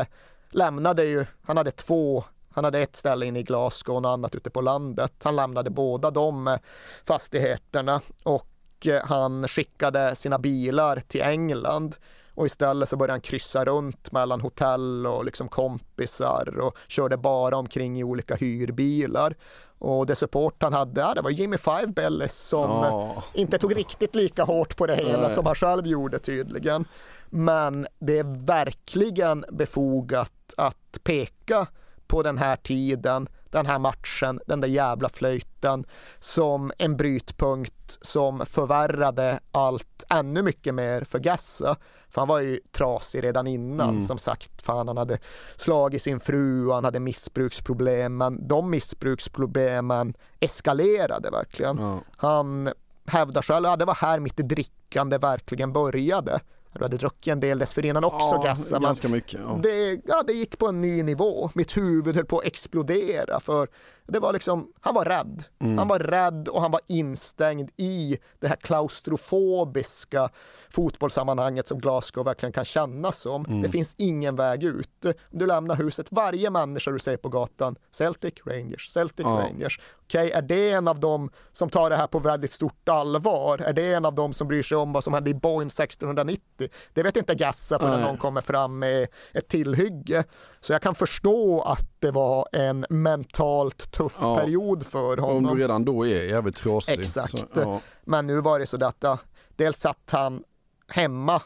lämnade 0.50 1.04
ju, 1.04 1.26
han 1.42 1.56
hade 1.56 1.70
två 1.70 2.24
han 2.54 2.64
hade 2.64 2.80
ett 2.80 2.96
ställe 2.96 3.26
inne 3.26 3.38
i 3.38 3.42
Glasgow 3.42 3.96
och 3.96 4.02
något 4.02 4.08
annat 4.08 4.34
ute 4.34 4.50
på 4.50 4.60
landet. 4.60 5.12
Han 5.24 5.36
lämnade 5.36 5.70
båda 5.70 6.10
de 6.10 6.48
eh, 6.48 6.58
fastigheterna 7.06 8.00
och 8.22 8.86
eh, 8.86 9.04
han 9.04 9.48
skickade 9.48 10.14
sina 10.14 10.38
bilar 10.38 11.00
till 11.08 11.22
England 11.22 11.96
och 12.34 12.46
istället 12.46 12.88
så 12.88 12.96
började 12.96 13.12
han 13.12 13.20
kryssa 13.20 13.64
runt 13.64 14.12
mellan 14.12 14.40
hotell 14.40 15.06
och 15.06 15.24
liksom 15.24 15.48
kompisar 15.48 16.58
och 16.58 16.76
körde 16.88 17.16
bara 17.16 17.56
omkring 17.56 17.98
i 17.98 18.04
olika 18.04 18.34
hyrbilar. 18.34 19.36
Och 19.78 20.06
det 20.06 20.16
support 20.16 20.62
han 20.62 20.72
hade, 20.72 21.14
det 21.14 21.20
var 21.20 21.30
Jimmy 21.30 21.56
Five 21.56 21.86
Bellis 21.86 22.34
som 22.34 22.84
eh, 22.84 23.24
inte 23.34 23.58
tog 23.58 23.76
riktigt 23.76 24.14
lika 24.14 24.44
hårt 24.44 24.76
på 24.76 24.86
det 24.86 24.96
hela 24.96 25.30
som 25.30 25.46
han 25.46 25.54
själv 25.54 25.86
gjorde 25.86 26.18
tydligen. 26.18 26.84
Men 27.30 27.86
det 27.98 28.18
är 28.18 28.44
verkligen 28.46 29.44
befogat 29.48 30.54
att 30.56 30.98
peka 31.04 31.66
på 32.14 32.22
den 32.22 32.38
här 32.38 32.56
tiden, 32.56 33.28
den 33.50 33.66
här 33.66 33.78
matchen, 33.78 34.40
den 34.46 34.60
där 34.60 34.68
jävla 34.68 35.08
flöjten 35.08 35.84
som 36.18 36.72
en 36.78 36.96
brytpunkt 36.96 37.98
som 38.00 38.46
förvärrade 38.46 39.40
allt 39.52 40.04
ännu 40.10 40.42
mycket 40.42 40.74
mer 40.74 41.04
för 41.04 41.18
Gassa. 41.18 41.76
För 42.08 42.20
han 42.20 42.28
var 42.28 42.40
ju 42.40 42.60
trasig 42.72 43.24
redan 43.24 43.46
innan 43.46 43.88
Mm. 43.88 44.02
som 44.02 44.18
sagt. 44.18 44.62
Fan, 44.62 44.88
han 44.88 44.96
hade 44.96 45.18
slagit 45.56 46.02
sin 46.02 46.20
fru 46.20 46.66
och 46.66 46.74
han 46.74 46.84
hade 46.84 47.00
missbruksproblem. 47.00 48.16
Men 48.16 48.48
de 48.48 48.70
missbruksproblemen 48.70 50.14
eskalerade 50.40 51.30
verkligen. 51.30 51.78
Ja. 51.78 52.00
Han 52.16 52.72
hävdar 53.06 53.42
själv 53.42 53.66
att 53.66 53.78
det 53.78 53.84
var 53.84 53.94
här 53.94 54.20
mitt 54.20 54.36
drickande 54.36 55.18
verkligen 55.18 55.72
började. 55.72 56.40
Du 56.74 56.84
hade 56.84 56.96
druckit 56.96 57.32
en 57.32 57.40
del 57.40 57.58
dessförinnan 57.58 58.04
också 58.04 58.18
Ja, 58.34 58.42
Gassa. 58.42 58.78
ganska 58.78 59.08
mycket. 59.08 59.40
Ja. 59.42 59.60
det, 59.62 60.00
ja, 60.06 60.22
det 60.26 60.32
gick 60.32 60.58
på 60.58 60.66
en 60.66 60.80
ny 60.80 61.02
nivå. 61.02 61.50
Mitt 61.54 61.76
huvud 61.76 62.16
höll 62.16 62.24
på 62.24 62.38
att 62.38 62.44
explodera 62.44 63.40
för 63.40 63.68
det 64.06 64.18
var 64.18 64.32
liksom, 64.32 64.72
han 64.80 64.94
var 64.94 65.04
rädd. 65.04 65.44
Mm. 65.58 65.78
Han 65.78 65.88
var 65.88 65.98
rädd 65.98 66.48
och 66.48 66.60
han 66.62 66.70
var 66.70 66.80
instängd 66.86 67.70
i 67.76 68.18
det 68.40 68.48
här 68.48 68.56
klaustrofobiska 68.56 70.28
fotbollssammanhanget 70.70 71.66
som 71.66 71.78
Glasgow 71.78 72.24
verkligen 72.24 72.52
kan 72.52 72.64
kännas 72.64 73.18
som. 73.18 73.46
Mm. 73.46 73.62
Det 73.62 73.68
finns 73.68 73.94
ingen 73.98 74.36
väg 74.36 74.64
ut. 74.64 75.06
Du 75.30 75.46
lämnar 75.46 75.76
huset, 75.76 76.06
varje 76.10 76.50
människa 76.50 76.90
du 76.90 76.98
ser 76.98 77.16
på 77.16 77.28
gatan, 77.28 77.76
Celtic 77.90 78.34
Rangers, 78.46 78.88
Celtic 78.88 79.24
Ja. 79.24 79.30
Rangers. 79.30 79.80
Okej, 80.02 80.30
är 80.30 80.42
det 80.42 80.70
en 80.70 80.88
av 80.88 81.00
dem 81.00 81.30
som 81.52 81.70
tar 81.70 81.90
det 81.90 81.96
här 81.96 82.06
på 82.06 82.18
väldigt 82.18 82.52
stort 82.52 82.88
allvar? 82.88 83.58
Är 83.58 83.72
det 83.72 83.92
en 83.94 84.04
av 84.04 84.14
dem 84.14 84.32
som 84.32 84.48
bryr 84.48 84.62
sig 84.62 84.76
om 84.76 84.92
vad 84.92 85.04
som 85.04 85.14
hände 85.14 85.30
i 85.30 85.34
Boyne 85.34 85.68
1690? 85.68 86.68
Det 86.92 87.02
vet 87.02 87.16
inte 87.16 87.34
Gassa 87.34 87.78
förrän 87.78 88.00
någon 88.00 88.16
kommer 88.16 88.40
fram 88.40 88.78
med 88.78 89.06
ett 89.32 89.48
tillhygge. 89.48 90.24
Så 90.64 90.72
jag 90.72 90.82
kan 90.82 90.94
förstå 90.94 91.60
att 91.62 91.86
det 92.00 92.10
var 92.10 92.48
en 92.52 92.86
mentalt 92.90 93.90
tuff 93.90 94.16
Ja. 94.20 94.36
period 94.38 94.86
för 94.86 95.18
Om 95.20 95.24
honom. 95.24 95.56
du 95.56 95.62
redan 95.62 95.84
då 95.84 96.06
är 96.06 96.22
jävligt 96.24 96.56
trasig. 96.56 97.00
Exakt. 97.00 97.30
Så, 97.30 97.46
ja. 97.54 97.80
Men 98.04 98.26
nu 98.26 98.40
var 98.40 98.58
det 98.58 98.66
så 98.66 98.84
att 98.84 98.96
ja, 99.00 99.18
dels 99.56 99.78
satt 99.78 100.10
han 100.10 100.44
hemma, 100.88 101.42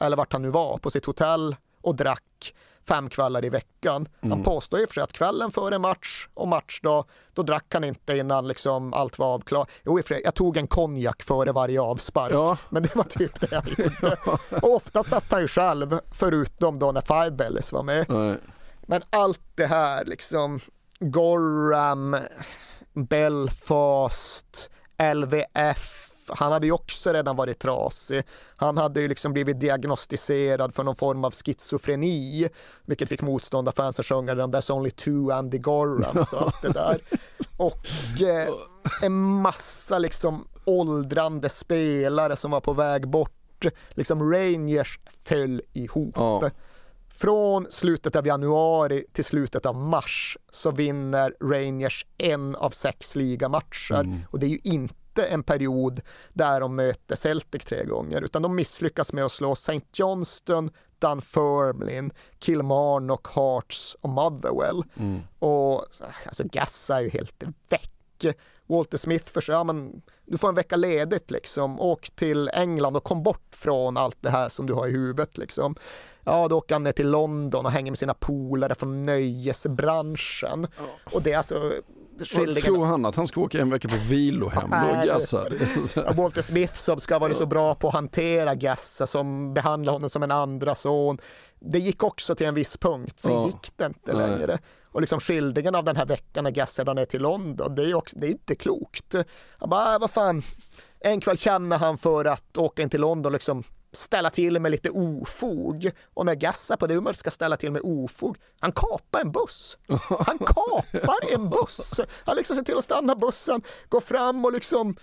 eller 0.00 0.16
vart 0.16 0.32
han 0.32 0.42
nu 0.42 0.50
var, 0.50 0.78
på 0.78 0.90
sitt 0.90 1.04
hotell 1.04 1.56
och 1.80 1.94
drack 1.96 2.54
fem 2.88 3.08
kvällar 3.08 3.44
i 3.44 3.48
veckan. 3.48 4.08
Han 4.20 4.32
Mm. 4.32 4.44
påstår 4.44 4.80
och 4.84 4.88
för 4.88 4.94
sig 4.94 5.02
att 5.02 5.12
kvällen 5.12 5.50
före 5.50 5.78
match 5.78 6.28
och 6.34 6.48
matchdag, 6.48 7.04
då 7.34 7.42
drack 7.42 7.64
han 7.74 7.84
inte 7.84 8.16
innan 8.16 8.48
liksom 8.48 8.94
allt 8.94 9.18
var 9.18 9.26
avklarat. 9.34 9.68
Jo, 9.84 9.98
för 10.06 10.14
sig, 10.14 10.22
jag 10.24 10.34
tog 10.34 10.56
en 10.56 10.66
konjak 10.66 11.22
före 11.22 11.52
varje 11.52 11.80
avspark, 11.80 12.32
Ja. 12.32 12.56
men 12.68 12.82
det 12.82 12.96
var 12.96 13.04
typ 13.04 13.40
det 13.40 13.48
jag 13.52 13.68
gjorde. 13.78 14.16
och 14.62 14.74
ofta 14.74 15.02
satt 15.02 15.24
han 15.32 15.40
ju 15.40 15.48
själv, 15.48 15.98
förutom 16.12 16.78
då 16.78 16.92
när 16.92 17.00
Five 17.00 17.30
Bellies 17.30 17.72
var 17.72 17.82
med. 17.82 18.06
Nej. 18.08 18.36
Men 18.86 19.02
allt 19.10 19.40
det 19.54 19.66
här 19.66 20.04
liksom 20.04 20.60
Gorham, 20.98 22.16
Belfast, 22.92 24.70
LVF. 25.14 26.02
Han 26.28 26.52
hade 26.52 26.66
ju 26.66 26.72
också 26.72 27.12
redan 27.12 27.36
varit 27.36 27.58
trasig. 27.58 28.22
Han 28.56 28.76
hade 28.76 29.00
ju 29.00 29.08
liksom 29.08 29.32
blivit 29.32 29.60
diagnostiserad 29.60 30.74
för 30.74 30.82
någon 30.82 30.96
form 30.96 31.24
av 31.24 31.34
schizofreni, 31.34 32.48
vilket 32.84 33.08
fick 33.08 33.22
motståndarfansen 33.22 34.02
sjunga 34.02 34.34
den 34.34 34.52
There's 34.52 34.72
only 34.72 34.90
two 34.90 35.30
Andy 35.32 35.58
Gorham” 35.58 36.16
och 36.32 36.42
allt 36.42 36.62
det 36.62 36.72
där. 36.72 37.00
Och 37.56 38.22
eh, 38.22 38.48
en 39.02 39.12
massa 39.22 39.98
liksom 39.98 40.48
åldrande 40.64 41.48
spelare 41.48 42.36
som 42.36 42.50
var 42.50 42.60
på 42.60 42.72
väg 42.72 43.08
bort. 43.08 43.66
Liksom 43.90 44.32
Rangers 44.32 44.98
föll 45.20 45.62
ihop. 45.72 46.14
Ja. 46.16 46.50
Från 47.16 47.66
slutet 47.70 48.16
av 48.16 48.26
januari 48.26 49.04
till 49.12 49.24
slutet 49.24 49.66
av 49.66 49.74
mars 49.76 50.38
så 50.50 50.70
vinner 50.70 51.34
Rangers 51.40 52.06
en 52.18 52.56
av 52.56 52.70
sex 52.70 53.16
ligamatcher 53.16 53.94
Mm. 54.00 54.20
och 54.30 54.38
det 54.38 54.46
är 54.46 54.50
ju 54.50 54.60
inte 54.62 55.24
en 55.26 55.42
period 55.42 56.00
där 56.32 56.60
de 56.60 56.76
möter 56.76 57.16
Celtic 57.16 57.64
tre 57.64 57.84
gånger 57.84 58.22
utan 58.22 58.42
de 58.42 58.54
misslyckas 58.54 59.12
med 59.12 59.24
att 59.24 59.32
slå 59.32 59.52
St. 59.52 59.80
Johnston, 59.94 60.70
Dunfermline, 60.98 62.10
Kilmarnock, 62.38 63.34
Hearts 63.34 63.96
och 64.00 64.08
Motherwell. 64.10 64.82
Mm. 64.96 65.20
Och 65.38 65.84
alltså 66.26 66.44
Gassa 66.44 66.96
är 66.96 67.00
ju 67.00 67.08
helt 67.08 67.44
väck. 67.68 68.36
Walter 68.66 68.98
Smith 68.98 69.24
försöker, 69.24 69.52
ja 69.58 69.64
men 69.64 70.02
du 70.26 70.38
får 70.38 70.48
en 70.48 70.54
vecka 70.54 70.76
ledigt 70.76 71.30
liksom, 71.30 71.80
åk 71.80 72.10
till 72.16 72.48
England 72.52 72.96
och 72.96 73.04
kom 73.04 73.22
bort 73.22 73.46
från 73.50 73.96
allt 73.96 74.16
det 74.20 74.30
här 74.30 74.48
som 74.48 74.66
du 74.66 74.72
har 74.72 74.86
i 74.86 74.90
huvudet 74.90 75.38
liksom. 75.38 75.74
Ja, 76.24 76.48
då 76.48 76.56
åker 76.58 76.74
han 76.74 76.82
ner 76.82 76.92
till 76.92 77.10
London 77.10 77.66
och 77.66 77.72
hänger 77.72 77.90
med 77.90 77.98
sina 77.98 78.14
polare 78.14 78.74
från 78.74 79.06
nöjesbranschen. 79.06 80.66
Och 81.12 81.22
det 81.22 81.32
är 81.32 81.36
alltså 81.36 81.72
skildringen. 82.24 82.62
Tror 82.62 82.84
han 82.84 83.04
att 83.06 83.16
han 83.16 83.26
ska 83.26 83.40
åka 83.40 83.60
en 83.60 83.70
vecka 83.70 83.88
på 83.88 83.96
vilohem 84.08 84.70
då, 84.70 84.76
Nej, 84.76 85.06
Gassa? 85.06 85.48
Ja, 85.94 86.12
Walter 86.12 86.42
Smith 86.42 86.74
som 86.74 87.00
ska 87.00 87.18
vara 87.18 87.34
så 87.34 87.46
bra 87.46 87.74
på 87.74 87.88
att 87.88 87.94
hantera 87.94 88.54
Gassa 88.54 89.06
som 89.06 89.54
behandlar 89.54 89.92
honom 89.92 90.10
som 90.10 90.22
en 90.22 90.30
andra 90.30 90.74
son. 90.74 91.18
Det 91.60 91.78
gick 91.78 92.02
också 92.02 92.34
till 92.34 92.46
en 92.46 92.54
viss 92.54 92.76
punkt, 92.76 93.20
sen 93.20 93.32
Ja. 93.32 93.46
gick 93.46 93.72
det 93.76 93.86
inte 93.86 94.12
längre. 94.12 94.58
Och 94.96 95.00
liksom 95.02 95.20
skildringen 95.20 95.74
av 95.74 95.84
den 95.84 95.96
här 95.96 96.06
veckan 96.06 96.44
när 96.44 96.50
Gassa 96.50 96.72
sedan 96.72 96.98
är 96.98 97.04
till 97.04 97.22
London, 97.22 97.74
det 97.74 97.82
är, 97.82 97.94
också, 97.94 98.18
det 98.18 98.26
är 98.26 98.30
inte 98.30 98.54
klokt. 98.54 99.14
Han 99.58 99.70
bara, 99.70 99.94
"Äh, 99.94 99.98
vad 100.00 100.10
fan, 100.10 100.42
en 101.00 101.20
kväll 101.20 101.38
känner 101.38 101.78
han 101.78 101.98
för 101.98 102.24
att 102.24 102.58
åka 102.58 102.82
in 102.82 102.90
till 102.90 103.00
London 103.00 103.32
liksom 103.32 103.62
ställa 103.96 104.30
till 104.30 104.60
med 104.60 104.70
lite 104.70 104.90
ofog. 104.90 105.90
Och 106.14 106.26
när 106.26 106.34
Gassa 106.34 106.76
på 106.76 106.86
det 106.86 106.94
humöret 106.94 107.16
ska 107.16 107.30
ställa 107.30 107.56
till 107.56 107.70
med 107.70 107.82
ofog, 107.84 108.38
han 108.60 108.72
kapar 108.72 109.20
en 109.20 109.32
buss. 109.32 109.78
Han 110.26 110.38
kapar 110.38 111.32
en 111.32 111.50
buss. 111.50 112.00
Han 112.24 112.36
liksom 112.36 112.56
ser 112.56 112.62
till 112.62 112.78
att 112.78 112.84
stanna 112.84 113.14
bussen, 113.14 113.62
går 113.88 114.00
fram 114.00 114.44
och 114.44 114.52
liksom 114.52 114.96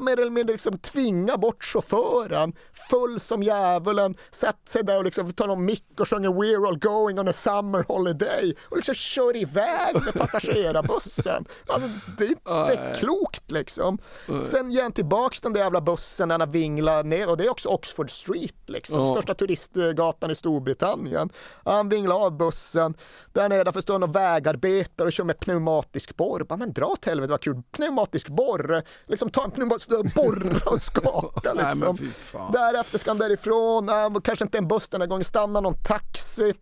mer 0.00 0.20
eller 0.20 0.30
mindre 0.30 0.52
liksom 0.52 0.78
tvingar 0.78 1.36
bort 1.36 1.64
chauffören. 1.64 2.52
Full 2.90 3.20
som 3.20 3.42
djävulen, 3.42 4.16
sätter 4.30 4.70
sig 4.70 4.84
där 4.84 4.98
och 4.98 5.04
liksom 5.04 5.32
tar 5.32 5.46
någon 5.46 5.64
mick 5.64 6.00
och 6.00 6.08
sjunger 6.08 6.28
We're 6.28 6.68
all 6.68 6.78
going 6.78 7.18
on 7.18 7.28
a 7.28 7.32
summer 7.32 7.84
holiday 7.88 8.54
och 8.62 8.76
liksom 8.76 8.94
kör 8.94 9.36
iväg 9.36 9.94
med 10.04 10.14
passagerarbussen. 10.14 11.44
Alltså 11.66 11.88
det 12.18 12.24
är 12.24 12.30
inte 12.30 12.94
klokt 13.00 13.50
liksom. 13.50 13.98
Sen 14.44 14.70
ger 14.70 14.82
han 14.82 14.92
tillbaks 14.92 15.40
den 15.40 15.52
där 15.52 15.60
jävla 15.60 15.80
bussen 15.80 16.28
när 16.28 16.38
han 16.38 16.50
vinglar 16.50 17.04
ner 17.04 17.28
och 17.28 17.36
det 17.36 17.44
är 17.44 17.50
också 17.50 17.68
Oxford 17.68 18.01
Street 18.10 18.54
liksom, 18.66 19.00
Ja. 19.00 19.12
största 19.14 19.34
turistgatan 19.34 20.30
i 20.30 20.34
Storbritannien. 20.34 21.30
Han 21.64 21.88
vinglar 21.88 22.16
av 22.16 22.36
bussen, 22.36 22.94
där 23.32 23.48
nere 23.48 23.82
står 23.82 23.98
någon 23.98 24.12
vägarbetare 24.12 25.06
och 25.06 25.12
kör 25.12 25.24
med 25.24 25.40
pneumatisk 25.40 26.16
borr. 26.16 26.44
Bara, 26.44 26.56
men 26.56 26.72
dra 26.72 26.86
åt 26.86 27.04
helvete 27.04 27.30
vad 27.30 27.40
kul, 27.40 27.62
pneumatisk 27.70 28.28
borr, 28.28 28.82
liksom 29.06 29.30
ta 29.30 29.44
en 29.44 29.50
pneumatisk 29.50 30.14
borr 30.14 30.62
och 30.66 30.82
skaka 30.82 31.52
liksom. 31.68 31.98
Därefter 32.52 32.98
ska 32.98 33.10
han 33.10 33.18
därifrån, 33.18 33.88
äh, 33.88 34.20
kanske 34.24 34.44
inte 34.44 34.58
en 34.58 34.68
buss 34.68 34.88
den 34.88 35.00
här 35.00 35.08
gången, 35.08 35.24
stanna 35.24 35.60
någon 35.60 35.76
taxi 35.84 36.54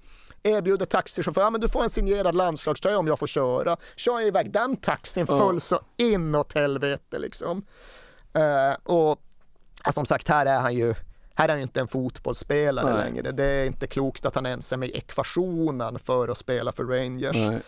erbjuder 0.42 0.86
taxichaufför, 0.86 1.40
ja 1.42 1.50
men 1.50 1.60
du 1.60 1.68
får 1.68 1.82
en 1.82 1.90
signerad 1.90 2.34
landslagströja 2.34 2.98
om 2.98 3.06
jag 3.06 3.18
får 3.18 3.26
köra. 3.26 3.76
Kör 3.96 4.20
iväg 4.20 4.52
den 4.52 4.76
taxin 4.76 5.26
full 5.26 5.60
så 5.60 5.80
inåt 5.96 6.52
helvete 6.52 7.18
liksom. 7.18 7.66
Eh, 8.32 8.72
och 8.94 9.20
ja, 9.84 9.92
som 9.92 10.06
sagt, 10.06 10.28
här 10.28 10.46
är 10.46 10.60
han 10.60 10.74
ju 10.74 10.94
här 11.34 11.48
är 11.48 11.52
han 11.52 11.60
inte 11.60 11.80
en 11.80 11.88
fotbollsspelare 11.88 12.94
Nej. 12.94 13.04
längre. 13.04 13.32
Det 13.32 13.44
är 13.44 13.66
inte 13.66 13.86
klokt 13.86 14.26
att 14.26 14.34
han 14.34 14.46
ens 14.46 14.72
är 14.72 14.76
med 14.76 14.88
i 14.88 14.96
ekvationen 14.96 15.98
för 15.98 16.28
att 16.28 16.38
spela 16.38 16.72
för 16.72 16.84
Rangers. 16.84 17.36
Nej. 17.36 17.60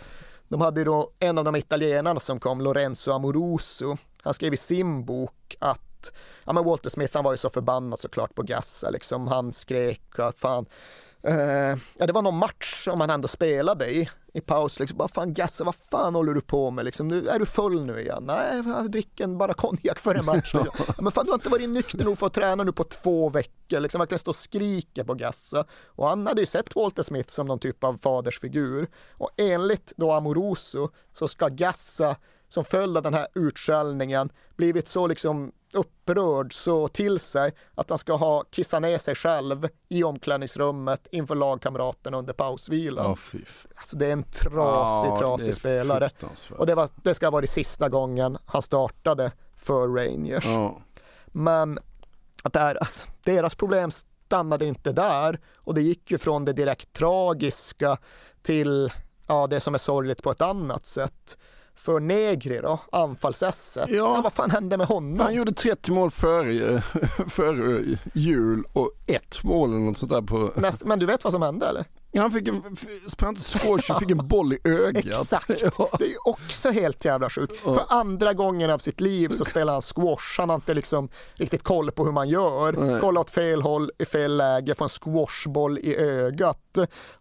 De 0.49 0.61
hade 0.61 0.85
då 0.85 1.11
en 1.19 1.39
av 1.39 1.45
de 1.45 1.57
italienarna 1.57 2.21
som 2.21 2.41
kom, 2.41 2.61
Lorenzo 2.61 3.13
Amoroso. 3.13 3.97
Han 4.23 4.35
skrev 4.35 4.55
i 4.55 4.57
sin 4.57 5.05
bok 5.05 5.57
att 5.61 6.13
ja, 6.45 6.53
men 6.53 6.65
Walter 6.65 6.91
Smith 6.91 7.15
han 7.15 7.25
var 7.25 7.33
ju 7.33 7.37
så 7.37 7.51
förbannad 7.51 7.99
såklart 7.99 8.35
på 8.35 8.43
Gassa. 8.43 8.91
Liksom. 8.91 9.29
Han 9.29 9.53
skrek 9.53 10.19
att 10.19 10.39
fan, 10.39 10.67
eh, 11.23 11.77
ja, 11.99 12.07
det 12.07 12.13
var 12.13 12.23
någon 12.23 12.39
match 12.39 12.85
som 12.85 13.01
han 13.01 13.11
ändå 13.11 13.29
spelade 13.29 13.91
i, 13.91 14.11
i 14.33 14.41
paus. 14.41 14.81
Liksom, 14.81 14.99
bara, 14.99 15.09
fan 15.09 15.35
Gassa, 15.35 15.65
vad 15.65 15.75
fan 15.75 16.15
håller 16.15 16.35
du 16.35 16.41
på 16.41 16.71
med? 16.71 16.85
Liksom, 16.85 17.09
nu, 17.09 17.29
är 17.29 17.39
du 17.39 17.47
full 17.47 17.85
nu 17.85 18.01
igen? 18.01 18.25
Nej, 18.27 18.63
jag 18.67 18.91
dricker 18.91 19.27
bara 19.27 19.55
konjak 19.55 19.99
för 19.99 20.15
en 20.15 20.25
match. 20.25 20.55
men 20.99 21.13
fan, 21.13 21.25
du 21.25 21.31
har 21.31 21.39
inte 21.39 21.49
varit 21.49 21.69
nykter 21.69 22.05
nog 22.05 22.19
för 22.19 22.27
att 22.27 22.35
träna 22.35 22.65
nu 22.65 22.73
på 22.73 22.85
två 22.85 23.29
veckor. 23.29 23.81
Liksom, 23.81 23.99
verkligen 23.99 24.19
stå 24.19 24.31
och 24.31 24.37
skriker 24.37 25.05
på 25.05 25.15
Gassa. 25.15 25.65
Och 25.87 26.09
han 26.09 26.27
hade 26.27 26.41
ju 26.41 26.47
sett 26.47 26.77
Walter 26.77 27.03
Smith 27.03 27.35
som 27.35 27.47
någon 27.47 27.59
typ 27.59 27.85
av 27.85 27.99
fadersfigur. 28.03 28.89
Och 29.11 29.31
enligt 29.37 29.93
då 29.97 30.13
Amoroso 30.13 30.89
så 31.13 31.29
ska 31.29 31.49
Gassa 31.49 32.17
som 32.49 32.65
följd 32.65 32.97
av 32.97 33.03
den 33.03 33.15
här 33.15 33.27
utskällningen 33.35 34.31
blivit 34.57 34.89
så 34.89 35.07
liksom 35.07 35.53
upprörd 35.75 36.55
så 36.55 36.89
till 36.89 37.19
sig 37.19 37.53
att 37.75 37.89
han 37.91 37.99
ska 37.99 38.15
ha 38.17 38.45
kissat 38.51 38.83
ner 38.83 38.99
sig 38.99 39.15
själv 39.15 39.69
i 39.89 40.05
omklädningsrummet 40.05 41.09
inför 41.11 41.35
lagkamraterna 41.35 42.19
under 42.19 42.33
pausvilan. 42.33 43.17
F- 43.35 43.67
Alltså 43.75 43.97
det 43.97 44.07
är 44.07 44.13
en 44.13 44.23
trasig, 44.23 45.11
det 45.13 45.19
trasig 45.19 45.55
spelare. 45.55 46.11
Och 46.59 46.67
det, 46.67 46.75
var, 46.75 46.89
det 47.03 47.15
ska 47.15 47.27
ha 47.27 47.31
varit 47.31 47.51
sista 47.51 47.89
gången 47.89 48.39
han 48.47 48.63
startade 48.63 49.33
för 49.57 49.89
Rangers. 49.89 50.45
Ja. 50.47 50.81
Men 51.27 51.79
att 52.45 52.53
deras, 52.53 53.07
deras 53.25 53.55
problem 53.55 53.91
stannade 53.91 54.67
inte 54.67 54.93
där 54.93 55.41
och 55.57 55.75
det 55.75 55.83
gick 55.83 56.11
ju 56.11 56.19
från 56.19 56.45
det 56.45 56.53
direkt 56.53 56.93
tragiska 56.93 57.97
till 58.43 58.93
ja, 59.27 59.47
det 59.47 59.61
som 59.61 59.75
är 59.75 59.79
sorgligt 59.79 60.23
på 60.23 60.31
ett 60.31 60.41
annat 60.41 60.87
sätt. 60.87 61.37
För 61.75 62.01
Negri 62.01 62.59
då, 62.63 62.81
anfallsesset, 62.93 63.89
Ja. 63.89 63.97
ja. 63.97 64.21
vad 64.23 64.33
fan 64.33 64.51
hände 64.51 64.77
med 64.77 64.87
honom? 64.87 65.21
Han 65.21 65.35
gjorde 65.35 65.53
30 65.53 65.91
mål 65.93 66.11
före, 66.11 66.83
före 67.29 67.85
jul 68.15 68.65
och 68.73 68.91
ett 69.07 69.45
mål 69.45 69.71
eller 69.71 69.81
något 69.81 69.99
sånt 69.99 70.13
där 70.13 70.23
på... 70.23 70.53
Näst, 70.57 70.85
men 70.85 70.99
du 70.99 71.07
vet 71.07 71.25
vad 71.25 71.33
som 71.33 71.43
hände 71.43 71.67
eller? 71.69 71.85
Ja, 72.15 72.23
Han 72.23 72.33
fick 72.33 72.49
en, 72.49 72.77
spelade 73.09 73.39
inte 73.39 73.59
squash 73.59 73.91
och 73.95 73.99
fick 74.01 74.11
en 74.11 74.29
boll 74.29 74.53
i 74.53 74.59
ögat. 74.65 75.05
Exakt, 75.21 75.51
Ja. 75.79 75.89
det 75.99 76.05
är 76.05 76.29
också 76.29 76.71
helt 76.71 77.05
jävla 77.05 77.31
sjukt. 77.31 77.57
För 77.61 77.85
andra 77.89 78.33
gången 78.35 78.71
av 78.71 78.79
sitt 78.79 79.01
liv 79.01 79.29
så 79.37 79.45
spelar 79.51 79.73
han 79.73 79.83
squash, 79.83 80.39
han 80.39 80.49
har 80.49 80.57
inte 80.57 80.75
liksom 80.75 81.09
riktigt 81.35 81.63
koll 81.63 81.91
på 81.91 82.05
hur 82.05 82.13
man 82.13 82.29
gör. 82.29 82.73
Nej. 82.73 83.01
Kolla 83.01 83.21
åt 83.21 83.31
fel 83.31 83.63
håll 83.63 83.91
i 83.99 84.05
fel 84.05 84.37
läge, 84.37 84.75
få 84.75 84.85
en 84.85 84.91
squashboll 84.91 85.79
i 85.79 85.97
ögat. 85.97 86.59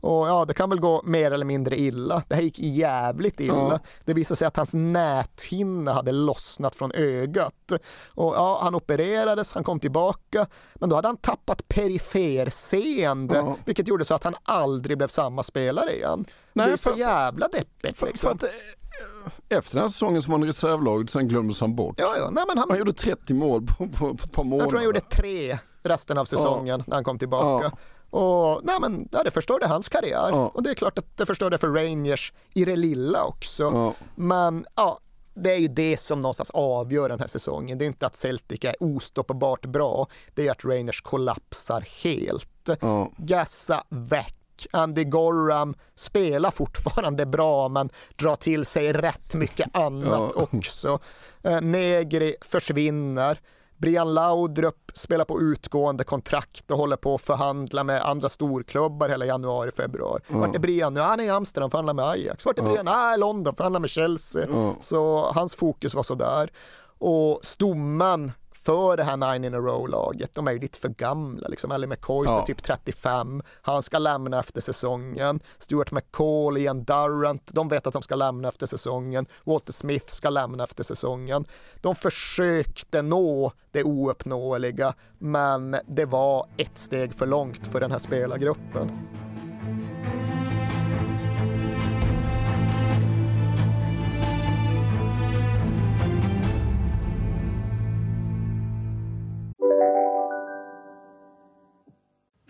Och 0.01 0.27
ja, 0.27 0.45
det 0.45 0.53
kan 0.53 0.69
väl 0.69 0.80
gå 0.80 1.01
mer 1.05 1.31
eller 1.31 1.45
mindre 1.45 1.80
illa. 1.80 2.23
Det 2.27 2.35
här 2.35 2.41
gick 2.41 2.59
jävligt 2.59 3.39
illa. 3.39 3.55
Ja. 3.55 3.80
Det 4.05 4.13
visade 4.13 4.35
sig 4.35 4.47
att 4.47 4.57
hans 4.57 4.73
näthinna 4.73 5.93
hade 5.93 6.11
lossnat 6.11 6.76
från 6.76 6.91
ögat. 6.91 7.72
Och 8.07 8.34
ja, 8.35 8.59
han 8.63 8.76
opererades, 8.76 9.53
han 9.53 9.63
kom 9.63 9.80
tillbaka, 9.80 10.47
men 10.76 10.89
då 10.89 10.95
hade 10.95 11.07
han 11.07 11.18
tappat 11.18 11.68
periferseende, 11.68 13.35
Ja. 13.35 13.55
vilket 13.65 13.88
gjorde 13.88 14.05
så 14.05 14.13
att 14.15 14.23
han 14.23 14.35
aldrig 14.43 14.80
blev 14.81 15.07
samma 15.07 15.43
spelare 15.43 15.95
igen. 15.95 16.25
Nej, 16.53 16.67
det 16.67 16.73
är 16.73 16.77
så 16.77 16.89
för- 16.91 16.99
jävla 16.99 17.47
deppigt 17.47 17.97
För, 17.97 18.07
liksom. 18.07 18.39
för 18.39 18.47
att, 18.47 18.53
eh, 18.53 19.57
efter 19.57 19.73
den 19.73 19.81
här 19.81 19.89
säsongen 19.89 20.23
så 20.23 20.31
var 20.31 20.37
han 20.37 20.47
i 20.47 20.49
reservlaget, 20.49 21.09
sen 21.09 21.27
glömdes 21.27 21.61
han 21.61 21.75
bort. 21.75 21.95
Ja, 21.97 22.17
ja. 22.17 22.29
Nej, 22.29 22.43
men 22.47 22.57
han, 22.57 22.69
Han 22.69 22.79
gjorde 22.79 22.93
30 22.93 23.33
mål 23.33 23.65
på, 23.65 23.87
på, 23.87 24.17
på 24.17 24.23
ett 24.25 24.31
par 24.31 24.43
månader. 24.43 24.63
jag 24.63 24.69
tror 24.69 24.77
han 24.79 24.85
gjorde 24.85 24.99
tre 25.01 25.59
resten 25.83 26.17
av 26.17 26.25
säsongen 26.25 26.83
när 26.87 26.95
han 26.95 27.03
kom 27.03 27.19
tillbaka. 27.19 27.71
Och 28.09 28.59
nej, 28.63 28.77
men, 28.81 29.09
ja, 29.11 29.23
det 29.23 29.31
förstörde 29.31 29.67
hans 29.67 29.89
karriär. 29.89 30.27
Ja. 30.31 30.47
Och 30.53 30.63
det 30.63 30.69
är 30.69 30.73
klart 30.73 30.97
att 30.97 31.17
det 31.17 31.25
förstörde 31.25 31.57
för 31.57 31.67
Rangers 31.67 32.33
i 32.53 32.65
det 32.65 32.75
lilla 32.75 33.23
också. 33.23 33.63
Ja. 33.63 33.93
Men 34.15 34.65
ja, 34.75 34.99
det 35.33 35.51
är 35.51 35.57
ju 35.57 35.67
det 35.67 35.97
som 35.97 36.21
någonstans 36.21 36.49
avgör 36.53 37.09
den 37.09 37.19
här 37.19 37.27
säsongen. 37.27 37.77
Det 37.77 37.85
är 37.85 37.87
inte 37.87 38.05
att 38.05 38.15
Celtic 38.15 38.59
är 38.63 38.75
ostoppbart 38.79 39.65
bra, 39.65 40.07
det 40.35 40.47
är 40.47 40.51
att 40.51 40.65
Rangers 40.65 41.01
kollapsar 41.01 41.81
helt. 42.03 42.69
Ja. 42.81 43.11
Gassa 43.17 43.83
väck. 43.89 44.35
Andy 44.71 45.03
Gorham 45.03 45.75
spelar 45.95 46.51
fortfarande 46.51 47.25
bra 47.25 47.67
men 47.67 47.89
drar 48.15 48.35
till 48.35 48.65
sig 48.65 48.93
rätt 48.93 49.33
mycket 49.33 49.75
annat 49.75 50.31
Ja. 50.35 50.47
också. 50.51 50.99
Eh, 51.43 51.61
Negri 51.61 52.35
försvinner. 52.41 53.39
Brian 53.77 54.13
Laudrup 54.13 54.91
spelar 54.93 55.25
på 55.25 55.41
utgående 55.41 56.03
kontrakt 56.03 56.71
och 56.71 56.77
håller 56.77 56.95
på 56.95 57.15
att 57.15 57.21
förhandla 57.21 57.83
med 57.83 58.01
andra 58.05 58.29
storklubbar 58.29 59.09
hela 59.09 59.25
januari, 59.25 59.71
februari. 59.71 60.21
Ja. 60.27 60.38
Vart 60.38 60.55
är 60.55 60.59
Brian 60.59 60.93
nu? 60.93 60.99
Han 60.99 61.19
är 61.19 61.23
i 61.23 61.29
Amsterdam, 61.29 61.71
förhandlar 61.71 61.93
med 61.93 62.05
Ajax. 62.05 62.45
Vart 62.45 62.59
är 62.59 62.63
Ja. 62.63 62.69
Brian? 62.69 62.88
Ah, 62.88 63.15
London, 63.15 63.55
förhandlar 63.55 63.79
med 63.79 63.89
Chelsea. 63.89 64.45
Ja. 64.49 64.75
Så 64.81 65.31
hans 65.35 65.55
fokus 65.55 65.93
var 65.93 66.03
sådär. 66.03 66.51
Och 66.97 67.39
stommen 67.43 68.31
för 68.63 68.97
det 68.97 69.03
här 69.03 69.17
nine 69.17 69.45
in 69.45 69.53
a 69.53 69.57
row-laget, 69.57 70.33
de 70.33 70.47
är 70.47 70.51
ju 70.51 70.59
lite 70.59 70.79
för 70.79 70.89
gamla. 70.89 71.47
Liksom. 71.47 71.71
Ellie 71.71 71.88
McCoy 71.88 72.27
Ja. 72.27 72.45
typ 72.45 72.63
35, 72.63 73.43
han 73.61 73.83
ska 73.83 73.99
lämna 73.99 74.39
efter 74.39 74.61
säsongen. 74.61 75.39
Stuart 75.59 75.91
McCall, 75.91 76.57
Ian 76.57 76.83
Durrant, 76.83 77.47
de 77.53 77.67
vet 77.67 77.88
att 77.88 77.93
de 77.93 78.01
ska 78.01 78.15
lämna 78.15 78.47
efter 78.47 78.65
säsongen. 78.67 79.25
Walter 79.43 79.73
Smith 79.73 80.05
ska 80.07 80.29
lämna 80.29 80.63
efter 80.63 80.83
säsongen. 80.83 81.45
De 81.81 81.95
försökte 81.95 83.01
nå 83.01 83.51
det 83.71 83.83
ouppnåeliga, 83.83 84.93
men 85.17 85.75
det 85.88 86.05
var 86.05 86.47
ett 86.57 86.77
steg 86.77 87.13
för 87.13 87.25
långt 87.25 87.67
för 87.67 87.79
den 87.79 87.91
här 87.91 87.99
spelargruppen. 87.99 88.91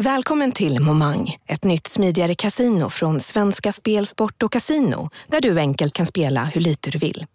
Välkommen 0.01 0.51
till 0.51 0.79
Momang, 0.79 1.37
ett 1.47 1.63
nytt 1.63 1.87
smidigare 1.87 2.35
casino 2.35 2.89
från 2.89 3.19
Svenska 3.19 3.71
Spel, 3.71 4.05
Sport 4.05 4.43
och 4.43 4.51
Casino 4.51 5.09
där 5.27 5.41
du 5.41 5.59
enkelt 5.59 5.93
kan 5.93 6.05
spela 6.05 6.43
hur 6.43 6.61
lite 6.61 6.89
du 6.89 6.97
vill. 6.97 7.25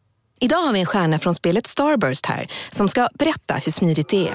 Idag 0.41 0.57
har 0.57 0.73
vi 0.73 0.81
en 0.81 0.87
stjärna 0.87 1.19
från 1.19 1.35
spelet 1.35 1.67
Starburst 1.67 2.27
här 2.27 2.51
som 2.73 2.89
ska 2.89 3.09
berätta 3.15 3.55
hur 3.55 3.73
smidigt 3.73 4.09
det 4.09 4.29
är. 4.29 4.35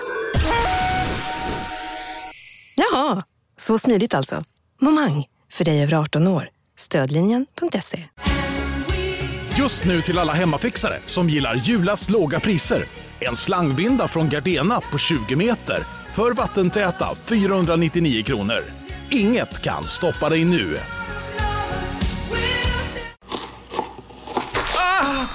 Jaha, 2.76 3.24
så 3.58 3.80
smidigt 3.80 4.14
alltså. 4.14 4.44
Momang, 4.82 5.26
för 5.52 5.66
dig 5.66 5.84
över 5.84 5.94
18 5.94 6.28
år. 6.28 6.50
Stödlinjen.se. 6.78 8.04
Just 9.58 9.86
nu 9.86 10.02
till 10.02 10.20
alla 10.20 10.34
hemmafixare 10.34 11.00
som 11.06 11.30
gillar 11.30 11.56
julast 11.56 12.10
låga 12.10 12.40
priser. 12.40 12.86
En 13.20 13.36
slangvinda 13.36 14.08
från 14.08 14.30
Gardena 14.30 14.82
på 14.92 14.98
20 14.98 15.36
meter 15.36 16.01
för 16.14 16.34
vattentäta 16.34 17.16
499 17.16 18.24
kronor. 18.24 18.64
Inget 19.10 19.62
kan 19.62 19.84
stoppa 19.84 20.30
dig 20.30 20.46
nu. 20.46 20.78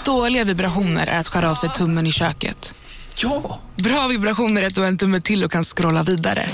Dåliga 0.04 0.44
vibrationer 0.44 1.06
är 1.06 1.18
att 1.18 1.28
skära 1.28 1.50
av 1.50 1.54
sig 1.54 1.70
tummen 1.70 2.06
i 2.06 2.12
köket. 2.12 2.74
Ja! 3.22 3.58
Bra 3.76 4.08
vibrationer 4.08 4.62
är 4.62 4.66
att 4.66 4.74
du 4.74 4.80
har 4.80 4.88
en 4.88 4.98
tumme 4.98 5.20
till 5.20 5.44
och 5.44 5.50
kan 5.50 5.64
scrolla 5.64 6.02
vidare. 6.02 6.46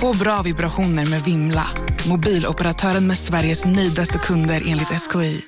Få 0.00 0.16
bra 0.16 0.42
vibrationer 0.42 1.06
med 1.06 1.22
Vimla. 1.22 1.66
Mobiloperatören 2.08 3.06
med 3.06 3.18
Sveriges 3.18 3.64
nöjdaste 3.64 4.18
kunder 4.18 4.62
enligt 4.66 4.88
SKI. 4.88 5.44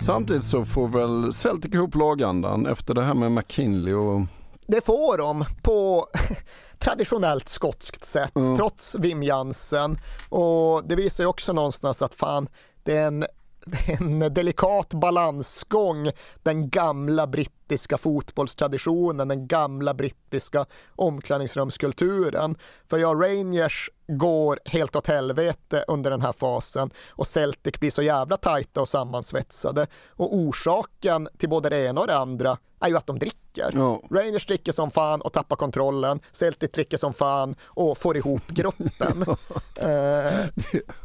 Samtidigt 0.00 0.44
så 0.44 0.64
får 0.64 0.88
väl 0.88 1.34
Celtic 1.34 1.74
ihop 1.74 1.94
lagandan 1.94 2.66
efter 2.66 2.94
det 2.94 3.04
här 3.04 3.14
med 3.14 3.32
McKinley 3.32 3.94
och... 3.94 4.20
Det 4.66 4.80
får 4.80 5.18
de 5.18 5.44
på 5.62 6.06
traditionellt 6.78 7.48
skotskt 7.48 8.04
sätt, 8.04 8.36
Mm. 8.36 8.56
trots 8.56 8.94
Wim 8.94 9.22
Jansen. 9.22 9.98
Och 10.28 10.84
det 10.88 10.96
visar 10.96 11.24
ju 11.24 11.28
också 11.28 11.52
någonstans 11.52 12.02
att 12.02 12.14
fan, 12.14 12.48
det 12.82 12.96
är 12.96 13.06
en 13.06 13.26
en 13.86 14.34
delikat 14.34 14.94
balansgång, 14.94 16.10
den 16.42 16.70
gamla 16.70 17.26
brittiska 17.26 17.98
fotbollstraditionen, 17.98 19.28
den 19.28 19.46
gamla 19.46 19.94
brittiska 19.94 20.66
omklädningsrumskulturen. 20.96 22.56
För 22.90 22.98
ja, 22.98 23.08
Rangers 23.08 23.90
går 24.06 24.58
helt 24.64 24.96
åt 24.96 25.06
helvete 25.06 25.84
under 25.88 26.10
den 26.10 26.20
här 26.20 26.32
fasen 26.32 26.90
och 27.10 27.26
Celtic 27.26 27.80
blir 27.80 27.90
så 27.90 28.02
jävla 28.02 28.36
tajta 28.36 28.80
och 28.80 28.88
sammansvetsade. 28.88 29.86
Och 30.10 30.34
orsaken 30.34 31.28
till 31.38 31.48
både 31.48 31.68
det 31.68 31.84
ena 31.84 32.00
och 32.00 32.06
det 32.06 32.16
andra 32.16 32.58
är 32.80 32.88
ju 32.88 32.96
att 32.96 33.06
de 33.06 33.18
dricker. 33.18 33.70
Ja. 33.74 34.02
Rangers 34.10 34.46
dricker 34.46 34.72
som 34.72 34.90
fan 34.90 35.20
och 35.20 35.32
tappar 35.32 35.56
kontrollen. 35.56 36.20
Celtic 36.32 36.70
dricker 36.70 36.96
som 36.96 37.12
fan 37.12 37.56
och 37.64 37.98
får 37.98 38.16
ihop 38.16 38.46
gruppen. 38.46 39.24
eh, 39.76 40.46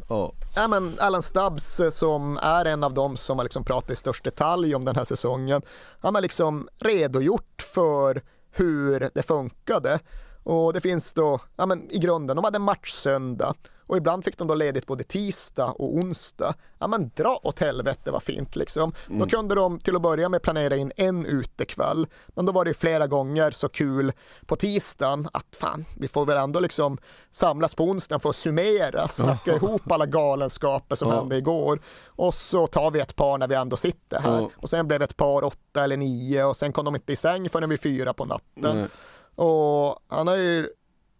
Ja. 0.09 0.33
Ja, 0.55 0.67
men 0.67 0.99
Alan 0.99 1.21
Stubbs 1.21 1.79
eh, 1.79 1.89
som 1.89 2.37
är 2.37 2.65
en 2.65 2.83
av 2.83 2.93
dem 2.93 3.17
som 3.17 3.37
har 3.37 3.43
liksom 3.43 3.63
pratat 3.63 3.91
i 3.91 3.95
störst 3.95 4.23
detalj 4.23 4.75
om 4.75 4.85
den 4.85 4.95
här 4.95 5.03
säsongen. 5.03 5.61
Han 5.99 6.15
har 6.15 6.21
liksom 6.21 6.69
redogjort 6.79 7.61
för 7.73 8.21
hur 8.51 9.09
det 9.13 9.23
funkade. 9.23 9.99
Och 10.49 10.73
det 10.73 10.81
finns 10.81 11.13
då, 11.13 11.39
ja 11.55 11.65
men 11.65 11.91
i 11.91 11.99
grunden, 11.99 12.35
de 12.35 12.45
hade 12.45 12.59
match 12.59 12.91
söndag 12.91 13.53
och 13.87 13.97
ibland 13.97 14.23
fick 14.23 14.37
de 14.37 14.47
då 14.47 14.53
ledigt 14.53 14.85
både 14.87 15.03
tisdag 15.03 15.65
och 15.71 15.95
onsdag. 15.95 16.53
Ja 16.79 16.87
men 16.87 17.11
dra 17.15 17.39
åt 17.43 17.59
helvete 17.59 18.11
vad 18.11 18.23
fint 18.23 18.55
liksom. 18.55 18.93
Då 19.07 19.13
Mm. 19.13 19.29
kunde 19.29 19.55
de 19.55 19.79
till 19.79 19.95
att 19.95 20.01
börja 20.01 20.29
med 20.29 20.41
planera 20.41 20.75
in 20.75 20.91
en 20.95 21.25
utekväll. 21.25 22.07
Men 22.27 22.45
då 22.45 22.51
var 22.51 22.65
det 22.65 22.73
flera 22.73 23.07
gånger 23.07 23.51
så 23.51 23.69
kul 23.69 24.11
på 24.45 24.55
tisdagen 24.55 25.27
att 25.33 25.55
fan, 25.59 25.85
vi 25.99 26.07
får 26.07 26.25
väl 26.25 26.37
ändå 26.37 26.59
liksom 26.59 26.97
samlas 27.31 27.75
på 27.75 27.83
onsdagen 27.83 28.19
för 28.19 28.29
att 28.29 28.35
summera, 28.35 29.07
snacka 29.07 29.55
ihop 29.55 29.91
alla 29.91 30.05
galenskaper 30.05 30.95
som 30.95 31.11
hände 31.11 31.37
igår. 31.37 31.79
Och 32.05 32.33
så 32.33 32.67
tar 32.67 32.91
vi 32.91 32.99
ett 32.99 33.15
par 33.15 33.37
när 33.37 33.47
vi 33.47 33.55
ändå 33.55 33.77
sitter 33.77 34.19
här. 34.19 34.49
Och 34.55 34.69
sen 34.69 34.87
blev 34.87 35.01
ett 35.01 35.17
par 35.17 35.43
åtta 35.43 35.83
eller 35.83 35.97
nio 35.97 36.43
och 36.43 36.57
sen 36.57 36.73
kom 36.73 36.85
de 36.85 36.95
inte 36.95 37.13
i 37.13 37.15
säng 37.15 37.49
förrän 37.49 37.69
vid 37.69 37.81
fyra 37.81 38.13
på 38.13 38.25
natten. 38.25 38.77
Nej. 38.77 38.87
Och 39.43 39.99
han 40.07 40.27
har 40.27 40.35
ju 40.35 40.69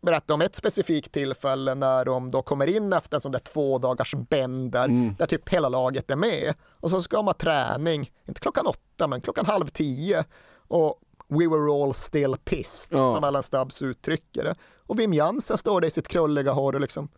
berättat 0.01 0.31
om 0.31 0.41
ett 0.41 0.55
specifikt 0.55 1.11
tillfälle 1.11 1.75
när 1.75 2.05
de 2.05 2.29
då 2.29 2.41
kommer 2.41 2.67
in 2.67 2.93
efter 2.93 3.17
en 3.17 3.21
sån 3.21 3.31
där 3.31 3.39
två 3.39 3.77
dagars 3.77 4.15
bänder 4.15 4.85
Mm. 4.85 5.15
där 5.17 5.25
typ 5.25 5.49
hela 5.49 5.69
laget 5.69 6.11
är 6.11 6.15
med. 6.15 6.53
Och 6.79 6.89
så 6.89 7.01
ska 7.01 7.17
de 7.17 7.25
ha 7.27 7.33
träning, 7.33 8.11
inte 8.27 8.41
klockan 8.41 8.67
åtta 8.67 9.07
men 9.07 9.21
klockan 9.21 9.45
halv 9.45 9.67
tio. 9.67 10.25
Och 10.67 10.99
we 11.27 11.47
were 11.47 11.83
all 11.83 11.93
still 11.93 12.35
pissed 12.43 12.97
Ja. 12.99 13.13
som 13.13 13.23
Alan 13.23 13.43
Stubbs 13.43 13.81
uttrycker 13.81 14.43
det. 14.43 14.55
Och 14.87 14.99
Wim 14.99 15.13
Jansen 15.13 15.57
står 15.57 15.81
där 15.81 15.87
i 15.87 15.91
sitt 15.91 16.07
krulliga 16.07 16.51
hår 16.51 16.73
och 16.75 16.81
liksom 16.81 17.09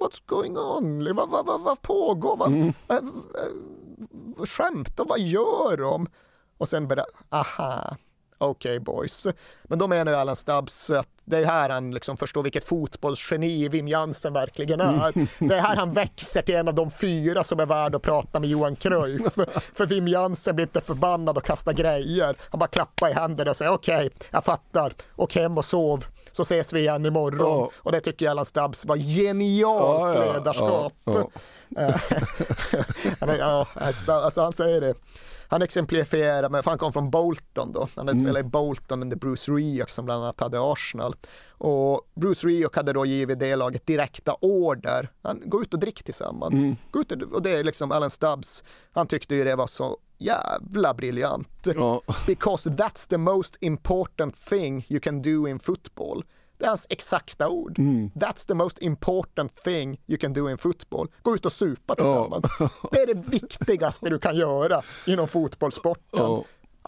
What's 0.00 0.22
going 0.26 0.58
on? 0.58 1.14
Vad, 1.16 1.28
vad, 1.30 1.46
vad, 1.46 1.60
vad 1.60 1.82
pågår? 1.82 2.36
Vad, 2.36 2.48
Mm. 2.48 2.72
äh, 2.88 2.96
äh, 2.96 4.44
skämtar? 4.46 5.04
Vad 5.04 5.20
gör 5.20 5.76
de? 5.76 6.06
Och 6.58 6.68
sen 6.68 6.88
bara, 6.88 7.04
aha, 7.30 7.96
okej 8.38 8.80
boys. 8.80 9.26
Men 9.62 9.78
då 9.78 9.86
menar 9.86 10.12
ju 10.12 10.18
Alan 10.18 10.36
Stubbs 10.36 10.90
att 10.90 11.08
det 11.24 11.38
är 11.38 11.44
här 11.44 11.68
han 11.68 11.90
liksom 11.90 12.16
förstår 12.16 12.42
vilket 12.42 12.64
fotbollsgeni 12.64 13.68
Wim 13.68 13.88
Jansen 13.88 14.32
verkligen 14.32 14.80
är. 14.80 15.12
Det 15.48 15.56
är 15.56 15.60
här 15.60 15.76
han 15.76 15.92
växer 15.92 16.42
till 16.42 16.54
en 16.54 16.68
av 16.68 16.74
de 16.74 16.90
fyra 16.90 17.44
som 17.44 17.60
är 17.60 17.66
värd 17.66 17.94
att 17.94 18.02
prata 18.02 18.40
med 18.40 18.50
Johan 18.50 18.76
Cruyff. 18.76 19.34
För 19.74 19.86
Wim 19.86 20.08
Jansen 20.08 20.56
blir 20.56 20.66
inte 20.66 20.80
förbannad 20.80 21.36
och 21.36 21.44
kastar 21.44 21.72
grejer. 21.72 22.36
Han 22.50 22.58
bara 22.58 22.68
klappar 22.68 23.10
i 23.10 23.12
händerna 23.12 23.50
och 23.50 23.56
säger 23.56 23.72
okej, 23.72 24.10
jag 24.30 24.44
fattar. 24.44 24.92
Åk 25.16 25.34
hem 25.34 25.58
och 25.58 25.64
sov 25.64 26.04
så 26.32 26.42
ses 26.42 26.72
vi 26.72 26.80
igen 26.80 27.06
imorgon. 27.06 27.60
Ja. 27.60 27.70
Och 27.76 27.92
det 27.92 28.00
tycker 28.00 28.24
jag 28.24 28.30
Alan 28.30 28.44
Stubbs 28.44 28.84
var 28.84 28.96
genialt 28.96 30.16
ja, 30.16 30.32
ledarskap. 30.32 30.92
men, 33.20 33.38
ja, 33.38 33.66
alltså 34.06 34.40
han 34.42 34.52
säger 34.52 34.80
det. 34.80 34.94
Han 35.50 35.62
exemplifierar 35.62 36.48
med, 36.48 36.64
för 36.64 36.70
han 36.70 36.78
kom 36.78 36.92
från 36.92 37.10
Bolton 37.10 37.72
då. 37.72 37.88
Han 37.96 38.06
hade 38.08 38.18
Mm. 38.18 38.26
spelat 38.26 38.40
i 38.46 38.48
Bolton 38.48 39.02
under 39.02 39.16
Bruce 39.16 39.52
Rioch 39.52 39.90
som 39.90 40.04
bland 40.04 40.22
annat 40.22 40.40
hade 40.40 40.58
Arsenal. 40.72 41.16
Och 41.50 42.10
Bruce 42.14 42.46
Rioch 42.48 42.76
hade 42.76 42.92
då 42.92 43.06
givit 43.06 43.38
det 43.38 43.56
laget 43.56 43.86
direkta 43.86 44.34
order. 44.40 45.10
Han, 45.22 45.42
gå 45.46 45.62
ut 45.62 45.74
och 45.74 45.80
drick 45.80 46.02
tillsammans. 46.02 46.54
Mm. 46.54 46.76
Gå 46.90 47.00
ut 47.00 47.12
och, 47.12 47.22
och 47.22 47.42
det 47.42 47.50
är 47.50 47.64
liksom 47.64 47.92
Alan 47.92 48.10
Stubbs, 48.10 48.64
han 48.92 49.06
tyckte 49.06 49.34
ju 49.34 49.44
det 49.44 49.56
var 49.56 49.66
så 49.66 49.98
jävla 50.18 50.94
briljant. 50.94 51.48
Ja. 51.74 52.00
Because 52.26 52.70
that's 52.70 53.08
the 53.08 53.18
most 53.18 53.56
important 53.60 54.36
thing 54.40 54.86
you 54.88 55.00
can 55.00 55.22
do 55.22 55.48
in 55.48 55.58
football. 55.58 56.24
Det 56.58 56.64
är 56.64 56.68
hans 56.68 56.86
exakta 56.90 57.48
ord. 57.48 57.78
Mm. 57.78 58.10
That's 58.14 58.46
the 58.46 58.54
most 58.54 58.78
important 58.78 59.54
thing 59.54 60.00
you 60.06 60.18
can 60.18 60.32
do 60.32 60.50
in 60.50 60.58
football. 60.58 61.08
Gå 61.22 61.34
ut 61.34 61.46
och 61.46 61.52
supa 61.52 61.94
tillsammans. 61.94 62.44
Det 62.92 63.00
är 63.00 63.06
det 63.06 63.14
viktigaste 63.30 64.10
du 64.10 64.18
kan 64.18 64.36
göra 64.36 64.82
inom 65.06 65.28
fotbollssporten. 65.28 66.20
Ja. 66.20 66.44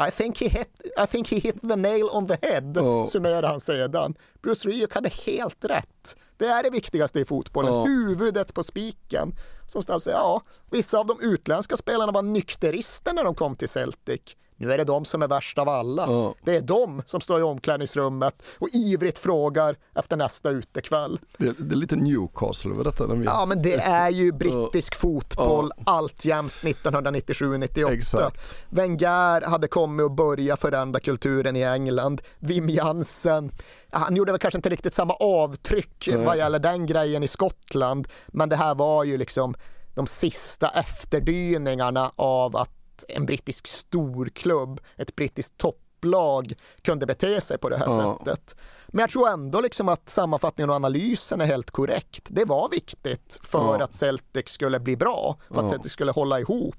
I 0.08 0.10
think 0.10 0.40
he 0.40 0.48
hit, 0.48 0.80
I 1.04 1.06
think 1.06 1.30
he 1.30 1.36
hit 1.38 1.60
the 1.68 1.76
nail 1.76 2.04
on 2.12 2.26
the 2.28 2.36
head, 2.42 2.72
Ja. 2.74 3.06
summerar 3.06 3.42
han 3.48 3.60
sedan. 3.60 4.14
Bruce 4.42 4.68
Rioch 4.68 4.94
hade 4.94 5.08
helt 5.08 5.64
rätt. 5.64 6.16
Det 6.36 6.46
är 6.46 6.62
det 6.62 6.70
viktigaste 6.70 7.20
i 7.20 7.24
fotbollen, 7.24 7.74
Ja. 7.74 7.84
huvudet 7.84 8.54
på 8.54 8.62
spiken. 8.62 9.32
Som 9.66 9.82
Stav 9.82 9.98
säger, 9.98 10.16
ja, 10.18 10.42
vissa 10.70 10.98
av 10.98 11.06
de 11.06 11.20
utländska 11.20 11.76
spelarna 11.76 12.12
var 12.12 12.22
nykterister 12.22 13.12
när 13.12 13.24
de 13.24 13.34
kom 13.34 13.56
till 13.56 13.68
Celtic. 13.68 14.36
Nu 14.60 14.72
är 14.72 14.78
det 14.78 14.84
de 14.84 15.04
som 15.04 15.22
är 15.22 15.28
värst 15.28 15.58
av 15.58 15.68
alla. 15.68 16.04
Ja. 16.06 16.34
Det 16.44 16.56
är 16.56 16.60
de 16.60 17.02
som 17.06 17.20
står 17.20 17.40
i 17.40 17.42
omklädningsrummet 17.42 18.42
och 18.58 18.68
ivrigt 18.72 19.18
frågar 19.18 19.76
efter 19.94 20.16
nästa 20.16 20.50
utekväll. 20.50 21.20
Det, 21.38 21.58
det 21.58 21.74
är 21.74 21.76
lite 21.76 21.96
Newcastle 21.96 22.70
över 22.70 22.84
detta. 22.84 23.06
Vi... 23.06 23.24
Ja, 23.24 23.46
men 23.46 23.62
det 23.62 23.74
är 23.74 24.10
ju 24.10 24.32
brittisk 24.32 24.94
fotboll 24.94 25.72
alltjämt 25.84 26.52
1997-98. 26.52 27.92
Exakt. 27.92 28.54
Wenger 28.68 29.40
hade 29.40 29.68
kommit 29.68 30.04
och 30.04 30.10
börjat 30.10 30.60
förändra 30.60 31.00
kulturen 31.00 31.56
i 31.56 31.62
England. 31.62 32.22
Wim 32.38 32.70
Jansen, 32.70 33.52
ja, 33.90 33.98
han 33.98 34.16
gjorde 34.16 34.32
väl 34.32 34.40
kanske 34.40 34.58
inte 34.58 34.70
riktigt 34.70 34.94
samma 34.94 35.14
avtryck 35.14 36.08
Nej. 36.12 36.24
vad 36.24 36.38
gäller 36.38 36.58
den 36.58 36.86
grejen 36.86 37.22
i 37.22 37.28
Skottland, 37.28 38.08
men 38.26 38.48
det 38.48 38.56
här 38.56 38.74
var 38.74 39.04
ju 39.04 39.16
liksom 39.16 39.54
de 39.94 40.06
sista 40.06 40.68
efterdyningarna 40.68 42.12
av 42.16 42.56
att 42.56 42.79
en 43.08 43.26
brittisk 43.26 43.66
storklubb, 43.66 44.80
ett 44.96 45.16
brittiskt 45.16 45.56
topplag 45.58 46.54
kunde 46.82 47.06
bete 47.06 47.40
sig 47.40 47.58
på 47.58 47.68
det 47.68 47.76
här 47.76 47.86
Ja. 47.86 48.18
sättet. 48.24 48.56
Men 48.88 49.00
jag 49.00 49.10
tror 49.10 49.28
ändå 49.28 49.60
liksom 49.60 49.88
att 49.88 50.08
sammanfattningen 50.08 50.70
och 50.70 50.76
analysen 50.76 51.40
är 51.40 51.44
helt 51.44 51.70
korrekt. 51.70 52.26
Det 52.28 52.44
var 52.44 52.68
viktigt 52.68 53.38
för 53.42 53.58
Ja. 53.78 53.84
att 53.84 53.94
Celtic 53.94 54.48
skulle 54.48 54.80
bli 54.80 54.96
bra, 54.96 55.36
för 55.48 55.56
att 55.56 55.62
Ja. 55.62 55.68
Celtic 55.68 55.92
skulle 55.92 56.12
hålla 56.12 56.40
ihop. 56.40 56.74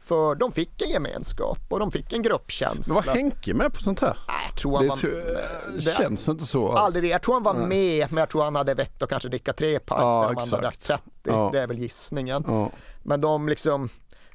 För 0.00 0.34
de 0.34 0.52
fick 0.52 0.82
en 0.82 0.90
gemenskap 0.90 1.58
och 1.68 1.78
de 1.78 1.90
fick 1.90 2.12
en 2.12 2.22
gruppkänsla. 2.22 2.94
Men 2.94 3.04
var 3.06 3.14
Henke 3.14 3.54
med 3.54 3.72
på 3.72 3.80
sånt 3.82 4.00
här? 4.00 4.18
Nej, 4.28 4.36
jag 4.48 4.56
tror 4.56 4.72
han 4.76 4.82
det 4.82 4.88
var... 4.88 4.96
tror- 4.96 5.38
det- 5.76 5.96
känns 5.96 6.28
inte 6.28 6.46
så 6.46 6.72
alls. 6.72 6.80
Aldrig, 6.96 7.10
jag 7.10 7.22
tror 7.22 7.34
han 7.34 7.42
var 7.42 7.54
med, 7.54 8.06
men 8.12 8.18
jag 8.20 8.28
tror 8.30 8.42
han 8.42 8.56
hade 8.56 8.74
vett 8.74 9.02
att 9.02 9.08
kanske 9.08 9.28
dricka 9.28 9.52
tre 9.52 9.78
pints 9.78 9.86
Ja, 9.88 10.22
där 10.28 10.34
de 10.34 10.40
andra 10.42 10.60
drack 10.60 10.76
30. 10.76 11.02
Ja. 11.22 11.50
Det 11.52 11.60
är 11.60 11.66
väl 11.66 11.78
gissningen. 11.78 12.68
Men 13.02 13.20
de 13.20 13.48
liksom 13.48 13.88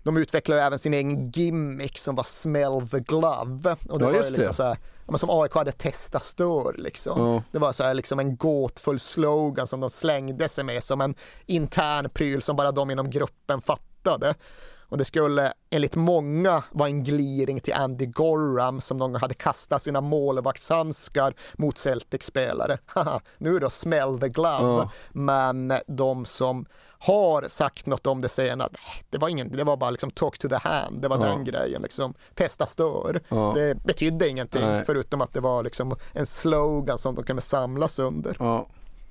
de 0.05 0.17
utvecklade 0.17 0.61
även 0.61 0.79
sin 0.79 0.93
egen 0.93 1.29
gimmick 1.31 1.97
som 1.99 2.15
var 2.15 2.23
smell 2.23 2.87
the 2.89 2.99
glove. 2.99 3.75
Och 3.89 3.99
det 3.99 4.05
Ja, 4.05 4.11
var 4.11 4.13
ju 4.13 4.29
liksom 4.29 4.37
det. 4.47 4.53
så 4.53 4.63
här, 4.63 4.77
men 5.07 5.19
som 5.19 5.29
AIK 5.29 5.53
hade 5.53 5.71
testa 5.71 6.19
stör 6.19 6.75
liksom. 6.77 7.19
Ja. 7.33 7.43
Det 7.51 7.59
var 7.59 7.73
så 7.73 7.83
här 7.83 7.93
liksom 7.93 8.19
en 8.19 8.37
gåtfull 8.37 8.99
slogan 8.99 9.67
som 9.67 9.79
de 9.79 9.89
slängde 9.89 10.47
sig 10.49 10.63
med 10.63 10.83
som 10.83 11.01
en 11.01 11.15
intern 11.45 12.09
pryl 12.09 12.41
som 12.41 12.55
bara 12.55 12.71
de 12.71 12.91
inom 12.91 13.09
gruppen 13.09 13.61
fattade. 13.61 14.35
Och 14.87 14.97
det 14.97 15.05
skulle 15.05 15.53
enligt 15.69 15.95
många 15.95 16.63
vara 16.71 16.89
en 16.89 17.03
gliring 17.03 17.59
till 17.59 17.73
Andy 17.73 18.05
Gorham 18.05 18.81
som 18.81 18.97
någon 18.97 19.15
hade 19.15 19.33
kastat 19.33 19.83
sina 19.83 20.01
målvaktshandskar 20.01 21.33
mot 21.57 21.77
Celtic-spelare. 21.77 22.77
Nu 23.37 23.59
då 23.59 23.69
smell 23.69 24.19
the 24.19 24.29
glove. 24.29 24.57
Ja. 24.61 24.91
Men 25.11 25.73
de 25.87 26.25
som 26.25 26.65
har 27.05 27.45
sagt 27.47 27.85
något 27.85 28.07
om 28.07 28.21
det 28.21 28.29
senare. 28.29 28.69
Det 29.09 29.17
var, 29.17 29.29
ingen, 29.29 29.51
det 29.57 29.63
var 29.63 29.77
bara 29.77 29.89
liksom 29.89 30.11
talk 30.11 30.37
to 30.37 30.49
the 30.49 30.55
hand, 30.55 31.01
det 31.01 31.07
var 31.07 31.17
Ja. 31.19 31.25
den 31.25 31.43
grejen. 31.43 31.81
Liksom. 31.81 32.13
Testa 32.33 32.65
stör. 32.65 33.21
Ja. 33.29 33.51
Det 33.55 33.83
betydde 33.83 34.29
ingenting 34.29 34.61
Nej. 34.61 34.83
förutom 34.85 35.21
att 35.21 35.33
det 35.33 35.39
var 35.39 35.63
liksom 35.63 35.95
en 36.13 36.25
slogan 36.25 36.97
som 36.99 37.15
de 37.15 37.23
kunde 37.23 37.41
samlas 37.41 37.99
under. 37.99 38.35
Ja. 38.39 38.65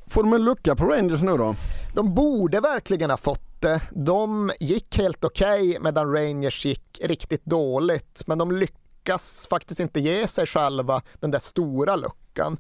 Får 0.07 0.23
de 0.23 0.33
en 0.33 0.45
lucka 0.45 0.77
på 0.77 0.85
Rangers 0.85 1.23
nu 1.23 1.37
då? 1.37 1.55
De 1.95 2.15
borde 2.15 2.61
verkligen 2.61 3.11
ha 3.11 3.17
fått 3.17 3.61
det. 3.61 3.81
De 3.91 4.53
gick 4.61 4.99
helt 4.99 5.25
okej 5.25 5.79
medan 5.81 6.13
Rangers 6.13 6.65
gick 6.65 7.01
riktigt 7.03 7.45
dåligt. 7.45 8.23
Men 8.27 8.39
de 8.39 8.53
lyckas 8.53 9.47
faktiskt 9.51 9.81
inte 9.81 10.01
ge 10.01 10.27
sig 10.27 10.47
själva 10.47 11.03
den 11.21 11.31
där 11.31 11.39
stora 11.39 11.97
luckan. 11.97 12.59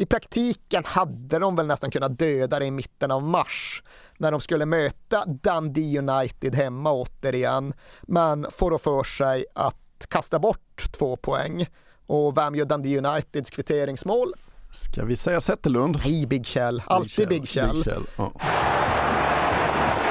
I 0.00 0.06
praktiken 0.06 0.84
hade 0.84 1.38
de 1.38 1.56
väl 1.56 1.66
nästan 1.66 1.90
kunnat 1.90 2.18
döda 2.18 2.58
det 2.58 2.64
i 2.64 2.70
mitten 2.70 3.10
av 3.10 3.22
mars 3.22 3.82
när 4.18 4.30
de 4.32 4.40
skulle 4.40 4.66
möta 4.66 5.24
Dundee 5.26 5.98
United 5.98 6.54
hemma 6.54 6.92
återigen. 6.92 7.74
Men 8.02 8.46
får 8.50 8.70
då 8.70 8.78
för 8.78 9.02
sig 9.02 9.44
att 9.54 10.06
kasta 10.08 10.38
bort 10.38 10.92
två 10.92 11.16
poäng. 11.16 11.66
Och 12.06 12.36
vem 12.36 12.54
gör 12.54 12.64
Dundee 12.64 12.98
Uniteds 12.98 13.50
kvitteringsmål? 13.50 14.32
Ska 14.72 15.04
vi 15.04 15.16
säga 15.16 15.40
Zetterlund? 15.40 16.00
Nej, 16.04 16.26
Big 16.26 16.46
Kjell. 16.46 16.82
Alltid 16.86 17.28
Big 17.28 17.48
Kjell. 17.48 17.72
Big 17.72 17.84
Kjell. 17.84 18.06
Ja. 18.16 18.24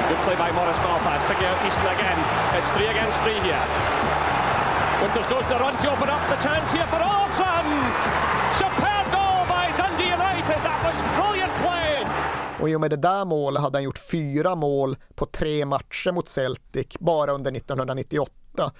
Good 0.09 0.19
play 0.25 0.35
by 0.35 0.55
Morris 0.55 0.77
Belfast, 0.77 1.27
picking 1.27 1.47
out 1.47 1.65
Easton 1.65 1.85
again. 1.85 2.19
It's 2.57 2.69
three 2.75 2.87
against 2.87 3.21
three 3.23 3.39
here. 3.47 3.65
Winters 5.01 5.27
goes 5.33 5.45
to 5.45 5.55
run 5.63 5.77
to 5.77 5.87
open 5.93 6.09
up 6.09 6.23
the 6.33 6.47
chance 6.47 6.71
here 6.77 6.87
for 6.87 7.01
Olsen. 7.13 7.65
Superb 8.59 8.88
Och 12.61 12.69
i 12.69 12.75
och 12.75 12.81
med 12.81 12.89
det 12.89 12.95
där 12.97 13.25
målet 13.25 13.61
hade 13.61 13.77
han 13.77 13.83
gjort 13.83 13.97
fyra 14.11 14.55
mål 14.55 14.97
på 15.15 15.25
tre 15.25 15.65
matcher 15.65 16.11
mot 16.11 16.29
Celtic 16.29 16.87
bara 16.99 17.31
under 17.31 17.51
1998. 17.51 18.33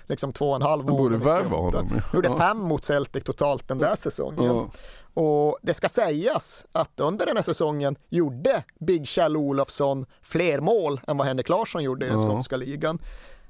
Liksom 0.08 0.34
två 0.34 0.50
och 0.50 0.56
en 0.56 0.62
halv 0.62 0.86
mål. 0.86 0.98
borde 0.98 1.18
värva 1.18 1.44
98. 1.44 1.58
honom. 1.60 2.02
Gjorde 2.14 2.28
Ja. 2.28 2.38
fem 2.38 2.58
mot 2.58 2.86
Celtic 2.86 3.24
totalt 3.24 3.68
den 3.68 3.78
där 3.78 3.96
säsongen. 3.96 4.46
Ja. 4.56 4.70
Och 5.14 5.58
det 5.62 5.74
ska 5.74 5.90
sägas 5.90 6.66
att 6.72 7.00
under 7.00 7.26
den 7.26 7.36
här 7.38 7.44
säsongen 7.44 7.96
gjorde 8.10 8.64
Big 8.80 9.08
Kjell 9.08 9.38
Olofsson 9.38 10.06
fler 10.22 10.60
mål 10.60 11.02
än 11.08 11.18
vad 11.18 11.28
Henrik 11.28 11.50
Larsson 11.50 11.84
gjorde 11.84 12.06
i 12.06 12.10
den 12.10 12.22
Ja. 12.22 12.30
skotska 12.30 12.58
ligan. 12.58 13.00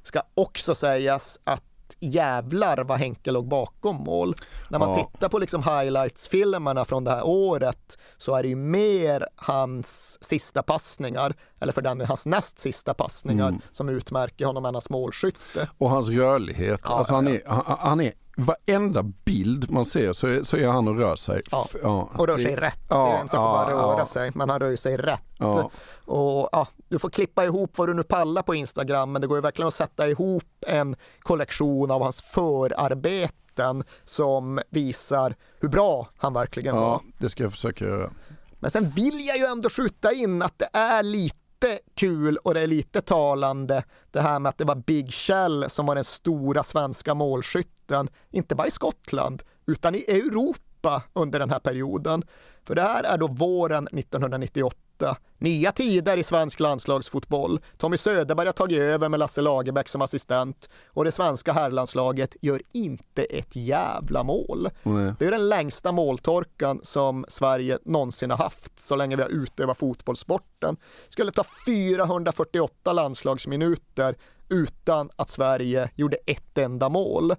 Ska 0.03 0.21
också 0.35 0.75
sägas 0.75 1.39
att 1.43 1.63
jävlar 1.99 2.83
vad 2.83 2.97
Henke 2.99 3.31
låg 3.31 3.47
bakom 3.47 3.95
mål. 3.95 4.35
När 4.69 4.79
man 4.79 4.89
Ja. 4.89 4.95
tittar 5.11 5.29
på 5.29 5.39
liksom 5.39 5.63
highlights-filmerna 5.63 6.85
från 6.85 7.03
det 7.03 7.11
här 7.11 7.25
året 7.27 7.97
så 8.17 8.35
är 8.35 8.43
det 8.43 8.49
ju 8.49 8.55
mer 8.55 9.27
hans 9.35 10.17
sista 10.23 10.63
passningar, 10.63 11.33
eller 11.59 11.73
för 11.73 11.81
den 11.81 12.01
hans 12.01 12.25
näst 12.25 12.59
sista 12.59 12.93
passningar, 12.93 13.47
Mm. 13.49 13.61
som 13.71 13.89
utmärker 13.89 14.45
honom 14.45 14.65
än 14.65 14.75
hans 14.75 14.89
målskytte. 14.89 15.69
Och 15.77 15.89
hans 15.89 16.09
rörlighet. 16.09 16.79
Ja, 16.83 16.97
alltså 16.97 17.13
han, 17.13 17.27
är, 17.27 17.41
han, 17.47 17.77
han 17.79 18.01
är, 18.01 18.13
varenda 18.45 19.03
bild 19.03 19.71
man 19.71 19.85
ser 19.85 20.13
så 20.13 20.27
är, 20.27 20.43
så 20.43 20.57
är 20.57 20.67
han 20.67 20.87
och 20.87 20.97
rör 20.97 21.15
sig. 21.15 21.41
Ja. 21.51 21.67
Ja. 21.83 22.09
Och 22.17 22.27
rör 22.27 22.37
sig 22.37 22.55
Det- 22.55 22.61
rätt. 22.61 22.79
Ja, 22.89 23.05
det 23.05 23.11
är 23.11 23.17
en 23.21 23.27
sak 23.29 23.37
att 23.37 23.67
bara 23.67 23.71
ja, 23.71 23.77
röra 23.77 23.99
ja. 23.99 24.05
sig, 24.05 24.31
men 24.35 24.49
han 24.49 24.59
rör 24.59 24.75
sig 24.75 24.97
rätt. 24.97 25.23
Ja. 25.37 25.71
Och 26.05 26.49
ja, 26.51 26.67
du 26.87 26.99
får 26.99 27.09
klippa 27.09 27.45
ihop 27.45 27.77
vad 27.77 27.89
du 27.89 27.93
nu 27.93 28.03
pallar 28.03 28.41
på 28.41 28.55
Instagram, 28.55 29.11
men 29.11 29.21
det 29.21 29.27
går 29.27 29.37
ju 29.37 29.41
verkligen 29.41 29.67
att 29.67 29.73
sätta 29.73 30.07
ihop 30.07 30.43
en 30.67 30.95
kollektion 31.19 31.91
av 31.91 32.03
hans 32.03 32.21
förarbeten 32.21 33.83
som 34.03 34.59
visar 34.69 35.35
hur 35.59 35.69
bra 35.69 36.07
han 36.17 36.33
verkligen 36.33 36.75
var. 36.75 36.81
Ja, 36.81 37.01
det 37.17 37.29
ska 37.29 37.43
jag 37.43 37.51
försöka 37.51 37.85
göra. 37.85 38.11
Men 38.59 38.71
sen 38.71 38.89
vill 38.89 39.25
jag 39.27 39.37
ju 39.37 39.45
ändå 39.45 39.69
skjuta 39.69 40.13
in 40.13 40.41
att 40.41 40.59
det 40.59 40.69
är 40.73 41.03
lite 41.03 41.79
kul 41.95 42.37
och 42.37 42.53
det 42.53 42.61
är 42.61 42.67
lite 42.67 43.01
talande 43.01 43.83
det 44.11 44.21
här 44.21 44.39
med 44.39 44.49
att 44.49 44.57
det 44.57 44.65
var 44.65 44.75
Big 44.75 45.11
Kjell 45.13 45.65
som 45.69 45.85
var 45.85 45.95
den 45.95 46.03
stora 46.03 46.63
svenska 46.63 47.13
målskytten, 47.13 47.73
inte 48.31 48.55
bara 48.55 48.67
i 48.67 48.71
Skottland 48.71 49.43
utan 49.67 49.95
i 49.95 50.05
Europa 50.07 51.03
under 51.13 51.39
den 51.39 51.49
här 51.49 51.59
perioden. 51.59 52.23
För 52.63 52.75
det 52.75 52.81
här 52.81 53.03
är 53.03 53.17
då 53.17 53.27
våren 53.27 53.87
1998. 53.87 55.17
Nya 55.37 55.71
tider 55.71 56.17
i 56.17 56.23
svensk 56.23 56.59
landslagsfotboll. 56.59 57.59
Tommy 57.77 57.97
Söderberg 57.97 58.45
har 58.45 58.53
tagit 58.53 58.79
över 58.79 59.09
med 59.09 59.19
Lasse 59.19 59.41
Lagerbäck 59.41 59.89
som 59.89 60.01
assistent 60.01 60.69
och 60.87 61.05
det 61.05 61.11
svenska 61.11 61.53
herrlandslaget 61.53 62.35
gör 62.41 62.61
inte 62.71 63.23
ett 63.23 63.55
jävla 63.55 64.23
mål. 64.23 64.69
Nej. 64.83 65.13
Det 65.19 65.25
är 65.25 65.31
den 65.31 65.49
längsta 65.49 65.91
måltorkan 65.91 66.79
som 66.83 67.25
Sverige 67.27 67.79
någonsin 67.85 68.31
har 68.31 68.37
haft 68.37 68.79
så 68.79 68.95
länge 68.95 69.15
vi 69.15 69.21
har 69.21 69.29
utövat 69.29 69.77
fotbollssporten. 69.77 70.75
Det 71.05 71.11
skulle 71.11 71.31
ta 71.31 71.43
448 71.65 72.93
landslagsminuter 72.93 74.15
utan 74.49 75.09
att 75.15 75.29
Sverige 75.29 75.89
gjorde 75.95 76.17
ett 76.25 76.57
enda 76.57 76.89
mål. 76.89 77.35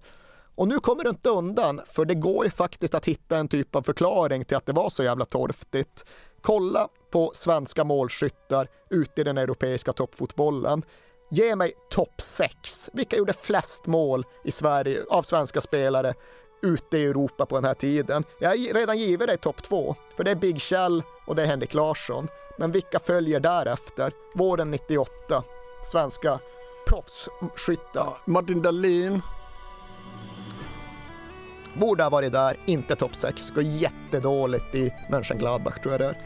Och 0.60 0.68
nu 0.68 0.80
kommer 0.80 1.04
du 1.04 1.10
inte 1.10 1.30
undan, 1.30 1.80
för 1.86 2.04
det 2.04 2.14
går 2.14 2.44
ju 2.44 2.50
faktiskt 2.50 2.94
att 2.94 3.06
hitta 3.06 3.38
en 3.38 3.48
typ 3.48 3.76
av 3.76 3.82
förklaring 3.82 4.44
till 4.44 4.56
att 4.56 4.66
det 4.66 4.72
var 4.72 4.90
så 4.90 5.02
jävla 5.02 5.24
torftigt. 5.24 6.04
Kolla 6.40 6.88
på 7.10 7.32
svenska 7.34 7.84
målskyttar 7.84 8.68
ute 8.90 9.20
i 9.20 9.24
den 9.24 9.38
europeiska 9.38 9.92
toppfotbollen. 9.92 10.82
Ge 11.30 11.56
mig 11.56 11.72
topp 11.90 12.20
6. 12.20 12.90
Vilka 12.92 13.16
gjorde 13.16 13.32
flest 13.32 13.86
mål 13.86 14.24
i 14.44 14.50
Sverige 14.50 15.04
av 15.10 15.22
svenska 15.22 15.60
spelare 15.60 16.14
ute 16.62 16.98
i 16.98 17.04
Europa 17.04 17.46
på 17.46 17.54
den 17.54 17.64
här 17.64 17.74
tiden? 17.74 18.24
Jag 18.40 18.48
har 18.48 18.74
redan 18.74 18.98
givit 18.98 19.28
dig 19.28 19.38
topp 19.38 19.62
2, 19.62 19.94
för 20.16 20.24
det 20.24 20.30
är 20.30 20.34
Big 20.34 20.60
Kjell 20.60 21.02
och 21.26 21.36
det 21.36 21.42
är 21.42 21.46
Henrik 21.46 21.74
Larsson. 21.74 22.28
Men 22.58 22.72
vilka 22.72 22.98
följer 22.98 23.40
därefter? 23.40 24.12
Våren 24.34 24.70
98, 24.70 25.42
svenska 25.92 26.38
proffsskyttar. 26.86 28.16
Martin 28.24 28.62
Dahlin. 28.62 29.22
Borde 31.74 32.02
ha 32.02 32.10
varit 32.10 32.32
där, 32.32 32.56
inte 32.66 32.96
topp 32.96 33.14
6. 33.14 33.50
Går 33.50 33.64
jättedåligt 33.64 34.74
i 34.74 34.92
Mönchengladbach 35.10 35.78
tror 35.82 35.92
jag 35.92 36.00
det 36.00 36.06
är. 36.06 36.16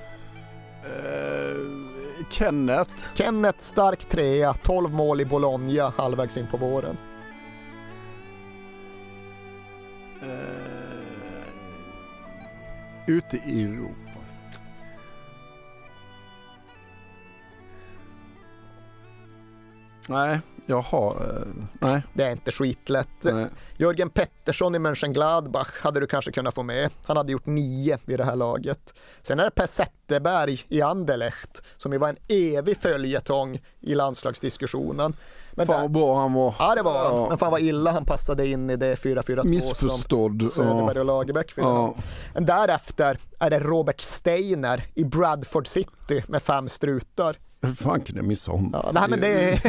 Kenneth. 2.30 2.92
Kenneth 3.14 3.58
stark 3.58 4.04
trea, 4.04 4.54
12 4.54 4.90
mål 4.90 5.20
i 5.20 5.24
Bologna 5.24 5.88
halvvägs 5.96 6.36
in 6.36 6.46
på 6.46 6.56
våren. 6.56 6.96
Ute 13.06 13.36
i 13.36 13.62
Europa. 13.62 13.94
Nej, 20.08 20.40
jag 20.66 20.80
har... 20.80 21.10
eh, 21.46 21.64
nej. 21.80 22.02
Det 22.12 22.22
är 22.24 22.30
inte 22.30 22.52
skitlätt. 22.52 23.08
Nej. 23.24 23.46
Jörgen 23.76 24.10
Pettersson 24.10 24.74
i 24.74 24.78
Mönchengladbach 24.78 25.68
hade 25.80 26.00
du 26.00 26.06
kanske 26.06 26.32
kunnat 26.32 26.54
få 26.54 26.62
med. 26.62 26.90
Han 27.04 27.16
hade 27.16 27.32
gjort 27.32 27.46
nio 27.46 27.98
vid 28.04 28.18
det 28.18 28.24
här 28.24 28.36
laget. 28.36 28.94
Sen 29.22 29.40
är 29.40 29.44
det 29.44 29.50
Per 29.50 29.66
Zetterberg 29.66 30.60
i 30.68 30.82
Anderlecht 30.82 31.62
som 31.76 31.92
ju 31.92 31.98
var 31.98 32.08
en 32.08 32.16
evig 32.28 32.76
följetong 32.76 33.60
i 33.80 33.94
landslagsdiskussionen. 33.94 35.16
Men 35.52 35.66
Fan 35.66 35.80
vad 35.80 35.90
bra 35.90 36.20
han 36.20 36.32
var. 36.32 36.54
Ja 36.58 36.74
det 36.74 36.82
var 36.82 37.04
han. 37.04 37.16
Ja. 37.16 37.28
Men 37.28 37.38
fan 37.38 37.50
vad 37.50 37.60
illa 37.60 37.90
han 37.90 38.04
passade 38.04 38.46
in 38.46 38.70
i 38.70 38.76
det 38.76 38.94
4-4-2 38.94 39.46
Missförstådd. 39.48 40.40
som 40.42 40.48
Söderberg 40.50 40.98
och 40.98 41.04
Lagerbäck 41.04 41.52
fyllde. 41.52 41.70
Ja. 41.70 41.94
Men 42.34 42.46
därefter 42.46 43.18
är 43.38 43.50
det 43.50 43.60
Robert 43.60 44.00
Steiner 44.00 44.86
i 44.94 45.04
Bradford 45.04 45.66
City 45.66 46.22
med 46.28 46.42
fem 46.42 46.68
strutar. 46.68 47.36
Hur 47.66 47.74
fan 47.74 48.00
kunde 48.00 48.18
jag 48.20 48.26
missa 48.28 48.50
honom? 48.52 48.70
Ja, 48.72 48.90
nej, 48.92 49.08
men 49.08 49.20
det, 49.20 49.28
är, 49.28 49.60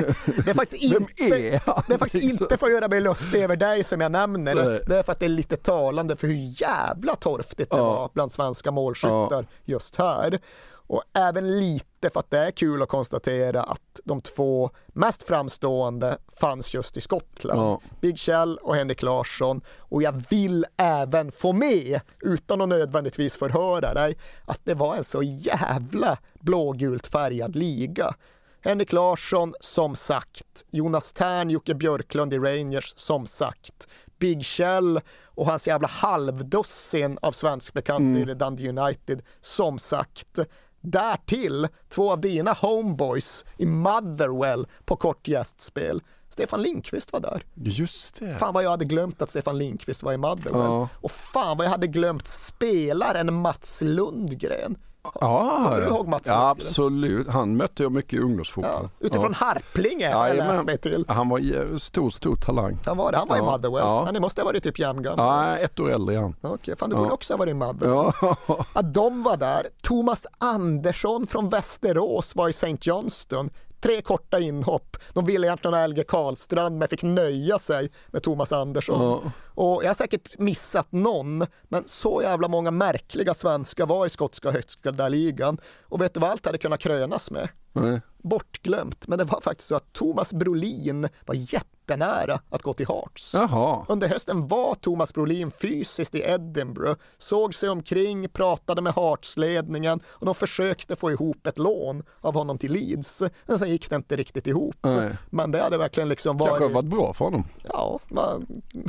det 0.46 0.50
är 0.52 0.54
faktiskt 0.54 0.84
inte, 0.94 1.24
är 1.24 1.62
det 1.88 1.94
är 1.94 1.98
faktiskt 1.98 2.24
inte 2.24 2.58
för 2.58 2.66
att 2.66 2.72
göra 2.74 2.88
mig 2.88 3.02
lustig 3.02 3.42
över 3.44 3.56
dig 3.56 3.84
som 3.84 4.02
jag 4.02 4.12
nämner. 4.12 4.56
Nej. 4.56 4.82
Det 4.88 4.98
är 4.98 5.04
för 5.04 5.12
att 5.12 5.20
det 5.20 5.26
är 5.26 5.30
lite 5.30 5.58
talande 5.58 6.16
för 6.16 6.28
hur 6.28 6.62
jävla 6.62 7.16
torftigt 7.16 7.72
det 7.72 7.78
Ja. 7.78 7.84
var 7.84 8.10
bland 8.14 8.32
svenska 8.32 8.72
målskyttar 8.72 9.48
just 9.66 9.96
här. 9.96 10.40
Och 10.88 11.04
även 11.14 11.60
lite 11.60 11.86
för 12.10 12.20
att 12.20 12.32
det 12.32 12.40
är 12.40 12.52
kul 12.52 12.82
att 12.82 12.90
konstatera 12.90 13.64
att 13.64 14.00
de 14.04 14.22
två 14.22 14.70
mest 14.88 15.24
framstående 15.24 16.18
fanns 16.40 16.74
just 16.74 16.98
i 16.98 17.02
Skottland. 17.02 17.60
Ja. 17.62 17.82
Big 18.02 18.18
Kjell 18.20 18.58
och 18.58 18.76
Henrik 18.76 19.02
Larsson. 19.02 19.62
Och 19.78 20.04
jag 20.04 20.24
vill 20.30 20.66
även 20.78 21.32
få 21.32 21.54
med, 21.54 22.00
utan 22.22 22.62
att 22.62 22.70
nödvändigtvis 22.70 23.36
förhöra 23.36 23.94
dig, 23.94 24.18
att 24.46 24.60
det 24.64 24.74
var 24.74 24.96
en 24.96 25.04
så 25.04 25.24
jävla 25.24 26.18
blågult 26.40 27.08
färgad 27.08 27.56
liga. 27.56 28.16
Henrik 28.62 28.94
Larsson, 28.94 29.54
som 29.60 29.96
sagt. 29.96 30.66
Jonas 30.72 31.14
Tern, 31.14 31.50
Jocke 31.50 31.74
Björklund 31.76 32.34
i 32.34 32.38
Rangers, 32.38 32.94
som 32.96 33.28
sagt. 33.28 33.88
Big 34.20 34.46
Kjell 34.46 35.00
och 35.26 35.46
hans 35.46 35.68
jävla 35.68 35.88
halvdussin 35.88 37.18
av 37.22 37.32
svenskbekanta 37.32 38.04
Mm. 38.20 38.30
i 38.30 38.34
Dundee 38.34 38.70
United, 38.70 39.22
som 39.42 39.80
sagt. 39.80 40.40
Därtill 40.86 41.68
två 41.90 42.12
av 42.12 42.22
dina 42.22 42.54
homeboys 42.54 43.46
i 43.58 43.66
Motherwell 43.66 44.68
på 44.86 44.96
kort 44.96 45.28
gästspel. 45.28 46.02
Stefan 46.30 46.62
Linkvist 46.62 47.14
var 47.14 47.20
där. 47.20 47.46
Just 47.54 48.20
det. 48.20 48.36
Fan 48.36 48.54
vad 48.54 48.64
jag 48.64 48.70
hade 48.70 48.86
glömt 48.86 49.22
att 49.22 49.30
Stefan 49.30 49.58
Linkvist 49.58 50.04
var 50.04 50.14
i 50.14 50.18
Motherwell. 50.18 50.62
Ja. 50.62 50.90
Och 51.02 51.12
fan 51.12 51.58
vad 51.58 51.66
jag 51.66 51.72
hade 51.72 51.88
glömt 51.88 52.28
spelaren 52.28 53.34
Mats 53.34 53.82
Lundgren. 53.82 54.78
Ja, 55.22 55.62
Kommer 55.64 55.82
du 55.82 55.88
ihåg 55.88 56.08
Mats 56.08 56.22
ja, 56.28 56.50
absolut. 56.50 57.28
Han 57.28 57.58
mötte 57.58 57.84
jag 57.84 57.92
mycket 57.92 58.14
i 58.14 58.20
ungdomsfotboll. 58.20 58.90
Utifrån 59.00 59.34
Harplinge 59.34 60.14
har 60.14 60.28
jag 60.28 60.38
läst 60.38 60.64
mig 60.66 60.78
till. 60.78 61.06
Han 61.08 61.30
var 61.30 61.78
stor, 61.78 62.10
stor 62.10 62.36
talang. 62.36 62.80
Han 62.86 62.98
var 62.98 63.12
det, 63.12 63.18
han 63.18 63.28
var 63.28 63.36
i 63.36 63.40
Ja, 63.40 63.46
Motherwell. 63.52 63.84
ja. 63.84 64.10
Det 64.14 64.20
måste 64.20 64.42
ha 64.42 64.46
varit 64.46 64.64
typ 64.64 64.80
jämngammal. 64.80 65.50
Ja, 65.50 65.58
ett 65.58 65.80
år 65.80 65.92
äldre 65.92 66.16
han. 66.18 66.36
Okej, 66.42 66.76
fan 66.78 66.90
du 66.90 66.96
Ja. 66.96 67.00
borde 67.02 67.14
också 67.14 67.34
ha 67.34 67.38
varit 67.38 67.52
i 67.52 67.54
Motherwell. 67.54 68.12
Ja. 68.22 68.36
Att 68.74 68.94
de 68.94 69.24
var 69.24 69.38
där. 69.38 69.64
Thomas 69.84 70.28
Andersson 70.38 71.28
från 71.28 71.50
Västerås 71.50 72.36
var 72.36 72.48
i 72.48 72.52
St. 72.52 72.78
Johnston. 72.82 73.50
Tre 73.86 74.02
korta 74.02 74.40
inhopp. 74.40 74.98
De 75.14 75.26
ville 75.26 75.48
egentligen 75.48 75.74
ha 75.74 75.88
LG 75.88 76.04
Karlstrand 76.08 76.78
men 76.78 76.88
fick 76.88 77.04
nöja 77.04 77.60
sig 77.60 77.92
med 78.08 78.24
Thomas 78.24 78.52
Andersson. 78.52 79.02
Ja. 79.02 79.32
Och 79.64 79.84
jag 79.84 79.90
har 79.90 79.96
säkert 79.96 80.40
missat 80.40 80.92
någon, 80.92 81.46
men 81.64 81.84
så 81.86 82.22
jävla 82.22 82.48
många 82.48 82.72
märkliga 82.72 83.34
svenskar 83.34 83.86
var 83.86 84.06
i 84.06 84.10
skotska 84.10 84.52
högsta 84.52 85.10
ligan. 85.10 85.58
Och 85.84 86.02
vet 86.02 86.14
du 86.14 86.20
vad 86.20 86.30
allt 86.30 86.46
hade 86.46 86.58
kunnat 86.58 86.80
krönas 86.80 87.32
med? 87.32 87.50
Nej. 87.76 88.02
Bortglömt, 88.18 89.08
men 89.08 89.18
det 89.18 89.24
var 89.24 89.42
faktiskt 89.42 89.68
så 89.68 89.76
att 89.76 89.94
Thomas 89.94 90.34
Brolin 90.34 91.08
var 91.26 91.36
jättenära 91.36 92.40
att 92.50 92.62
gå 92.62 92.74
till 92.74 92.88
Hearts. 92.88 93.34
Jaha. 93.34 93.86
Under 93.90 94.08
hösten 94.08 94.48
var 94.48 94.76
Thomas 94.76 95.14
Brolin 95.14 95.52
fysiskt 95.52 96.16
i 96.16 96.22
Edinburgh, 96.22 96.96
såg 97.18 97.56
sig 97.56 97.70
omkring, 97.70 98.30
pratade 98.30 98.82
med 98.82 98.94
Hearts-ledningen 98.94 100.00
och 100.06 100.26
de 100.26 100.36
försökte 100.36 100.96
få 100.96 101.12
ihop 101.12 101.48
ett 101.48 101.58
lån 101.58 102.04
av 102.22 102.34
honom 102.34 102.58
till 102.58 102.72
Leeds. 102.72 103.24
Men 103.46 103.60
sen 103.60 103.70
gick 103.70 103.90
det 103.90 103.96
inte 103.96 104.16
riktigt 104.16 104.48
ihop. 104.48 104.76
Nej. 104.82 105.18
Men 105.30 105.52
det 105.52 105.62
hade 105.62 105.78
verkligen 105.78 106.10
liksom 106.10 106.38
varit... 106.38 106.50
Kanske 106.50 106.74
varit 106.74 106.86
bra 106.86 107.14
för 107.14 107.26
honom. 107.26 107.48
Ja, 107.64 108.00
man, 108.08 108.46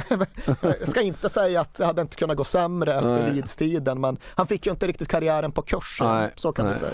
jag 0.60 0.88
ska 0.88 1.02
inte 1.02 1.28
säga 1.28 1.60
att 1.60 1.74
det 1.74 1.86
hade 1.86 2.02
inte 2.02 2.16
kunnat 2.16 2.36
gå 2.36 2.44
sämre 2.44 2.94
efter. 2.94 3.30
Leeds-tiden, 3.32 4.00
men 4.00 4.18
han 4.24 4.46
fick 4.46 4.66
ju 4.66 4.72
inte 4.72 4.86
riktigt 4.86 5.08
karriären 5.08 5.52
på 5.52 5.62
kursen, 5.62 6.06
Nej, 6.06 6.32
så 6.36 6.52
kan 6.52 6.66
vi 6.66 6.72
nej. 6.72 6.90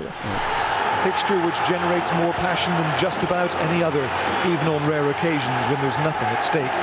Fixture 1.03 1.39
which 1.47 1.57
generates 1.69 2.11
more 2.15 2.33
passion 2.35 2.73
than 2.75 3.01
just 3.01 3.23
about 3.23 3.55
any 3.57 3.83
other, 3.83 4.05
even 4.47 4.67
on 4.69 4.89
rare 4.89 5.11
occasions 5.11 5.63
when 5.69 5.81
there's 5.81 5.99
nothing 5.99 6.29
at 6.29 6.43
stake. 6.43 6.75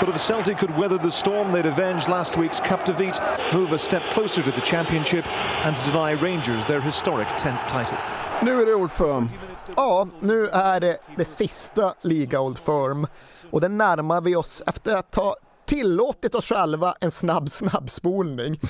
But 0.00 0.08
if 0.10 0.20
Celtic 0.20 0.58
could 0.58 0.76
weather 0.76 0.98
the 0.98 1.10
storm, 1.10 1.52
they'd 1.52 1.66
avenge 1.66 2.08
last 2.08 2.36
week's 2.36 2.60
cup 2.60 2.84
defeat, 2.84 3.18
move 3.52 3.72
a 3.72 3.78
step 3.78 4.02
closer 4.12 4.42
to 4.42 4.50
the 4.50 4.60
championship, 4.60 5.26
and 5.64 5.76
deny 5.84 6.10
Rangers 6.12 6.64
their 6.66 6.80
historic 6.80 7.28
10th 7.28 7.68
title. 7.68 7.98
Nu 8.42 8.62
är 8.62 8.66
det 8.66 8.74
Old 8.74 8.92
Firm. 8.92 9.30
Ja, 9.76 10.08
nu 10.20 10.48
är 10.48 10.80
det 10.80 10.98
det 11.16 11.24
sista 11.24 11.94
Liga 12.00 12.40
Old 12.40 12.58
Firm 12.58 13.06
och 13.50 13.60
det 13.60 13.68
närmar 13.68 14.20
vi 14.20 14.36
oss 14.36 14.62
efter 14.66 14.96
att 14.96 15.14
ha 15.14 15.36
tillåtit 15.66 16.34
oss 16.34 16.44
själva 16.44 16.94
en 17.00 17.10
snabb 17.10 17.50
snabbspolning. 17.50 18.60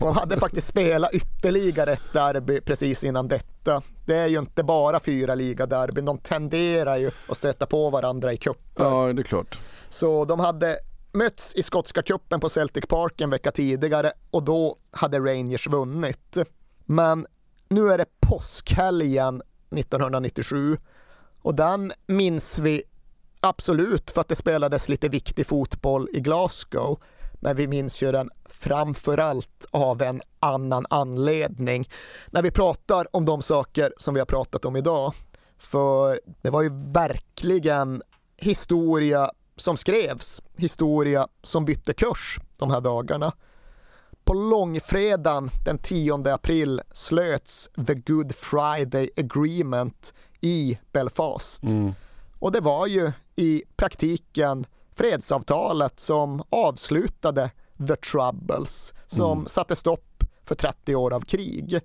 Och 0.00 0.14
hade 0.14 0.36
faktiskt 0.36 0.66
spelat 0.66 1.14
ytterligare 1.14 1.92
ett 1.92 2.12
derby 2.12 2.60
precis 2.60 3.04
innan 3.04 3.28
detta. 3.28 3.82
Det 4.06 4.16
är 4.16 4.26
ju 4.26 4.38
inte 4.38 4.62
bara 4.62 5.00
fyra 5.00 5.34
ligaderbyn, 5.34 6.04
de 6.04 6.18
tenderar 6.18 6.96
ju 6.96 7.10
att 7.28 7.36
stöta 7.36 7.66
på 7.66 7.90
varandra 7.90 8.32
i 8.32 8.36
cupen. 8.36 8.86
Ja, 8.86 9.12
det 9.12 9.22
är 9.22 9.24
klart. 9.24 9.58
Så 9.88 10.24
de 10.24 10.40
hade 10.40 10.78
mötts 11.12 11.54
i 11.54 11.62
skotska 11.62 12.02
cupen 12.02 12.40
på 12.40 12.48
Celtic 12.48 12.84
Park 12.86 13.20
en 13.20 13.30
vecka 13.30 13.52
tidigare 13.52 14.12
och 14.30 14.42
då 14.42 14.76
hade 14.90 15.18
Rangers 15.18 15.66
vunnit. 15.66 16.38
Men 16.84 17.26
nu 17.68 17.92
är 17.92 17.98
det 17.98 18.06
påskhelgen 18.20 19.42
1997 19.70 20.78
och 21.42 21.54
den 21.54 21.92
minns 22.06 22.58
vi 22.58 22.82
absolut 23.40 24.10
för 24.10 24.20
att 24.20 24.28
det 24.28 24.34
spelades 24.34 24.88
lite 24.88 25.08
viktig 25.08 25.46
fotboll 25.46 26.08
i 26.12 26.20
Glasgow. 26.20 27.00
Men 27.32 27.56
vi 27.56 27.66
minns 27.66 28.02
ju 28.02 28.12
den 28.12 28.30
framförallt 28.44 29.66
av 29.70 30.02
en 30.02 30.22
annan 30.40 30.86
anledning. 30.90 31.88
När 32.30 32.42
vi 32.42 32.50
pratar 32.50 33.16
om 33.16 33.24
de 33.24 33.42
saker 33.42 33.92
som 33.96 34.14
vi 34.14 34.20
har 34.20 34.26
pratat 34.26 34.64
om 34.64 34.76
idag. 34.76 35.14
För 35.58 36.20
det 36.42 36.50
var 36.50 36.62
ju 36.62 36.70
verkligen 36.92 38.02
historia 38.36 39.30
som 39.56 39.76
skrevs, 39.76 40.42
historia 40.56 41.28
som 41.42 41.64
bytte 41.64 41.92
kurs 41.92 42.38
de 42.56 42.70
här 42.70 42.80
dagarna. 42.80 43.32
På 44.24 44.34
långfredagen 44.34 45.50
den 45.64 45.78
10 45.78 46.32
april 46.32 46.80
slöts 46.92 47.70
The 47.86 47.94
Good 47.94 48.34
Friday 48.34 49.10
Agreement 49.16 50.14
i 50.40 50.78
Belfast. 50.92 51.62
Och 52.38 52.52
det 52.52 52.60
var 52.60 52.86
ju 52.86 53.12
i 53.40 53.64
praktiken 53.76 54.66
fredsavtalet 54.94 56.00
som 56.00 56.42
avslutade 56.50 57.50
The 57.88 57.96
Troubles, 57.96 58.94
som 59.06 59.38
Mm. 59.38 59.46
satte 59.46 59.76
stopp 59.76 60.24
för 60.44 60.54
30 60.54 60.94
år 60.94 61.12
av 61.12 61.20
krig. 61.20 61.80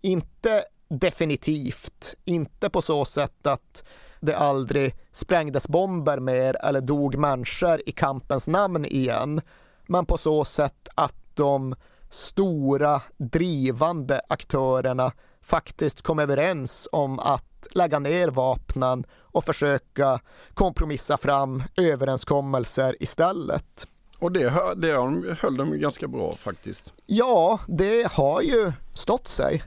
Inte 0.00 0.64
definitivt, 0.88 2.14
inte 2.24 2.70
på 2.70 2.82
så 2.82 3.04
sätt 3.04 3.46
att 3.46 3.84
det 4.20 4.36
aldrig 4.36 4.94
sprängdes 5.12 5.68
bomber 5.68 6.20
mer 6.20 6.56
eller 6.64 6.80
dog 6.80 7.16
människor 7.16 7.80
i 7.86 7.92
kampens 7.92 8.48
namn 8.48 8.84
igen, 8.84 9.40
men 9.86 10.06
på 10.06 10.18
så 10.18 10.44
sätt 10.44 10.88
att 10.94 11.14
de 11.34 11.74
stora 12.10 13.02
drivande 13.16 14.20
aktörerna 14.28 15.12
faktiskt 15.40 16.02
kom 16.02 16.18
överens 16.18 16.88
om 16.92 17.18
att 17.18 17.49
lägga 17.70 17.98
ner 17.98 18.28
vapnen 18.28 19.06
och 19.12 19.44
försöka 19.44 20.20
kompromissa 20.54 21.16
fram 21.16 21.62
överenskommelser 21.76 22.96
istället. 23.00 23.86
Och 24.18 24.32
det, 24.32 24.74
det 24.76 24.92
höll 25.40 25.56
de 25.56 25.78
ganska 25.78 26.08
bra 26.08 26.34
faktiskt. 26.34 26.92
Ja, 27.06 27.60
det 27.68 28.12
har 28.12 28.40
ju 28.40 28.72
stått 28.94 29.26
sig. 29.28 29.62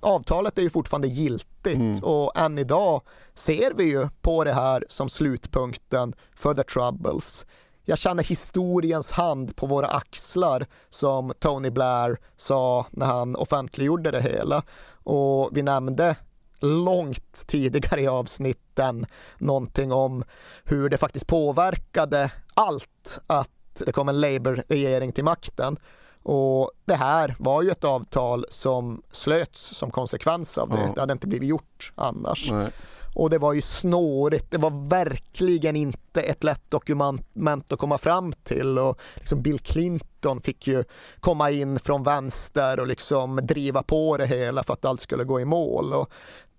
Avtalet 0.00 0.58
är 0.58 0.62
ju 0.62 0.70
fortfarande 0.70 1.08
giltigt 1.08 2.02
och 2.02 2.36
än 2.36 2.58
idag 2.58 3.02
ser 3.34 3.72
vi 3.76 3.84
ju 3.84 4.08
på 4.20 4.44
det 4.44 4.52
här 4.52 4.84
som 4.88 5.08
slutpunkten 5.08 6.14
för 6.36 6.54
the 6.54 6.62
troubles. 6.62 7.46
Jag 7.84 7.98
känner 7.98 8.24
historiens 8.24 9.12
hand 9.12 9.56
på 9.56 9.66
våra 9.66 9.86
axlar 9.86 10.66
som 10.88 11.32
Tony 11.38 11.70
Blair 11.70 12.18
sa 12.36 12.86
när 12.90 13.06
han 13.06 13.36
offentliggjorde 13.36 14.10
det 14.10 14.20
hela. 14.20 14.62
Och 15.04 15.50
vi 15.52 15.62
nämnde 15.62 16.16
långt 16.62 17.46
tidigare 17.46 18.00
i 18.00 18.06
avsnitten 18.06 19.06
någonting 19.38 19.92
om 19.92 20.24
hur 20.64 20.88
det 20.88 20.96
faktiskt 20.96 21.26
påverkade 21.26 22.30
allt 22.54 23.18
att 23.26 23.82
det 23.86 23.92
kom 23.92 24.08
en 24.08 24.20
Labour-regering 24.20 25.12
till 25.12 25.24
makten. 25.24 25.76
Och 26.22 26.70
det 26.84 26.94
här 26.94 27.36
var 27.38 27.62
ju 27.62 27.70
ett 27.70 27.84
avtal 27.84 28.46
som 28.48 29.02
slöts 29.08 29.60
som 29.76 29.90
konsekvens 29.90 30.58
av 30.58 30.68
det. 30.68 30.92
Det 30.94 31.00
hade 31.00 31.12
inte 31.12 31.26
blivit 31.26 31.48
gjort 31.48 31.92
annars. 31.94 32.50
Nej. 32.50 32.70
Och 33.14 33.30
det 33.30 33.38
var 33.38 33.52
ju 33.52 33.62
snårigt. 33.62 34.50
Det 34.50 34.58
var 34.58 34.88
verkligen 34.88 35.76
inte 35.76 36.22
ett 36.22 36.44
lätt 36.44 36.70
dokument 36.70 37.72
att 37.72 37.78
komma 37.78 37.98
fram 37.98 38.32
till. 38.32 38.78
Och 38.78 39.00
liksom 39.14 39.42
Bill 39.42 39.58
Clinton 39.58 40.40
fick 40.40 40.66
ju 40.66 40.84
komma 41.20 41.50
in 41.50 41.78
från 41.78 42.02
vänster 42.02 42.80
och 42.80 42.86
liksom 42.86 43.40
driva 43.42 43.82
på 43.82 44.16
det 44.16 44.26
hela 44.26 44.62
för 44.62 44.72
att 44.72 44.84
allt 44.84 45.00
skulle 45.00 45.24
gå 45.24 45.40
i 45.40 45.44
mål. 45.44 45.92
Och 45.92 46.10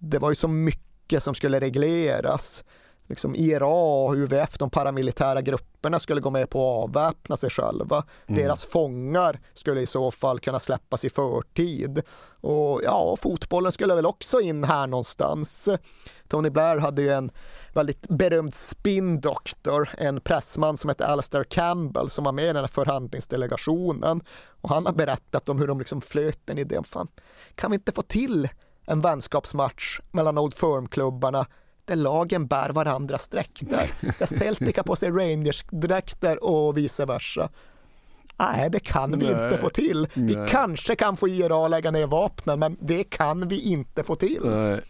det 0.04 0.20
var 0.20 0.30
ju 0.30 0.36
så 0.36 0.48
mycket 0.48 1.24
som 1.24 1.36
skulle 1.36 1.60
regleras. 1.60 2.64
Liksom 3.08 3.36
IRA 3.36 4.06
och 4.06 4.14
UVF, 4.14 4.58
de 4.58 4.70
paramilitära 4.70 5.42
grupperna, 5.42 6.00
skulle 6.00 6.22
gå 6.22 6.30
med 6.30 6.50
på 6.50 6.60
att 6.60 6.84
avväpna 6.84 7.38
sig 7.38 7.50
själva. 7.50 8.04
Mm. 8.28 8.42
Deras 8.42 8.66
fångar 8.66 9.40
skulle 9.54 9.82
i 9.82 9.86
så 9.86 10.12
fall 10.12 10.40
kunna 10.40 10.60
släppas 10.60 11.06
i 11.06 11.10
förtid. 11.10 12.02
Och 12.42 12.82
ja, 12.84 13.16
fotbollen 13.16 13.72
skulle 13.72 13.96
väl 13.96 14.06
också 14.06 14.42
in 14.42 14.64
här 14.64 14.88
någonstans. 14.88 15.70
Tony 16.28 16.50
Blair 16.50 16.78
hade 16.78 17.02
ju 17.02 17.10
en 17.10 17.32
väldigt 17.74 18.08
berömd 18.10 18.54
spin 18.54 19.22
doctor, 19.22 19.90
en 19.98 20.22
pressman 20.22 20.78
som 20.78 20.90
hette 20.90 21.08
Alastair 21.08 21.44
Campbell 21.44 22.10
som 22.10 22.24
var 22.24 22.32
med 22.32 22.46
i 22.46 22.48
den 22.48 22.56
här 22.56 22.68
förhandlingsdelegationen. 22.68 24.22
Och 24.62 24.70
han 24.70 24.86
har 24.86 24.94
berättat 24.94 25.50
om 25.50 25.60
hur 25.60 25.68
de 25.68 25.80
liksom 25.80 26.02
flöt 26.02 26.50
en 26.50 26.58
idé. 26.58 26.80
Fan, 26.84 27.08
kan 27.56 27.72
vi 27.72 27.76
inte 27.76 27.92
få 27.92 28.02
till 28.02 28.50
en 28.86 29.02
vänskapsmatch 29.02 30.00
mellan 30.12 30.38
Old 30.38 30.54
Firm-klubbarna 30.54 31.46
där 31.86 31.96
lagen 31.96 32.48
bär 32.48 32.70
varandras 32.70 33.28
dräkter. 33.28 33.92
Där 34.20 34.26
Celtic 34.38 34.78
har 34.78 34.84
på 34.84 34.96
sig 34.96 35.10
Rangers-dräkter 35.12 36.44
och 36.44 36.78
vice 36.78 37.06
versa. 37.06 37.50
Nej, 38.38 38.70
det 38.70 38.80
kan 38.80 39.20
vi 39.20 39.34
Nej. 39.34 39.46
inte 39.46 39.58
få 39.58 39.70
till. 39.70 40.08
Vi 40.14 40.36
Nej. 40.36 40.50
kanske 40.50 40.96
kan 40.96 41.18
få 41.18 41.28
IRA 41.28 41.68
lägga 41.68 41.92
ner 41.92 42.08
vapnen, 42.08 42.60
men 42.60 42.78
det 42.82 43.04
kan 43.04 43.48
vi 43.48 43.62
inte 43.62 44.04
få 44.04 44.16
till. 44.16 44.42
Nej. 44.44 44.82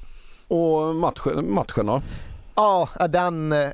Och 0.48 0.96
matchen, 0.96 1.54
matchen 1.54 1.86
då? 1.86 2.02
Ja, 2.56 2.90
den 3.10 3.52
eh, 3.52 3.72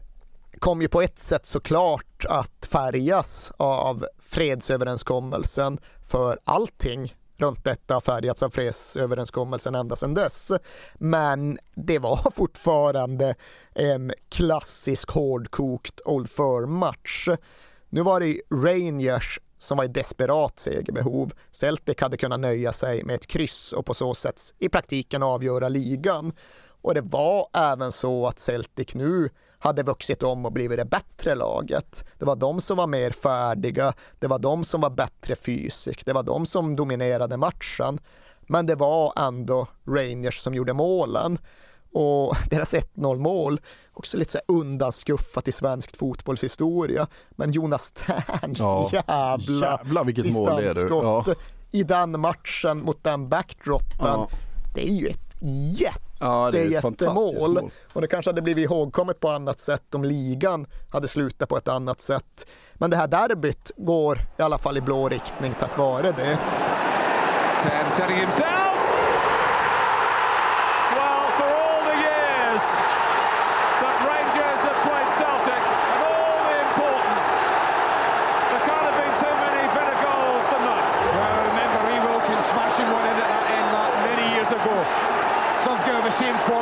kom 0.59 0.81
ju 0.81 0.87
på 0.87 1.01
ett 1.01 1.19
sätt 1.19 1.45
såklart 1.45 2.25
att 2.29 2.65
färgas 2.71 3.51
av 3.57 4.05
fredsöverenskommelsen 4.21 5.79
för 6.11 6.39
allting 6.43 7.15
runt 7.41 7.63
detta 7.63 7.93
har 7.93 8.01
färgats 8.01 8.43
av 8.43 8.49
fredsöverenskommelsen 8.49 9.75
ända 9.75 9.95
sedan 9.95 10.13
dess. 10.13 10.51
Men 10.95 11.59
det 11.75 11.99
var 11.99 12.31
fortfarande 12.35 13.35
en 13.73 14.13
klassisk 14.29 15.09
hårdkokt 15.09 16.01
Old 16.05 16.29
Firm-match. 16.29 17.27
Nu 17.89 18.01
var 18.01 18.19
det 18.19 18.41
Rangers 18.49 19.39
som 19.57 19.77
var 19.77 19.85
i 19.85 19.87
desperat 19.87 20.59
segerbehov. 20.59 21.33
Celtic 21.51 22.01
hade 22.01 22.17
kunnat 22.17 22.39
nöja 22.39 22.73
sig 22.73 23.03
med 23.03 23.15
ett 23.15 23.27
kryss 23.27 23.71
och 23.73 23.85
på 23.85 23.93
så 23.93 24.13
sätt 24.13 24.41
i 24.59 24.69
praktiken 24.69 25.23
avgöra 25.23 25.69
ligan. 25.69 26.33
Och 26.81 26.93
det 26.93 27.01
var 27.01 27.47
även 27.53 27.91
så 27.91 28.27
att 28.27 28.39
Celtic 28.39 28.95
nu 28.95 29.29
hade 29.59 29.83
vuxit 29.83 30.23
om 30.23 30.45
och 30.45 30.51
blivit 30.51 30.77
det 30.77 30.85
bättre 30.85 31.35
laget. 31.35 32.05
Det 32.17 32.25
var 32.25 32.35
de 32.35 32.61
som 32.61 32.77
var 32.77 32.87
mer 32.87 33.11
färdiga, 33.11 33.93
det 34.19 34.27
var 34.27 34.39
de 34.39 34.65
som 34.65 34.81
var 34.81 34.89
bättre 34.89 35.35
fysiskt, 35.35 36.05
det 36.05 36.13
var 36.13 36.23
de 36.23 36.45
som 36.45 36.75
dominerade 36.75 37.37
matchen. 37.37 37.99
Men 38.41 38.65
det 38.65 38.75
var 38.75 39.13
ändå 39.15 39.67
Rangers 39.87 40.39
som 40.39 40.53
gjorde 40.53 40.73
målen 40.73 41.37
och 41.93 42.35
deras 42.49 42.73
1-0 42.73 43.17
mål, 43.17 43.61
också 43.93 44.17
lite 44.17 44.31
så 44.31 44.39
undanskuffat 44.47 45.47
i 45.47 45.51
svensk 45.51 45.97
fotbollshistoria. 45.97 47.07
Men 47.31 47.51
Jonas 47.51 47.91
Terns 47.91 48.59
Ja, 48.59 48.89
jävla 48.93 49.67
jävlar 49.67 50.03
vilket 50.03 50.33
mål 50.33 50.45
det 50.45 50.51
är, 50.51 50.57
distansskott 50.73 51.27
Ja. 51.27 51.35
i 51.71 51.83
den 51.83 52.19
matchen 52.19 52.81
mot 52.83 53.03
den 53.03 53.29
backdroppen. 53.29 53.97
Ja. 53.99 54.29
Det 54.75 54.89
är 54.89 54.93
ju 54.93 55.07
ett 55.07 55.28
jätte 55.41 55.99
Ja, 56.19 56.49
det 56.51 56.59
är 56.59 56.75
ett 56.75 56.81
fantastiskt 56.81 57.33
jättemål. 57.33 57.53
mål. 57.53 57.71
Och 57.93 58.01
det 58.01 58.07
kanske 58.07 58.29
hade 58.31 58.41
blivit 58.41 58.63
ihågkommet 58.65 59.19
på 59.19 59.29
annat 59.29 59.59
sätt 59.59 59.95
om 59.95 60.03
ligan 60.03 60.67
hade 60.89 61.07
slutat 61.07 61.49
på 61.49 61.57
ett 61.57 61.67
annat 61.67 62.01
sätt. 62.01 62.45
Men 62.73 62.89
det 62.89 62.97
här 62.97 63.07
derbyt 63.07 63.71
går 63.77 64.19
i 64.37 64.41
alla 64.41 64.57
fall 64.57 64.77
i 64.77 64.81
blå 64.81 65.09
riktning 65.09 65.53
tack 65.59 65.77
vare 65.77 66.11
det. 66.11 66.39
Ten 67.63 67.91
setting 67.91 68.15
himself. 68.17 68.58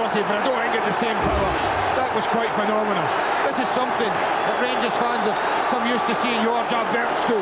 Quality, 0.07 0.23
but 0.27 0.39
I 0.39 0.43
don't 0.47 0.59
think 0.63 0.75
it 0.79 0.85
the 0.87 0.99
same 0.99 1.15
power. 1.27 1.51
That 1.99 2.11
was 2.15 2.23
quite 2.31 2.51
phenomenal. 2.55 3.03
This 3.43 3.59
is 3.59 3.69
something 3.75 4.07
that 4.07 4.55
Rangers 4.63 4.95
fans 4.95 5.27
have 5.27 5.35
come 5.67 5.83
used 5.87 6.07
to 6.07 6.15
seeing 6.23 6.39
George 6.47 6.71
Albert's 6.71 7.23
do. 7.27 7.39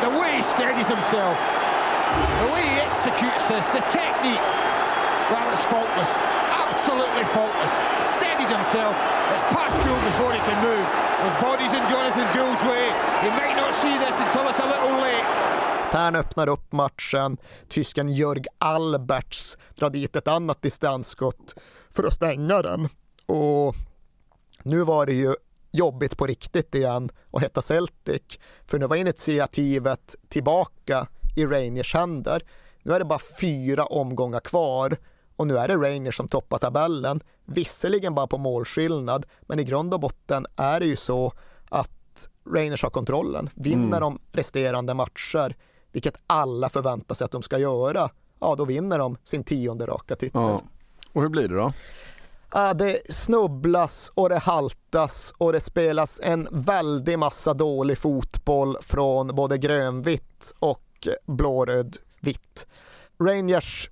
The 0.00 0.12
way 0.16 0.40
he 0.40 0.44
steadies 0.44 0.88
himself, 0.88 1.36
the 1.36 2.48
way 2.56 2.64
he 2.64 2.76
executes 2.80 3.44
this, 3.52 3.64
the 3.76 3.84
technique, 3.92 4.40
well, 5.28 5.44
it's 5.52 5.64
faultless. 5.68 6.12
Absolutely 6.56 7.24
faultless. 7.36 7.72
Steadied 8.16 8.48
himself. 8.48 8.94
It's 9.34 9.44
past 9.52 9.76
Gould 9.84 10.04
before 10.08 10.32
he 10.32 10.40
can 10.40 10.56
move. 10.64 10.86
His 11.20 11.34
body's 11.42 11.74
in 11.74 11.84
Jonathan 11.90 12.28
Gould's 12.32 12.62
way. 12.64 12.88
He 13.20 13.30
might 13.34 13.56
not 13.58 13.74
see 13.74 13.92
this 13.98 14.16
until 14.20 14.48
it's 14.48 14.60
a 14.60 14.68
little 14.68 14.96
late. 15.02 15.26
Tern 15.90 16.16
öppnar 16.16 16.48
upp 16.48 16.72
matchen. 16.72 17.38
Tysken 17.68 18.08
Jörg 18.08 18.46
Alberts 18.58 19.56
drar 19.74 19.90
dit 19.90 20.16
ett 20.16 20.28
annat 20.28 20.62
distansskott 20.62 21.54
för 21.96 22.04
att 22.04 22.14
stänga 22.14 22.62
den. 22.62 22.88
Och 23.26 23.74
nu 24.62 24.82
var 24.82 25.06
det 25.06 25.12
ju 25.12 25.34
jobbigt 25.72 26.16
på 26.16 26.26
riktigt 26.26 26.74
igen 26.74 27.10
att 27.32 27.42
heta 27.42 27.62
Celtic. 27.62 28.22
För 28.66 28.78
nu 28.78 28.86
var 28.86 28.96
initiativet 28.96 30.14
tillbaka 30.28 31.06
i 31.36 31.46
Rangers 31.46 31.94
händer. 31.94 32.42
Nu 32.82 32.92
är 32.92 32.98
det 32.98 33.04
bara 33.04 33.20
fyra 33.40 33.84
omgångar 33.84 34.40
kvar 34.40 34.96
och 35.36 35.46
nu 35.46 35.58
är 35.58 35.68
det 35.68 35.76
Rangers 35.76 36.16
som 36.16 36.28
toppar 36.28 36.58
tabellen. 36.58 37.22
Visserligen 37.44 38.14
bara 38.14 38.26
på 38.26 38.38
målskillnad, 38.38 39.26
men 39.40 39.58
i 39.58 39.64
grund 39.64 39.94
och 39.94 40.00
botten 40.00 40.46
är 40.56 40.80
det 40.80 40.86
ju 40.86 40.96
så 40.96 41.32
att 41.68 42.28
Rangers 42.54 42.82
har 42.82 42.90
kontrollen. 42.90 43.50
Vinner 43.54 43.96
Mm. 43.96 44.00
de 44.00 44.18
resterande 44.32 44.94
matcher, 44.94 45.56
vilket 45.92 46.14
alla 46.26 46.68
förväntar 46.68 47.14
sig 47.14 47.24
att 47.24 47.30
de 47.30 47.42
ska 47.42 47.58
göra, 47.58 48.10
ja 48.40 48.54
då 48.54 48.64
vinner 48.64 48.98
de 48.98 49.16
sin 49.22 49.44
tionde 49.44 49.86
raka 49.86 50.16
titel. 50.16 50.40
Ja. 50.40 50.62
Och 51.16 51.22
hur 51.22 51.28
blir 51.28 51.48
det 51.48 51.54
då? 51.54 51.72
Det 52.74 53.14
snubblas 53.14 54.12
och 54.14 54.28
det 54.28 54.38
haltas 54.38 55.34
och 55.38 55.52
det 55.52 55.60
spelas 55.60 56.20
en 56.22 56.48
väldig 56.52 57.18
massa 57.18 57.54
dålig 57.54 57.98
fotboll 57.98 58.76
från 58.80 59.26
både 59.26 59.58
grönvitt 59.58 60.52
och 60.58 61.08
blårödvitt. 61.26 62.66
Rangers 63.18 63.90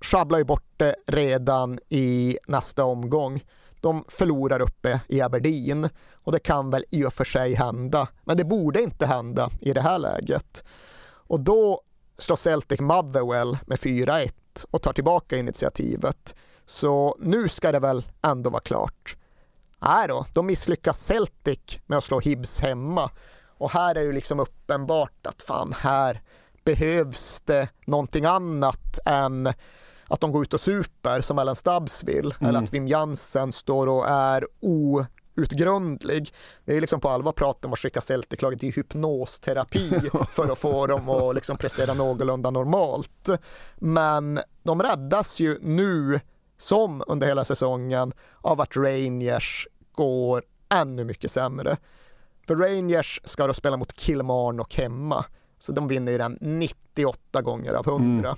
sjabblar 0.00 0.38
ju 0.38 0.44
bort 0.44 0.72
det 0.76 0.96
redan 1.06 1.78
i 1.88 2.38
nästa 2.48 2.84
omgång. 2.84 3.44
De 3.80 4.04
förlorar 4.08 4.62
uppe 4.62 5.00
i 5.08 5.20
Aberdeen 5.20 5.88
och 6.12 6.32
det 6.32 6.38
kan 6.38 6.70
väl 6.70 6.84
i 6.90 7.04
och 7.04 7.12
för 7.12 7.24
sig 7.24 7.54
hända, 7.54 8.08
men 8.24 8.36
det 8.36 8.44
borde 8.44 8.82
inte 8.82 9.06
hända 9.06 9.50
i 9.60 9.72
det 9.72 9.80
här 9.80 9.98
läget. 9.98 10.64
Och 11.08 11.40
då 11.40 11.80
slår 12.18 12.36
Celtic 12.36 12.80
Motherwell 12.80 13.58
med 13.66 13.78
4-1 13.78 14.30
och 14.70 14.82
tar 14.82 14.92
tillbaka 14.92 15.36
initiativet. 15.36 16.34
Så 16.66 17.16
nu 17.18 17.48
ska 17.48 17.72
det 17.72 17.78
väl 17.78 18.06
ändå 18.22 18.50
vara 18.50 18.60
klart. 18.60 19.16
Nej 19.78 20.08
då, 20.08 20.26
de 20.34 20.46
misslyckas 20.46 21.04
Celtic 21.04 21.60
med 21.86 21.98
att 21.98 22.04
slå 22.04 22.20
Hibs 22.20 22.60
hemma. 22.60 23.10
Och 23.58 23.70
här 23.70 23.94
är 23.94 24.06
det 24.06 24.12
liksom 24.12 24.40
uppenbart 24.40 25.26
att 25.26 25.42
fan, 25.42 25.74
här 25.78 26.22
behövs 26.64 27.42
det 27.44 27.68
någonting 27.86 28.24
annat 28.24 28.98
än 29.04 29.52
att 30.08 30.20
de 30.20 30.32
går 30.32 30.42
ut 30.42 30.54
och 30.54 30.60
super 30.60 31.20
som 31.20 31.38
Ellen 31.38 31.54
Stubbs 31.54 32.04
vill. 32.04 32.34
Mm. 32.40 32.48
Eller 32.48 32.62
att 32.62 32.72
Wim 32.72 32.88
Jansen 32.88 33.52
står 33.52 33.86
och 33.86 34.08
är 34.08 34.46
outgrundlig. 34.60 36.34
Det 36.64 36.76
är 36.76 36.80
liksom 36.80 37.00
på 37.00 37.08
allvar 37.08 37.32
prat 37.32 37.64
om 37.64 37.72
att 37.72 37.78
skicka 37.78 38.00
Celtic-laget 38.00 38.64
i 38.64 38.70
hypnosterapi 38.70 40.10
för 40.30 40.52
att 40.52 40.58
få 40.58 40.86
dem 40.86 41.08
att 41.08 41.34
liksom 41.34 41.56
prestera 41.56 41.94
någorlunda 41.94 42.50
normalt. 42.50 43.28
Men 43.76 44.40
de 44.62 44.82
räddas 44.82 45.40
ju 45.40 45.58
nu, 45.62 46.20
som 46.58 47.02
under 47.06 47.26
hela 47.26 47.44
säsongen, 47.44 48.12
av 48.40 48.60
att 48.60 48.76
Rangers 48.76 49.68
går 49.92 50.42
ännu 50.68 51.04
mycket 51.04 51.30
sämre. 51.30 51.76
För 52.46 52.56
Rangers 52.56 53.20
ska 53.24 53.46
då 53.46 53.54
spela 53.54 53.76
mot 53.76 54.00
Kilmarnock 54.00 54.74
hemma, 54.78 55.24
så 55.58 55.72
de 55.72 55.88
vinner 55.88 56.12
ju 56.12 56.18
den 56.18 56.38
98 56.40 57.42
gånger 57.42 57.74
av 57.74 57.88
100. 57.88 58.36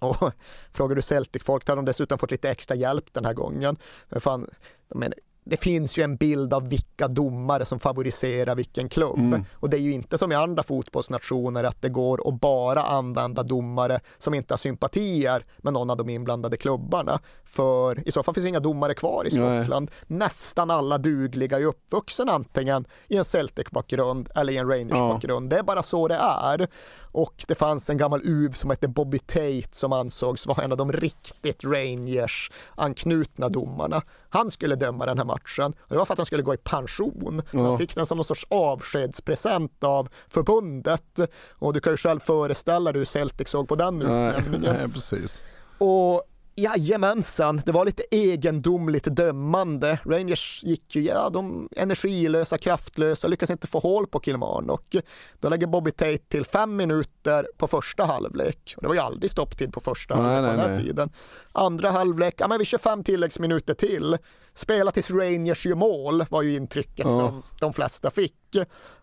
Och 0.00 0.32
frågar 0.72 0.96
du 0.96 1.02
Celtic-folk 1.02 1.68
har 1.68 1.76
de 1.76 1.84
dessutom 1.84 2.18
fått 2.18 2.30
lite 2.30 2.50
extra 2.50 2.74
hjälp 2.74 3.04
den 3.12 3.24
här 3.24 3.34
gången. 3.34 3.76
Men 4.08 4.20
fan, 4.20 4.50
jag 4.88 4.98
menar, 4.98 5.18
det 5.48 5.56
finns 5.56 5.98
ju 5.98 6.02
en 6.02 6.16
bild 6.16 6.54
av 6.54 6.68
vilka 6.68 7.08
domare 7.08 7.64
som 7.64 7.78
favoriserar 7.78 8.54
vilken 8.54 8.88
klubb. 8.88 9.18
Mm. 9.18 9.44
Och 9.52 9.70
det 9.70 9.76
är 9.76 9.80
ju 9.80 9.92
inte 9.92 10.18
som 10.18 10.32
i 10.32 10.34
andra 10.34 10.62
fotbollsnationer 10.62 11.64
att 11.64 11.82
det 11.82 11.88
går 11.88 12.28
att 12.28 12.40
bara 12.40 12.82
använda 12.82 13.42
domare 13.42 14.00
som 14.18 14.34
inte 14.34 14.54
har 14.54 14.58
sympatier 14.58 15.44
med 15.58 15.72
någon 15.72 15.90
av 15.90 15.96
de 15.96 16.08
inblandade 16.08 16.56
klubbarna. 16.56 17.18
För 17.44 18.08
i 18.08 18.12
så 18.12 18.22
fall 18.22 18.34
finns 18.34 18.46
inga 18.46 18.60
domare 18.60 18.94
kvar 18.94 19.26
i 19.26 19.38
Nej. 19.38 19.60
Skottland. 19.60 19.90
Nästan 20.06 20.70
alla 20.70 20.98
dugliga 20.98 21.58
är 21.58 21.64
uppvuxna 21.64 22.32
antingen 22.32 22.84
i 23.08 23.16
en 23.16 23.24
Celtic-bakgrund 23.24 24.28
eller 24.34 24.52
i 24.52 24.56
en 24.56 24.68
Rangers-bakgrund. 24.68 25.50
Det 25.50 25.58
är 25.58 25.62
bara 25.62 25.82
så 25.82 26.08
det 26.08 26.14
är. 26.14 26.68
Och 27.16 27.44
det 27.48 27.54
fanns 27.54 27.90
en 27.90 27.96
gammal 27.96 28.20
UV 28.24 28.52
som 28.52 28.70
hette 28.70 28.88
Bobby 28.88 29.18
Tate 29.18 29.68
som 29.70 29.92
ansågs 29.92 30.46
vara 30.46 30.64
en 30.64 30.72
av 30.72 30.78
de 30.78 30.92
riktigt 30.92 31.64
Rangers-anknutna 31.64 33.48
domarna. 33.48 34.02
Han 34.28 34.50
skulle 34.50 34.74
döma 34.74 35.06
den 35.06 35.18
här 35.18 35.24
matchen 35.24 35.72
och 35.78 35.88
det 35.88 35.96
var 35.96 36.04
för 36.04 36.14
att 36.14 36.18
han 36.18 36.26
skulle 36.26 36.42
gå 36.42 36.54
i 36.54 36.56
pension. 36.56 37.42
Så 37.50 37.64
han 37.64 37.78
fick 37.78 37.94
den 37.94 38.06
som 38.06 38.16
någon 38.16 38.24
sorts 38.24 38.46
avskedspresent 38.50 39.84
av 39.84 40.08
förbundet. 40.28 41.20
Och 41.50 41.72
du 41.72 41.80
kan 41.80 41.92
ju 41.92 41.96
själv 41.96 42.20
föreställa 42.20 42.92
dig 42.92 43.00
hur 43.00 43.06
Celtic 43.06 43.48
såg 43.48 43.68
på 43.68 43.76
den 43.76 43.98
Nej, 43.98 44.30
utnämningen. 44.30 44.76
nej, 44.78 44.88
precis. 44.88 45.42
Och 45.78 46.22
jajamensan, 46.56 47.62
det 47.66 47.72
var 47.72 47.84
lite 47.84 48.02
egendomligt 48.10 49.04
dömande. 49.04 49.98
Rangers 50.04 50.60
gick 50.64 50.96
ju, 50.96 51.02
ja, 51.02 51.30
de 51.30 51.68
energilösa, 51.76 52.58
kraftlösa, 52.58 53.28
lyckas 53.28 53.50
inte 53.50 53.66
få 53.66 53.78
hål 53.78 54.06
på 54.06 54.20
Kilmarnock. 54.20 54.96
Då 55.40 55.48
lägger 55.48 55.66
Bobby 55.66 55.90
Tate 55.90 56.18
till 56.18 56.44
fem 56.44 56.76
minuter 56.76 57.48
på 57.56 57.66
första 57.66 58.04
halvlek. 58.04 58.74
Och 58.76 58.82
det 58.82 58.88
var 58.88 58.94
ju 58.94 59.00
aldrig 59.00 59.30
stopptid 59.30 59.72
på 59.72 59.80
första 59.80 60.22
Nej, 60.22 60.24
halvlek 60.34 60.52
på 60.52 60.56
nej, 60.56 60.56
den 60.56 60.70
här 60.70 60.76
nej. 60.76 60.84
tiden. 60.86 61.10
Andra 61.52 61.90
halvlek, 61.90 62.34
ja 62.38 62.48
men 62.48 62.58
vi 62.58 62.64
kör 62.64 62.78
fem 62.78 63.04
tilläggsminuter 63.04 63.74
till. 63.74 64.16
Spela 64.54 64.90
tills 64.90 65.10
Rangers 65.10 65.66
gör 65.66 65.74
mål 65.74 66.24
var 66.30 66.42
ju 66.42 66.56
intrycket 66.56 67.06
Ja. 67.06 67.18
som 67.18 67.42
de 67.60 67.72
flesta 67.72 68.10
fick. 68.10 68.34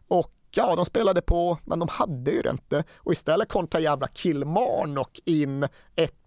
Och 0.08 0.33
ja, 0.58 0.76
de 0.76 0.86
spelade 0.86 1.22
på, 1.22 1.58
men 1.66 1.80
de 1.80 1.88
hade 1.88 2.32
ju 2.32 2.42
det 2.42 2.50
inte. 2.50 2.84
Och 2.98 3.12
istället 3.12 3.50
kontrar 3.50 3.82
jävla 3.82 4.08
Kilmarnock 4.08 5.20
in 5.26 5.68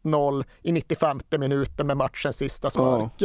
1-0 0.05 0.45
i 0.63 0.73
95 0.73 1.21
minuten 1.39 1.87
med 1.87 1.97
matchens 1.97 2.37
sista 2.37 2.71
spark. 2.71 3.23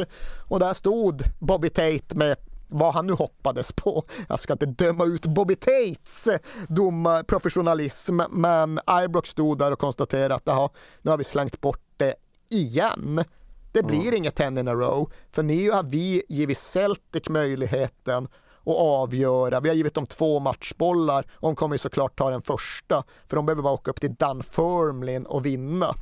Och 0.50 0.60
där 0.60 0.74
stod 0.74 1.24
Bobby 1.40 1.70
Tate 1.70 2.16
med 2.18 2.38
vad 2.68 2.94
han 2.94 3.08
nu 3.08 3.14
hoppades 3.14 3.72
på. 3.72 4.04
Jag 4.30 4.40
ska 4.40 4.54
inte 4.54 4.66
döma 4.66 5.06
ut 5.06 5.26
Bobby 5.26 5.56
Tates 5.56 6.28
dom 6.68 7.24
professionalism, 7.28 8.22
men 8.30 8.80
Ibrox 9.06 9.30
stod 9.30 9.58
där 9.58 9.72
och 9.72 9.80
konstaterade 9.80 10.36
att 10.36 10.42
"Jaha, 10.46 10.70
nu 11.02 11.12
har 11.12 11.18
vi 11.18 11.24
slängt 11.24 11.62
bort 11.62 11.82
det 11.98 12.16
igen. 12.50 13.24
Det 13.72 13.84
blir 13.84 14.14
inget 14.14 14.36
10 14.36 14.48
in 14.48 14.68
a 14.68 14.74
row, 14.74 15.12
för 15.32 15.44
nu 15.44 15.72
har 15.72 15.84
vi 15.84 16.24
givit 16.30 16.58
Celtic 16.58 17.30
möjligheten 17.30 18.28
och 18.64 19.02
avgöra. 19.02 19.60
Vi 19.60 19.70
har 19.70 19.76
givit 19.76 19.94
dem 19.94 20.08
två 20.08 20.40
matchbollar 20.40 21.26
och 21.34 21.50
de 21.50 21.56
kommer 21.56 21.76
ju 21.76 21.80
såklart 21.80 22.18
ta 22.18 22.30
den 22.30 22.42
första, 22.42 23.04
för 23.28 23.36
de 23.36 23.46
behöver 23.46 23.64
bara 23.64 23.74
åka 23.74 23.92
upp 23.92 24.02
till 24.02 24.16
Dunfermline 24.16 25.26
och 25.26 25.46
vinna. 25.46 25.96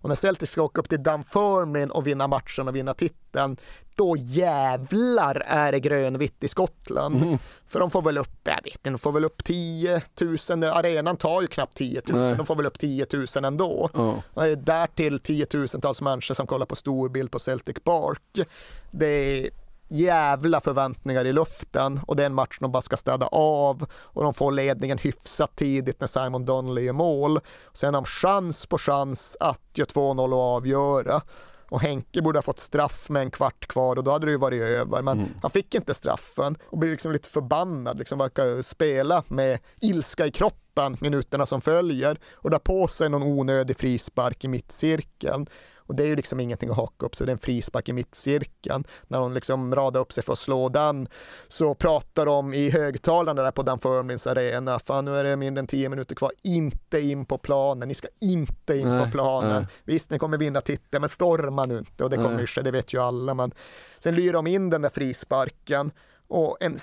Och 0.00 0.08
när 0.08 0.16
Celtic 0.16 0.50
ska 0.50 0.62
åka 0.62 0.80
upp 0.80 0.88
till 0.88 1.02
Dunfermline 1.02 1.90
och 1.90 2.06
vinna 2.06 2.26
matchen 2.26 2.68
och 2.68 2.76
vinna 2.76 2.94
titeln, 2.94 3.56
då 3.94 4.16
jävlar 4.16 5.42
är 5.46 5.72
det 5.72 5.80
grönvitt 5.80 6.44
i 6.44 6.48
Skottland. 6.48 7.22
Mm. 7.22 7.38
För 7.68 7.80
de 7.80 7.90
får 7.90 8.02
väl 8.02 8.18
upp, 8.18 8.40
jag 8.44 8.62
vet 8.64 8.66
inte, 8.66 8.90
de 8.90 8.98
får 8.98 9.12
väl 9.12 9.24
upp 9.24 9.44
10 9.44 10.02
000, 10.50 10.64
arenan 10.64 11.16
tar 11.16 11.40
ju 11.40 11.46
knappt 11.46 11.74
10 11.74 12.02
000, 12.08 12.20
Nej. 12.20 12.34
de 12.36 12.46
får 12.46 12.56
väl 12.56 12.66
upp 12.66 12.78
10 12.78 13.06
000 13.12 13.44
ändå. 13.44 13.90
Oh. 13.94 14.46
Därtill 14.56 15.20
10 15.20 15.44
000-tals 15.44 16.00
människor 16.00 16.34
som 16.34 16.46
kollar 16.46 16.66
på 16.66 16.76
storbild 16.76 17.30
på 17.30 17.38
Celtic 17.38 17.76
Park. 17.84 18.48
Det 18.90 19.06
är 19.06 19.50
jävla 19.88 20.60
förväntningar 20.60 21.24
i 21.24 21.32
luften 21.32 22.00
och 22.06 22.16
det 22.16 22.22
är 22.22 22.26
en 22.26 22.34
match 22.34 22.58
de 22.60 22.72
bara 22.72 22.82
ska 22.82 22.96
städa 22.96 23.26
av 23.26 23.86
och 23.92 24.22
de 24.22 24.34
får 24.34 24.52
ledningen 24.52 24.98
hyfsat 24.98 25.56
tidigt 25.56 26.00
när 26.00 26.06
Simon 26.06 26.44
Donnelly 26.44 26.88
är 26.88 26.92
mål. 26.92 27.40
Sen 27.72 27.94
har 27.94 28.00
de 28.02 28.06
chans 28.06 28.66
på 28.66 28.78
chans 28.78 29.36
att 29.40 29.60
göra 29.74 29.88
2-0 29.88 30.32
och 30.32 30.40
avgöra. 30.40 31.22
Och 31.70 31.80
Henke 31.80 32.22
borde 32.22 32.38
ha 32.38 32.42
fått 32.42 32.58
straff 32.58 33.08
med 33.08 33.22
en 33.22 33.30
kvart 33.30 33.66
kvar 33.66 33.96
och 33.96 34.04
då 34.04 34.10
hade 34.10 34.26
det 34.26 34.30
ju 34.32 34.38
varit 34.38 34.62
över. 34.62 35.02
Men 35.02 35.18
mm. 35.18 35.30
han 35.42 35.50
fick 35.50 35.74
inte 35.74 35.94
straffen 35.94 36.56
och 36.64 36.78
blev 36.78 36.90
liksom 36.90 37.12
lite 37.12 37.28
förbannad, 37.28 37.98
liksom 37.98 38.18
verkar 38.18 38.62
spela 38.62 39.22
med 39.28 39.58
ilska 39.80 40.26
i 40.26 40.30
kroppen 40.30 40.96
minuterna 41.00 41.46
som 41.46 41.60
följer 41.60 42.20
och 42.34 42.50
drar 42.50 42.58
på 42.58 42.88
sig 42.88 43.08
någon 43.08 43.22
onödig 43.22 43.78
frispark 43.78 44.44
i 44.44 44.48
mittcirkeln. 44.48 45.46
Och 45.88 45.94
det 45.94 46.02
är 46.02 46.06
ju 46.06 46.16
liksom 46.16 46.40
ingenting 46.40 46.70
att 46.70 46.76
haka 46.76 47.06
upp 47.06 47.16
sig, 47.16 47.26
det 47.26 47.30
är 47.30 47.34
en 47.34 47.38
frispark 47.38 47.88
i 47.88 47.92
mittcirkeln. 47.92 48.84
När 49.06 49.20
de 49.20 49.32
liksom 49.32 49.74
radar 49.74 50.00
upp 50.00 50.12
sig 50.12 50.24
för 50.24 50.32
att 50.32 50.38
slå 50.38 50.68
den 50.68 51.06
så 51.48 51.74
pratar 51.74 52.26
de 52.26 52.54
i 52.54 52.70
högtalarna 52.70 53.42
där 53.42 53.50
på 53.50 53.62
Dunfermlins 53.62 54.26
arena, 54.26 54.78
fan 54.78 55.04
nu 55.04 55.16
är 55.16 55.24
det 55.24 55.36
mindre 55.36 55.60
än 55.60 55.66
tio 55.66 55.88
minuter 55.88 56.14
kvar, 56.14 56.32
inte 56.42 57.00
in 57.00 57.24
på 57.24 57.38
planen, 57.38 57.88
ni 57.88 57.94
ska 57.94 58.08
inte 58.20 58.76
in 58.76 58.88
nej, 58.88 59.04
på 59.04 59.10
planen. 59.10 59.62
Nej. 59.62 59.66
Visst, 59.84 60.10
ni 60.10 60.18
kommer 60.18 60.38
vinna 60.38 60.60
titeln, 60.60 61.00
men 61.00 61.08
storma 61.08 61.66
nu 61.66 61.78
inte 61.78 62.04
och 62.04 62.10
det 62.10 62.16
kommer 62.16 62.46
ske, 62.46 62.62
det 62.62 62.70
vet 62.70 62.94
ju 62.94 63.02
alla. 63.02 63.34
Men 63.34 63.52
sen 63.98 64.14
lyr 64.14 64.32
de 64.32 64.46
in 64.46 64.70
den 64.70 64.82
där 64.82 64.90
frisparken 64.90 65.90
och 66.28 66.56
en 66.60 66.78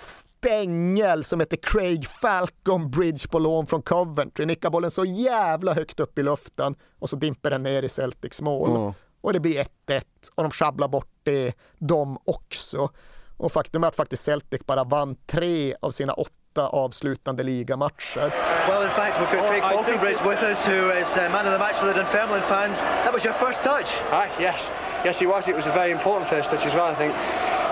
stängel 0.45 1.23
som 1.23 1.39
heter 1.39 1.57
Craig 1.57 2.07
Falcon 2.07 2.89
Bridge 2.89 3.27
på 3.27 3.39
lån 3.39 3.65
från 3.65 3.81
Coventry. 3.81 4.45
Nickar 4.45 4.69
bollen 4.69 4.91
så 4.91 5.05
jävla 5.05 5.73
högt 5.73 5.99
upp 5.99 6.19
i 6.19 6.23
luften 6.23 6.75
och 6.99 7.09
så 7.09 7.15
dimper 7.15 7.49
den 7.49 7.63
ner 7.63 7.83
i 7.83 7.89
Celtics 7.89 8.41
mål. 8.41 8.69
Mm. 8.75 8.93
Och 9.21 9.33
det 9.33 9.39
blir 9.39 9.63
1-1 9.87 10.03
och 10.35 10.43
de 10.43 10.51
sjabblar 10.51 10.87
bort 10.87 11.11
det, 11.23 11.53
de 11.77 12.17
också. 12.25 12.89
Och 13.37 13.51
faktum 13.51 13.83
är 13.83 13.87
att 13.87 13.95
faktiskt 13.95 14.23
Celtic 14.23 14.61
bara 14.65 14.83
vann 14.83 15.15
tre 15.15 15.75
av 15.81 15.91
sina 15.91 16.13
åtta 16.13 16.67
avslutande 16.67 17.43
ligamatcher. 17.43 18.33
Well, 18.67 18.83
in 18.83 18.89
fact, 18.89 19.17
we've 19.19 19.37
got 19.37 19.49
Craig 19.49 19.63
oh, 19.63 19.69
Falconbridge 19.69 20.29
with 20.29 20.43
us, 20.43 20.67
who 20.67 20.91
is 20.91 21.17
uh, 21.17 21.31
man 21.31 21.45
of 21.45 21.53
the 21.53 21.59
match 21.59 21.75
for 21.75 21.87
the 21.87 21.93
Dunfermline 21.93 22.41
fans. 22.41 22.77
That 22.77 23.13
was 23.13 23.23
your 23.25 23.33
first 23.33 23.63
touch. 23.63 23.89
Aye, 24.11 24.29
yes, 24.39 24.59
yes, 25.05 25.21
it 25.21 25.27
was. 25.27 25.47
It 25.47 25.55
was 25.55 25.65
a 25.65 25.71
very 25.71 25.91
important 25.91 26.29
first 26.29 26.49
touch 26.49 26.65
as 26.65 26.73
well. 26.73 26.85
I 26.85 26.95
think, 26.95 27.13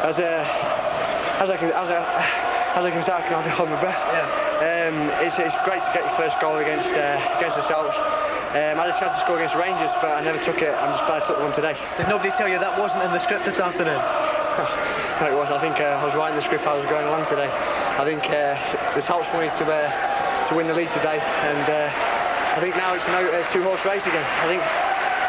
as 0.09 0.19
a, 0.19 0.31
as 1.43 1.49
I 1.49 1.57
can, 1.57 1.71
as 1.71 1.89
a, 1.89 2.52
as 2.73 2.85
I 2.85 2.89
can 2.89 3.05
say, 3.05 3.13
I 3.13 3.21
can 3.21 3.37
hardly 3.37 3.53
hold 3.53 3.69
my 3.69 3.77
breath. 3.77 4.01
Yeah. 4.09 4.89
Um, 4.89 4.95
it's, 5.21 5.37
it's 5.37 5.53
great 5.61 5.85
to 5.85 5.91
get 5.93 6.01
your 6.01 6.17
first 6.17 6.41
goal 6.41 6.57
against 6.57 6.89
uh, 6.89 7.21
against 7.37 7.57
ourselves. 7.57 7.93
Um, 8.57 8.81
I 8.81 8.89
had 8.89 8.93
a 8.93 8.97
chance 8.97 9.13
to 9.13 9.21
score 9.21 9.37
against 9.37 9.53
Rangers, 9.53 9.93
but 10.01 10.13
I 10.13 10.21
never 10.25 10.41
took 10.41 10.61
it. 10.61 10.73
I'm 10.73 10.93
just 10.93 11.05
glad 11.05 11.21
I 11.21 11.25
took 11.25 11.37
the 11.37 11.45
one 11.45 11.53
today. 11.53 11.77
Did 11.97 12.09
nobody 12.09 12.33
tell 12.33 12.49
you 12.49 12.57
that 12.57 12.73
wasn't 12.77 13.05
in 13.05 13.13
the 13.13 13.21
script 13.21 13.45
this 13.45 13.61
afternoon? 13.61 13.97
no, 15.21 15.25
it 15.29 15.37
was. 15.37 15.53
I 15.53 15.61
think 15.61 15.77
uh, 15.81 16.01
I 16.01 16.05
was 16.05 16.13
writing 16.17 16.37
the 16.37 16.45
script 16.45 16.65
I 16.65 16.73
was 16.73 16.85
going 16.89 17.05
along 17.05 17.29
today. 17.29 17.49
I 17.49 18.05
think 18.05 18.25
uh, 18.29 18.57
this 18.97 19.05
helps 19.05 19.29
for 19.29 19.37
me 19.37 19.53
to 19.53 19.63
uh, 19.69 19.89
to 20.49 20.51
win 20.57 20.65
the 20.65 20.77
league 20.77 20.93
today, 20.97 21.21
and 21.21 21.65
uh, 21.69 22.57
I 22.57 22.61
think 22.61 22.73
now 22.73 22.97
it's 22.97 23.05
a 23.05 23.45
two-horse 23.53 23.85
race 23.85 24.05
again. 24.05 24.25
I 24.41 24.45
think 24.49 24.61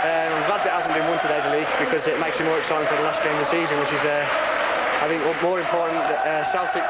um, 0.05 0.31
I'm 0.37 0.45
glad 0.49 0.61
that 0.65 0.73
it 0.73 0.77
hasn't 0.77 0.93
been 0.93 1.09
won 1.09 1.17
today, 1.25 1.41
the 1.41 1.57
league, 1.61 1.73
because 1.81 2.05
it 2.05 2.21
makes 2.21 2.37
it 2.37 2.45
more 2.45 2.61
exciting 2.61 2.89
for 2.89 2.97
the 3.01 3.09
last 3.09 3.25
game 3.25 3.33
of 3.37 3.41
the 3.41 3.53
season, 3.53 3.81
which 3.81 3.89
is, 3.89 4.05
uh, 4.05 4.21
I 5.01 5.09
think, 5.09 5.25
more 5.41 5.61
important. 5.61 6.05
Uh, 6.25 6.45
Celtic 6.53 6.85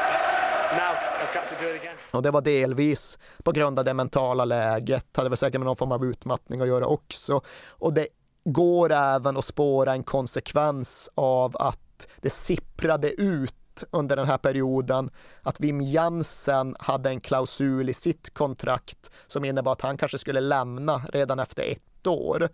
och 2.11 2.21
det 2.21 2.31
var 2.31 2.41
delvis 2.41 3.19
på 3.43 3.51
grund 3.51 3.79
av 3.79 3.85
det 3.85 3.93
mentala 3.93 4.45
läget, 4.45 5.17
hade 5.17 5.29
väl 5.29 5.37
säkert 5.37 5.59
med 5.59 5.65
någon 5.65 5.75
form 5.75 5.91
av 5.91 6.05
utmattning 6.05 6.61
att 6.61 6.67
göra 6.67 6.85
också. 6.85 7.41
Och 7.67 7.93
det 7.93 8.07
går 8.45 8.91
även 8.91 9.37
att 9.37 9.45
spåra 9.45 9.93
en 9.93 10.03
konsekvens 10.03 11.09
av 11.15 11.57
att 11.57 12.07
det 12.21 12.29
sipprade 12.29 13.09
ut 13.21 13.83
under 13.91 14.15
den 14.15 14.27
här 14.27 14.37
perioden 14.37 15.09
att 15.41 15.59
Wim 15.59 15.81
Jansen 15.81 16.75
hade 16.79 17.09
en 17.09 17.19
klausul 17.19 17.89
i 17.89 17.93
sitt 17.93 18.33
kontrakt 18.33 19.11
som 19.27 19.45
innebar 19.45 19.71
att 19.71 19.81
han 19.81 19.97
kanske 19.97 20.17
skulle 20.17 20.39
lämna 20.39 21.01
redan 21.13 21.39
efter 21.39 21.63
ett 21.63 22.07
år. 22.07 22.49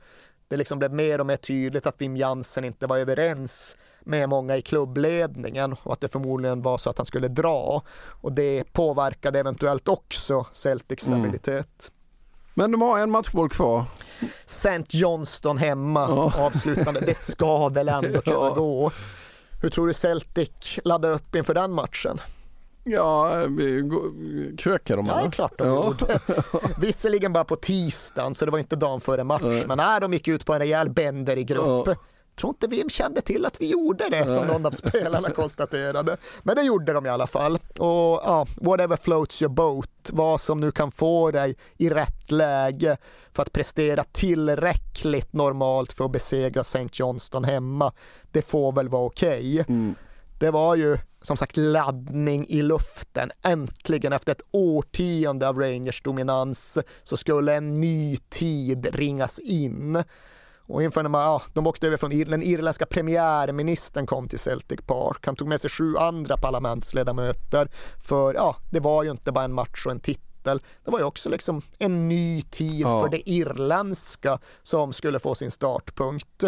Det 0.47 0.57
liksom 0.57 0.79
blev 0.79 0.93
mer 0.93 1.19
och 1.19 1.25
mer 1.25 1.35
tydligt 1.35 1.87
att 1.87 2.01
Wim 2.01 2.17
Jansen 2.17 2.65
inte 2.65 2.87
var 2.87 2.97
överens 2.97 3.75
med 4.03 4.29
många 4.29 4.57
i 4.57 4.61
klubbledningen 4.61 5.75
och 5.83 5.93
att 5.93 6.01
det 6.01 6.07
förmodligen 6.07 6.61
var 6.61 6.77
så 6.77 6.89
att 6.89 6.97
han 6.97 7.05
skulle 7.05 7.27
dra. 7.27 7.81
Och 8.21 8.31
det 8.31 8.73
påverkade 8.73 9.39
eventuellt 9.39 9.87
också 9.87 10.45
Celtics 10.51 11.07
mm. 11.07 11.19
stabilitet. 11.19 11.91
Mm. 11.91 12.01
Men 12.53 12.71
de 12.71 12.81
har 12.81 12.99
en 12.99 13.11
matchboll 13.11 13.49
kvar. 13.49 13.83
St. 14.45 14.85
Johnston 14.89 15.57
hemma 15.57 16.05
ja. 16.09 16.33
avslutande. 16.37 16.99
Det 16.99 17.17
ska 17.17 17.69
väl 17.69 17.89
ändå 17.89 18.21
kunna 18.21 18.35
ja. 18.35 18.53
gå. 18.53 18.91
Hur 19.61 19.69
tror 19.69 19.87
du 19.87 19.93
Celtic 19.93 20.79
laddar 20.83 21.11
upp 21.11 21.35
inför 21.35 21.53
den 21.53 21.71
matchen? 21.71 22.21
Ja, 22.83 23.31
krökar 24.57 24.97
de 24.97 25.05
Ja, 25.05 25.19
eller? 25.19 25.31
klart 25.31 25.57
de 25.57 25.67
ja. 25.67 25.85
gjorde. 25.85 26.19
Visserligen 26.77 27.33
bara 27.33 27.43
på 27.43 27.55
tisdagen, 27.55 28.35
så 28.35 28.45
det 28.45 28.51
var 28.51 28.59
inte 28.59 28.75
dagen 28.75 29.01
före 29.01 29.23
match, 29.23 29.41
Nej. 29.43 29.63
men 29.67 29.77
när 29.77 29.99
de 29.99 30.13
gick 30.13 30.27
ut 30.27 30.45
på 30.45 30.53
en 30.53 30.59
rejäl 30.59 30.89
bender 30.89 31.37
i 31.37 31.43
grupp. 31.43 31.87
Ja 31.87 31.95
tror 32.41 32.49
inte 32.49 32.67
vi 32.67 32.89
kände 32.89 33.21
till 33.21 33.45
att 33.45 33.61
vi 33.61 33.69
gjorde 33.69 34.09
det 34.09 34.25
som 34.25 34.47
någon 34.47 34.65
av 34.65 34.71
spelarna 34.71 35.29
konstaterade. 35.35 36.17
Men 36.43 36.55
det 36.55 36.61
gjorde 36.61 36.93
de 36.93 37.05
i 37.05 37.09
alla 37.09 37.27
fall. 37.27 37.55
Och 37.55 38.21
ja, 38.23 38.47
whatever 38.55 38.97
floats 38.97 39.41
your 39.41 39.53
boat, 39.53 40.09
vad 40.09 40.41
som 40.41 40.59
nu 40.59 40.71
kan 40.71 40.91
få 40.91 41.31
dig 41.31 41.55
i 41.77 41.89
rätt 41.89 42.31
läge 42.31 42.97
för 43.31 43.41
att 43.41 43.51
prestera 43.53 44.03
tillräckligt 44.03 45.33
normalt 45.33 45.93
för 45.93 46.05
att 46.05 46.11
besegra 46.11 46.61
St. 46.61 46.89
Johnston 46.91 47.43
hemma. 47.43 47.93
Det 48.31 48.41
får 48.41 48.71
väl 48.71 48.89
vara 48.89 49.05
okej. 49.05 49.61
Okay. 49.61 49.75
Mm. 49.75 49.95
Det 50.39 50.51
var 50.51 50.75
ju 50.75 50.97
som 51.21 51.37
sagt 51.37 51.57
laddning 51.57 52.47
i 52.47 52.61
luften. 52.61 53.31
Äntligen 53.43 54.13
efter 54.13 54.31
ett 54.31 54.41
årtionde 54.51 55.47
av 55.47 55.59
Rangers 55.59 56.01
dominans 56.01 56.77
så 57.03 57.17
skulle 57.17 57.55
en 57.55 57.73
ny 57.81 58.17
tid 58.17 58.95
ringas 58.95 59.39
in. 59.39 60.03
Och 60.67 60.83
inför 60.83 61.03
när 61.03 61.09
man, 61.09 61.21
ja, 61.21 61.41
de 61.53 61.67
åkte 61.67 61.87
över 61.87 61.97
från 61.97 62.09
den 62.09 62.43
irländska 62.43 62.85
premiärministern 62.85 64.05
kom 64.05 64.27
till 64.27 64.39
Celtic 64.39 64.79
Park. 64.85 65.25
Han 65.25 65.35
tog 65.35 65.47
med 65.47 65.61
sig 65.61 65.69
sju 65.69 65.97
andra 65.97 66.37
parlamentsledamöter. 66.37 67.69
För 68.03 68.33
ja, 68.33 68.55
det 68.69 68.79
var 68.79 69.03
ju 69.03 69.11
inte 69.11 69.31
bara 69.31 69.45
en 69.45 69.53
match 69.53 69.85
och 69.85 69.91
en 69.91 69.99
titel. 69.99 70.61
Det 70.85 70.91
var 70.91 70.99
ju 70.99 71.05
också 71.05 71.29
liksom 71.29 71.61
en 71.77 72.09
ny 72.09 72.41
tid 72.41 72.81
ja. 72.81 73.01
för 73.01 73.09
det 73.09 73.29
irländska 73.29 74.39
som 74.63 74.93
skulle 74.93 75.19
få 75.19 75.35
sin 75.35 75.51
startpunkt. 75.51 76.43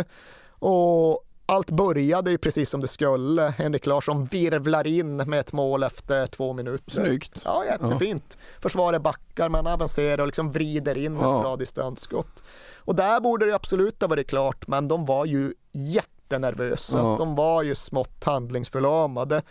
Och 0.49 1.25
allt 1.45 1.71
började 1.71 2.31
ju 2.31 2.37
precis 2.37 2.69
som 2.69 2.81
det 2.81 2.87
skulle. 2.87 3.41
Henrik 3.41 3.85
Larsson 3.85 4.25
virvlar 4.25 4.87
in 4.87 5.17
med 5.17 5.39
ett 5.39 5.53
mål 5.53 5.83
efter 5.83 6.27
två 6.27 6.53
minuter. 6.53 6.91
Snyggt. 6.91 7.41
Ja, 7.45 7.65
jättefint. 7.65 8.37
Ja. 8.39 8.59
Försvaret 8.61 9.01
backar, 9.01 9.49
man 9.49 9.67
avancerar 9.67 10.21
och 10.21 10.27
liksom 10.27 10.51
vrider 10.51 10.97
in 10.97 11.17
ja. 11.21 11.37
ett 11.37 11.43
bra 11.43 11.55
distansskott. 11.55 12.43
Och 12.77 12.95
där 12.95 13.19
borde 13.19 13.45
det 13.45 13.55
absolut 13.55 14.01
ha 14.01 14.07
varit 14.07 14.29
klart, 14.29 14.67
men 14.67 14.87
de 14.87 15.05
var 15.05 15.25
ju 15.25 15.53
jättenervösa. 15.71 16.97
Ja. 16.97 17.15
De 17.19 17.35
var 17.35 17.63
ju 17.63 17.75
smått 17.75 18.23
handlingsförlamade. 18.23 19.41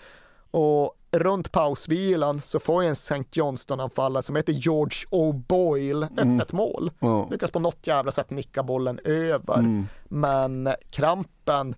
Och 0.51 0.99
runt 1.13 1.53
pausvilan 1.53 2.41
så 2.41 2.59
får 2.59 2.83
en 2.83 2.93
St. 2.93 3.25
Johnston-anfallare 3.33 4.23
som 4.23 4.37
heter 4.37 4.53
George 4.53 5.07
O'Boyle 5.11 6.09
mm. 6.19 6.41
öppet 6.41 6.53
mål. 6.53 6.91
Ja. 6.99 7.29
Lyckas 7.31 7.51
på 7.51 7.59
något 7.59 7.87
jävla 7.87 8.13
sätt 8.13 8.31
nicka 8.31 8.63
bollen 8.63 9.01
över. 9.05 9.59
Mm. 9.59 9.87
Men 10.05 10.69
krampen 10.91 11.75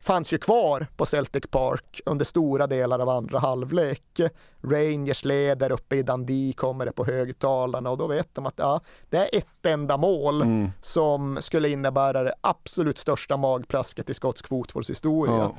fanns 0.00 0.32
ju 0.32 0.38
kvar 0.38 0.86
på 0.96 1.06
Celtic 1.06 1.44
Park 1.50 2.00
under 2.06 2.24
stora 2.24 2.66
delar 2.66 2.98
av 2.98 3.08
andra 3.08 3.38
halvlek. 3.38 4.20
Rangers 4.62 5.24
leder 5.24 5.72
uppe 5.72 5.96
i 5.96 6.02
Dundee, 6.02 6.52
kommer 6.52 6.86
det 6.86 6.92
på 6.92 7.04
högtalarna 7.04 7.90
och 7.90 7.98
då 7.98 8.06
vet 8.06 8.34
de 8.34 8.46
att 8.46 8.54
ja, 8.56 8.80
det 9.10 9.16
är 9.16 9.38
ett 9.38 9.66
enda 9.66 9.96
mål 9.96 10.42
mm. 10.42 10.70
som 10.80 11.38
skulle 11.40 11.68
innebära 11.68 12.22
det 12.22 12.34
absolut 12.40 12.98
största 12.98 13.36
magplasket 13.36 14.10
i 14.10 14.14
skotsk 14.14 14.48
fotbollshistoria. 14.48 15.34
Ja. 15.34 15.56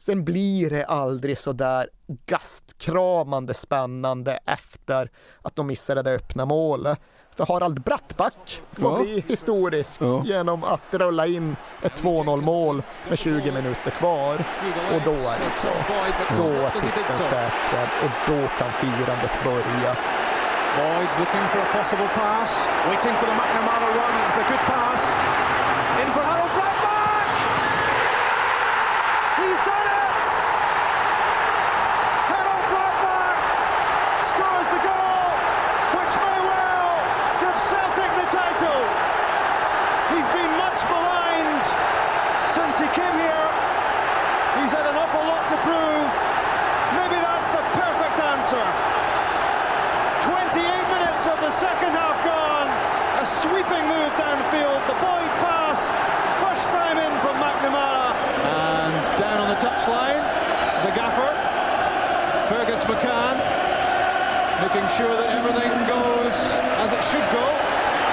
Sen 0.00 0.24
blir 0.24 0.70
det 0.70 0.84
aldrig 0.84 1.38
så 1.38 1.52
där 1.52 1.88
gastkramande 2.26 3.54
spännande 3.54 4.38
efter 4.46 5.10
att 5.42 5.56
de 5.56 5.66
missade 5.66 6.02
det 6.02 6.10
öppna 6.14 6.44
målet. 6.44 6.98
För 7.36 7.46
Harald 7.46 7.82
Brattback 7.82 8.62
får 8.72 8.92
Ja. 8.92 8.98
bli 9.02 9.24
historisk 9.28 10.00
Ja. 10.00 10.22
genom 10.24 10.64
att 10.64 10.82
rulla 10.94 11.26
in 11.26 11.56
ett 11.82 11.96
2-0 12.02 12.40
mål 12.42 12.82
med 13.08 13.18
20 13.18 13.52
minuter 13.52 13.90
kvar. 13.90 14.34
Och 14.94 15.00
då 15.04 15.12
är 15.12 15.38
det 15.44 15.50
klart. 15.60 15.88
Då 16.36 16.44
är 16.44 16.70
titeln 16.70 17.18
säkrad 17.18 17.88
och 18.04 18.10
då 18.32 18.48
kan 18.58 18.72
firandet 18.72 19.44
börja. 19.44 19.96
Boyd's 20.78 21.18
looking 21.18 21.46
for 21.52 21.58
a 21.60 21.66
possible 21.72 22.08
pass, 22.14 22.68
waiting 22.88 23.14
for 23.14 23.26
the 23.26 23.32
McNamara 23.32 23.88
run. 23.94 24.14
It's 24.28 24.38
a 24.40 24.44
good 24.50 24.66
pass. 24.76 25.02
In 26.06 26.12
for 26.12 26.39
McCann, 62.90 63.38
making 64.66 64.82
sure 64.98 65.14
that 65.14 65.30
everything 65.30 65.70
goes 65.86 66.34
as 66.82 66.90
it 66.90 66.98
should 67.06 67.22
go 67.30 67.46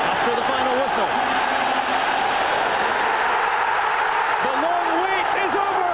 after 0.05 0.37
the 0.37 0.45
final 0.45 0.73
whistle. 0.77 1.09
The 4.45 4.53
long 4.61 4.87
wait 5.01 5.29
is 5.49 5.53
over. 5.57 5.93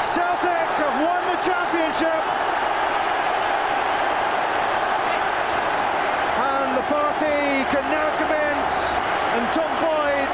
Celtic 0.00 0.68
have 0.80 0.96
won 1.04 1.20
the 1.28 1.36
championship. 1.44 2.24
And 6.40 6.80
the 6.80 6.86
party 6.88 7.68
can 7.76 7.84
now 7.92 8.08
commence, 8.16 8.72
and 9.36 9.44
Tom 9.52 9.68
Boyd 9.84 10.32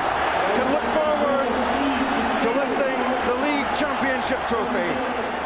can 0.55 0.67
look 0.71 0.87
forward 0.95 1.51
to 1.51 2.49
lifting 2.55 2.99
the 3.27 3.37
league 3.43 3.67
championship 3.75 4.39
trophy. 4.47 5.38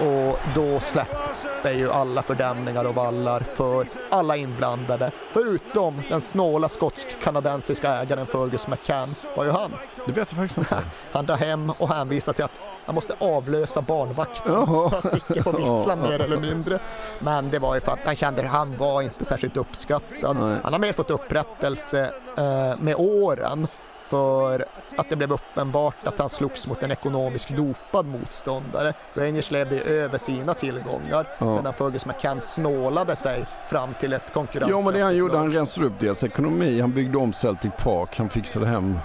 Och 0.00 0.38
då 0.54 0.80
släpper 0.80 1.72
ju 1.72 1.90
alla 1.90 2.22
fördämningar 2.22 2.84
och 2.84 2.94
vallar 2.94 3.40
för 3.40 3.86
alla 4.10 4.36
inblandade. 4.36 5.10
Förutom 5.32 6.02
den 6.08 6.20
snåla 6.20 6.68
skotsk-kanadensiska 6.68 7.94
ägaren 7.94 8.26
Fergus 8.26 8.66
McCann 8.66 9.14
var 9.36 9.44
ju 9.44 9.50
han. 9.50 9.72
Det 10.06 10.12
vet 10.12 10.32
jag 10.32 10.38
faktiskt 10.38 10.58
inte. 10.58 10.78
Han 11.12 11.26
drar 11.26 11.36
hem 11.36 11.70
och 11.78 11.88
hänvisar 11.88 12.32
till 12.32 12.44
att 12.44 12.60
han 12.86 12.94
måste 12.94 13.14
avlösa 13.18 13.82
barnvakten. 13.82 14.52
Jaha. 14.52 14.90
Så 14.90 14.96
han 14.96 15.20
sticker 15.20 15.42
på 15.42 15.52
visslan 15.52 16.00
mer 16.00 16.20
eller 16.20 16.36
mindre. 16.40 16.78
Men 17.18 17.50
det 17.50 17.58
var 17.58 17.74
ju 17.74 17.80
för 17.80 17.92
att 17.92 18.04
han 18.04 18.16
kände 18.16 18.42
att 18.42 18.48
han 18.48 18.76
var 18.76 19.02
inte 19.02 19.24
särskilt 19.24 19.56
uppskattad. 19.56 20.36
Han 20.62 20.72
har 20.72 20.78
mer 20.78 20.92
fått 20.92 21.10
upprättelse 21.10 22.12
eh, 22.36 22.82
med 22.82 22.94
åren 22.98 23.66
för 24.12 24.64
att 24.96 25.08
det 25.10 25.16
blev 25.16 25.32
uppenbart 25.32 25.94
att 26.04 26.18
han 26.18 26.28
slogs 26.28 26.66
mot 26.66 26.82
en 26.82 26.90
ekonomiskt 26.90 27.48
dopad 27.48 28.06
motståndare. 28.06 28.94
Rangers 29.14 29.50
levde 29.50 29.80
över 29.80 30.18
sina 30.18 30.54
tillgångar 30.54 31.26
Ja. 31.38 31.54
medan 31.56 31.72
Fergus 31.72 32.06
McCann 32.06 32.40
snålade 32.40 33.16
sig 33.16 33.44
fram 33.68 33.94
till 34.00 34.12
ett 34.12 34.22
Ja 34.26 34.34
konkurrenskraftigt 34.34 34.84
men 34.84 34.94
det 34.94 35.00
han 35.00 35.16
gjorde, 35.16 35.38
han 35.38 35.52
rensade 35.52 35.86
upp 35.86 36.00
deras 36.00 36.24
ekonomi, 36.24 36.80
han 36.80 36.92
byggde 36.92 37.18
om 37.18 37.32
Celtic 37.32 37.72
Park, 37.78 38.18
han 38.18 38.28
fixade 38.28 38.66
hem 38.66 38.98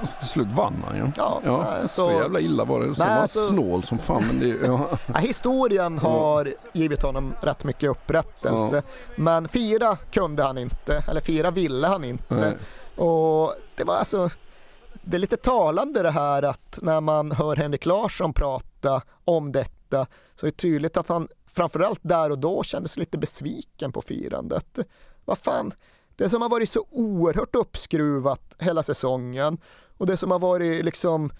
Alltså 0.00 0.18
till 0.18 0.28
slut 0.28 0.48
vann 0.56 0.84
han 0.86 0.96
ju. 0.96 1.06
Ja, 1.16 1.40
nej, 1.44 1.88
så... 1.88 1.88
så- 1.88 2.12
jävla 2.12 2.40
illa 2.40 2.64
var 2.64 2.80
det. 2.80 2.94
Sen 2.94 3.08
var 3.08 3.14
han 3.14 3.28
snål 3.28 3.82
som 3.84 3.98
fan. 3.98 4.24
Men 4.26 4.40
det, 4.40 4.66
ja. 4.66 4.88
Ja, 5.06 5.14
historien 5.18 5.98
har 5.98 6.52
givit 6.72 7.02
honom 7.02 7.34
rätt 7.40 7.64
mycket 7.64 7.90
upprättelse. 7.90 8.82
Men 9.16 9.48
fira 9.48 9.96
kunde 10.10 10.42
han 10.42 10.58
inte, 10.58 11.02
eller 11.08 11.20
fira 11.20 11.50
ville 11.50 11.86
han 11.86 12.04
inte. 12.04 12.34
Nej. 12.34 12.56
Och 13.06 13.54
det 13.76 13.84
var 13.84 13.96
alltså, 13.96 14.30
det 15.02 15.16
är 15.16 15.18
lite 15.18 15.36
talande 15.36 16.02
det 16.02 16.10
här 16.10 16.42
att 16.42 16.78
när 16.82 17.00
man 17.00 17.32
hör 17.32 17.56
Henrik 17.56 17.86
Larsson 17.86 18.32
prata 18.32 19.02
om 19.24 19.52
detta 19.52 20.06
så 20.34 20.46
är 20.46 20.50
det 20.50 20.56
tydligt 20.56 20.96
att 20.96 21.08
han 21.08 21.28
framförallt 21.46 22.00
där 22.02 22.30
och 22.30 22.38
då 22.38 22.62
kändes 22.62 22.96
lite 22.96 23.18
besviken 23.18 23.92
på 23.92 24.02
firandet. 24.02 24.78
Vad 25.24 25.38
fan, 25.38 25.72
det 26.16 26.28
som 26.28 26.42
har 26.42 26.48
varit 26.48 26.70
så 26.70 26.86
oerhört 26.90 27.54
uppskruvat 27.54 28.56
hela 28.58 28.82
säsongen 28.82 29.58
och 29.98 30.06
det 30.06 30.16
som 30.16 30.30
har 30.30 30.38
varit 30.38 30.84
liksom 30.84 31.32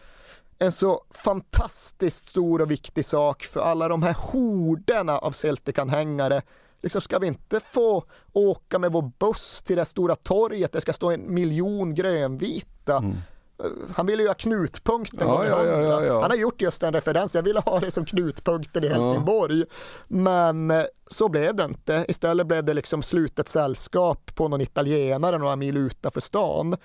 en 0.58 0.72
så 0.72 1.04
fantastiskt 1.10 2.28
stor 2.28 2.60
och 2.62 2.70
viktig 2.70 3.04
sak 3.04 3.42
för 3.42 3.60
alla 3.60 3.88
de 3.88 4.02
här 4.02 4.16
horderna 4.18 5.18
av 5.18 5.32
Celtic-anhängare. 5.32 6.42
Liksom 6.86 7.00
ska 7.00 7.18
vi 7.18 7.26
inte 7.26 7.60
få 7.60 8.04
åka 8.32 8.78
med 8.78 8.92
vår 8.92 9.10
buss 9.18 9.62
till 9.62 9.76
det 9.76 9.84
stora 9.84 10.14
torget, 10.16 10.72
det 10.72 10.80
ska 10.80 10.92
stå 10.92 11.10
en 11.10 11.34
miljon 11.34 11.94
grönvita. 11.94 12.96
Eh, 12.96 13.70
Han 13.94 14.06
ville 14.06 14.22
ju 14.22 14.28
ha 14.28 14.34
knutpunkten 14.34 15.28
Mm. 15.28 15.46
Ja, 15.46 15.64
ja, 15.64 16.04
ja. 16.04 16.20
Han 16.22 16.30
har 16.30 16.38
gjort 16.38 16.62
just 16.62 16.80
den 16.80 16.92
referensen, 16.92 17.38
jag 17.38 17.44
ville 17.44 17.60
ha 17.60 17.80
det 17.80 17.90
som 17.90 18.04
knutpunkten 18.04 18.84
i. 18.84 18.88
Helsingborg. 18.88 19.64
Men 20.08 20.70
eh, 20.70 20.84
så 21.10 21.28
blev 21.28 21.54
det 21.54 21.64
inte. 21.64 22.04
Istället 22.08 22.46
blev 22.46 22.64
det 22.64 22.74
liksom 22.74 23.02
slutet 23.02 23.48
sällskap 23.48 24.34
på 24.34 24.48
någon 24.48 24.60
italienare 24.60 25.38
några 25.38 25.56
mil 25.56 25.76
utanför 25.76 26.20
stan. 26.20 26.76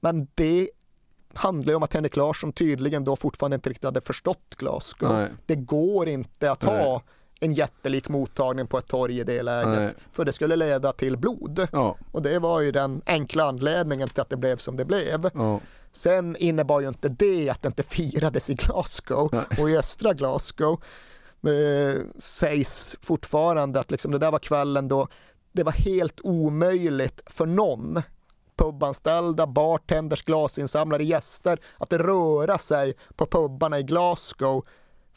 Men 0.00 0.26
det 0.34 0.70
handlar 1.34 1.72
ju 1.72 1.76
om 1.76 1.82
att 1.82 1.94
Henrik 1.94 2.16
Larsson 2.16 2.52
tydligen 2.52 3.04
då 3.04 3.16
fortfarande 3.16 3.54
inte 3.54 3.70
riktigt 3.70 3.84
hade 3.84 4.00
förstått 4.00 4.54
Glasgow. 4.56 5.12
Nej. 5.12 5.28
Det 5.46 5.56
går 5.56 6.08
inte 6.08 6.50
att 6.50 6.64
ha. 6.64 7.02
En 7.40 7.54
jättelik 7.54 8.08
mottagning 8.08 8.66
på 8.66 8.78
ett 8.78 8.86
torg 8.86 9.20
i 9.20 9.24
det 9.24 9.32
Nej. 9.32 9.44
läget, 9.44 9.96
för 10.12 10.24
det 10.24 10.32
skulle 10.32 10.56
leda 10.56 10.92
till 10.92 11.16
blod. 11.16 11.66
Ja. 11.72 11.96
Och 12.12 12.22
det 12.22 12.38
var 12.38 12.60
ju 12.60 12.72
den 12.72 13.02
enkla 13.06 13.44
anledningen 13.44 14.08
till 14.08 14.20
att 14.20 14.30
det 14.30 14.36
blev 14.36 14.56
som 14.56 14.76
det 14.76 14.84
blev. 14.84 15.30
Ja. 15.34 15.60
Sen 15.92 16.36
innebar 16.36 16.80
ju 16.80 16.88
inte 16.88 17.08
det 17.08 17.50
att 17.50 17.62
det 17.62 17.66
inte 17.66 17.82
firades 17.82 18.50
i 18.50 18.54
Glasgow 18.54 19.44
och 19.58 19.70
i 19.70 19.76
östra 19.76 20.12
Glasgow. 20.12 20.82
Det 21.40 22.02
sägs 22.18 22.96
fortfarande 23.00 23.80
att 23.80 23.90
liksom 23.90 24.12
det 24.12 24.18
där 24.18 24.30
var 24.30 24.38
kvällen 24.38 24.88
då 24.88 25.08
det 25.52 25.62
var 25.62 25.72
helt 25.72 26.20
omöjligt 26.20 27.20
för 27.26 27.46
någon 27.46 28.02
pubanställda, 28.56 29.46
bartenders, 29.46 30.22
glasinsamlare, 30.22 31.04
gäster 31.04 31.58
att 31.78 31.92
röra 31.92 32.58
sig 32.58 32.94
på 33.16 33.26
pubarna 33.26 33.78
i 33.78 33.82
Glasgow 33.82 34.64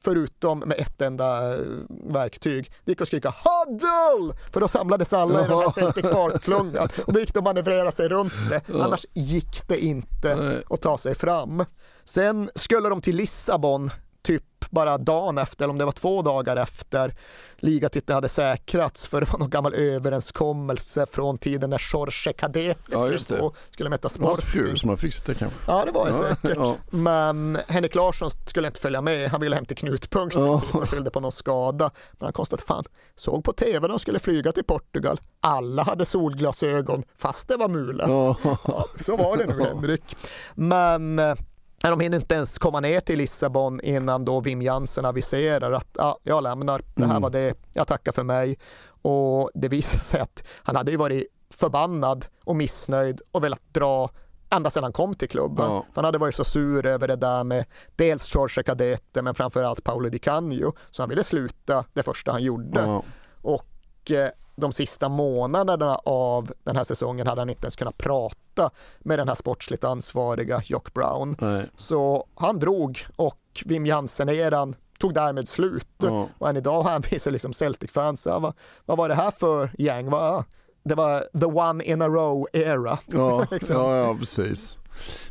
förutom 0.04 0.60
med 0.60 0.80
ett 0.80 1.02
enda 1.02 1.54
eh, 1.54 1.60
verktyg. 1.88 2.72
Det 2.86 2.92
gick 2.92 3.02
att 3.02 3.08
skrika 3.08 3.34
HUDDLE! 3.44 4.34
För 4.52 4.60
då 4.60 4.68
samlades 4.68 5.14
alla 5.14 5.40
i 5.40 5.48
den 5.48 5.60
här 5.60 5.72
Celtic 5.72 6.04
Park-klungan 6.04 6.90
och 7.08 7.14
då 7.14 7.20
gick 7.20 7.34
de 7.34 7.40
att 7.40 7.44
manövrera 7.44 7.92
sig 7.92 8.10
runt 8.10 8.34
det. 8.50 8.62
Annars 8.74 9.06
gick 9.14 9.68
det 9.68 9.86
inte 9.86 10.62
att 10.70 10.82
ta 10.82 10.98
sig 10.98 11.16
fram. 11.16 11.66
Sen 12.04 12.50
skulle 12.56 12.90
de 12.90 13.02
till 13.02 13.16
Lissabon 13.16 13.92
bara 14.74 14.98
dagen 14.98 15.38
efter, 15.38 15.66
eller 15.66 15.72
om 15.72 15.78
det 15.78 15.86
var 15.86 15.92
två 15.92 16.22
dagar 16.22 16.56
efter 16.58 17.16
ligatiteln 17.58 18.16
hade 18.16 18.30
säkrats 18.30 19.08
för 19.08 19.22
det 19.22 19.32
var 19.32 19.40
någon 19.40 19.50
gammal 19.50 19.74
överenskommelse 19.74 21.06
från 21.12 21.38
tiden 21.38 21.70
när 21.70 21.82
Jorge 21.94 22.34
Cadete 22.34 22.80
Ja, 22.92 22.98
skulle, 23.20 23.40
få, 23.40 23.54
skulle 23.70 23.90
möta 23.90 24.08
Det 24.08 24.20
var 24.20 24.38
Sporting. 24.38 24.78
som 24.78 24.90
har 24.90 24.98
fixat 24.98 25.26
det 25.26 25.34
kanske. 25.36 25.58
Ja, 25.68 25.86
det 25.86 25.92
var 25.92 26.06
det 26.06 26.12
Ja, 26.12 26.36
säkert. 26.42 26.58
ja. 26.58 26.76
Men 26.90 27.58
Henrik 27.68 27.96
Larsson 27.96 28.30
skulle 28.46 28.68
inte 28.68 28.80
följa 28.80 29.02
med. 29.02 29.30
Han 29.30 29.42
ville 29.42 29.56
hem 29.56 29.66
till 29.66 29.78
knutpunkten 29.78 30.42
Ja. 30.46 30.62
och 30.74 30.90
skyllde 30.90 31.12
på 31.12 31.20
någon 31.20 31.32
skada. 31.32 31.92
Men 32.12 32.26
han 32.26 32.34
konstaterade 32.34 32.68
fan, 32.68 32.84
såg 33.16 33.44
på 33.44 33.54
tv 33.54 33.88
de 33.88 34.00
skulle 34.00 34.20
flyga 34.20 34.52
till 34.52 34.64
Portugal. 34.64 35.22
Alla 35.40 35.84
hade 35.84 36.06
solglasögon 36.06 37.04
fast 37.18 37.48
det 37.48 37.58
var 37.58 37.68
mulet. 37.68 38.08
Ja. 38.10 38.36
Ja, 38.44 38.86
så 39.00 39.16
var 39.18 39.38
det 39.38 39.46
nu 39.46 39.64
Henrik. 39.64 40.16
Men 40.56 41.20
eh, 41.20 41.36
de 41.90 42.00
hinner 42.00 42.18
inte 42.18 42.36
ens 42.36 42.58
komma 42.58 42.80
ner 42.80 43.00
till 43.00 43.18
Lissabon 43.18 43.82
innan 43.82 44.26
då 44.26 44.40
Wim 44.40 44.62
Jansen 44.62 45.06
aviserar 45.06 45.72
att 45.72 45.88
ja, 45.98 46.20
jag 46.24 46.44
lämnar. 46.44 46.82
Det 46.96 47.04
här 47.06 47.10
Mm. 47.12 47.22
var 47.22 47.30
det. 47.30 47.58
Jag 47.74 47.88
tackar 47.88 48.12
för 48.12 48.24
mig. 48.24 48.58
Och 49.02 49.50
det 49.54 49.68
visar 49.68 50.00
sig 50.00 50.20
att 50.20 50.44
han 50.64 50.76
hade 50.76 50.92
ju 50.92 50.98
varit 50.98 51.28
förbannad 51.50 52.26
och 52.44 52.56
missnöjd 52.56 53.22
och 53.32 53.44
velat 53.44 53.62
dra 53.74 54.10
ända 54.50 54.70
sedan 54.70 54.84
han 54.84 54.94
kom 54.94 55.16
till 55.16 55.30
klubben. 55.30 55.66
Ja. 55.66 55.86
Han 55.96 56.06
hade 56.06 56.18
varit 56.18 56.36
så 56.36 56.44
sur 56.44 56.86
över 56.86 57.08
det 57.08 57.16
där 57.16 57.44
med 57.44 57.66
dels 57.96 58.36
Jorge 58.36 58.64
Cadete 58.64 59.22
men 59.22 59.36
framförallt 59.36 59.84
Paolo 59.84 60.10
Di 60.10 60.20
Canio. 60.20 60.74
Så 60.92 61.02
han 61.02 61.10
ville 61.10 61.24
sluta 61.24 61.86
det 61.94 62.04
första 62.04 62.32
han 62.32 62.44
gjorde. 62.44 62.82
Ja. 62.82 63.04
Och 63.42 64.12
eh, 64.12 64.30
de 64.56 64.72
sista 64.72 65.10
månaderna 65.10 65.96
av 66.06 66.52
den 66.64 66.76
här 66.76 66.84
säsongen 66.84 67.28
hade 67.28 67.42
han 67.42 67.50
inte 67.50 67.66
ens 67.66 67.76
kunnat 67.76 67.98
prata 67.98 68.70
med 69.00 69.20
den 69.20 69.28
här 69.28 69.36
sportsligt 69.36 69.84
ansvariga 69.84 70.62
Jock 70.66 70.94
Brown. 70.94 71.36
Nej. 71.40 71.66
Så 71.76 72.26
han 72.36 72.60
drog 72.60 73.06
och 73.16 73.40
Wim 73.66 73.86
Jansen-eran 73.86 74.76
tog 75.00 75.14
därmed 75.14 75.50
slut. 75.50 75.88
Ja. 75.98 76.28
Och 76.38 76.50
än 76.50 76.58
idag 76.58 76.84
hänvisar 76.84 77.32
liksom 77.32 77.54
Celtic-fans, 77.54 78.26
ja, 78.26 78.40
vad, 78.40 78.54
vad 78.86 78.98
var 78.98 79.10
det 79.10 79.16
här 79.16 79.32
för 79.32 79.72
gäng? 79.78 80.10
Vad, 80.10 80.44
det 80.84 80.96
var 80.96 81.20
the 81.40 81.46
one 81.46 81.84
in 81.84 82.02
a 82.02 82.08
row 82.08 82.48
era. 82.54 83.00
Ja, 83.06 83.46
liksom. 83.52 83.76
ja, 83.76 83.98
ja 83.98 84.16
precis. 84.20 84.78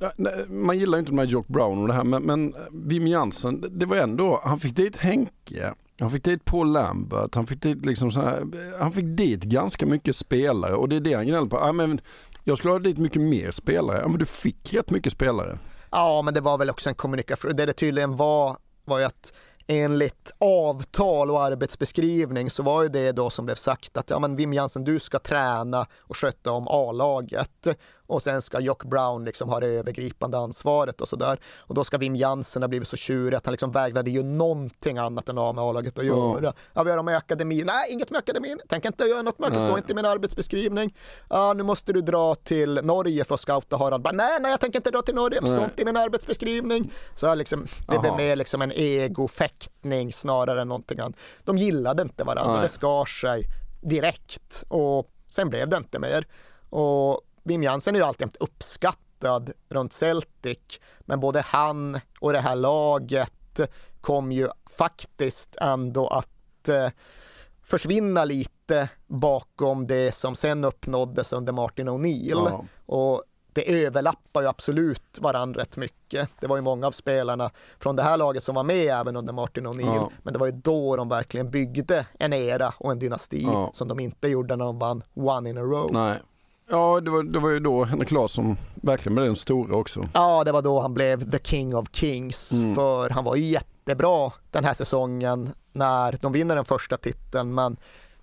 Ja, 0.00 0.12
nej, 0.16 0.46
Man 0.48 0.78
gillar 0.78 0.98
ju 0.98 1.00
inte 1.00 1.12
de 1.12 1.18
här 1.18 1.24
Jock 1.26 1.46
Brown 1.48 1.78
och 1.82 1.88
det 1.88 1.94
här 1.94 2.04
men, 2.04 2.22
men 2.22 2.54
Wim 2.72 3.06
Jansen, 3.06 3.60
det- 3.60 3.68
det 3.68 3.86
var 3.86 3.96
ändå, 3.96 4.40
han 4.44 4.60
fick 4.60 4.76
dit 4.76 4.96
Henke, 4.96 5.74
han 6.02 6.10
fick 6.10 6.24
dit 6.24 6.44
Paul 6.44 6.72
Lambert, 6.72 7.34
han 7.34 7.46
fick 7.46 7.62
dit 7.62 7.86
liksom 7.86 8.12
så 8.12 8.20
här, 8.20 8.46
han 8.78 8.92
fick 8.92 9.04
dit 9.04 9.42
ganska 9.42 9.86
mycket 9.86 10.16
spelare 10.16 10.74
och 10.74 10.88
det 10.88 10.96
är 10.96 11.00
det 11.00 11.14
han 11.14 11.26
gnäller 11.26 11.46
på. 11.46 11.58
Ah, 11.58 11.72
men 11.72 12.00
jag 12.44 12.58
skulle 12.58 12.72
ha 12.72 12.78
dit 12.78 12.98
mycket 12.98 13.22
mer 13.22 13.50
spelare. 13.50 14.00
Ja 14.00 14.08
men 14.08 14.18
du 14.18 14.26
fick 14.26 14.74
rätt 14.74 14.90
mycket 14.90 15.12
spelare. 15.12 15.58
Ja, 15.90 16.22
men 16.22 16.34
det 16.34 16.40
var 16.40 16.58
väl 16.58 16.70
också 16.70 16.88
en 16.88 16.94
kommunikation. 16.94 17.56
Det 17.56 17.66
det 17.66 17.72
tydligen 17.72 18.16
var, 18.16 18.56
var 18.84 18.98
ju 18.98 19.04
att 19.04 19.34
enligt 19.72 20.34
avtal 20.38 21.30
och 21.30 21.42
arbetsbeskrivning 21.42 22.50
så 22.50 22.62
var 22.62 22.82
ju 22.82 22.88
det 22.88 23.12
då 23.12 23.30
som 23.30 23.44
blev 23.44 23.54
sagt 23.54 23.96
att 23.96 24.10
ja 24.10 24.18
men 24.18 24.36
Wim 24.36 24.52
Jansen 24.52 24.84
du 24.84 24.98
ska 24.98 25.18
träna 25.18 25.86
och 26.00 26.16
sköta 26.16 26.52
om 26.52 26.68
A-laget 26.68 27.68
och 28.12 28.22
sen 28.22 28.42
ska 28.42 28.60
Jock 28.60 28.84
Brown 28.84 29.24
liksom 29.24 29.48
ha 29.48 29.60
det 29.60 29.66
övergripande 29.66 30.38
ansvaret 30.38 31.00
och 31.00 31.08
sådär. 31.08 31.38
Och 31.58 31.74
då 31.74 31.84
ska 31.84 31.98
Wim 31.98 32.16
Jansen 32.16 32.62
ha 32.62 32.68
blivit 32.68 32.88
så 32.88 32.96
tjurig 32.96 33.36
att 33.36 33.46
han 33.46 33.52
liksom 33.52 33.72
vägrade 33.72 34.10
ju 34.10 34.22
någonting 34.22 34.98
annat 34.98 35.28
än 35.28 35.38
ha 35.38 35.52
med 35.52 35.64
A-laget 35.64 35.98
att 35.98 36.04
göra. 36.04 36.52
Ja, 36.72 36.82
vi 36.82 36.90
har 36.90 37.02
med 37.02 37.16
akademin. 37.16 37.66
Nej, 37.66 37.92
inget 37.92 38.10
med 38.10 38.18
akademin. 38.18 38.60
Tänker 38.68 38.88
inte 38.88 39.04
göra 39.04 39.22
något 39.22 39.38
med 39.38 39.52
det. 39.52 39.60
Står 39.60 39.78
inte 39.78 39.92
i 39.92 39.94
min 39.94 40.04
arbetsbeskrivning. 40.04 40.94
Ja, 41.28 41.52
nu 41.52 41.62
måste 41.62 41.92
du 41.92 42.00
dra 42.00 42.34
till 42.34 42.80
Norge 42.82 43.24
för 43.24 43.34
att 43.34 43.40
scouta 43.40 43.76
Harald. 43.76 44.02
Bara, 44.02 44.12
nej, 44.12 44.38
nej, 44.40 44.50
jag 44.50 44.60
tänker 44.60 44.78
inte 44.78 44.90
dra 44.90 45.02
till 45.02 45.14
Norge. 45.14 45.40
Det 45.40 45.46
står 45.46 45.64
inte 45.64 45.82
i 45.82 45.84
min 45.84 45.96
arbetsbeskrivning. 45.96 46.92
Så 47.14 47.34
liksom, 47.34 47.66
det 47.88 47.98
blev 47.98 48.12
Aha. 48.12 48.16
mer 48.16 48.36
liksom 48.36 48.62
en 48.62 48.72
egofäktning 49.62 50.12
snarare 50.12 50.62
än 50.62 50.68
någonting 50.68 51.00
annat. 51.00 51.16
De 51.44 51.58
gillade 51.58 52.02
inte 52.02 52.24
varandra. 52.24 52.52
Nej. 52.52 52.62
Det 52.62 52.68
skar 52.68 53.04
sig 53.04 53.44
direkt 53.82 54.64
och 54.68 55.10
sen 55.28 55.50
blev 55.50 55.68
det 55.68 55.76
inte 55.76 55.98
mer. 55.98 56.26
Och 56.70 57.20
Wim 57.44 57.62
Jansen 57.62 57.94
är 57.94 57.98
ju 57.98 58.04
alltid 58.04 58.36
uppskattad 58.40 59.52
runt 59.68 59.92
Celtic, 59.92 60.80
men 61.00 61.20
både 61.20 61.40
han 61.40 62.00
och 62.20 62.32
det 62.32 62.40
här 62.40 62.56
laget 62.56 63.60
kom 64.00 64.32
ju 64.32 64.48
faktiskt 64.70 65.56
ändå 65.60 66.06
att 66.06 66.68
eh, 66.68 66.90
försvinna 67.62 68.24
lite 68.24 68.88
bakom 69.06 69.86
det 69.86 70.12
som 70.12 70.34
sen 70.34 70.64
uppnåddes 70.64 71.32
under 71.32 71.52
Martin 71.52 71.88
O'Neill. 71.88 72.48
Ja. 72.50 72.64
Och 72.86 73.24
det 73.52 73.84
överlappar 73.84 74.42
ju 74.42 74.48
absolut 74.48 75.18
varandra 75.20 75.60
rätt 75.60 75.76
mycket. 75.76 76.28
Det 76.40 76.46
var 76.46 76.56
ju 76.56 76.62
många 76.62 76.86
av 76.86 76.90
spelarna 76.92 77.50
från 77.78 77.96
det 77.96 78.02
här 78.02 78.16
laget 78.16 78.42
som 78.42 78.54
var 78.54 78.62
med 78.62 78.86
även 78.86 79.16
under 79.16 79.32
Martin 79.32 79.66
O'Neill. 79.66 79.94
Ja. 79.94 80.10
Men 80.22 80.32
det 80.32 80.38
var 80.38 80.46
ju 80.46 80.52
då 80.52 80.96
de 80.96 81.08
verkligen 81.08 81.50
byggde 81.50 82.06
en 82.18 82.32
era 82.32 82.74
och 82.78 82.92
en 82.92 82.98
dynasti 82.98 83.42
Ja. 83.42 83.70
som 83.74 83.88
de 83.88 84.00
inte 84.00 84.28
gjorde 84.28 84.56
när 84.56 84.64
de 84.64 84.78
vann 84.78 85.02
one 85.14 85.50
in 85.50 85.58
a 85.58 85.62
row. 85.62 85.90
Nej. 85.92 86.20
Ja 86.70 87.00
det 87.00 87.10
var, 87.10 87.22
det 87.22 87.38
var 87.38 87.50
ju 87.50 87.60
då 87.60 87.84
Henrik 87.84 88.10
Larsson 88.10 88.56
verkligen 88.74 89.14
blev 89.14 89.26
den 89.26 89.36
stora 89.36 89.76
också. 89.76 90.08
Ja, 90.14 90.44
det 90.44 90.52
var 90.52 90.62
då 90.62 90.80
han 90.80 90.94
blev 90.94 91.30
the 91.30 91.38
king 91.38 91.76
of 91.76 91.88
kings. 91.92 92.52
Mm. 92.52 92.74
För 92.74 93.10
han 93.10 93.24
var 93.24 93.36
ju 93.36 93.44
jättebra 93.44 94.32
den 94.50 94.64
här 94.64 94.74
säsongen 94.74 95.50
när 95.72 96.18
de 96.20 96.32
vinner 96.32 96.56
den 96.56 96.64
första 96.64 96.96
titeln. 96.96 97.54
Men 97.54 97.76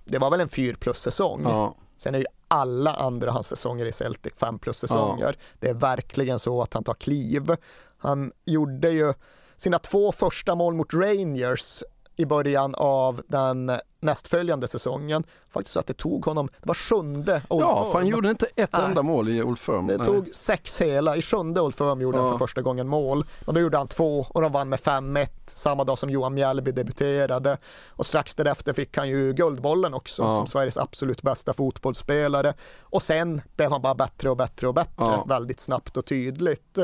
det 0.05 0.17
var 0.17 0.29
väl 0.31 0.39
en 0.39 0.49
4 0.49 0.75
plus 0.79 0.97
säsong. 0.97 1.41
Ja. 1.43 1.75
Sen 1.97 2.15
är 2.15 2.19
ju 2.19 2.25
alla 2.49 2.93
andra 2.93 3.31
hans 3.31 3.47
säsonger 3.47 3.85
i 3.85 3.91
Celtic 3.91 4.33
5 4.35 4.59
plus 4.59 4.77
säsonger. 4.77 5.37
Det 5.59 5.69
är 5.69 5.73
verkligen 5.73 6.39
så 6.39 6.61
att 6.61 6.73
han 6.73 6.83
tar 6.83 6.93
kliv. 6.93 7.55
Han 7.97 8.31
gjorde 8.45 8.89
ju 8.89 9.13
sina 9.55 9.79
två 9.79 10.11
första 10.11 10.55
mål 10.55 10.73
mot 10.73 10.93
Rangers 10.93 11.83
i 12.19 12.25
början 12.25 12.75
av 12.75 13.21
den 13.27 13.71
nästföljande 14.01 14.67
säsongen. 14.67 15.23
Faktiskt 15.49 15.73
så 15.73 15.79
att 15.79 15.87
det 15.87 15.93
tog 15.93 16.25
honom, 16.25 16.49
det 16.61 16.67
var 16.67 16.75
sjunde 16.75 17.41
Old 17.49 17.61
Ja, 17.63 17.83
Firm. 17.83 17.91
för 17.91 17.99
han 17.99 18.07
gjorde 18.07 18.29
inte 18.29 18.45
ett 18.55 18.69
Nej. 18.73 18.81
enda 18.85 19.01
mål 19.03 19.29
i 19.29 19.43
Old 19.43 19.59
Firm. 19.59 19.87
Det 19.87 19.97
Nej. 19.97 20.05
tog 20.07 20.29
sex 20.35 20.81
hela. 20.81 21.15
I 21.15 21.21
sjunde 21.21 21.61
Old 21.61 21.75
Firm 21.75 22.01
gjorde 22.01 22.17
han 22.17 22.25
Ja. 22.27 22.31
för 22.31 22.37
första 22.39 22.61
gången 22.61 22.87
mål. 22.87 23.25
Och 23.45 23.53
då 23.53 23.59
gjorde 23.59 23.77
han 23.77 23.87
två 23.87 24.25
och 24.29 24.41
de 24.41 24.51
vann 24.51 24.69
med 24.69 24.79
5-1 24.79 25.27
samma 25.45 25.83
dag 25.83 25.97
som 25.99 26.09
Johan 26.09 26.33
Mjällby 26.33 26.71
debuterade. 26.71 27.57
Och 27.87 28.05
strax 28.05 28.35
därefter 28.35 28.73
fick 28.73 28.97
han 28.97 29.09
ju 29.09 29.33
Guldbollen 29.33 29.93
också 29.93 30.21
Ja. 30.21 30.31
som 30.35 30.47
Sveriges 30.47 30.77
absolut 30.77 31.21
bästa 31.21 31.53
fotbollsspelare. 31.53 32.53
Och 32.81 33.03
sen 33.03 33.41
blev 33.55 33.71
han 33.71 33.81
bara 33.81 33.95
bättre 33.95 34.29
och 34.29 34.37
bättre 34.37 34.67
och 34.67 34.73
bättre 34.73 34.91
Ja. 34.97 35.25
väldigt 35.27 35.59
snabbt 35.59 35.97
och 35.97 36.05
tydligt. 36.05 36.79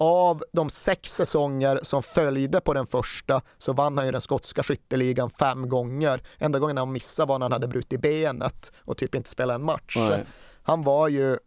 Av 0.00 0.42
de 0.52 0.70
sex 0.70 1.14
säsonger 1.14 1.80
som 1.82 2.02
följde 2.02 2.60
på 2.60 2.74
den 2.74 2.86
första 2.86 3.40
så 3.58 3.72
vann 3.72 3.96
han 3.98 4.06
ju 4.06 4.12
den 4.12 4.20
skotska 4.20 4.62
skytteligan 4.62 5.30
fem 5.30 5.68
gånger. 5.68 6.22
Enda 6.38 6.58
gången 6.58 6.76
han 6.76 6.92
missade 6.92 7.28
var 7.28 7.38
när 7.38 7.44
han 7.44 7.52
hade 7.52 7.68
brutit 7.68 8.00
benet 8.00 8.72
och 8.84 8.96
typ 8.96 9.14
inte 9.14 9.30
spelade 9.30 9.54
en 9.54 9.64
match. 9.64 9.96
Nej. 9.96 10.24
Han 10.62 10.82
var 10.82 11.08
ju 11.08 11.38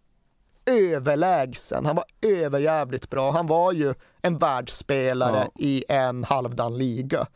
överlägsen, 0.66 1.86
han 1.86 1.96
var 1.96 2.06
överjävligt 2.22 3.10
bra. 3.10 3.32
Han 3.32 3.48
var 3.48 3.72
ju 3.72 3.94
en 4.22 4.38
världsspelare 4.38 5.48
Ja. 5.56 5.62
i 5.66 5.84
en 5.90 6.24
halvdan 6.24 6.78
liga. 6.78 7.28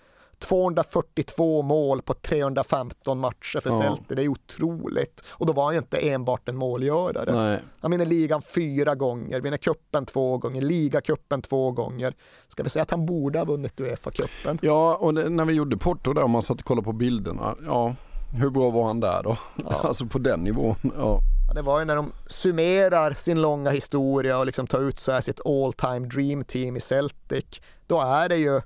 242 0.50 1.62
mål 1.62 2.02
på 2.02 2.14
315 2.14 3.20
matcher 3.20 3.60
för 3.60 3.70
Ja. 3.70 3.80
Celtic, 3.82 4.08
det 4.08 4.24
är 4.24 4.28
otroligt. 4.28 5.24
Och 5.30 5.46
då 5.46 5.54
var 5.54 5.64
han 5.64 5.74
ju 5.74 5.78
inte 5.78 5.98
enbart 6.10 6.50
en 6.50 6.56
målgörare. 6.56 7.32
Nej. 7.32 7.60
Han 7.80 7.92
vinner 7.92 8.06
ligan 8.06 8.42
fyra 8.42 8.96
gånger, 8.96 9.42
vinner 9.42 9.58
kuppen 9.58 10.06
två 10.06 10.38
gånger, 10.38 10.62
ligacupen 10.62 11.42
två 11.42 11.72
gånger. 11.72 12.14
Ska 12.48 12.64
vi 12.64 12.70
säga 12.70 12.84
att 12.84 12.92
han 12.92 13.06
borde 13.06 13.40
ha 13.40 13.46
vunnit 13.46 13.80
Uefa-cupen? 13.80 14.60
Ja, 14.62 14.96
och 14.96 15.14
det, 15.14 15.30
när 15.30 15.46
vi 15.46 15.54
gjorde 15.54 15.78
Porto 15.78 16.14
där, 16.14 16.24
om 16.24 16.32
man 16.32 16.42
satt 16.42 16.60
och 16.60 16.66
kollade 16.66 16.86
på 16.86 16.94
bilderna, 16.94 17.56
ja, 17.66 17.96
hur 18.34 18.50
bra 18.50 18.70
var 18.70 18.84
han 18.84 19.00
där 19.00 19.24
då? 19.24 19.38
alltså 19.66 20.06
på 20.06 20.20
den 20.20 20.40
nivån, 20.40 20.76
ja. 20.98 21.20
Ja, 21.48 21.54
det 21.54 21.62
var 21.62 21.80
ju 21.80 21.86
när 21.86 21.96
de 21.96 22.12
summerar 22.28 23.14
sin 23.14 23.42
långa 23.42 23.70
historia 23.70 24.40
och 24.40 24.46
liksom 24.46 24.68
tar 24.68 24.82
ut 24.82 25.00
så 25.00 25.12
här 25.12 25.22
sitt 25.22 25.46
all 25.46 25.74
time 25.74 26.08
dream 26.08 26.44
team 26.44 26.76
i 26.76 26.80
Celtic. 26.80 27.46
Då 27.88 28.02
är 28.02 28.30
det 28.30 28.38
ju 28.38 28.62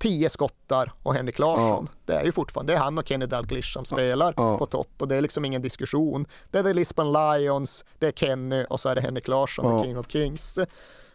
tio 0.00 0.30
skottar 0.30 0.92
och 1.02 1.14
Henrik 1.14 1.38
Larsson. 1.38 1.88
Det 2.06 2.12
är 2.14 2.24
ju 2.24 2.32
fortfarande 2.32 2.72
det 2.72 2.76
är 2.76 2.80
han 2.80 2.98
och 2.98 3.08
Kenny 3.08 3.26
Dalglish 3.26 3.72
som 3.72 3.84
spelar 3.84 4.34
Ja. 4.36 4.58
på 4.58 4.66
topp 4.66 4.88
och 4.98 5.08
det 5.08 5.16
är 5.16 5.20
liksom 5.20 5.44
ingen 5.44 5.62
diskussion. 5.62 6.26
Det 6.50 6.58
är 6.58 6.62
The 6.62 6.72
Lisbon 6.74 7.12
Lions, 7.12 7.84
det 7.98 8.06
är 8.06 8.12
Kenny 8.12 8.64
och 8.70 8.80
så 8.80 8.88
är 8.88 8.94
det 8.94 9.00
Henrik 9.00 9.28
Larsson, 9.28 9.64
Ja. 9.76 9.80
the 9.82 9.86
King 9.88 9.98
of 9.98 10.06
Kings. 10.10 10.58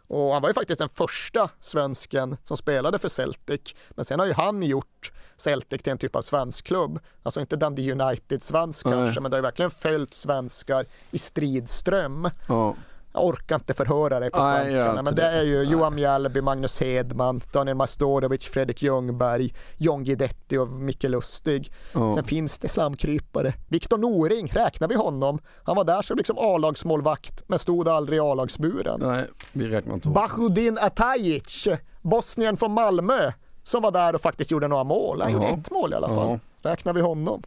Och 0.08 0.34
han 0.34 0.42
var 0.42 0.50
ju 0.50 0.54
faktiskt 0.54 0.80
den 0.80 0.90
första 0.90 1.50
svensken 1.60 2.38
som 2.44 2.58
spelade 2.58 3.00
för 3.00 3.10
Celtic. 3.10 3.62
Men 3.90 4.06
sen 4.06 4.20
har 4.20 4.26
ju 4.26 4.34
han 4.34 4.64
gjort 4.64 5.12
Celtic 5.38 5.82
till 5.84 5.92
en 5.92 5.98
typ 5.98 6.16
av 6.16 6.22
svensk 6.22 6.66
klubb. 6.66 7.00
Alltså 7.24 7.40
inte 7.40 7.56
Dundee 7.56 7.92
United-svensk 7.92 8.84
kanske, 8.84 9.20
men 9.20 9.32
det 9.32 9.36
har 9.36 9.40
ju 9.40 9.44
verkligen 9.44 9.72
följt 9.72 10.14
svenskar 10.14 10.86
i 11.12 11.18
stridström. 11.18 12.30
ja. 12.48 12.76
Jag 13.16 13.26
orkar 13.26 13.56
inte 13.56 13.74
förhöra 13.74 14.20
dig 14.20 14.32
på 14.32 14.40
Nej, 14.40 14.60
svenska, 14.60 14.78
jag 14.78 14.88
gör 14.88 14.94
men 15.04 15.08
inte 15.08 15.22
det 15.22 15.38
är 15.38 15.44
ju 15.44 15.64
Johan 15.64 15.96
Mjällby, 15.96 16.42
Magnus 16.42 16.80
Hedman, 16.82 17.42
Daniel 17.54 17.78
Majstorovic, 17.78 18.46
Fredrik 18.46 18.82
Ljungberg, 18.82 19.54
John 19.78 20.04
Guidetti 20.04 20.58
och 20.58 20.68
Micke 20.68 21.04
Lustig. 21.04 21.72
Ja. 21.94 22.14
Sen 22.16 22.24
finns 22.24 22.60
det 22.60 22.68
slamkrypare. 22.68 23.54
Viktor 23.68 23.98
Noring, 23.98 24.48
räknar 24.48 24.88
vi 24.88 24.96
honom? 24.96 25.40
Han 25.64 25.76
var 25.76 25.84
där 25.84 26.02
som 26.02 26.18
liksom 26.18 26.38
A-lagsmålvakt, 26.40 27.44
men 27.48 27.60
stod 27.60 27.88
aldrig 27.90 28.18
i 28.18 28.20
A-lagsburen. 28.20 29.00
Nej, 29.00 29.26
vi 29.52 29.68
räknar 29.68 29.94
inte. 29.94 30.10
Bahudin 30.10 30.78
Atajic, 30.82 31.68
Bosnien 32.02 32.58
från 32.58 32.72
Malmö, 32.72 33.32
som 33.64 33.82
var 33.82 33.92
där 33.92 34.16
och 34.16 34.22
faktiskt 34.22 34.52
gjorde 34.52 34.68
några 34.68 34.84
mål. 34.84 35.22
Han 35.22 35.32
gjorde 35.32 35.48
ett 35.48 35.72
mål 35.72 35.94
i 35.94 35.96
alla 35.96 36.10
fall. 36.10 36.40
Räknar 36.62 36.94
vi 36.94 37.02
honom? 37.02 37.44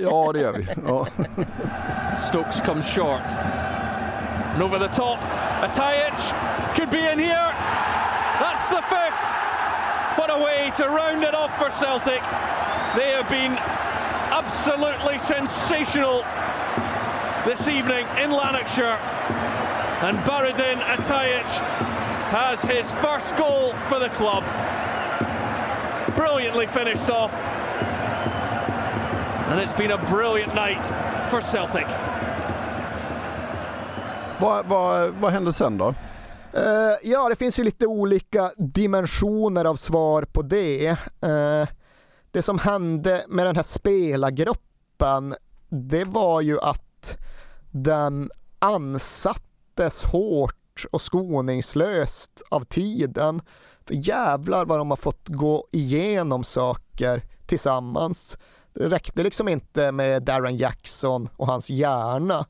Ja, 0.00 0.32
det 0.32 0.40
gör 0.40 0.52
vi. 0.52 0.66
Ja. 0.86 1.06
Stokes 2.28 2.60
comes 2.60 2.86
short. 2.86 3.38
And 4.56 4.62
over 4.62 4.78
the 4.78 4.88
top, 4.88 5.20
Atajic 5.60 6.16
could 6.76 6.88
be 6.88 7.04
in 7.04 7.18
here. 7.18 7.52
That's 8.40 8.66
the 8.70 8.80
fifth. 8.88 9.20
What 10.16 10.30
a 10.30 10.42
way 10.42 10.72
to 10.78 10.88
round 10.88 11.24
it 11.24 11.34
off 11.34 11.54
for 11.58 11.68
Celtic. 11.68 12.22
They 12.96 13.12
have 13.12 13.28
been 13.28 13.52
absolutely 14.32 15.18
sensational 15.18 16.24
this 17.44 17.68
evening 17.68 18.06
in 18.16 18.30
Lanarkshire. 18.30 18.96
And 20.00 20.16
Baradin 20.20 20.80
Atajic 20.80 21.44
has 22.32 22.58
his 22.62 22.90
first 23.02 23.36
goal 23.36 23.74
for 23.90 23.98
the 23.98 24.08
club. 24.08 24.42
Brilliantly 26.16 26.66
finished 26.68 27.10
off. 27.10 27.30
And 29.50 29.60
it's 29.60 29.74
been 29.74 29.90
a 29.90 29.98
brilliant 30.08 30.54
night 30.54 30.82
for 31.28 31.42
Celtic. 31.42 31.86
Vad, 34.40 34.66
vad, 34.66 35.10
vad 35.10 35.32
hände 35.32 35.52
sen 35.52 35.78
då? 35.78 35.88
Uh, 35.88 36.96
ja, 37.02 37.28
det 37.28 37.36
finns 37.36 37.58
ju 37.58 37.64
lite 37.64 37.86
olika 37.86 38.52
dimensioner 38.56 39.64
av 39.64 39.76
svar 39.76 40.22
på 40.22 40.42
det. 40.42 40.90
Uh, 41.24 41.66
det 42.30 42.42
som 42.42 42.58
hände 42.58 43.24
med 43.28 43.46
den 43.46 43.56
här 43.56 43.62
spelargruppen, 43.62 45.34
det 45.68 46.04
var 46.04 46.40
ju 46.40 46.60
att 46.60 47.16
den 47.70 48.30
ansattes 48.58 50.04
hårt 50.04 50.86
och 50.92 51.02
skoningslöst 51.02 52.42
av 52.48 52.64
tiden. 52.64 53.42
För 53.84 53.94
jävlar 53.94 54.64
vad 54.64 54.78
de 54.78 54.90
har 54.90 54.96
fått 54.96 55.28
gå 55.28 55.66
igenom 55.72 56.44
saker 56.44 57.22
tillsammans. 57.46 58.38
Det 58.72 58.88
räckte 58.88 59.22
liksom 59.22 59.48
inte 59.48 59.92
med 59.92 60.22
Darren 60.22 60.56
Jackson 60.56 61.28
och 61.36 61.46
hans 61.46 61.70
hjärna. 61.70 62.46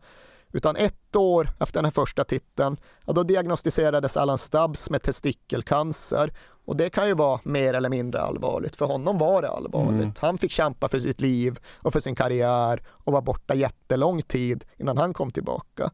Utan 0.53 0.77
ett 0.77 1.17
år 1.17 1.51
efter 1.61 1.79
den 1.79 1.85
här 1.85 1.93
första 1.93 2.25
titeln, 2.25 2.77
ja, 3.07 3.13
då 3.13 3.23
diagnostiserades 3.23 4.17
Alan 4.17 4.39
Stubbs 4.39 4.91
med 4.91 5.03
testikelcancer. 5.03 6.33
Och 6.65 6.77
det 6.77 6.91
kan 6.91 7.09
ju 7.09 7.15
vara 7.15 7.41
mer 7.45 7.75
eller 7.75 7.89
mindre 7.89 8.21
allvarligt. 8.21 8.77
För 8.77 8.87
honom 8.87 9.19
var 9.19 9.43
det 9.43 9.51
allvarligt. 9.51 10.03
Mm. 10.03 10.13
Han 10.19 10.39
fick 10.39 10.51
kämpa 10.51 10.89
för 10.89 11.01
sitt 11.01 11.21
liv 11.21 11.59
och 11.75 11.93
för 11.93 12.01
sin 12.01 12.15
karriär 12.15 12.83
och 12.89 13.13
var 13.13 13.23
borta 13.23 13.55
jättelång 13.55 14.23
tid 14.23 14.65
innan 14.77 14.99
han 14.99 15.15
kom 15.15 15.31
tillbaka. 15.31 15.91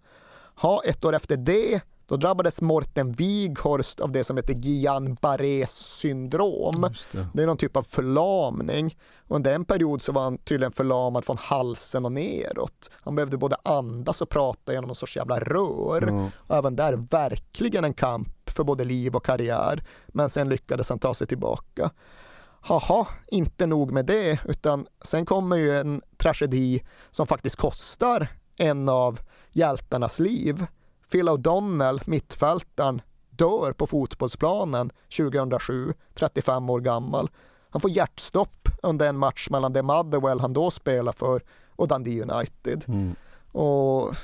Ha, 0.54 0.82
ett 0.84 1.04
år 1.04 1.12
efter 1.12 1.36
det 1.36 1.80
då 2.06 2.16
drabbades 2.16 2.60
Morten 2.60 3.12
Wighorst 3.12 4.00
av 4.00 4.12
det 4.12 4.24
som 4.24 4.36
heter 4.36 4.54
Guillain-Barrés 4.54 5.82
syndrom. 5.82 6.94
det. 7.12 7.26
Det 7.34 7.42
är 7.42 7.46
någon 7.46 7.56
typ 7.56 7.76
av 7.76 7.82
förlamning. 7.82 8.96
Och 9.28 9.36
under 9.36 9.54
en 9.54 9.64
period 9.64 10.02
så 10.02 10.12
var 10.12 10.22
han 10.22 10.38
tydligen 10.38 10.72
förlamad 10.72 11.24
från 11.24 11.36
halsen 11.38 12.04
och 12.04 12.12
neråt. 12.12 12.90
Han 12.92 13.14
behövde 13.14 13.36
både 13.36 13.56
andas 13.62 14.22
och 14.22 14.28
prata 14.28 14.72
genom 14.72 14.88
någon 14.88 14.96
sorts 14.96 15.16
jävla 15.16 15.40
rör. 15.40 16.06
Ja. 16.08 16.30
Och 16.36 16.56
även 16.56 16.76
där 16.76 16.92
verkligen 17.10 17.84
en 17.84 17.94
kamp 17.94 18.50
för 18.50 18.64
både 18.64 18.84
liv 18.84 19.16
och 19.16 19.24
karriär. 19.24 19.84
Men 20.08 20.30
sen 20.30 20.48
lyckades 20.48 20.88
han 20.88 20.98
ta 20.98 21.14
sig 21.14 21.26
tillbaka. 21.26 21.90
Haha, 22.64 23.06
inte 23.26 23.66
nog 23.66 23.92
med 23.92 24.06
det, 24.06 24.40
utan 24.44 24.86
sen 25.04 25.26
kommer 25.26 25.56
ju 25.56 25.78
en 25.78 26.02
tragedi 26.16 26.82
som 27.10 27.26
faktiskt 27.26 27.56
kostar 27.56 28.28
en 28.56 28.88
av 28.88 29.20
hjältarnas 29.52 30.18
liv. 30.18 30.66
Phil 31.12 31.28
O'Donnell, 31.28 32.00
mittfältaren, 32.06 33.02
dör 33.30 33.72
på 33.72 33.86
fotbollsplanen 33.86 34.90
2007, 35.16 35.94
35 36.14 36.70
år 36.70 36.80
gammal. 36.80 37.30
Han 37.70 37.80
får 37.80 37.90
hjärtstopp 37.90 38.68
under 38.82 39.06
en 39.06 39.18
match 39.18 39.48
mellan 39.50 39.72
det 39.72 39.82
Motherwell 39.82 40.40
han 40.40 40.52
då 40.52 40.70
spelar 40.70 41.12
för 41.12 41.42
och 41.68 41.88
Dundee 41.88 42.22
United. 42.22 42.84
Mm. 42.88 43.14
Och 43.52 44.14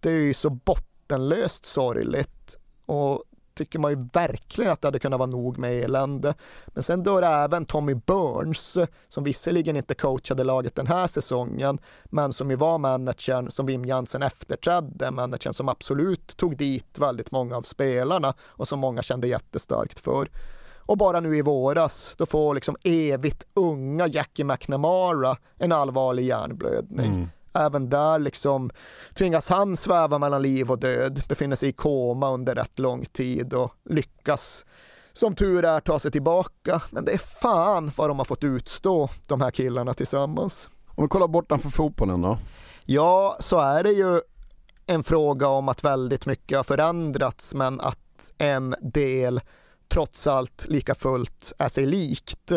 det 0.00 0.10
är 0.10 0.20
ju 0.20 0.34
så 0.34 0.50
bottenlöst 0.50 1.64
sorgligt 1.64 2.56
och 2.86 3.24
tycker 3.54 3.78
man 3.78 3.90
ju 3.90 4.08
verkligen 4.12 4.72
att 4.72 4.80
det 4.80 4.88
hade 4.88 4.98
kunnat 4.98 5.18
vara 5.18 5.30
nog 5.30 5.58
med 5.58 5.84
elände. 5.84 6.34
Men 6.66 6.82
sen 6.82 7.02
dör 7.02 7.22
även 7.22 7.64
Tommy 7.64 7.94
Burns 7.94 8.78
som 9.08 9.24
visserligen 9.24 9.76
inte 9.76 9.94
coachade 9.94 10.44
laget 10.44 10.74
den 10.74 10.86
här 10.86 11.06
säsongen 11.06 11.78
men 12.04 12.32
som 12.32 12.50
ju 12.50 12.56
var 12.56 12.78
managern 12.78 13.50
som 13.50 13.66
Wim 13.66 13.84
Jansen 13.84 14.22
efterträdde, 14.22 15.10
managern 15.10 15.52
som 15.52 15.68
absolut 15.68 16.36
tog 16.36 16.56
dit 16.56 16.98
väldigt 16.98 17.30
många 17.30 17.56
av 17.56 17.62
spelarna 17.62 18.34
och 18.40 18.68
som 18.68 18.78
många 18.78 19.02
kände 19.02 19.28
jättestarkt 19.28 20.00
för. 20.00 20.28
Och 20.84 20.98
bara 20.98 21.20
nu 21.20 21.36
i 21.36 21.42
våras, 21.42 22.14
då 22.18 22.26
får 22.26 22.54
liksom 22.54 22.76
evigt 22.84 23.46
unga 23.54 24.06
Jackie 24.06 24.44
McNamara 24.44 25.36
en 25.58 25.72
allvarlig 25.72 26.24
hjärnblödning. 26.24 27.06
Mm. 27.06 27.28
Även 27.54 27.88
där 27.88 28.18
liksom 28.18 28.70
tvingas 29.14 29.48
han 29.48 29.76
sväva 29.76 30.18
mellan 30.18 30.42
liv 30.42 30.70
och 30.70 30.78
död, 30.78 31.22
befinner 31.28 31.56
sig 31.56 31.68
i 31.68 31.72
koma 31.72 32.30
under 32.30 32.54
rätt 32.54 32.78
lång 32.78 33.04
tid 33.04 33.54
och 33.54 33.74
lyckas 33.84 34.64
som 35.12 35.34
tur 35.34 35.64
är 35.64 35.80
ta 35.80 35.98
sig 35.98 36.10
tillbaka. 36.10 36.82
Men 36.90 37.04
det 37.04 37.12
är 37.12 37.18
fan 37.18 37.90
vad 37.96 38.10
de 38.10 38.18
har 38.18 38.24
fått 38.24 38.44
utstå, 38.44 39.10
de 39.26 39.40
här 39.40 39.50
killarna 39.50 39.94
tillsammans. 39.94 40.70
Om 40.86 41.04
vi 41.04 41.08
kollar 41.08 41.28
bortanför 41.28 41.70
fotbollen 41.70 42.22
då? 42.22 42.38
Ja, 42.84 43.36
så 43.40 43.58
är 43.58 43.82
det 43.82 43.92
ju 43.92 44.20
en 44.86 45.04
fråga 45.04 45.48
om 45.48 45.68
att 45.68 45.84
väldigt 45.84 46.26
mycket 46.26 46.56
har 46.56 46.64
förändrats 46.64 47.54
men 47.54 47.80
att 47.80 48.32
en 48.38 48.74
del 48.80 49.40
trots 49.88 50.26
allt 50.26 50.66
lika 50.68 50.94
fullt 50.94 51.52
är 51.58 51.68
sig 51.68 51.86
likt. 51.86 52.52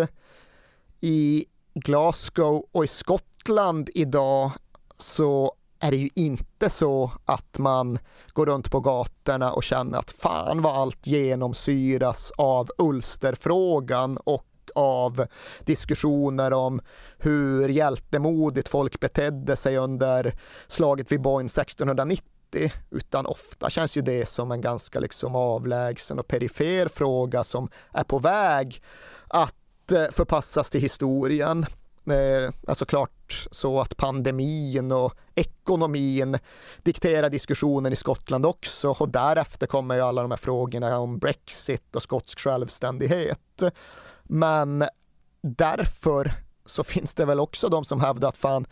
I 0.99 1.45
Glasgow 1.73 2.65
och 2.71 2.83
i 2.83 2.87
Skottland 2.87 3.89
idag 3.93 4.51
så 4.97 5.53
är 5.79 5.91
det 5.91 5.97
ju 5.97 6.09
inte 6.15 6.69
så 6.69 7.11
att 7.25 7.57
man 7.57 7.99
går 8.33 8.45
runt 8.45 8.71
på 8.71 8.79
gatorna 8.79 9.51
och 9.51 9.63
känner 9.63 9.97
att 9.97 10.11
fan 10.11 10.61
vad 10.61 10.75
allt 10.75 11.07
genomsyras 11.07 12.31
av 12.37 12.69
Ulsterfrågan 12.77 14.17
och 14.17 14.45
av 14.75 15.25
diskussioner 15.65 16.53
om 16.53 16.81
hur 17.17 17.69
hjältemodigt 17.69 18.69
folk 18.69 18.99
betedde 18.99 19.55
sig 19.55 19.77
under 19.77 20.37
slaget 20.67 21.11
vid 21.11 21.21
Boyne 21.21 21.47
1690 21.47 22.71
utan 22.91 23.25
ofta 23.25 23.69
känns 23.69 23.97
ju 23.97 24.01
det 24.01 24.25
som 24.25 24.51
en 24.51 24.61
ganska 24.61 24.99
liksom 24.99 25.35
avlägsen 25.35 26.19
och 26.19 26.27
perifer 26.27 26.87
fråga 26.87 27.43
som 27.43 27.69
är 27.91 28.03
på 28.03 28.19
väg 28.19 28.83
att 29.27 29.91
eh, 29.91 30.05
förpassas 30.11 30.69
till 30.69 30.81
historien. 30.81 31.65
Eh, 32.07 32.51
alltså 32.67 32.85
klart 32.85 33.47
så 33.51 33.81
att 33.81 33.97
pandemin 33.97 34.91
och 34.91 35.13
ekonomin 35.35 36.37
dikterar 36.83 37.29
diskussionen 37.29 37.93
i 37.93 37.95
Skottland 37.95 38.45
också 38.45 38.89
och 38.99 39.09
därefter 39.09 39.67
kommer 39.67 39.95
ju 39.95 40.01
alla 40.01 40.21
de 40.21 40.31
här 40.31 40.37
frågorna 40.37 40.99
om 40.99 41.17
Brexit 41.17 41.95
och 41.95 42.01
skotsk 42.01 42.39
självständighet. 42.39 43.63
Men 44.23 44.85
därför 45.41 46.33
så 46.65 46.83
finns 46.83 47.15
det 47.15 47.25
väl 47.25 47.39
också 47.39 47.69
de 47.69 47.85
som 47.85 48.01
hävdar 48.01 48.29
att 48.29 48.37
fan, 48.37 48.65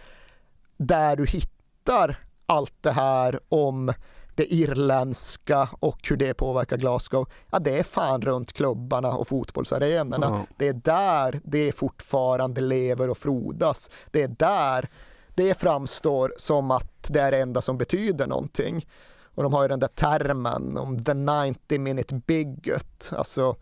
där 0.77 1.15
du 1.15 1.25
hittar 1.25 2.19
allt 2.45 2.75
det 2.81 2.91
här 2.91 3.39
om 3.49 3.93
det 4.35 4.53
irländska 4.53 5.69
och 5.79 5.99
hur 6.09 6.17
det 6.17 6.33
påverkar 6.33 6.77
Glasgow, 6.77 7.29
ja 7.51 7.59
det 7.59 7.79
är 7.79 7.83
fan 7.83 8.21
runt 8.21 8.53
klubbarna 8.53 9.13
och 9.13 9.27
fotbollsarenorna. 9.27 10.25
Ja. 10.29 10.45
Det 10.57 10.67
är 10.67 10.73
där 10.73 11.41
det 11.43 11.71
fortfarande 11.71 12.61
lever 12.61 13.09
och 13.09 13.17
frodas. 13.17 13.89
Det 14.11 14.23
är 14.23 14.27
där 14.27 14.89
det 15.35 15.53
framstår 15.59 16.33
som 16.37 16.71
att 16.71 17.07
det 17.09 17.19
är 17.19 17.31
det 17.31 17.41
enda 17.41 17.61
som 17.61 17.77
betyder 17.77 18.27
någonting. 18.27 18.87
Och 19.35 19.43
de 19.43 19.53
har 19.53 19.61
ju 19.61 19.67
den 19.67 19.79
där 19.79 19.87
termen 19.87 20.77
om 20.77 21.03
the 21.03 21.13
90 21.13 21.79
minute 21.79 22.15
bigot, 22.15 23.09
alltså 23.11 23.55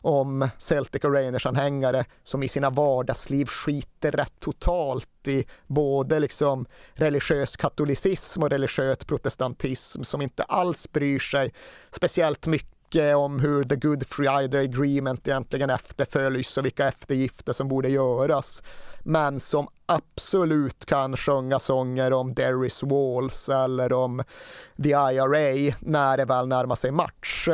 om 0.00 0.48
Celtic 0.58 1.04
och 1.04 1.12
Rangers-anhängare 1.12 2.04
som 2.22 2.42
i 2.42 2.48
sina 2.48 2.70
vardagsliv 2.70 3.46
skiter 3.46 4.12
rätt 4.12 4.40
totalt 4.40 5.28
i 5.28 5.46
både 5.66 6.18
liksom 6.18 6.66
religiös 6.92 7.56
katolicism 7.56 8.42
och 8.42 8.50
religiös 8.50 8.98
protestantism 8.98 10.02
som 10.02 10.22
inte 10.22 10.42
alls 10.42 10.92
bryr 10.92 11.18
sig 11.18 11.52
speciellt 11.90 12.46
mycket 12.46 13.16
om 13.16 13.40
hur 13.40 13.64
the 13.64 13.76
Good 13.76 14.06
Friday 14.06 14.64
Agreement 14.64 15.28
egentligen 15.28 15.70
efterföljs 15.70 16.56
och 16.56 16.64
vilka 16.64 16.88
eftergifter 16.88 17.52
som 17.52 17.68
borde 17.68 17.88
göras. 17.88 18.62
Men 19.02 19.40
som 19.40 19.68
absolut 19.86 20.84
kan 20.84 21.16
sjunga 21.16 21.58
sånger 21.58 22.12
om 22.12 22.34
Derry's 22.34 22.88
Walls 22.88 23.48
eller 23.48 23.92
om 23.92 24.22
the 24.82 24.88
IRA 24.88 25.74
när 25.80 26.16
det 26.16 26.24
väl 26.24 26.48
närmar 26.48 26.74
sig 26.74 26.90
match. 26.90 27.48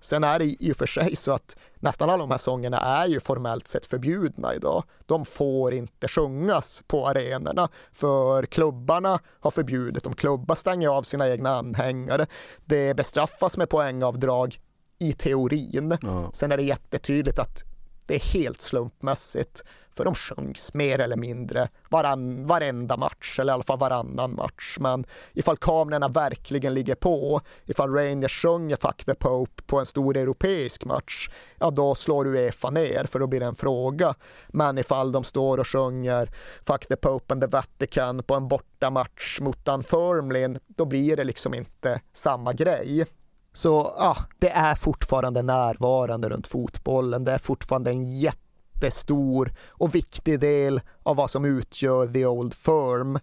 Sen 0.00 0.24
är 0.24 0.38
det 0.38 0.44
i 0.44 0.72
och 0.72 0.76
för 0.76 0.86
sig 0.86 1.16
så 1.16 1.32
att 1.32 1.56
nästan 1.84 2.10
alla 2.10 2.22
de 2.22 2.30
här 2.30 2.38
sångerna 2.38 2.76
är 2.76 3.06
ju 3.06 3.20
formellt 3.20 3.68
sett 3.68 3.86
förbjudna 3.86 4.54
idag. 4.54 4.84
De 5.06 5.24
får 5.24 5.74
inte 5.74 6.08
sjungas 6.08 6.82
på 6.86 7.06
arenorna 7.06 7.68
för 7.92 8.46
klubbarna 8.46 9.20
har 9.40 9.50
förbjudit 9.50 10.04
dem. 10.04 10.14
Klubbar 10.14 10.54
stänger 10.54 10.88
av 10.88 11.02
sina 11.02 11.28
egna 11.28 11.50
anhängare. 11.50 12.26
Det 12.64 12.94
bestraffas 12.94 13.56
med 13.56 13.68
poängavdrag 13.68 14.58
i 14.98 15.12
teorin. 15.12 15.98
Sen 16.32 16.52
är 16.52 16.56
det 16.56 16.62
jättetydligt 16.62 17.38
att 17.38 17.64
det 18.06 18.14
är 18.14 18.20
helt 18.20 18.60
slumpmässigt 18.60 19.64
för 19.96 20.04
de 20.04 20.14
sjungs 20.14 20.74
mer 20.74 20.98
eller 20.98 21.16
mindre 21.16 21.68
varann, 21.88 22.46
varenda 22.46 22.96
match 22.96 23.38
eller 23.38 23.52
i 23.52 23.54
alla 23.54 23.62
fall 23.62 23.78
varannan 23.78 24.34
match. 24.34 24.76
Men 24.80 25.06
ifall 25.32 25.56
kamerorna 25.56 26.08
verkligen 26.08 26.74
ligger 26.74 26.94
på, 26.94 27.40
ifall 27.64 27.94
Rangers 27.94 28.42
sjunger 28.42 28.76
Fuck 28.76 29.04
the 29.04 29.14
Pope 29.14 29.62
på 29.66 29.78
en 29.78 29.86
stor 29.86 30.16
europeisk 30.16 30.84
match, 30.84 31.30
ja 31.58 31.70
då 31.70 31.94
slår 31.94 32.26
Uefa 32.26 32.70
ner 32.70 33.04
för 33.04 33.18
då 33.18 33.26
blir 33.26 33.40
det 33.40 33.46
en 33.46 33.54
fråga. 33.54 34.14
Men 34.48 34.78
ifall 34.78 35.12
de 35.12 35.24
står 35.24 35.58
och 35.58 35.68
sjunger 35.68 36.30
Fuck 36.66 36.86
the 36.86 36.96
Pope 36.96 37.34
and 37.34 37.40
the 37.40 37.46
Vatican 37.46 38.22
på 38.22 38.34
en 38.34 38.48
bortamatch 38.48 39.40
mot 39.40 39.64
Dunfermline, 39.64 40.58
då 40.66 40.84
blir 40.84 41.16
det 41.16 41.24
liksom 41.24 41.54
inte 41.54 42.00
samma 42.12 42.52
grej. 42.52 43.06
Så 43.52 43.94
ja, 43.98 44.16
det 44.38 44.50
är 44.50 44.74
fortfarande 44.74 45.42
närvarande 45.42 46.28
runt 46.28 46.46
fotbollen. 46.46 47.24
Det 47.24 47.32
är 47.32 47.38
fortfarande 47.38 47.90
en 47.90 48.18
jätte 48.18 48.43
jättestor 48.74 49.52
och 49.68 49.94
viktig 49.94 50.40
del 50.40 50.80
av 51.02 51.16
vad 51.16 51.30
som 51.30 51.44
utgör 51.44 52.06
the 52.06 52.26
old 52.26 52.54
firm. 52.54 53.18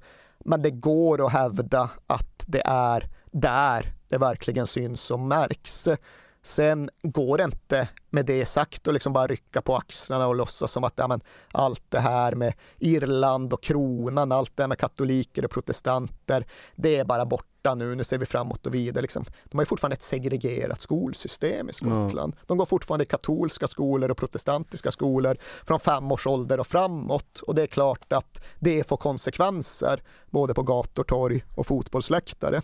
Men 0.45 0.61
det 0.61 0.71
går 0.71 1.25
att 1.25 1.31
hävda 1.31 1.89
att 2.07 2.43
det 2.47 2.61
är 2.65 3.09
där 3.31 3.93
det 4.09 4.17
verkligen 4.17 4.67
syns 4.67 5.11
och 5.11 5.19
märks. 5.19 5.87
Sen 6.43 6.89
går 7.03 7.37
det 7.37 7.43
inte 7.43 7.89
med 8.09 8.25
det 8.25 8.45
sagt 8.45 8.87
och 8.87 8.93
liksom 8.93 9.13
bara 9.13 9.27
rycka 9.27 9.61
på 9.61 9.75
axlarna 9.75 10.27
och 10.27 10.35
låtsas 10.35 10.71
som 10.71 10.83
att 10.83 10.93
ja, 10.95 11.07
men, 11.07 11.21
allt 11.51 11.83
det 11.89 11.99
här 11.99 12.35
med 12.35 12.53
Irland 12.79 13.53
och 13.53 13.63
kronan, 13.63 14.31
allt 14.31 14.57
det 14.57 14.63
här 14.63 14.67
med 14.67 14.77
katoliker 14.77 15.45
och 15.45 15.51
protestanter, 15.51 16.45
det 16.75 16.95
är 16.95 17.05
bara 17.05 17.25
borta 17.25 17.50
borta 17.61 17.75
nu, 17.75 17.95
nu 17.95 18.03
ser 18.03 18.17
vi 18.17 18.25
framåt 18.25 18.65
och 18.65 18.75
vidare. 18.75 19.01
Liksom. 19.01 19.25
De 19.45 19.57
har 19.57 19.61
ju 19.61 19.65
fortfarande 19.65 19.93
ett 19.93 20.01
segregerat 20.01 20.81
skolsystem 20.81 21.69
i 21.69 21.73
Skottland. 21.73 22.35
De 22.47 22.57
går 22.57 22.65
fortfarande 22.65 23.03
i 23.03 23.07
katolska 23.07 23.67
skolor 23.67 24.11
och 24.11 24.17
protestantiska 24.17 24.91
skolor 24.91 25.37
från 25.63 25.79
fem 25.79 26.11
års 26.11 26.27
ålder 26.27 26.59
och 26.59 26.67
framåt. 26.67 27.39
Och 27.39 27.55
det 27.55 27.63
är 27.63 27.67
klart 27.67 28.13
att 28.13 28.41
det 28.59 28.87
får 28.87 28.97
konsekvenser 28.97 30.03
både 30.29 30.53
på 30.53 30.63
gator, 30.63 31.03
torg 31.03 31.43
och 31.55 31.67
fotbollsläktare. 31.67 32.61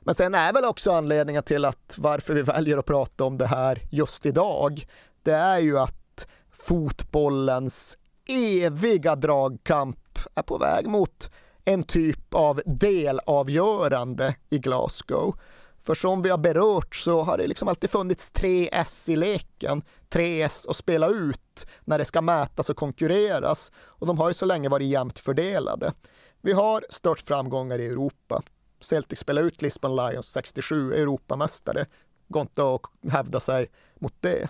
Men 0.00 0.14
sen 0.14 0.34
är 0.34 0.52
väl 0.52 0.64
också 0.64 0.92
anledningen 0.92 1.42
till 1.42 1.64
att 1.64 1.94
varför 1.98 2.34
vi 2.34 2.42
väljer 2.42 2.78
att 2.78 2.86
prata 2.86 3.24
om 3.24 3.38
det 3.38 3.46
här 3.46 3.82
just 3.90 4.26
idag. 4.26 4.86
Det 5.22 5.32
är 5.32 5.58
ju 5.58 5.78
att 5.78 6.26
fotbollens 6.52 7.98
eviga 8.28 9.16
dragkamp 9.16 10.18
är 10.34 10.42
på 10.42 10.58
väg 10.58 10.88
mot 10.88 11.30
en 11.64 11.84
typ 11.84 12.34
av 12.34 12.60
delavgörande 12.66 14.34
i 14.48 14.58
Glasgow. 14.58 15.36
För 15.82 15.94
som 15.94 16.22
vi 16.22 16.30
har 16.30 16.38
berört 16.38 16.94
så 16.94 17.22
har 17.22 17.38
det 17.38 17.46
liksom 17.46 17.68
alltid 17.68 17.90
funnits 17.90 18.30
tre 18.30 18.68
S 18.72 19.08
i 19.08 19.16
leken, 19.16 19.82
tre 20.08 20.42
S 20.42 20.66
att 20.68 20.76
spela 20.76 21.08
ut 21.08 21.66
när 21.84 21.98
det 21.98 22.04
ska 22.04 22.20
mätas 22.20 22.70
och 22.70 22.76
konkurreras. 22.76 23.72
Och 23.76 24.06
de 24.06 24.18
har 24.18 24.28
ju 24.28 24.34
så 24.34 24.46
länge 24.46 24.68
varit 24.68 24.88
jämnt 24.88 25.18
fördelade. 25.18 25.92
Vi 26.40 26.52
har 26.52 26.84
störst 26.90 27.26
framgångar 27.26 27.78
i 27.78 27.86
Europa. 27.86 28.42
Celtic 28.80 29.18
spelar 29.18 29.42
ut 29.42 29.62
Lisbon 29.62 29.96
Lions 29.96 30.26
67, 30.26 30.94
Europamästare. 30.94 31.86
Går 32.28 32.42
inte 32.42 32.74
att 32.74 33.12
hävda 33.12 33.40
sig 33.40 33.70
mot 33.94 34.14
det. 34.20 34.48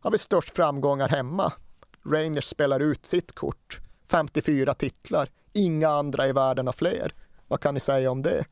Har 0.00 0.10
vi 0.10 0.18
störst 0.18 0.56
framgångar 0.56 1.08
hemma. 1.08 1.52
Rangers 2.04 2.44
spelar 2.44 2.80
ut 2.80 3.06
sitt 3.06 3.34
kort. 3.34 3.80
54 4.10 4.74
titlar. 4.74 5.30
Inga 5.58 5.88
andra 5.88 6.28
i 6.28 6.32
världen 6.32 6.66
har 6.66 6.72
fler. 6.72 7.12
Vad 7.48 7.60
kan 7.60 7.74
ni 7.74 7.80
säga 7.80 8.10
om 8.10 8.22
det? 8.22 8.44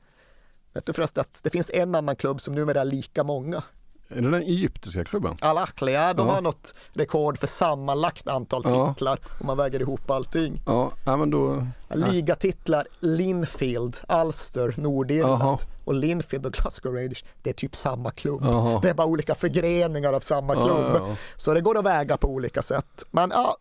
Vet 0.74 0.86
du 0.86 0.92
förresten 0.92 1.20
att 1.20 1.40
det 1.42 1.50
finns 1.50 1.70
en 1.74 1.94
annan 1.94 2.16
klubb 2.16 2.40
som 2.40 2.54
numera 2.54 2.80
är 2.80 2.84
lika 2.84 3.24
många? 3.24 3.62
Är 4.08 4.14
det 4.22 4.30
den 4.30 4.34
egyptiska 4.42 5.04
klubben? 5.04 5.36
Al 5.40 5.58
Ahly, 5.58 5.92
ja, 5.92 6.12
de 6.14 6.26
Ja. 6.26 6.34
har 6.34 6.40
något 6.40 6.74
rekord 6.92 7.38
för 7.38 7.46
sammanlagt 7.46 8.28
antal 8.28 8.62
Ja. 8.64 8.94
titlar 8.94 9.18
om 9.40 9.46
man 9.46 9.56
väger 9.56 9.80
ihop 9.80 10.10
allting. 10.10 10.60
Ja, 10.66 10.92
ja 11.06 11.16
men 11.16 11.30
då... 11.30 11.66
Ligatitlar 11.88 12.86
Linfield, 13.00 13.96
Ulster, 14.08 14.74
Nordirland 14.76 15.42
Jaha. 15.42 15.58
och 15.84 15.94
Linfield 15.94 16.46
och 16.46 16.52
Glasgow 16.52 16.94
Rangers. 16.94 17.24
Det 17.42 17.50
är 17.50 17.54
typ 17.54 17.76
samma 17.76 18.10
klubb. 18.10 18.40
Jaha. 18.44 18.78
Det 18.82 18.90
är 18.90 18.94
bara 18.94 19.06
olika 19.06 19.34
förgreningar 19.34 20.12
av 20.12 20.20
samma 20.20 20.54
Ja, 20.54 20.64
klubb. 20.64 21.02
ja, 21.02 21.08
ja. 21.08 21.16
Så 21.36 21.54
det 21.54 21.60
går 21.60 21.78
att 21.78 21.84
väga 21.84 22.16
på 22.16 22.28
olika 22.28 22.62
sätt. 22.62 23.04
Men 23.10 23.30
ja, 23.34 23.56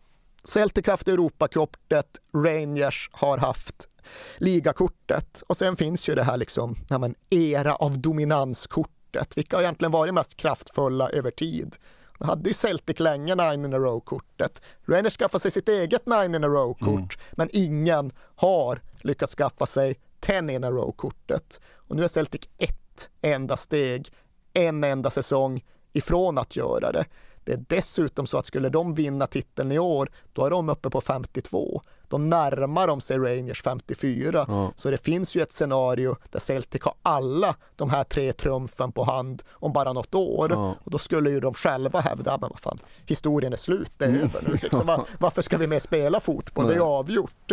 Celtic 0.48 0.86
haft 0.86 1.08
Europakortet, 1.08 2.06
Rangers 2.34 3.10
har 3.12 3.38
haft 3.38 3.88
ligakortet 4.36 5.42
och 5.46 5.56
sen 5.56 5.76
finns 5.76 6.08
ju 6.08 6.14
det 6.14 6.22
här 6.22 6.36
liksom, 6.36 6.76
ja, 6.88 6.98
men, 6.98 7.14
era 7.30 7.74
av 7.74 7.98
dominanskortet. 7.98 9.36
Vilka 9.36 9.56
har 9.56 9.62
egentligen 9.62 9.92
varit 9.92 10.14
mest 10.14 10.36
kraftfulla 10.36 11.10
över 11.10 11.30
tid? 11.30 11.76
Då 12.18 12.26
hade 12.26 12.48
ju 12.50 12.54
Celtic 12.54 13.00
länge 13.00 13.34
nine 13.34 13.64
in 13.64 13.74
a 13.74 13.78
row-kortet. 13.78 14.62
Rangers 14.86 15.16
skaffade 15.16 15.42
sig 15.42 15.50
sitt 15.50 15.68
eget 15.68 16.06
nine 16.06 16.34
in 16.34 16.44
a 16.44 16.48
row-kort, 16.48 16.88
Mm. 16.88 17.08
men 17.32 17.48
ingen 17.52 18.12
har 18.36 18.80
lyckats 19.00 19.34
skaffa 19.34 19.66
sig 19.66 20.00
ten 20.20 20.50
in 20.50 20.64
a 20.64 20.70
row-kortet. 20.70 21.60
Och 21.74 21.96
nu 21.96 22.04
är 22.04 22.08
Celtic 22.08 22.40
ett 22.58 23.08
enda 23.20 23.56
steg, 23.56 24.08
en 24.52 24.84
enda 24.84 25.10
säsong 25.10 25.64
ifrån 25.92 26.38
att 26.38 26.56
göra 26.56 26.92
det. 26.92 27.04
Det 27.46 27.52
är 27.52 27.64
dessutom 27.68 28.26
så 28.26 28.38
att 28.38 28.46
skulle 28.46 28.68
de 28.68 28.94
vinna 28.94 29.26
titeln 29.26 29.72
i 29.72 29.78
år, 29.78 30.10
då 30.32 30.44
är 30.46 30.50
de 30.50 30.68
uppe 30.68 30.90
på 30.90 31.00
52. 31.00 31.82
Då 32.08 32.18
närmar 32.18 32.86
de 32.86 33.00
sig 33.00 33.18
Rangers 33.18 33.62
54. 33.62 34.44
Ja. 34.48 34.72
Så 34.76 34.90
det 34.90 34.96
finns 34.98 35.34
ju 35.34 35.42
ett 35.42 35.52
scenario 35.52 36.16
där 36.30 36.38
Celtic 36.40 36.82
har 36.82 36.94
alla 37.02 37.56
de 37.76 37.90
här 37.90 38.04
tre 38.04 38.32
trumfen 38.32 38.92
på 38.92 39.04
hand 39.04 39.42
om 39.50 39.72
bara 39.72 39.92
något 39.92 40.14
år. 40.14 40.50
Ja. 40.52 40.74
Och 40.84 40.90
då 40.90 40.98
skulle 40.98 41.30
ju 41.30 41.40
de 41.40 41.54
själva 41.54 42.00
hävda, 42.00 42.38
men 42.40 42.50
vad 42.50 42.60
fan, 42.60 42.78
historien 43.06 43.52
är 43.52 43.56
slut, 43.56 43.92
det 43.98 44.04
är 44.04 44.08
Mm. 44.08 44.22
över 44.22 44.42
nu. 44.48 44.52
Liksom, 44.62 44.86
va- 44.86 45.04
varför 45.20 45.42
ska 45.42 45.56
vi 45.58 45.66
mer 45.66 45.78
spela 45.78 46.20
fotboll? 46.20 46.64
Det 46.66 46.72
är 46.72 46.76
Nej. 46.78 46.80
avgjort. 46.86 47.52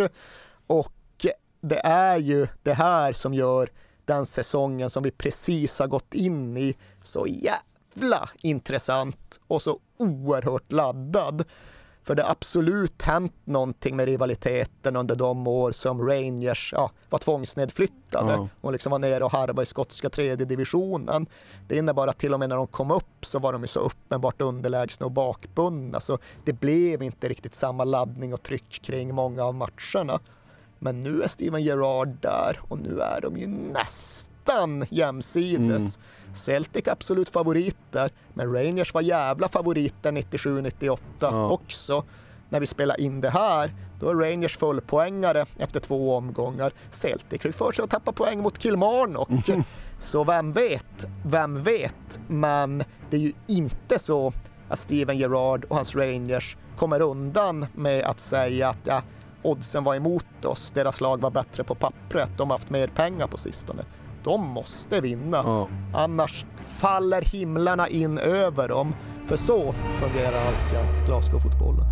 Och 0.66 1.26
det 1.60 1.80
är 1.86 2.16
ju 2.16 2.46
det 2.62 2.74
här 2.74 3.12
som 3.12 3.34
gör 3.34 3.70
den 4.04 4.26
säsongen 4.26 4.90
som 4.90 5.02
vi 5.02 5.10
precis 5.10 5.78
har 5.78 5.86
gått 5.86 6.14
in 6.14 6.56
i 6.56 6.76
så 7.02 7.26
jävla 7.26 7.58
intressant 8.42 9.40
och 9.46 9.62
så 9.62 9.78
oerhört 9.96 10.72
laddad. 10.72 11.44
För 12.04 12.14
det 12.14 12.22
har 12.22 12.30
absolut 12.30 13.02
hänt 13.02 13.34
någonting 13.44 13.96
med 13.96 14.06
rivaliteten 14.06 14.96
under 14.96 15.14
de 15.16 15.46
år 15.46 15.72
som 15.72 16.08
Rangers 16.08 16.72
ja, 16.72 16.90
var 17.10 17.18
tvångsnedflyttade 17.18 18.48
och 18.60 18.72
liksom 18.72 18.90
var 18.90 18.98
nere 18.98 19.24
och 19.24 19.32
harvade 19.32 19.62
i 19.62 19.66
skotska 19.66 20.10
tredje 20.10 20.46
divisionen. 20.46 21.26
Det 21.68 21.76
innebar 21.76 22.08
att 22.08 22.18
till 22.18 22.34
och 22.34 22.40
med 22.40 22.48
när 22.48 22.56
de 22.56 22.66
kom 22.66 22.90
upp 22.90 23.26
så 23.26 23.38
var 23.38 23.52
de 23.52 23.62
ju 23.62 23.66
så 23.66 23.80
uppenbart 23.80 24.40
underlägsna 24.40 25.06
och 25.06 25.12
bakbundna 25.12 26.00
så 26.00 26.18
det 26.44 26.52
blev 26.52 27.02
inte 27.02 27.28
riktigt 27.28 27.54
samma 27.54 27.84
laddning 27.84 28.34
och 28.34 28.42
tryck 28.42 28.82
kring 28.82 29.14
många 29.14 29.44
av 29.44 29.54
matcherna. 29.54 30.20
Men 30.78 31.00
nu 31.00 31.22
är 31.22 31.28
Steven 31.28 31.62
Gerrard 31.62 32.08
där 32.20 32.60
och 32.68 32.78
nu 32.78 33.00
är 33.00 33.20
de 33.20 33.36
ju 33.36 33.46
nästan 33.46 34.84
jämsides. 34.90 35.98
Celtic 36.34 36.88
absolut 36.88 37.28
favoriter, 37.28 38.10
men 38.34 38.52
Rangers 38.54 38.94
var 38.94 39.00
jävla 39.00 39.48
favoriter 39.48 40.12
97-98 40.12 40.98
Ja. 41.20 41.48
också. 41.50 42.04
När 42.48 42.60
vi 42.60 42.66
spelar 42.66 43.00
in 43.00 43.20
det 43.20 43.30
här, 43.30 43.74
då 44.00 44.08
är 44.08 44.14
Rangers 44.14 44.56
fullpoängare 44.56 45.46
efter 45.58 45.80
två 45.80 46.16
omgångar. 46.16 46.72
Celtic 46.90 47.42
fick 47.42 47.54
för 47.54 47.72
sig 47.72 47.82
att 47.84 47.90
tappa 47.90 48.12
poäng 48.12 48.42
mot 48.42 48.62
Kilmarnock. 48.62 49.28
Så 49.98 50.24
vem 50.24 50.52
vet, 50.52 51.06
vem 51.24 51.62
vet. 51.62 52.18
Men 52.28 52.84
det 53.10 53.16
är 53.16 53.20
ju 53.20 53.32
inte 53.46 53.98
så 53.98 54.32
att 54.68 54.78
Steven 54.78 55.18
Gerrard 55.18 55.64
och 55.64 55.76
hans 55.76 55.94
Rangers 55.94 56.56
kommer 56.78 57.00
undan 57.02 57.66
med 57.74 58.04
att 58.04 58.20
säga 58.20 58.68
att 58.68 58.78
ja, 58.84 59.02
oddsen 59.42 59.84
var 59.84 59.94
emot 59.94 60.44
oss, 60.44 60.70
deras 60.74 61.00
lag 61.00 61.20
var 61.20 61.30
bättre 61.30 61.64
på 61.64 61.74
pappret, 61.74 62.30
de 62.36 62.50
har 62.50 62.58
haft 62.58 62.70
mer 62.70 62.86
pengar 62.88 63.26
på 63.26 63.36
sistone. 63.36 63.82
De 64.24 64.40
måste 64.48 65.00
vinna, 65.00 65.36
Ja. 65.44 65.68
annars 65.94 66.44
faller 66.58 67.22
himlarna 67.22 67.88
in 67.88 68.18
över 68.18 68.68
dem. 68.68 68.94
För 69.26 69.36
så 69.36 69.74
fungerar 69.94 70.40
alltjämt 70.46 71.06
Glasgow-fotbollen. 71.06 71.84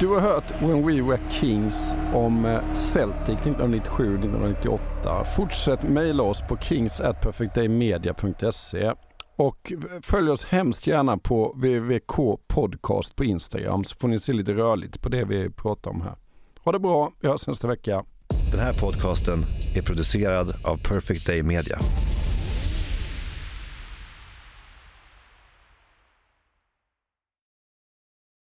Du 0.00 0.08
har 0.08 0.20
hört 0.20 0.62
When 0.62 0.86
We 0.86 1.02
Were 1.02 1.20
Kings 1.30 1.94
om 2.14 2.44
eh, 2.44 2.74
Celtic 2.74 3.38
1997-1998. 3.38 5.24
Fortsätt 5.36 5.82
mejla 5.82 6.22
oss 6.22 6.40
på 6.48 6.56
kings@perfectdaymedia.se 6.56 8.92
och 9.36 9.72
följ 10.02 10.30
oss 10.30 10.44
hemskt 10.44 10.86
gärna 10.86 11.18
på 11.18 11.52
VVK 11.56 12.40
podcast 12.46 13.16
på 13.16 13.24
Instagram 13.24 13.84
så 13.84 13.96
får 13.96 14.08
ni 14.08 14.20
se 14.20 14.32
lite 14.32 14.52
rörligt 14.52 15.02
på 15.02 15.08
det 15.08 15.24
vi 15.24 15.50
pratar 15.50 15.90
om 15.90 16.00
här. 16.00 16.16
Ha 16.64 16.72
det 16.72 16.78
bra, 16.78 17.12
vi 17.20 17.28
hörs 17.28 17.46
nästa 17.46 17.68
vecka. 17.68 18.04
Den 18.52 18.60
här 18.60 18.72
podcasten 18.72 19.38
är 19.76 19.82
producerad 19.82 20.48
av 20.64 20.76
Perfect 20.76 21.26
Day 21.26 21.42
Media. 21.42 21.78